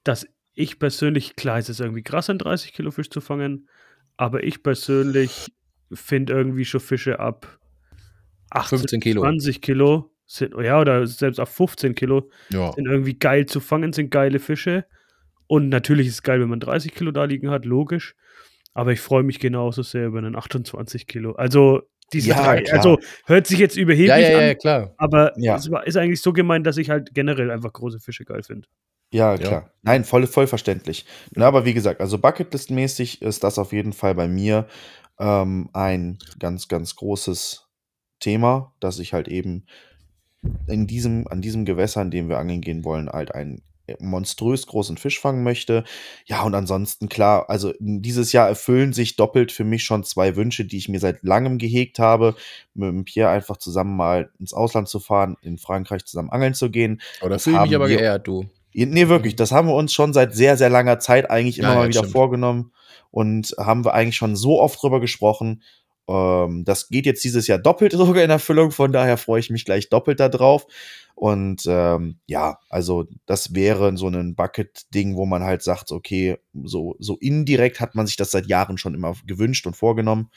dass 0.04 0.28
ich 0.54 0.80
persönlich, 0.80 1.36
klar, 1.36 1.58
es 1.60 1.70
ist 1.70 1.80
irgendwie 1.80 2.04
krass, 2.04 2.30
einen 2.30 2.40
30 2.40 2.74
Kilo 2.74 2.92
Fisch 2.92 3.10
zu 3.10 3.22
fangen, 3.22 3.68
aber 4.16 4.44
ich 4.44 4.64
persönlich 4.64 5.54
finde 5.94 6.34
irgendwie 6.34 6.66
schon 6.66 6.82
Fische 6.82 7.20
ab 7.20 7.60
18, 8.50 8.80
15 8.80 9.00
Kilo. 9.02 9.22
20 9.22 9.62
Kilo 9.62 10.12
sind, 10.26 10.54
ja, 10.62 10.80
oder 10.80 11.06
selbst 11.08 11.40
ab 11.40 11.48
15 11.48 11.96
Kilo 11.96 12.30
Ja. 12.52 12.74
sind 12.74 12.88
irgendwie 12.88 13.18
geil 13.18 13.46
zu 13.46 13.60
fangen, 13.60 13.94
sind 13.94 14.12
geile 14.12 14.40
Fische. 14.40 14.86
Und 15.48 15.70
natürlich 15.70 16.08
ist 16.08 16.14
es 16.14 16.24
geil, 16.24 16.42
wenn 16.42 16.50
man 16.50 16.60
30 16.60 16.94
Kilo 16.94 17.12
da 17.12 17.24
liegen 17.24 17.50
hat, 17.50 17.66
logisch. 17.66 18.16
Aber 18.74 18.92
ich 18.92 19.00
freue 19.00 19.24
mich 19.24 19.40
genauso 19.40 19.82
sehr 19.82 20.08
über 20.08 20.18
einen 20.18 20.36
28 20.36 21.08
Kilo. 21.08 21.32
Also, 21.34 21.84
diese 22.14 22.30
Ja, 22.30 22.44
drei, 22.44 22.62
klar. 22.62 22.78
also 22.78 23.00
hört 23.26 23.48
sich 23.48 23.60
jetzt 23.60 23.78
überheblich 23.78 24.10
Ja, 24.10 24.18
ja, 24.18 24.30
ja, 24.30 24.38
an, 24.38 24.48
ja, 24.48 24.56
klar. 24.56 24.94
aber 24.98 25.34
Ja. 25.38 25.56
es 25.56 25.70
war, 25.72 25.86
ist 25.86 25.98
eigentlich 25.98 26.22
so 26.22 26.34
gemeint, 26.34 26.66
dass 26.66 26.78
ich 26.78 26.90
halt 26.90 27.14
generell 27.14 27.52
einfach 27.52 27.74
große 27.74 28.00
Fische 28.00 28.26
geil 28.26 28.44
finde. 28.44 28.68
Ja, 29.12 29.32
Ja. 29.36 29.38
klar. 29.38 29.72
Nein, 29.84 30.04
voll, 30.04 30.28
voll 30.28 30.48
verständlich. 30.48 31.06
Na, 31.36 31.48
aber 31.48 31.66
wie 31.66 31.74
gesagt, 31.74 32.02
also 32.02 32.18
Bucketlist-mäßig 32.18 33.22
ist 33.22 33.44
das 33.44 33.58
auf 33.58 33.72
jeden 33.72 33.94
Fall 33.94 34.16
bei 34.16 34.28
mir 34.28 34.68
ähm, 35.20 35.70
ein 35.74 36.18
ganz, 36.40 36.68
ganz 36.68 36.96
großes 36.96 37.68
Thema, 38.20 38.74
dass 38.80 39.00
ich 39.00 39.14
halt 39.14 39.28
eben 39.28 39.66
in 40.68 40.88
diesem, 40.88 41.28
an 41.28 41.42
diesem 41.42 41.66
Gewässer, 41.66 42.02
in 42.02 42.12
dem 42.12 42.30
wir 42.30 42.38
angeln 42.38 42.62
gehen 42.62 42.84
wollen, 42.84 43.10
halt 43.10 43.34
einen 43.34 43.64
monströs 44.00 44.68
großen 44.68 44.98
Fisch 44.98 45.20
fangen 45.20 45.44
möchte. 45.44 45.84
Ja, 46.26 46.44
und 46.44 46.54
ansonsten 46.56 47.10
klar, 47.10 47.50
also 47.50 47.74
dieses 47.80 48.32
Jahr 48.32 48.48
erfüllen 48.48 48.94
sich 48.94 49.16
doppelt 49.16 49.52
für 49.52 49.64
mich 49.64 49.84
schon 49.84 50.04
zwei 50.04 50.36
Wünsche, 50.36 50.66
die 50.66 50.78
ich 50.78 50.90
mir 50.90 51.00
seit 51.00 51.24
langem 51.24 51.58
gehegt 51.58 52.00
habe, 52.00 52.36
mit 52.74 52.90
dem 52.90 53.06
Pierre 53.06 53.30
einfach 53.32 53.58
zusammen 53.58 53.96
mal 53.96 54.30
ins 54.40 54.54
Ausland 54.54 54.88
zu 54.88 55.00
fahren, 55.00 55.38
in 55.42 55.58
Frankreich 55.58 56.06
zusammen 56.06 56.30
angeln 56.30 56.54
zu 56.54 56.70
gehen. 56.70 57.02
Aber 57.22 57.30
da 57.30 57.36
Das 57.36 57.44
fühle 57.44 57.58
ich 57.58 57.62
mich 57.64 57.76
aber 57.76 57.88
geehrt, 57.88 58.28
du. 58.28 58.46
Nee, 58.74 59.08
wirklich, 59.08 59.36
das 59.36 59.52
haben 59.52 59.68
wir 59.68 59.74
uns 59.76 59.92
schon 59.94 60.14
seit 60.14 60.36
sehr, 60.36 60.56
sehr 60.58 60.70
langer 60.70 61.00
Zeit 61.00 61.32
eigentlich 61.32 61.58
immer 61.58 61.70
Ja, 61.70 61.74
ja, 61.76 61.80
mal 61.82 61.90
wieder 61.90 62.00
stimmt. 62.00 62.12
vorgenommen 62.14 62.72
und 63.10 63.56
haben 63.58 63.84
wir 63.86 63.94
eigentlich 63.94 64.18
schon 64.18 64.36
so 64.36 64.62
oft 64.62 64.82
drüber 64.82 65.00
gesprochen. 65.00 65.64
Ähm, 66.08 66.64
das 66.64 66.90
geht 66.90 67.06
jetzt 67.06 67.24
dieses 67.24 67.48
Jahr 67.48 67.60
doppelt 67.60 67.92
sogar 67.94 68.24
in 68.24 68.30
Erfüllung, 68.30 68.72
von 68.72 68.92
daher 68.92 69.18
freue 69.18 69.40
ich 69.40 69.50
mich 69.50 69.66
gleich 69.66 69.90
doppelt 69.90 70.20
darauf. 70.20 70.68
Und 71.16 71.64
ähm, 71.68 72.20
ja, 72.28 72.60
also 72.70 73.06
das 73.26 73.56
wäre 73.56 73.98
so 73.98 74.08
ein 74.08 74.36
Bucket-Ding, 74.36 75.16
wo 75.16 75.26
man 75.26 75.44
halt 75.44 75.64
sagt, 75.64 75.92
okay, 75.92 76.38
so, 76.54 76.96
so 77.00 77.18
indirekt 77.18 77.80
hat 77.80 77.96
man 77.96 78.06
sich 78.06 78.18
das 78.18 78.30
seit 78.30 78.46
Jahren 78.46 78.78
schon 78.78 78.94
immer 78.94 79.16
gewünscht 79.26 79.66
und 79.66 79.76
vorgenommen. 79.76 80.30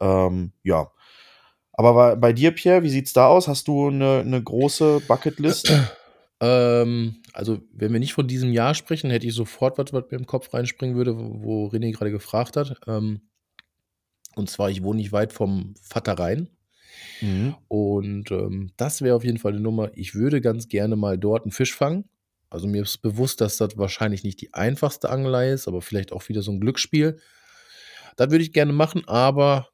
Ähm, 0.00 0.52
ja. 0.62 0.90
Aber 1.74 2.16
bei 2.16 2.32
dir, 2.32 2.50
Pierre, 2.52 2.82
wie 2.82 2.88
sieht's 2.88 3.12
da 3.12 3.26
aus? 3.26 3.46
Hast 3.46 3.68
du 3.68 3.88
eine, 3.88 4.20
eine 4.20 4.42
große 4.42 5.02
Bucketlist? 5.06 5.72
Ähm, 6.44 7.22
also, 7.32 7.60
wenn 7.72 7.92
wir 7.92 8.00
nicht 8.00 8.14
von 8.14 8.26
diesem 8.26 8.50
Jahr 8.50 8.74
sprechen, 8.74 9.10
hätte 9.10 9.28
ich 9.28 9.32
sofort 9.32 9.78
was, 9.78 9.92
was 9.92 10.10
mir 10.10 10.18
im 10.18 10.26
Kopf 10.26 10.52
reinspringen 10.52 10.96
würde, 10.96 11.16
wo 11.16 11.68
René 11.68 11.92
gerade 11.92 12.10
gefragt 12.10 12.56
hat. 12.56 12.80
Ähm, 12.88 13.20
und 14.36 14.50
zwar, 14.50 14.70
ich 14.70 14.82
wohne 14.82 14.98
nicht 14.98 15.12
weit 15.12 15.32
vom 15.32 15.74
Vater 15.82 16.14
Rhein. 16.14 16.48
Mhm. 17.20 17.54
Und 17.68 18.30
ähm, 18.30 18.72
das 18.76 19.02
wäre 19.02 19.16
auf 19.16 19.24
jeden 19.24 19.38
Fall 19.38 19.52
eine 19.52 19.60
Nummer. 19.60 19.90
Ich 19.94 20.14
würde 20.14 20.40
ganz 20.40 20.68
gerne 20.68 20.96
mal 20.96 21.18
dort 21.18 21.44
einen 21.44 21.52
Fisch 21.52 21.74
fangen. 21.74 22.04
Also 22.50 22.66
mir 22.66 22.82
ist 22.82 22.98
bewusst, 22.98 23.40
dass 23.40 23.56
das 23.56 23.78
wahrscheinlich 23.78 24.24
nicht 24.24 24.40
die 24.40 24.52
einfachste 24.52 25.08
Angelei 25.08 25.50
ist, 25.50 25.68
aber 25.68 25.80
vielleicht 25.80 26.12
auch 26.12 26.28
wieder 26.28 26.42
so 26.42 26.52
ein 26.52 26.60
Glücksspiel. 26.60 27.18
Das 28.16 28.30
würde 28.30 28.44
ich 28.44 28.52
gerne 28.52 28.74
machen, 28.74 29.08
aber 29.08 29.68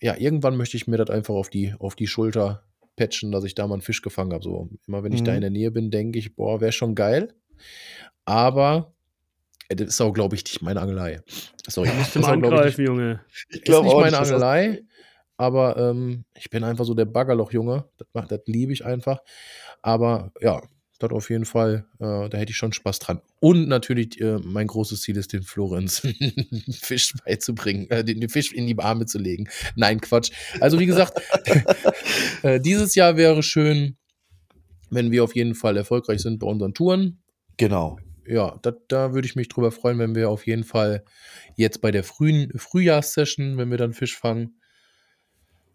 ja, 0.00 0.16
irgendwann 0.16 0.56
möchte 0.56 0.76
ich 0.76 0.86
mir 0.86 0.98
das 0.98 1.10
einfach 1.10 1.34
auf 1.34 1.50
die, 1.50 1.74
auf 1.78 1.96
die 1.96 2.06
Schulter 2.06 2.62
patchen, 2.96 3.32
dass 3.32 3.44
ich 3.44 3.56
da 3.56 3.66
mal 3.66 3.74
einen 3.74 3.82
Fisch 3.82 4.02
gefangen 4.02 4.32
habe. 4.32 4.44
So, 4.44 4.70
immer 4.86 5.02
wenn 5.02 5.12
ich 5.12 5.22
mhm. 5.22 5.24
da 5.24 5.34
in 5.34 5.40
der 5.40 5.50
Nähe 5.50 5.70
bin, 5.70 5.90
denke 5.90 6.18
ich, 6.18 6.36
boah, 6.36 6.60
wäre 6.60 6.72
schon 6.72 6.94
geil. 6.94 7.34
Aber 8.24 8.93
das 9.68 9.88
ist 9.88 10.00
auch, 10.00 10.12
glaube 10.12 10.36
ich, 10.36 10.44
nicht 10.44 10.62
meine 10.62 10.80
Angelei. 10.80 11.20
Sorry, 11.68 11.88
ich 11.88 12.14
muss 12.14 12.26
angreifen, 12.26 12.84
Junge. 12.84 13.20
Ich 13.48 13.62
glaube 13.62 13.86
nicht 13.86 13.96
meine 13.96 14.18
Angelei, 14.18 14.82
aber 15.36 15.76
ähm, 15.76 16.24
ich 16.36 16.50
bin 16.50 16.64
einfach 16.64 16.84
so 16.84 16.94
der 16.94 17.06
Baggerloch-Junge. 17.06 17.88
Das, 18.12 18.28
das 18.28 18.40
liebe 18.46 18.72
ich 18.72 18.84
einfach. 18.84 19.20
Aber 19.82 20.32
ja, 20.40 20.60
das 20.98 21.10
auf 21.10 21.30
jeden 21.30 21.44
Fall, 21.44 21.86
äh, 21.98 22.28
da 22.28 22.38
hätte 22.38 22.50
ich 22.50 22.56
schon 22.56 22.72
Spaß 22.72 22.98
dran. 22.98 23.20
Und 23.40 23.68
natürlich, 23.68 24.20
äh, 24.20 24.38
mein 24.42 24.66
großes 24.66 25.00
Ziel 25.00 25.16
ist, 25.16 25.32
den 25.32 25.42
Florenz 25.42 26.06
Fisch 26.70 27.14
beizubringen, 27.24 27.90
äh, 27.90 28.04
den, 28.04 28.20
den, 28.20 28.28
Fisch 28.28 28.52
in 28.52 28.66
die 28.66 28.78
Arme 28.78 29.06
zu 29.06 29.18
legen. 29.18 29.48
Nein, 29.76 30.00
Quatsch. 30.00 30.30
Also, 30.60 30.78
wie 30.78 30.86
gesagt, 30.86 31.20
äh, 32.42 32.60
dieses 32.60 32.94
Jahr 32.94 33.16
wäre 33.16 33.42
schön, 33.42 33.96
wenn 34.90 35.10
wir 35.10 35.24
auf 35.24 35.34
jeden 35.34 35.54
Fall 35.54 35.76
erfolgreich 35.76 36.20
sind 36.20 36.38
bei 36.38 36.46
unseren 36.46 36.74
Touren. 36.74 37.22
Genau 37.56 37.98
ja, 38.26 38.58
dat, 38.62 38.78
da 38.88 39.12
würde 39.12 39.26
ich 39.26 39.36
mich 39.36 39.48
drüber 39.48 39.72
freuen, 39.72 39.98
wenn 39.98 40.14
wir 40.14 40.30
auf 40.30 40.46
jeden 40.46 40.64
Fall 40.64 41.04
jetzt 41.56 41.80
bei 41.80 41.90
der 41.90 42.04
frühen 42.04 42.52
Frühjahrssession, 42.56 43.56
wenn 43.56 43.70
wir 43.70 43.78
dann 43.78 43.92
Fisch 43.92 44.16
fangen 44.16 44.60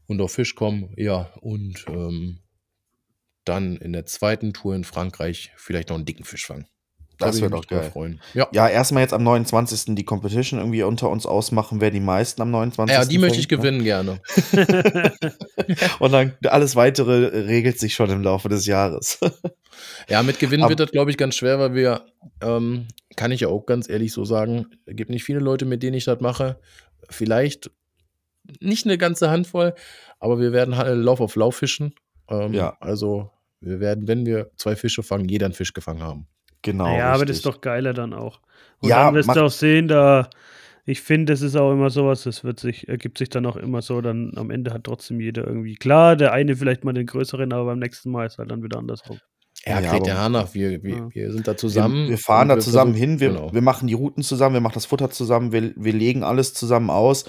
und 0.07 0.21
auf 0.21 0.33
Fisch 0.33 0.55
kommen, 0.55 0.93
ja, 0.97 1.31
und 1.41 1.85
ähm, 1.87 2.39
dann 3.45 3.77
in 3.77 3.93
der 3.93 4.05
zweiten 4.05 4.53
Tour 4.53 4.75
in 4.75 4.83
Frankreich 4.83 5.51
vielleicht 5.55 5.89
noch 5.89 5.95
einen 5.95 6.05
dicken 6.05 6.23
Fisch 6.23 6.45
fangen. 6.45 6.67
Das 7.19 7.41
wird 7.41 7.53
doch 7.53 7.67
geil. 7.67 7.89
Freuen. 7.91 8.21
Ja. 8.33 8.47
ja, 8.53 8.67
erstmal 8.67 9.03
jetzt 9.03 9.13
am 9.13 9.23
29. 9.23 9.95
die 9.95 10.05
Competition 10.05 10.59
irgendwie 10.59 10.83
unter 10.83 11.09
uns 11.09 11.25
ausmachen, 11.25 11.81
wer 11.81 11.91
die 11.91 11.99
meisten 11.99 12.41
am 12.41 12.51
29. 12.51 12.95
Ja, 12.95 13.03
die 13.03 13.15
fängt, 13.15 13.21
möchte 13.21 13.39
ich 13.39 13.49
ne? 13.49 13.57
gewinnen 13.57 13.83
gerne. 13.83 14.21
und 15.99 16.11
dann 16.11 16.33
alles 16.45 16.75
weitere 16.75 17.45
regelt 17.45 17.77
sich 17.79 17.93
schon 17.93 18.09
im 18.09 18.23
Laufe 18.23 18.47
des 18.47 18.65
Jahres. 18.65 19.19
ja, 20.09 20.23
mit 20.23 20.39
Gewinnen 20.39 20.63
Aber, 20.63 20.71
wird 20.71 20.79
das, 20.79 20.91
glaube 20.91 21.11
ich, 21.11 21.17
ganz 21.17 21.35
schwer, 21.35 21.59
weil 21.59 21.75
wir, 21.75 22.05
ähm, 22.41 22.87
kann 23.15 23.31
ich 23.31 23.41
ja 23.41 23.49
auch 23.49 23.65
ganz 23.65 23.89
ehrlich 23.89 24.13
so 24.13 24.23
sagen, 24.23 24.67
es 24.85 24.95
gibt 24.95 25.09
nicht 25.09 25.23
viele 25.23 25.39
Leute, 25.39 25.65
mit 25.65 25.83
denen 25.83 25.95
ich 25.95 26.05
das 26.05 26.21
mache. 26.21 26.59
Vielleicht 27.09 27.69
nicht 28.61 28.85
eine 28.85 28.97
ganze 28.97 29.29
Handvoll, 29.29 29.75
aber 30.19 30.39
wir 30.39 30.53
werden 30.53 30.77
halt 30.77 30.97
Lauf 30.97 31.19
auf 31.19 31.35
Lauf 31.35 31.57
fischen. 31.57 31.93
Ähm, 32.29 32.53
ja. 32.53 32.77
Also 32.79 33.29
wir 33.61 33.79
werden, 33.79 34.07
wenn 34.07 34.25
wir 34.25 34.51
zwei 34.55 34.75
Fische 34.75 35.03
fangen, 35.03 35.27
jeder 35.27 35.45
einen 35.45 35.53
Fisch 35.53 35.73
gefangen 35.73 36.01
haben. 36.01 36.27
Genau. 36.61 36.85
Ja, 36.85 36.91
richtig. 36.91 37.03
aber 37.05 37.25
das 37.25 37.37
ist 37.37 37.45
doch 37.45 37.61
geiler 37.61 37.93
dann 37.93 38.13
auch. 38.13 38.39
Und 38.79 38.89
ja, 38.89 39.05
dann 39.05 39.15
wirst 39.15 39.35
du 39.35 39.41
auch 39.41 39.51
sehen, 39.51 39.87
da, 39.87 40.29
ich 40.85 41.01
finde, 41.01 41.33
das 41.33 41.41
ist 41.41 41.55
auch 41.55 41.71
immer 41.71 41.89
sowas, 41.89 42.23
das 42.23 42.43
wird 42.43 42.59
sich, 42.59 42.87
ergibt 42.87 43.17
sich 43.17 43.29
dann 43.29 43.45
auch 43.45 43.55
immer 43.55 43.81
so, 43.81 44.01
dann 44.01 44.31
am 44.35 44.49
Ende 44.51 44.73
hat 44.73 44.85
trotzdem 44.85 45.19
jeder 45.19 45.45
irgendwie, 45.45 45.75
klar, 45.75 46.15
der 46.15 46.31
eine 46.33 46.55
vielleicht 46.55 46.83
mal 46.83 46.93
den 46.93 47.05
größeren, 47.05 47.51
aber 47.53 47.65
beim 47.65 47.79
nächsten 47.79 48.11
Mal 48.11 48.25
ist 48.25 48.37
halt 48.37 48.51
dann 48.51 48.63
wieder 48.63 48.79
andersrum. 48.79 49.19
Ja, 49.65 49.81
ja 49.81 49.99
der 49.99 50.17
Hanach, 50.17 50.53
wir, 50.53 50.81
wir, 50.83 50.95
ja. 50.95 51.09
wir 51.11 51.31
sind 51.33 51.47
da 51.47 51.57
zusammen. 51.57 52.03
Wir, 52.03 52.11
wir 52.11 52.17
fahren 52.17 52.47
da 52.47 52.59
zusammen 52.59 52.93
hin, 52.93 53.19
wir, 53.19 53.29
genau. 53.29 53.53
wir 53.53 53.61
machen 53.61 53.87
die 53.87 53.93
Routen 53.93 54.23
zusammen, 54.23 54.53
wir 54.53 54.61
machen 54.61 54.75
das 54.75 54.85
Futter 54.85 55.09
zusammen, 55.09 55.51
wir, 55.51 55.73
wir 55.75 55.93
legen 55.93 56.23
alles 56.23 56.53
zusammen 56.53 56.89
aus 56.89 57.25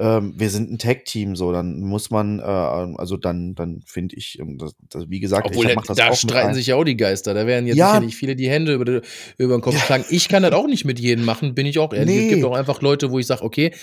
ähm, 0.00 0.34
wir 0.36 0.48
sind 0.48 0.70
ein 0.70 0.78
Tag-Team, 0.78 1.34
so, 1.34 1.50
dann 1.50 1.80
muss 1.80 2.10
man, 2.10 2.38
äh, 2.38 2.42
also 2.42 3.16
dann, 3.16 3.56
dann 3.56 3.82
finde 3.84 4.14
ich, 4.14 4.38
ähm, 4.38 4.56
das, 4.56 4.76
das, 4.88 5.10
wie 5.10 5.18
gesagt, 5.18 5.48
Obwohl, 5.48 5.66
ich 5.66 5.74
mach 5.74 5.86
das 5.86 5.96
da 5.96 6.10
auch 6.10 6.14
streiten 6.14 6.54
sich 6.54 6.68
ja 6.68 6.76
auch 6.76 6.84
die 6.84 6.96
Geister. 6.96 7.34
Da 7.34 7.46
werden 7.48 7.66
jetzt 7.66 7.76
ja. 7.76 7.88
sicherlich 7.90 8.14
viele 8.14 8.36
die 8.36 8.48
Hände 8.48 8.74
über, 8.74 8.84
die, 8.84 9.00
über 9.38 9.56
den 9.56 9.60
Kopf 9.60 9.74
ja. 9.74 9.80
schlagen. 9.80 10.04
Ich 10.08 10.28
kann 10.28 10.44
das 10.44 10.52
auch 10.52 10.68
nicht 10.68 10.84
mit 10.84 11.00
jedem 11.00 11.24
machen, 11.24 11.54
bin 11.54 11.66
ich 11.66 11.80
auch 11.80 11.92
ehrlich. 11.92 12.14
Nee. 12.14 12.28
Es 12.28 12.34
gibt 12.34 12.44
auch 12.44 12.54
einfach 12.54 12.80
Leute, 12.80 13.10
wo 13.10 13.18
ich 13.18 13.26
sage, 13.26 13.42
okay, 13.42 13.74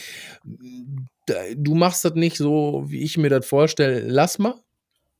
du 1.57 1.75
machst 1.75 2.05
das 2.05 2.13
nicht 2.13 2.37
so, 2.37 2.85
wie 2.87 3.01
ich 3.01 3.17
mir 3.17 3.29
das 3.29 3.45
vorstelle, 3.45 3.99
lass 4.07 4.39
mal. 4.39 4.55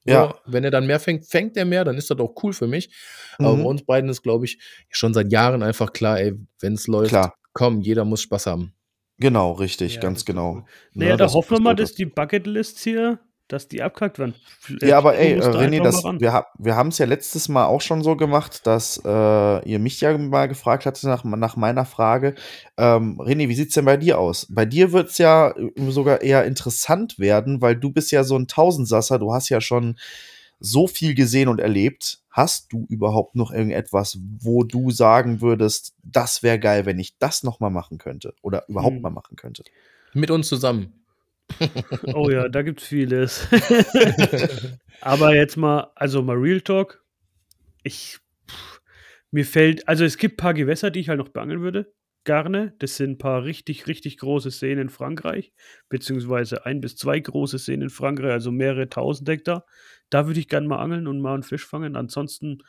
Ja. 0.06 0.36
Wenn 0.46 0.64
er 0.64 0.72
dann 0.72 0.86
mehr 0.86 1.00
fängt, 1.00 1.28
fängt 1.28 1.58
er 1.58 1.66
mehr, 1.66 1.84
dann 1.84 1.98
ist 1.98 2.10
das 2.10 2.20
auch 2.20 2.36
cool 2.44 2.54
für 2.54 2.68
mich. 2.68 2.90
Mhm. 3.40 3.46
Aber 3.46 3.58
bei 3.58 3.64
uns 3.64 3.84
beiden 3.84 4.10
ist, 4.10 4.22
glaube 4.22 4.46
ich, 4.46 4.60
schon 4.90 5.14
seit 5.14 5.32
Jahren 5.32 5.62
einfach 5.62 5.92
klar, 5.92 6.20
ey, 6.22 6.36
wenn 6.62 6.74
es 6.74 6.88
läuft, 6.88 7.10
klar. 7.10 7.36
komm, 7.54 7.82
jeder 7.82 8.06
muss 8.06 8.22
Spaß 8.22 8.46
haben. 8.46 8.75
Genau, 9.18 9.54
richtig, 9.54 9.96
ja, 9.96 10.02
ganz 10.02 10.26
genau. 10.26 10.54
Cool. 10.54 10.64
Naja, 10.94 11.12
ja, 11.12 11.18
da 11.18 11.32
hoffen 11.32 11.58
wir 11.58 11.62
mal, 11.62 11.76
dass 11.76 11.94
die 11.94 12.06
Bucketlists 12.06 12.84
hier, 12.84 13.20
dass 13.48 13.68
die 13.68 13.82
abkackt 13.82 14.20
werden. 14.20 14.36
Ja, 14.82 14.98
aber 14.98 15.18
ey, 15.18 15.34
äh, 15.34 15.40
René, 15.40 15.82
das, 15.82 16.04
wir, 16.04 16.46
wir 16.58 16.76
haben 16.76 16.90
es 16.90 16.98
ja 16.98 17.06
letztes 17.06 17.48
Mal 17.48 17.66
auch 17.66 17.80
schon 17.80 18.04
so 18.04 18.18
gemacht, 18.18 18.68
dass 18.68 19.02
äh, 19.06 19.70
ihr 19.70 19.80
mich 19.80 20.02
ja 20.02 20.18
mal 20.18 20.48
gefragt 20.48 20.86
hattet 20.86 21.04
nach, 21.04 21.24
nach 21.24 21.56
meiner 21.56 21.86
Frage. 21.86 22.36
Ähm, 22.78 23.22
René, 23.22 23.48
wie 23.48 23.56
sieht 23.56 23.70
es 23.70 23.76
denn 23.76 23.86
bei 23.86 23.98
dir 23.98 24.20
aus? 24.20 24.48
Bei 24.50 24.66
dir 24.66 24.92
wird 24.92 25.12
es 25.12 25.18
ja 25.18 25.52
äh, 25.52 25.92
sogar 25.92 26.22
eher 26.22 26.44
interessant 26.46 27.18
werden, 27.18 27.62
weil 27.62 27.76
du 27.78 27.92
bist 27.92 28.12
ja 28.12 28.24
so 28.24 28.36
ein 28.38 28.48
Tausendsasser, 28.48 29.20
du 29.20 29.32
hast 29.32 29.48
ja 29.50 29.62
schon 29.62 29.98
so 30.60 30.88
viel 30.88 31.16
gesehen 31.16 31.48
und 31.48 31.60
erlebt. 31.60 32.20
Hast 32.30 32.72
du 32.74 32.86
überhaupt 32.90 33.36
noch 33.36 33.52
irgendetwas, 33.52 34.20
wo 34.40 34.64
du 34.64 34.92
sagen 34.92 35.42
würdest, 35.42 35.96
das 36.04 36.44
wäre 36.44 36.60
geil, 36.60 36.86
wenn 36.86 37.00
ich 37.00 37.18
das 37.18 37.44
noch 37.44 37.60
mal 37.60 37.70
machen 37.70 37.98
könnte 37.98 38.34
oder 38.42 38.68
überhaupt 38.68 38.96
hm. 38.96 39.02
mal 39.02 39.10
machen 39.10 39.36
könnte? 39.36 39.64
Mit 40.14 40.32
uns 40.32 40.48
zusammen. 40.48 41.06
oh 42.14 42.30
ja, 42.30 42.50
da 42.50 42.62
gibt's 42.62 42.86
vieles. 42.86 43.48
Aber 45.02 45.36
jetzt 45.36 45.58
mal, 45.58 45.92
also 45.96 46.22
mal 46.22 46.36
Real 46.36 46.62
Talk. 46.62 47.04
Ich, 47.84 48.18
pff, 48.50 48.82
mir 49.32 49.46
fällt, 49.46 49.88
also 49.88 50.04
es 50.04 50.18
gibt 50.18 50.36
ein 50.36 50.44
paar 50.44 50.54
Gewässer, 50.54 50.92
die 50.92 51.02
ich 51.02 51.10
halt 51.10 51.20
noch 51.20 51.30
beangeln 51.30 51.62
würde. 51.62 51.94
Garne, 52.26 52.74
das 52.80 52.98
sind 52.98 53.12
ein 53.12 53.18
paar 53.20 53.44
richtig, 53.44 53.88
richtig 53.88 54.18
große 54.18 54.50
Seen 54.50 54.80
in 54.80 54.90
Frankreich, 54.90 55.54
beziehungsweise 55.90 56.66
ein 56.66 56.82
bis 56.82 56.98
zwei 56.98 57.20
große 57.20 57.60
Seen 57.60 57.84
in 57.84 57.90
Frankreich, 57.90 58.32
also 58.32 58.52
mehrere 58.52 58.90
tausend 58.90 59.30
Hektar. 59.30 59.66
Da 60.10 60.28
würde 60.28 60.40
ich 60.40 60.48
gerne 60.48 60.68
mal 60.68 60.78
angeln 60.78 61.08
und 61.08 61.22
mal 61.22 61.34
einen 61.34 61.44
Fisch 61.44 61.66
fangen. 61.66 61.96
Ansonsten, 61.96 62.60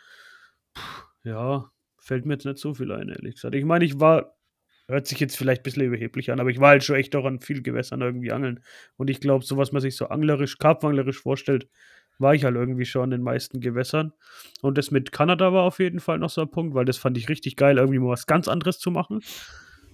pff, 0.76 1.04
ja, 1.24 1.70
fällt 1.98 2.24
mir 2.24 2.34
jetzt 2.34 2.46
nicht 2.46 2.58
so 2.58 2.74
viel 2.74 2.92
ein, 2.92 3.08
ehrlich 3.08 3.34
gesagt. 3.34 3.54
Ich 3.54 3.64
meine, 3.64 3.84
ich 3.84 3.98
war, 4.00 4.36
hört 4.88 5.06
sich 5.06 5.20
jetzt 5.20 5.36
vielleicht 5.36 5.60
ein 5.60 5.64
bisschen 5.64 5.84
überheblich 5.84 6.30
an, 6.30 6.40
aber 6.40 6.50
ich 6.50 6.60
war 6.60 6.70
halt 6.70 6.84
schon 6.84 6.96
echt 6.96 7.14
auch 7.16 7.24
an 7.24 7.40
vielen 7.40 7.62
Gewässern 7.62 8.00
irgendwie 8.00 8.32
angeln. 8.32 8.60
Und 8.96 9.10
ich 9.10 9.20
glaube, 9.20 9.44
so 9.44 9.56
was 9.56 9.72
man 9.72 9.82
sich 9.82 9.96
so 9.96 10.06
anglerisch, 10.06 10.58
karpfanglerisch 10.58 11.20
vorstellt, 11.20 11.68
war 12.18 12.34
ich 12.34 12.44
halt 12.44 12.56
irgendwie 12.56 12.84
schon 12.84 13.04
in 13.04 13.10
den 13.10 13.22
meisten 13.22 13.60
Gewässern. 13.60 14.12
Und 14.62 14.78
das 14.78 14.90
mit 14.90 15.12
Kanada 15.12 15.52
war 15.52 15.64
auf 15.64 15.78
jeden 15.78 16.00
Fall 16.00 16.18
noch 16.18 16.30
so 16.30 16.42
ein 16.42 16.50
Punkt, 16.50 16.74
weil 16.74 16.84
das 16.84 16.96
fand 16.96 17.18
ich 17.18 17.28
richtig 17.28 17.56
geil, 17.56 17.78
irgendwie 17.78 17.98
mal 17.98 18.10
was 18.10 18.26
ganz 18.26 18.48
anderes 18.48 18.78
zu 18.78 18.90
machen. 18.90 19.20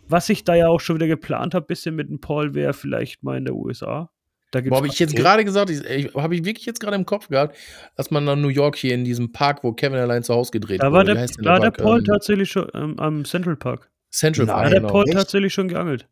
Was 0.08 0.28
ich 0.28 0.44
da 0.44 0.54
ja 0.54 0.68
auch 0.68 0.80
schon 0.80 0.96
wieder 0.96 1.06
geplant 1.06 1.54
habe, 1.54 1.66
bisschen 1.66 1.94
mit 1.94 2.08
dem 2.08 2.20
Paul, 2.20 2.54
wäre 2.54 2.74
vielleicht 2.74 3.22
mal 3.22 3.38
in 3.38 3.44
der 3.44 3.54
USA. 3.54 4.10
Da 4.52 4.60
habe 4.70 4.86
ich 4.86 4.98
jetzt 4.98 5.16
gerade 5.16 5.44
gesagt, 5.46 5.70
habe 5.70 6.34
ich 6.34 6.44
wirklich 6.44 6.66
jetzt 6.66 6.78
gerade 6.78 6.94
im 6.94 7.06
Kopf 7.06 7.28
gehabt, 7.28 7.56
dass 7.96 8.10
man 8.10 8.24
nach 8.24 8.36
New 8.36 8.48
York 8.48 8.76
hier 8.76 8.94
in 8.94 9.02
diesem 9.02 9.32
Park, 9.32 9.64
wo 9.64 9.72
Kevin 9.72 9.98
allein 9.98 10.22
zu 10.22 10.34
Hause 10.34 10.50
gedreht 10.52 10.82
da 10.82 10.92
wurde. 10.92 11.14
War 11.16 11.26
der, 11.26 11.26
da 11.26 11.58
der, 11.58 11.70
der 11.70 11.82
Paul 11.82 11.98
ähm, 12.00 12.04
tatsächlich 12.04 12.50
schon 12.50 12.68
ähm, 12.74 12.98
am 12.98 13.24
Central 13.24 13.56
Park. 13.56 13.90
Central 14.10 14.46
Park. 14.46 14.58
Da 14.58 14.64
hat 14.64 14.72
der 14.72 14.80
genau. 14.80 14.92
Paul 14.92 15.04
Echt? 15.06 15.16
tatsächlich 15.16 15.54
schon 15.54 15.68
geangelt. 15.68 16.06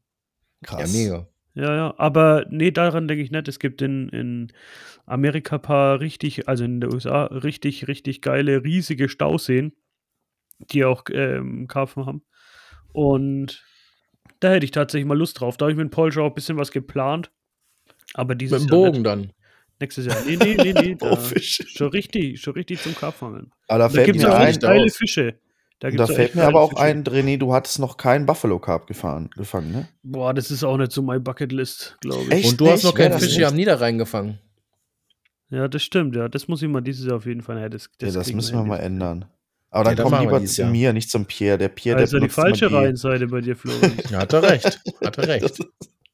Krass. 0.63 0.93
Ja, 0.93 0.99
mega. 0.99 1.29
Ja, 1.53 1.75
ja, 1.75 1.95
aber 1.99 2.47
nee, 2.49 2.71
daran 2.71 3.09
denke 3.09 3.23
ich 3.23 3.31
nicht. 3.31 3.47
Es 3.47 3.59
gibt 3.59 3.83
in, 3.83 4.09
in 4.09 4.53
Amerika 5.05 5.57
ein 5.57 5.63
paar 5.63 6.01
richtig, 6.01 6.49
also 6.49 6.65
in 6.65 6.81
den 6.81 6.95
USA, 6.95 7.25
richtig, 7.25 7.89
richtig 7.89 8.23
geile, 8.23 8.65
riesige 8.65 9.11
Stauseen, 9.11 9.73
die 10.59 10.85
auch 10.87 11.03
ähm, 11.13 11.67
Karpfen 11.67 12.07
haben. 12.07 12.23
Und 12.93 13.63
da 14.39 14.51
hätte 14.51 14.65
ich 14.65 14.71
tatsächlich 14.71 15.07
mal 15.07 15.19
Lust 15.19 15.41
drauf. 15.41 15.59
Da 15.59 15.65
habe 15.65 15.73
ich 15.73 15.79
mit 15.79 15.91
Paul 15.91 16.11
schon 16.11 16.23
auch 16.23 16.29
ein 16.29 16.35
bisschen 16.35 16.57
was 16.57 16.71
geplant. 16.71 17.31
Aber 18.15 18.35
dieses 18.35 18.63
Mit 18.63 18.71
dem 18.71 18.75
Bogen 18.75 18.95
Jahr 18.97 19.17
dann. 19.17 19.33
Nächstes 19.81 20.07
Jahr. 20.07 20.17
Nee, 20.27 20.37
nee, 20.37 20.57
nee, 20.57 20.73
nee. 20.73 20.95
Da, 20.99 21.17
schon 21.41 21.89
richtig, 21.89 22.41
schon 22.41 22.55
richtig 22.55 22.83
zum 22.83 22.95
Karpfangeln. 22.95 23.51
Aber 23.69 23.79
da, 23.79 23.89
da 23.89 23.95
fällt 23.95 24.17
mir 24.17 24.35
ein, 24.35 24.59
geile 24.59 24.91
Fische. 24.91 25.35
Da, 25.79 25.91
da 25.91 26.07
fällt 26.07 26.35
mir 26.35 26.45
aber 26.45 26.61
auch 26.61 26.71
Fische. 26.71 26.83
ein, 26.83 27.05
René, 27.05 27.39
du 27.39 27.55
hattest 27.55 27.79
noch 27.79 27.97
keinen 27.97 28.27
Buffalo 28.27 28.59
Carp 28.59 28.87
gefahren, 28.87 29.31
gefangen, 29.37 29.73
ne? 29.73 29.89
Boah, 30.03 30.35
das 30.35 30.51
ist 30.51 30.63
auch 30.63 30.77
nicht 30.77 30.93
so 30.93 31.01
mein 31.01 31.25
Bucketlist, 31.25 31.97
glaube 32.01 32.25
ich. 32.25 32.33
Echt 32.33 32.51
Und 32.51 32.61
du 32.61 32.65
nicht? 32.65 32.73
hast 32.75 32.85
noch 32.85 32.95
keinen 32.95 33.19
Fisch 33.19 33.35
hier 33.35 33.49
am 33.49 33.55
Niederrhein 33.55 33.97
gefangen. 33.97 34.39
Ja, 35.49 35.67
das 35.67 35.83
stimmt, 35.83 36.15
ja. 36.15 36.29
Das 36.29 36.47
muss 36.47 36.63
ich 36.63 36.69
mal 36.69 36.83
dieses 36.83 37.07
Jahr 37.07 37.17
auf 37.17 37.27
jeden 37.27 37.41
Fall. 37.41 37.59
Ja, 37.59 37.69
das, 37.69 37.89
das, 37.99 38.15
ja, 38.15 38.21
das 38.21 38.33
müssen 38.33 38.57
wir 38.57 38.65
mal 38.65 38.77
ändern. 38.77 39.25
Aber 39.71 39.85
dann 39.85 39.97
ja, 39.97 40.03
komm 40.03 40.21
lieber 40.21 40.45
zu 40.45 40.67
mir, 40.67 40.93
nicht 40.93 41.11
zum 41.11 41.27
Pierre. 41.27 41.57
Der 41.57 41.69
Pierre, 41.69 41.99
also 41.99 42.19
der 42.19 42.29
die 42.29 42.33
falsche 42.33 42.73
Reihenseite 42.73 43.29
bei 43.29 43.41
dir, 43.41 43.57
Florian. 43.57 43.93
ja, 44.11 44.19
hat 44.19 44.33
er 44.33 44.43
recht. 44.43 44.81
Hat 45.05 45.19
er 45.19 45.29
recht. 45.29 45.59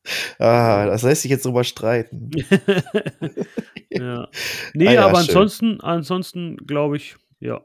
ah, 0.38 0.86
das 0.86 1.02
lässt 1.02 1.22
sich 1.22 1.30
jetzt 1.30 1.44
drüber 1.44 1.64
streiten. 1.64 2.30
ja. 3.90 4.28
Nee, 4.74 4.88
ah, 4.88 4.92
ja, 4.92 5.06
aber 5.06 5.18
ansonsten, 5.18 5.80
ansonsten 5.80 6.56
glaube 6.58 6.96
ich, 6.96 7.16
ja. 7.40 7.62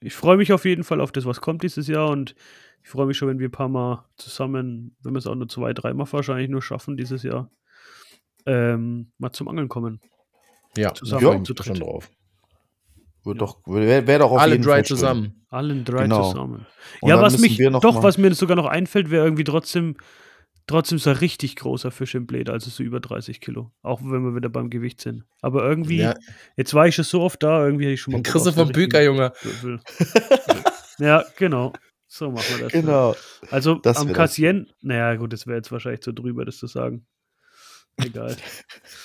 Ich 0.00 0.14
freue 0.14 0.36
mich 0.36 0.52
auf 0.52 0.64
jeden 0.64 0.82
Fall 0.82 1.00
auf 1.00 1.12
das, 1.12 1.26
was 1.26 1.40
kommt 1.40 1.62
dieses 1.62 1.86
Jahr 1.86 2.10
und 2.10 2.34
ich 2.82 2.90
freue 2.90 3.06
mich 3.06 3.16
schon, 3.16 3.28
wenn 3.28 3.38
wir 3.38 3.48
ein 3.48 3.52
paar 3.52 3.68
Mal 3.68 4.04
zusammen, 4.16 4.96
wenn 5.02 5.12
wir 5.14 5.18
es 5.18 5.26
auch 5.28 5.36
nur 5.36 5.48
zwei, 5.48 5.72
dreimal 5.72 6.10
wahrscheinlich 6.10 6.48
nur 6.48 6.62
schaffen 6.62 6.96
dieses 6.96 7.22
Jahr, 7.22 7.50
ähm, 8.46 9.12
mal 9.18 9.30
zum 9.30 9.46
Angeln 9.46 9.68
kommen. 9.68 10.00
Ja, 10.76 10.92
zusammen 10.92 11.22
ja, 11.22 11.44
zu 11.44 11.54
schon 11.62 11.74
drauf. 11.74 12.10
Wäre 13.24 13.36
doch, 13.36 13.60
wär, 13.66 14.06
wär 14.06 14.18
doch 14.18 14.32
auf 14.32 14.40
Alle 14.40 14.58
drei 14.58 14.82
zusammen. 14.82 15.44
Alle 15.48 15.76
drei 15.82 16.04
genau. 16.04 16.30
zusammen. 16.30 16.66
Und 17.00 17.08
ja, 17.08 17.20
was 17.20 17.38
mich 17.38 17.56
doch, 17.58 18.02
was 18.02 18.18
mir 18.18 18.34
sogar 18.34 18.56
noch 18.56 18.66
einfällt, 18.66 19.10
wäre 19.10 19.24
irgendwie 19.24 19.44
trotzdem, 19.44 19.96
trotzdem 20.66 20.98
so 20.98 21.10
ein 21.10 21.16
richtig 21.16 21.56
großer 21.56 21.90
Fisch 21.90 22.14
im 22.14 22.26
Blät, 22.26 22.48
also 22.50 22.70
so 22.70 22.82
über 22.82 23.00
30 23.00 23.40
Kilo. 23.40 23.72
Auch 23.82 24.00
wenn 24.02 24.22
wir 24.24 24.34
wieder 24.34 24.48
beim 24.48 24.70
Gewicht 24.70 25.00
sind. 25.00 25.24
Aber 25.40 25.64
irgendwie, 25.64 25.98
ja. 25.98 26.14
jetzt 26.56 26.74
war 26.74 26.86
ich 26.86 26.94
schon 26.94 27.04
so 27.04 27.22
oft 27.22 27.42
da, 27.42 27.64
irgendwie 27.64 27.84
hätte 27.84 27.94
ich 27.94 28.00
schon 28.00 28.12
mal. 28.12 28.22
Chrisse 28.22 28.52
vom 28.52 28.70
Büker, 28.70 29.02
Junge. 29.02 29.32
ja, 30.98 31.24
genau. 31.36 31.72
So 32.06 32.30
machen 32.30 32.44
wir 32.56 32.64
das. 32.64 32.72
Genau. 32.72 33.16
Also 33.50 33.76
das 33.76 33.96
am 33.96 34.12
Cassien, 34.12 34.70
naja, 34.82 35.14
gut, 35.14 35.32
das 35.32 35.46
wäre 35.46 35.56
jetzt 35.56 35.72
wahrscheinlich 35.72 36.02
zu 36.02 36.12
drüber, 36.12 36.44
das 36.44 36.58
zu 36.58 36.66
sagen. 36.66 37.06
Egal. 37.98 38.36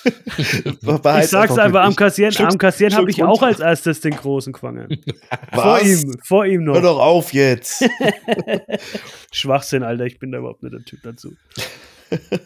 ich 0.05 1.27
sag's 1.27 1.57
einfach, 1.57 1.83
am 1.83 1.95
Kassieren, 1.95 2.35
am 2.45 2.57
Kassieren 2.57 2.95
habe 2.95 3.09
ich 3.11 3.23
auch 3.23 3.41
als 3.41 3.59
erstes 3.59 3.99
den 4.01 4.15
großen 4.15 4.53
gefangen. 4.53 5.03
Vor 5.53 5.81
ihm, 5.81 6.15
vor 6.23 6.45
ihm 6.45 6.63
noch. 6.63 6.75
Hör 6.75 6.81
doch 6.81 6.99
auf 6.99 7.33
jetzt. 7.33 7.83
Schwachsinn, 9.31 9.83
Alter, 9.83 10.05
ich 10.05 10.19
bin 10.19 10.31
da 10.31 10.39
überhaupt 10.39 10.63
nicht 10.63 10.73
der 10.73 10.83
Typ 10.83 10.99
dazu. 11.03 11.33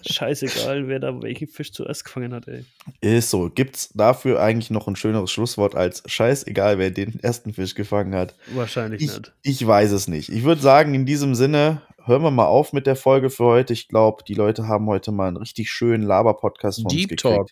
Scheißegal, 0.09 0.87
wer 0.87 0.99
da 0.99 1.21
welchen 1.21 1.47
Fisch 1.47 1.71
zuerst 1.71 2.03
gefangen 2.03 2.33
hat, 2.33 2.47
ey. 2.47 2.65
Ist 2.99 3.29
so. 3.29 3.49
Gibt's 3.49 3.89
dafür 3.93 4.41
eigentlich 4.41 4.71
noch 4.71 4.87
ein 4.87 4.95
schöneres 4.95 5.31
Schlusswort 5.31 5.75
als 5.75 6.01
scheißegal, 6.07 6.79
wer 6.79 6.89
den 6.89 7.19
ersten 7.21 7.53
Fisch 7.53 7.75
gefangen 7.75 8.15
hat? 8.15 8.33
Wahrscheinlich 8.55 9.03
ich, 9.03 9.15
nicht. 9.15 9.33
Ich 9.43 9.65
weiß 9.65 9.91
es 9.91 10.07
nicht. 10.07 10.29
Ich 10.29 10.43
würde 10.43 10.61
sagen, 10.61 10.95
in 10.95 11.05
diesem 11.05 11.35
Sinne, 11.35 11.83
hören 12.05 12.23
wir 12.23 12.31
mal 12.31 12.45
auf 12.45 12.73
mit 12.73 12.87
der 12.87 12.95
Folge 12.95 13.29
für 13.29 13.45
heute. 13.45 13.73
Ich 13.73 13.87
glaube, 13.87 14.23
die 14.23 14.33
Leute 14.33 14.67
haben 14.67 14.87
heute 14.87 15.11
mal 15.11 15.27
einen 15.27 15.37
richtig 15.37 15.71
schönen 15.71 16.03
Laber-Podcast 16.03 16.81
von 16.81 16.89
Deep 16.89 17.11
uns 17.11 17.21
gekriegt. 17.21 17.35
Talk. 17.35 17.49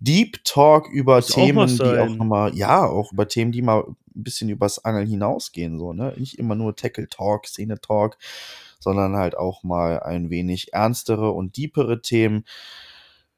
Deep 0.00 0.44
Talk 0.44 0.88
über 0.88 1.16
Muss 1.16 1.26
Themen, 1.28 1.58
auch 1.58 1.84
die 1.84 1.98
auch 1.98 2.08
nochmal, 2.08 2.54
ja, 2.54 2.86
auch 2.86 3.12
über 3.12 3.28
Themen, 3.28 3.52
die 3.52 3.62
mal 3.62 3.84
ein 3.84 3.96
bisschen 4.22 4.48
übers 4.48 4.84
Angeln 4.84 5.06
hinausgehen, 5.06 5.78
so, 5.78 5.92
ne? 5.92 6.14
Nicht 6.16 6.38
immer 6.38 6.54
nur 6.54 6.76
Tackle 6.76 7.08
Talk, 7.08 7.46
Szene 7.46 7.80
Talk, 7.80 8.16
sondern 8.78 9.16
halt 9.16 9.36
auch 9.36 9.62
mal 9.62 10.00
ein 10.00 10.30
wenig 10.30 10.72
ernstere 10.72 11.30
und 11.30 11.56
deepere 11.56 12.02
Themen. 12.02 12.44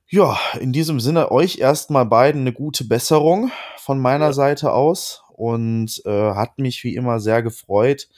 Ja, 0.09 0.39
in 0.61 0.73
diesem 0.73 1.01
Sinne 1.01 1.31
euch 1.31 1.59
erstmal 1.59 2.05
beiden 2.05 2.43
eine 2.43 2.53
gute 2.53 2.85
Besserung 2.85 3.51
von 3.79 3.99
meiner 3.99 4.27
ja. 4.27 4.33
Seite 4.33 4.73
aus 4.73 5.23
und 5.31 6.03
äh, 6.05 6.35
hat 6.35 6.59
mich 6.59 6.85
wie 6.85 6.95
immer 6.95 7.19
sehr 7.19 7.43
gefreut, 7.43 8.09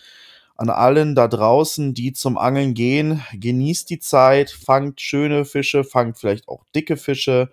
an 0.56 0.70
allen 0.70 1.14
da 1.14 1.28
draußen, 1.28 1.94
die 1.94 2.12
zum 2.12 2.38
Angeln 2.38 2.74
gehen. 2.74 3.22
Genießt 3.32 3.90
die 3.90 3.98
Zeit, 3.98 4.50
fangt 4.50 5.00
schöne 5.00 5.44
Fische, 5.44 5.84
fangt 5.84 6.18
vielleicht 6.18 6.48
auch 6.48 6.64
dicke 6.74 6.96
Fische 6.96 7.50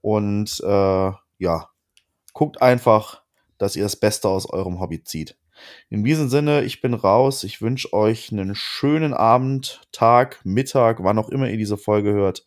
und 0.00 0.60
äh, 0.60 1.12
ja, 1.38 1.68
guckt 2.32 2.62
einfach, 2.62 3.22
dass 3.58 3.76
ihr 3.76 3.82
das 3.82 3.96
Beste 3.96 4.28
aus 4.28 4.48
eurem 4.48 4.80
Hobby 4.80 5.02
zieht. 5.02 5.36
In 5.88 6.04
diesem 6.04 6.28
Sinne, 6.28 6.64
ich 6.64 6.80
bin 6.80 6.94
raus. 6.94 7.44
Ich 7.44 7.62
wünsche 7.62 7.92
euch 7.92 8.32
einen 8.32 8.54
schönen 8.54 9.14
Abend, 9.14 9.80
Tag, 9.92 10.40
Mittag, 10.44 11.02
wann 11.02 11.18
auch 11.18 11.28
immer 11.28 11.48
ihr 11.48 11.56
diese 11.56 11.76
Folge 11.76 12.12
hört. 12.12 12.44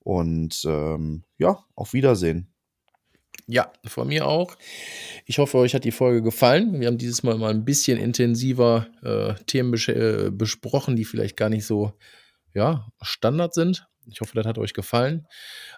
Und 0.00 0.64
ähm, 0.66 1.24
ja, 1.38 1.64
auf 1.74 1.92
Wiedersehen. 1.92 2.53
Ja, 3.46 3.72
von 3.84 4.08
mir 4.08 4.26
auch. 4.26 4.56
Ich 5.26 5.38
hoffe, 5.38 5.58
euch 5.58 5.74
hat 5.74 5.84
die 5.84 5.92
Folge 5.92 6.22
gefallen. 6.22 6.80
Wir 6.80 6.86
haben 6.86 6.96
dieses 6.96 7.22
Mal 7.22 7.36
mal 7.36 7.50
ein 7.50 7.64
bisschen 7.64 7.98
intensiver 7.98 8.86
äh, 9.02 9.34
Themen 9.44 9.70
bes 9.70 9.88
äh, 9.88 10.30
besprochen, 10.32 10.96
die 10.96 11.04
vielleicht 11.04 11.36
gar 11.36 11.50
nicht 11.50 11.66
so 11.66 11.92
ja, 12.54 12.86
Standard 13.02 13.52
sind. 13.52 13.86
Ich 14.10 14.20
hoffe, 14.20 14.34
das 14.34 14.46
hat 14.46 14.58
euch 14.58 14.72
gefallen. 14.72 15.26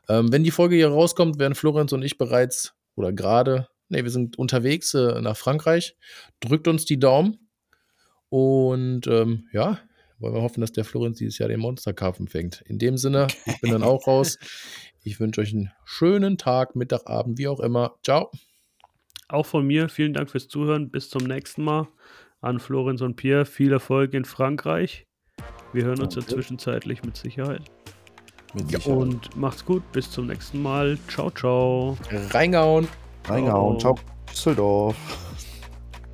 Ähm, 0.09 0.31
wenn 0.31 0.45
die 0.45 0.51
Folge 0.51 0.77
hier 0.77 0.89
rauskommt, 0.89 1.39
werden 1.39 1.55
Florenz 1.55 1.93
und 1.93 2.03
ich 2.03 2.19
bereits 2.19 2.75
oder 2.95 3.13
gerade, 3.13 3.69
ne, 3.89 4.05
wir 4.05 4.11
sind 4.11 4.39
unterwegs 4.39 4.95
äh, 4.95 5.21
nach 5.21 5.37
Frankreich. 5.37 5.97
Drückt 6.41 6.69
uns 6.69 6.85
die 6.85 6.99
Daumen. 6.99 7.49
Und 8.29 9.07
ähm, 9.07 9.49
ja, 9.53 9.79
wollen 10.19 10.35
wir 10.35 10.43
hoffen, 10.43 10.61
dass 10.61 10.73
der 10.73 10.85
Florenz 10.85 11.19
dieses 11.19 11.39
Jahr 11.39 11.49
den 11.49 11.61
Monsterkarpfen 11.61 12.29
fängt. 12.29 12.63
In 12.63 12.79
dem 12.79 12.97
Sinne, 12.97 13.27
ich 13.45 13.61
bin 13.61 13.71
dann 13.71 13.83
auch 13.83 14.07
raus. 14.07 14.39
Ich 15.07 15.21
wünsche 15.21 15.41
euch 15.41 15.53
einen 15.53 15.71
schönen 15.85 16.37
Tag, 16.37 16.75
Mittag, 16.75 17.07
Abend, 17.07 17.39
wie 17.39 17.47
auch 17.47 17.61
immer. 17.61 17.95
Ciao. 18.03 18.29
Auch 19.29 19.47
von 19.47 19.65
mir 19.65 19.89
vielen 19.89 20.13
Dank 20.15 20.29
fürs 20.29 20.49
Zuhören. 20.49 20.91
Bis 20.91 21.11
zum 21.11 21.23
nächsten 21.23 21.63
Mal. 21.63 21.87
An 22.41 22.59
Florenz 22.59 23.03
und 23.03 23.15
Pierre 23.15 23.45
viel 23.45 23.73
Erfolg 23.73 24.15
in 24.15 24.25
Frankreich. 24.25 25.07
Wir 25.73 25.85
hören 25.85 26.03
uns 26.03 26.17
ja 26.17 26.23
zwischenzeitlich 26.23 27.05
mit 27.05 27.17
Sicherheit. 27.17 27.63
Mit 28.53 28.69
Sicherheit. 28.69 28.87
Und 28.89 29.37
macht's 29.37 29.65
gut. 29.65 29.85
Bis 29.93 30.11
zum 30.11 30.27
nächsten 30.27 30.61
Mal. 30.61 30.99
Ciao, 31.07 31.31
ciao. 31.31 31.97
Reingauen. 32.31 32.89
Reingauen. 33.29 33.79
Ciao. 33.79 33.95
Düsseldorf. 34.29 34.97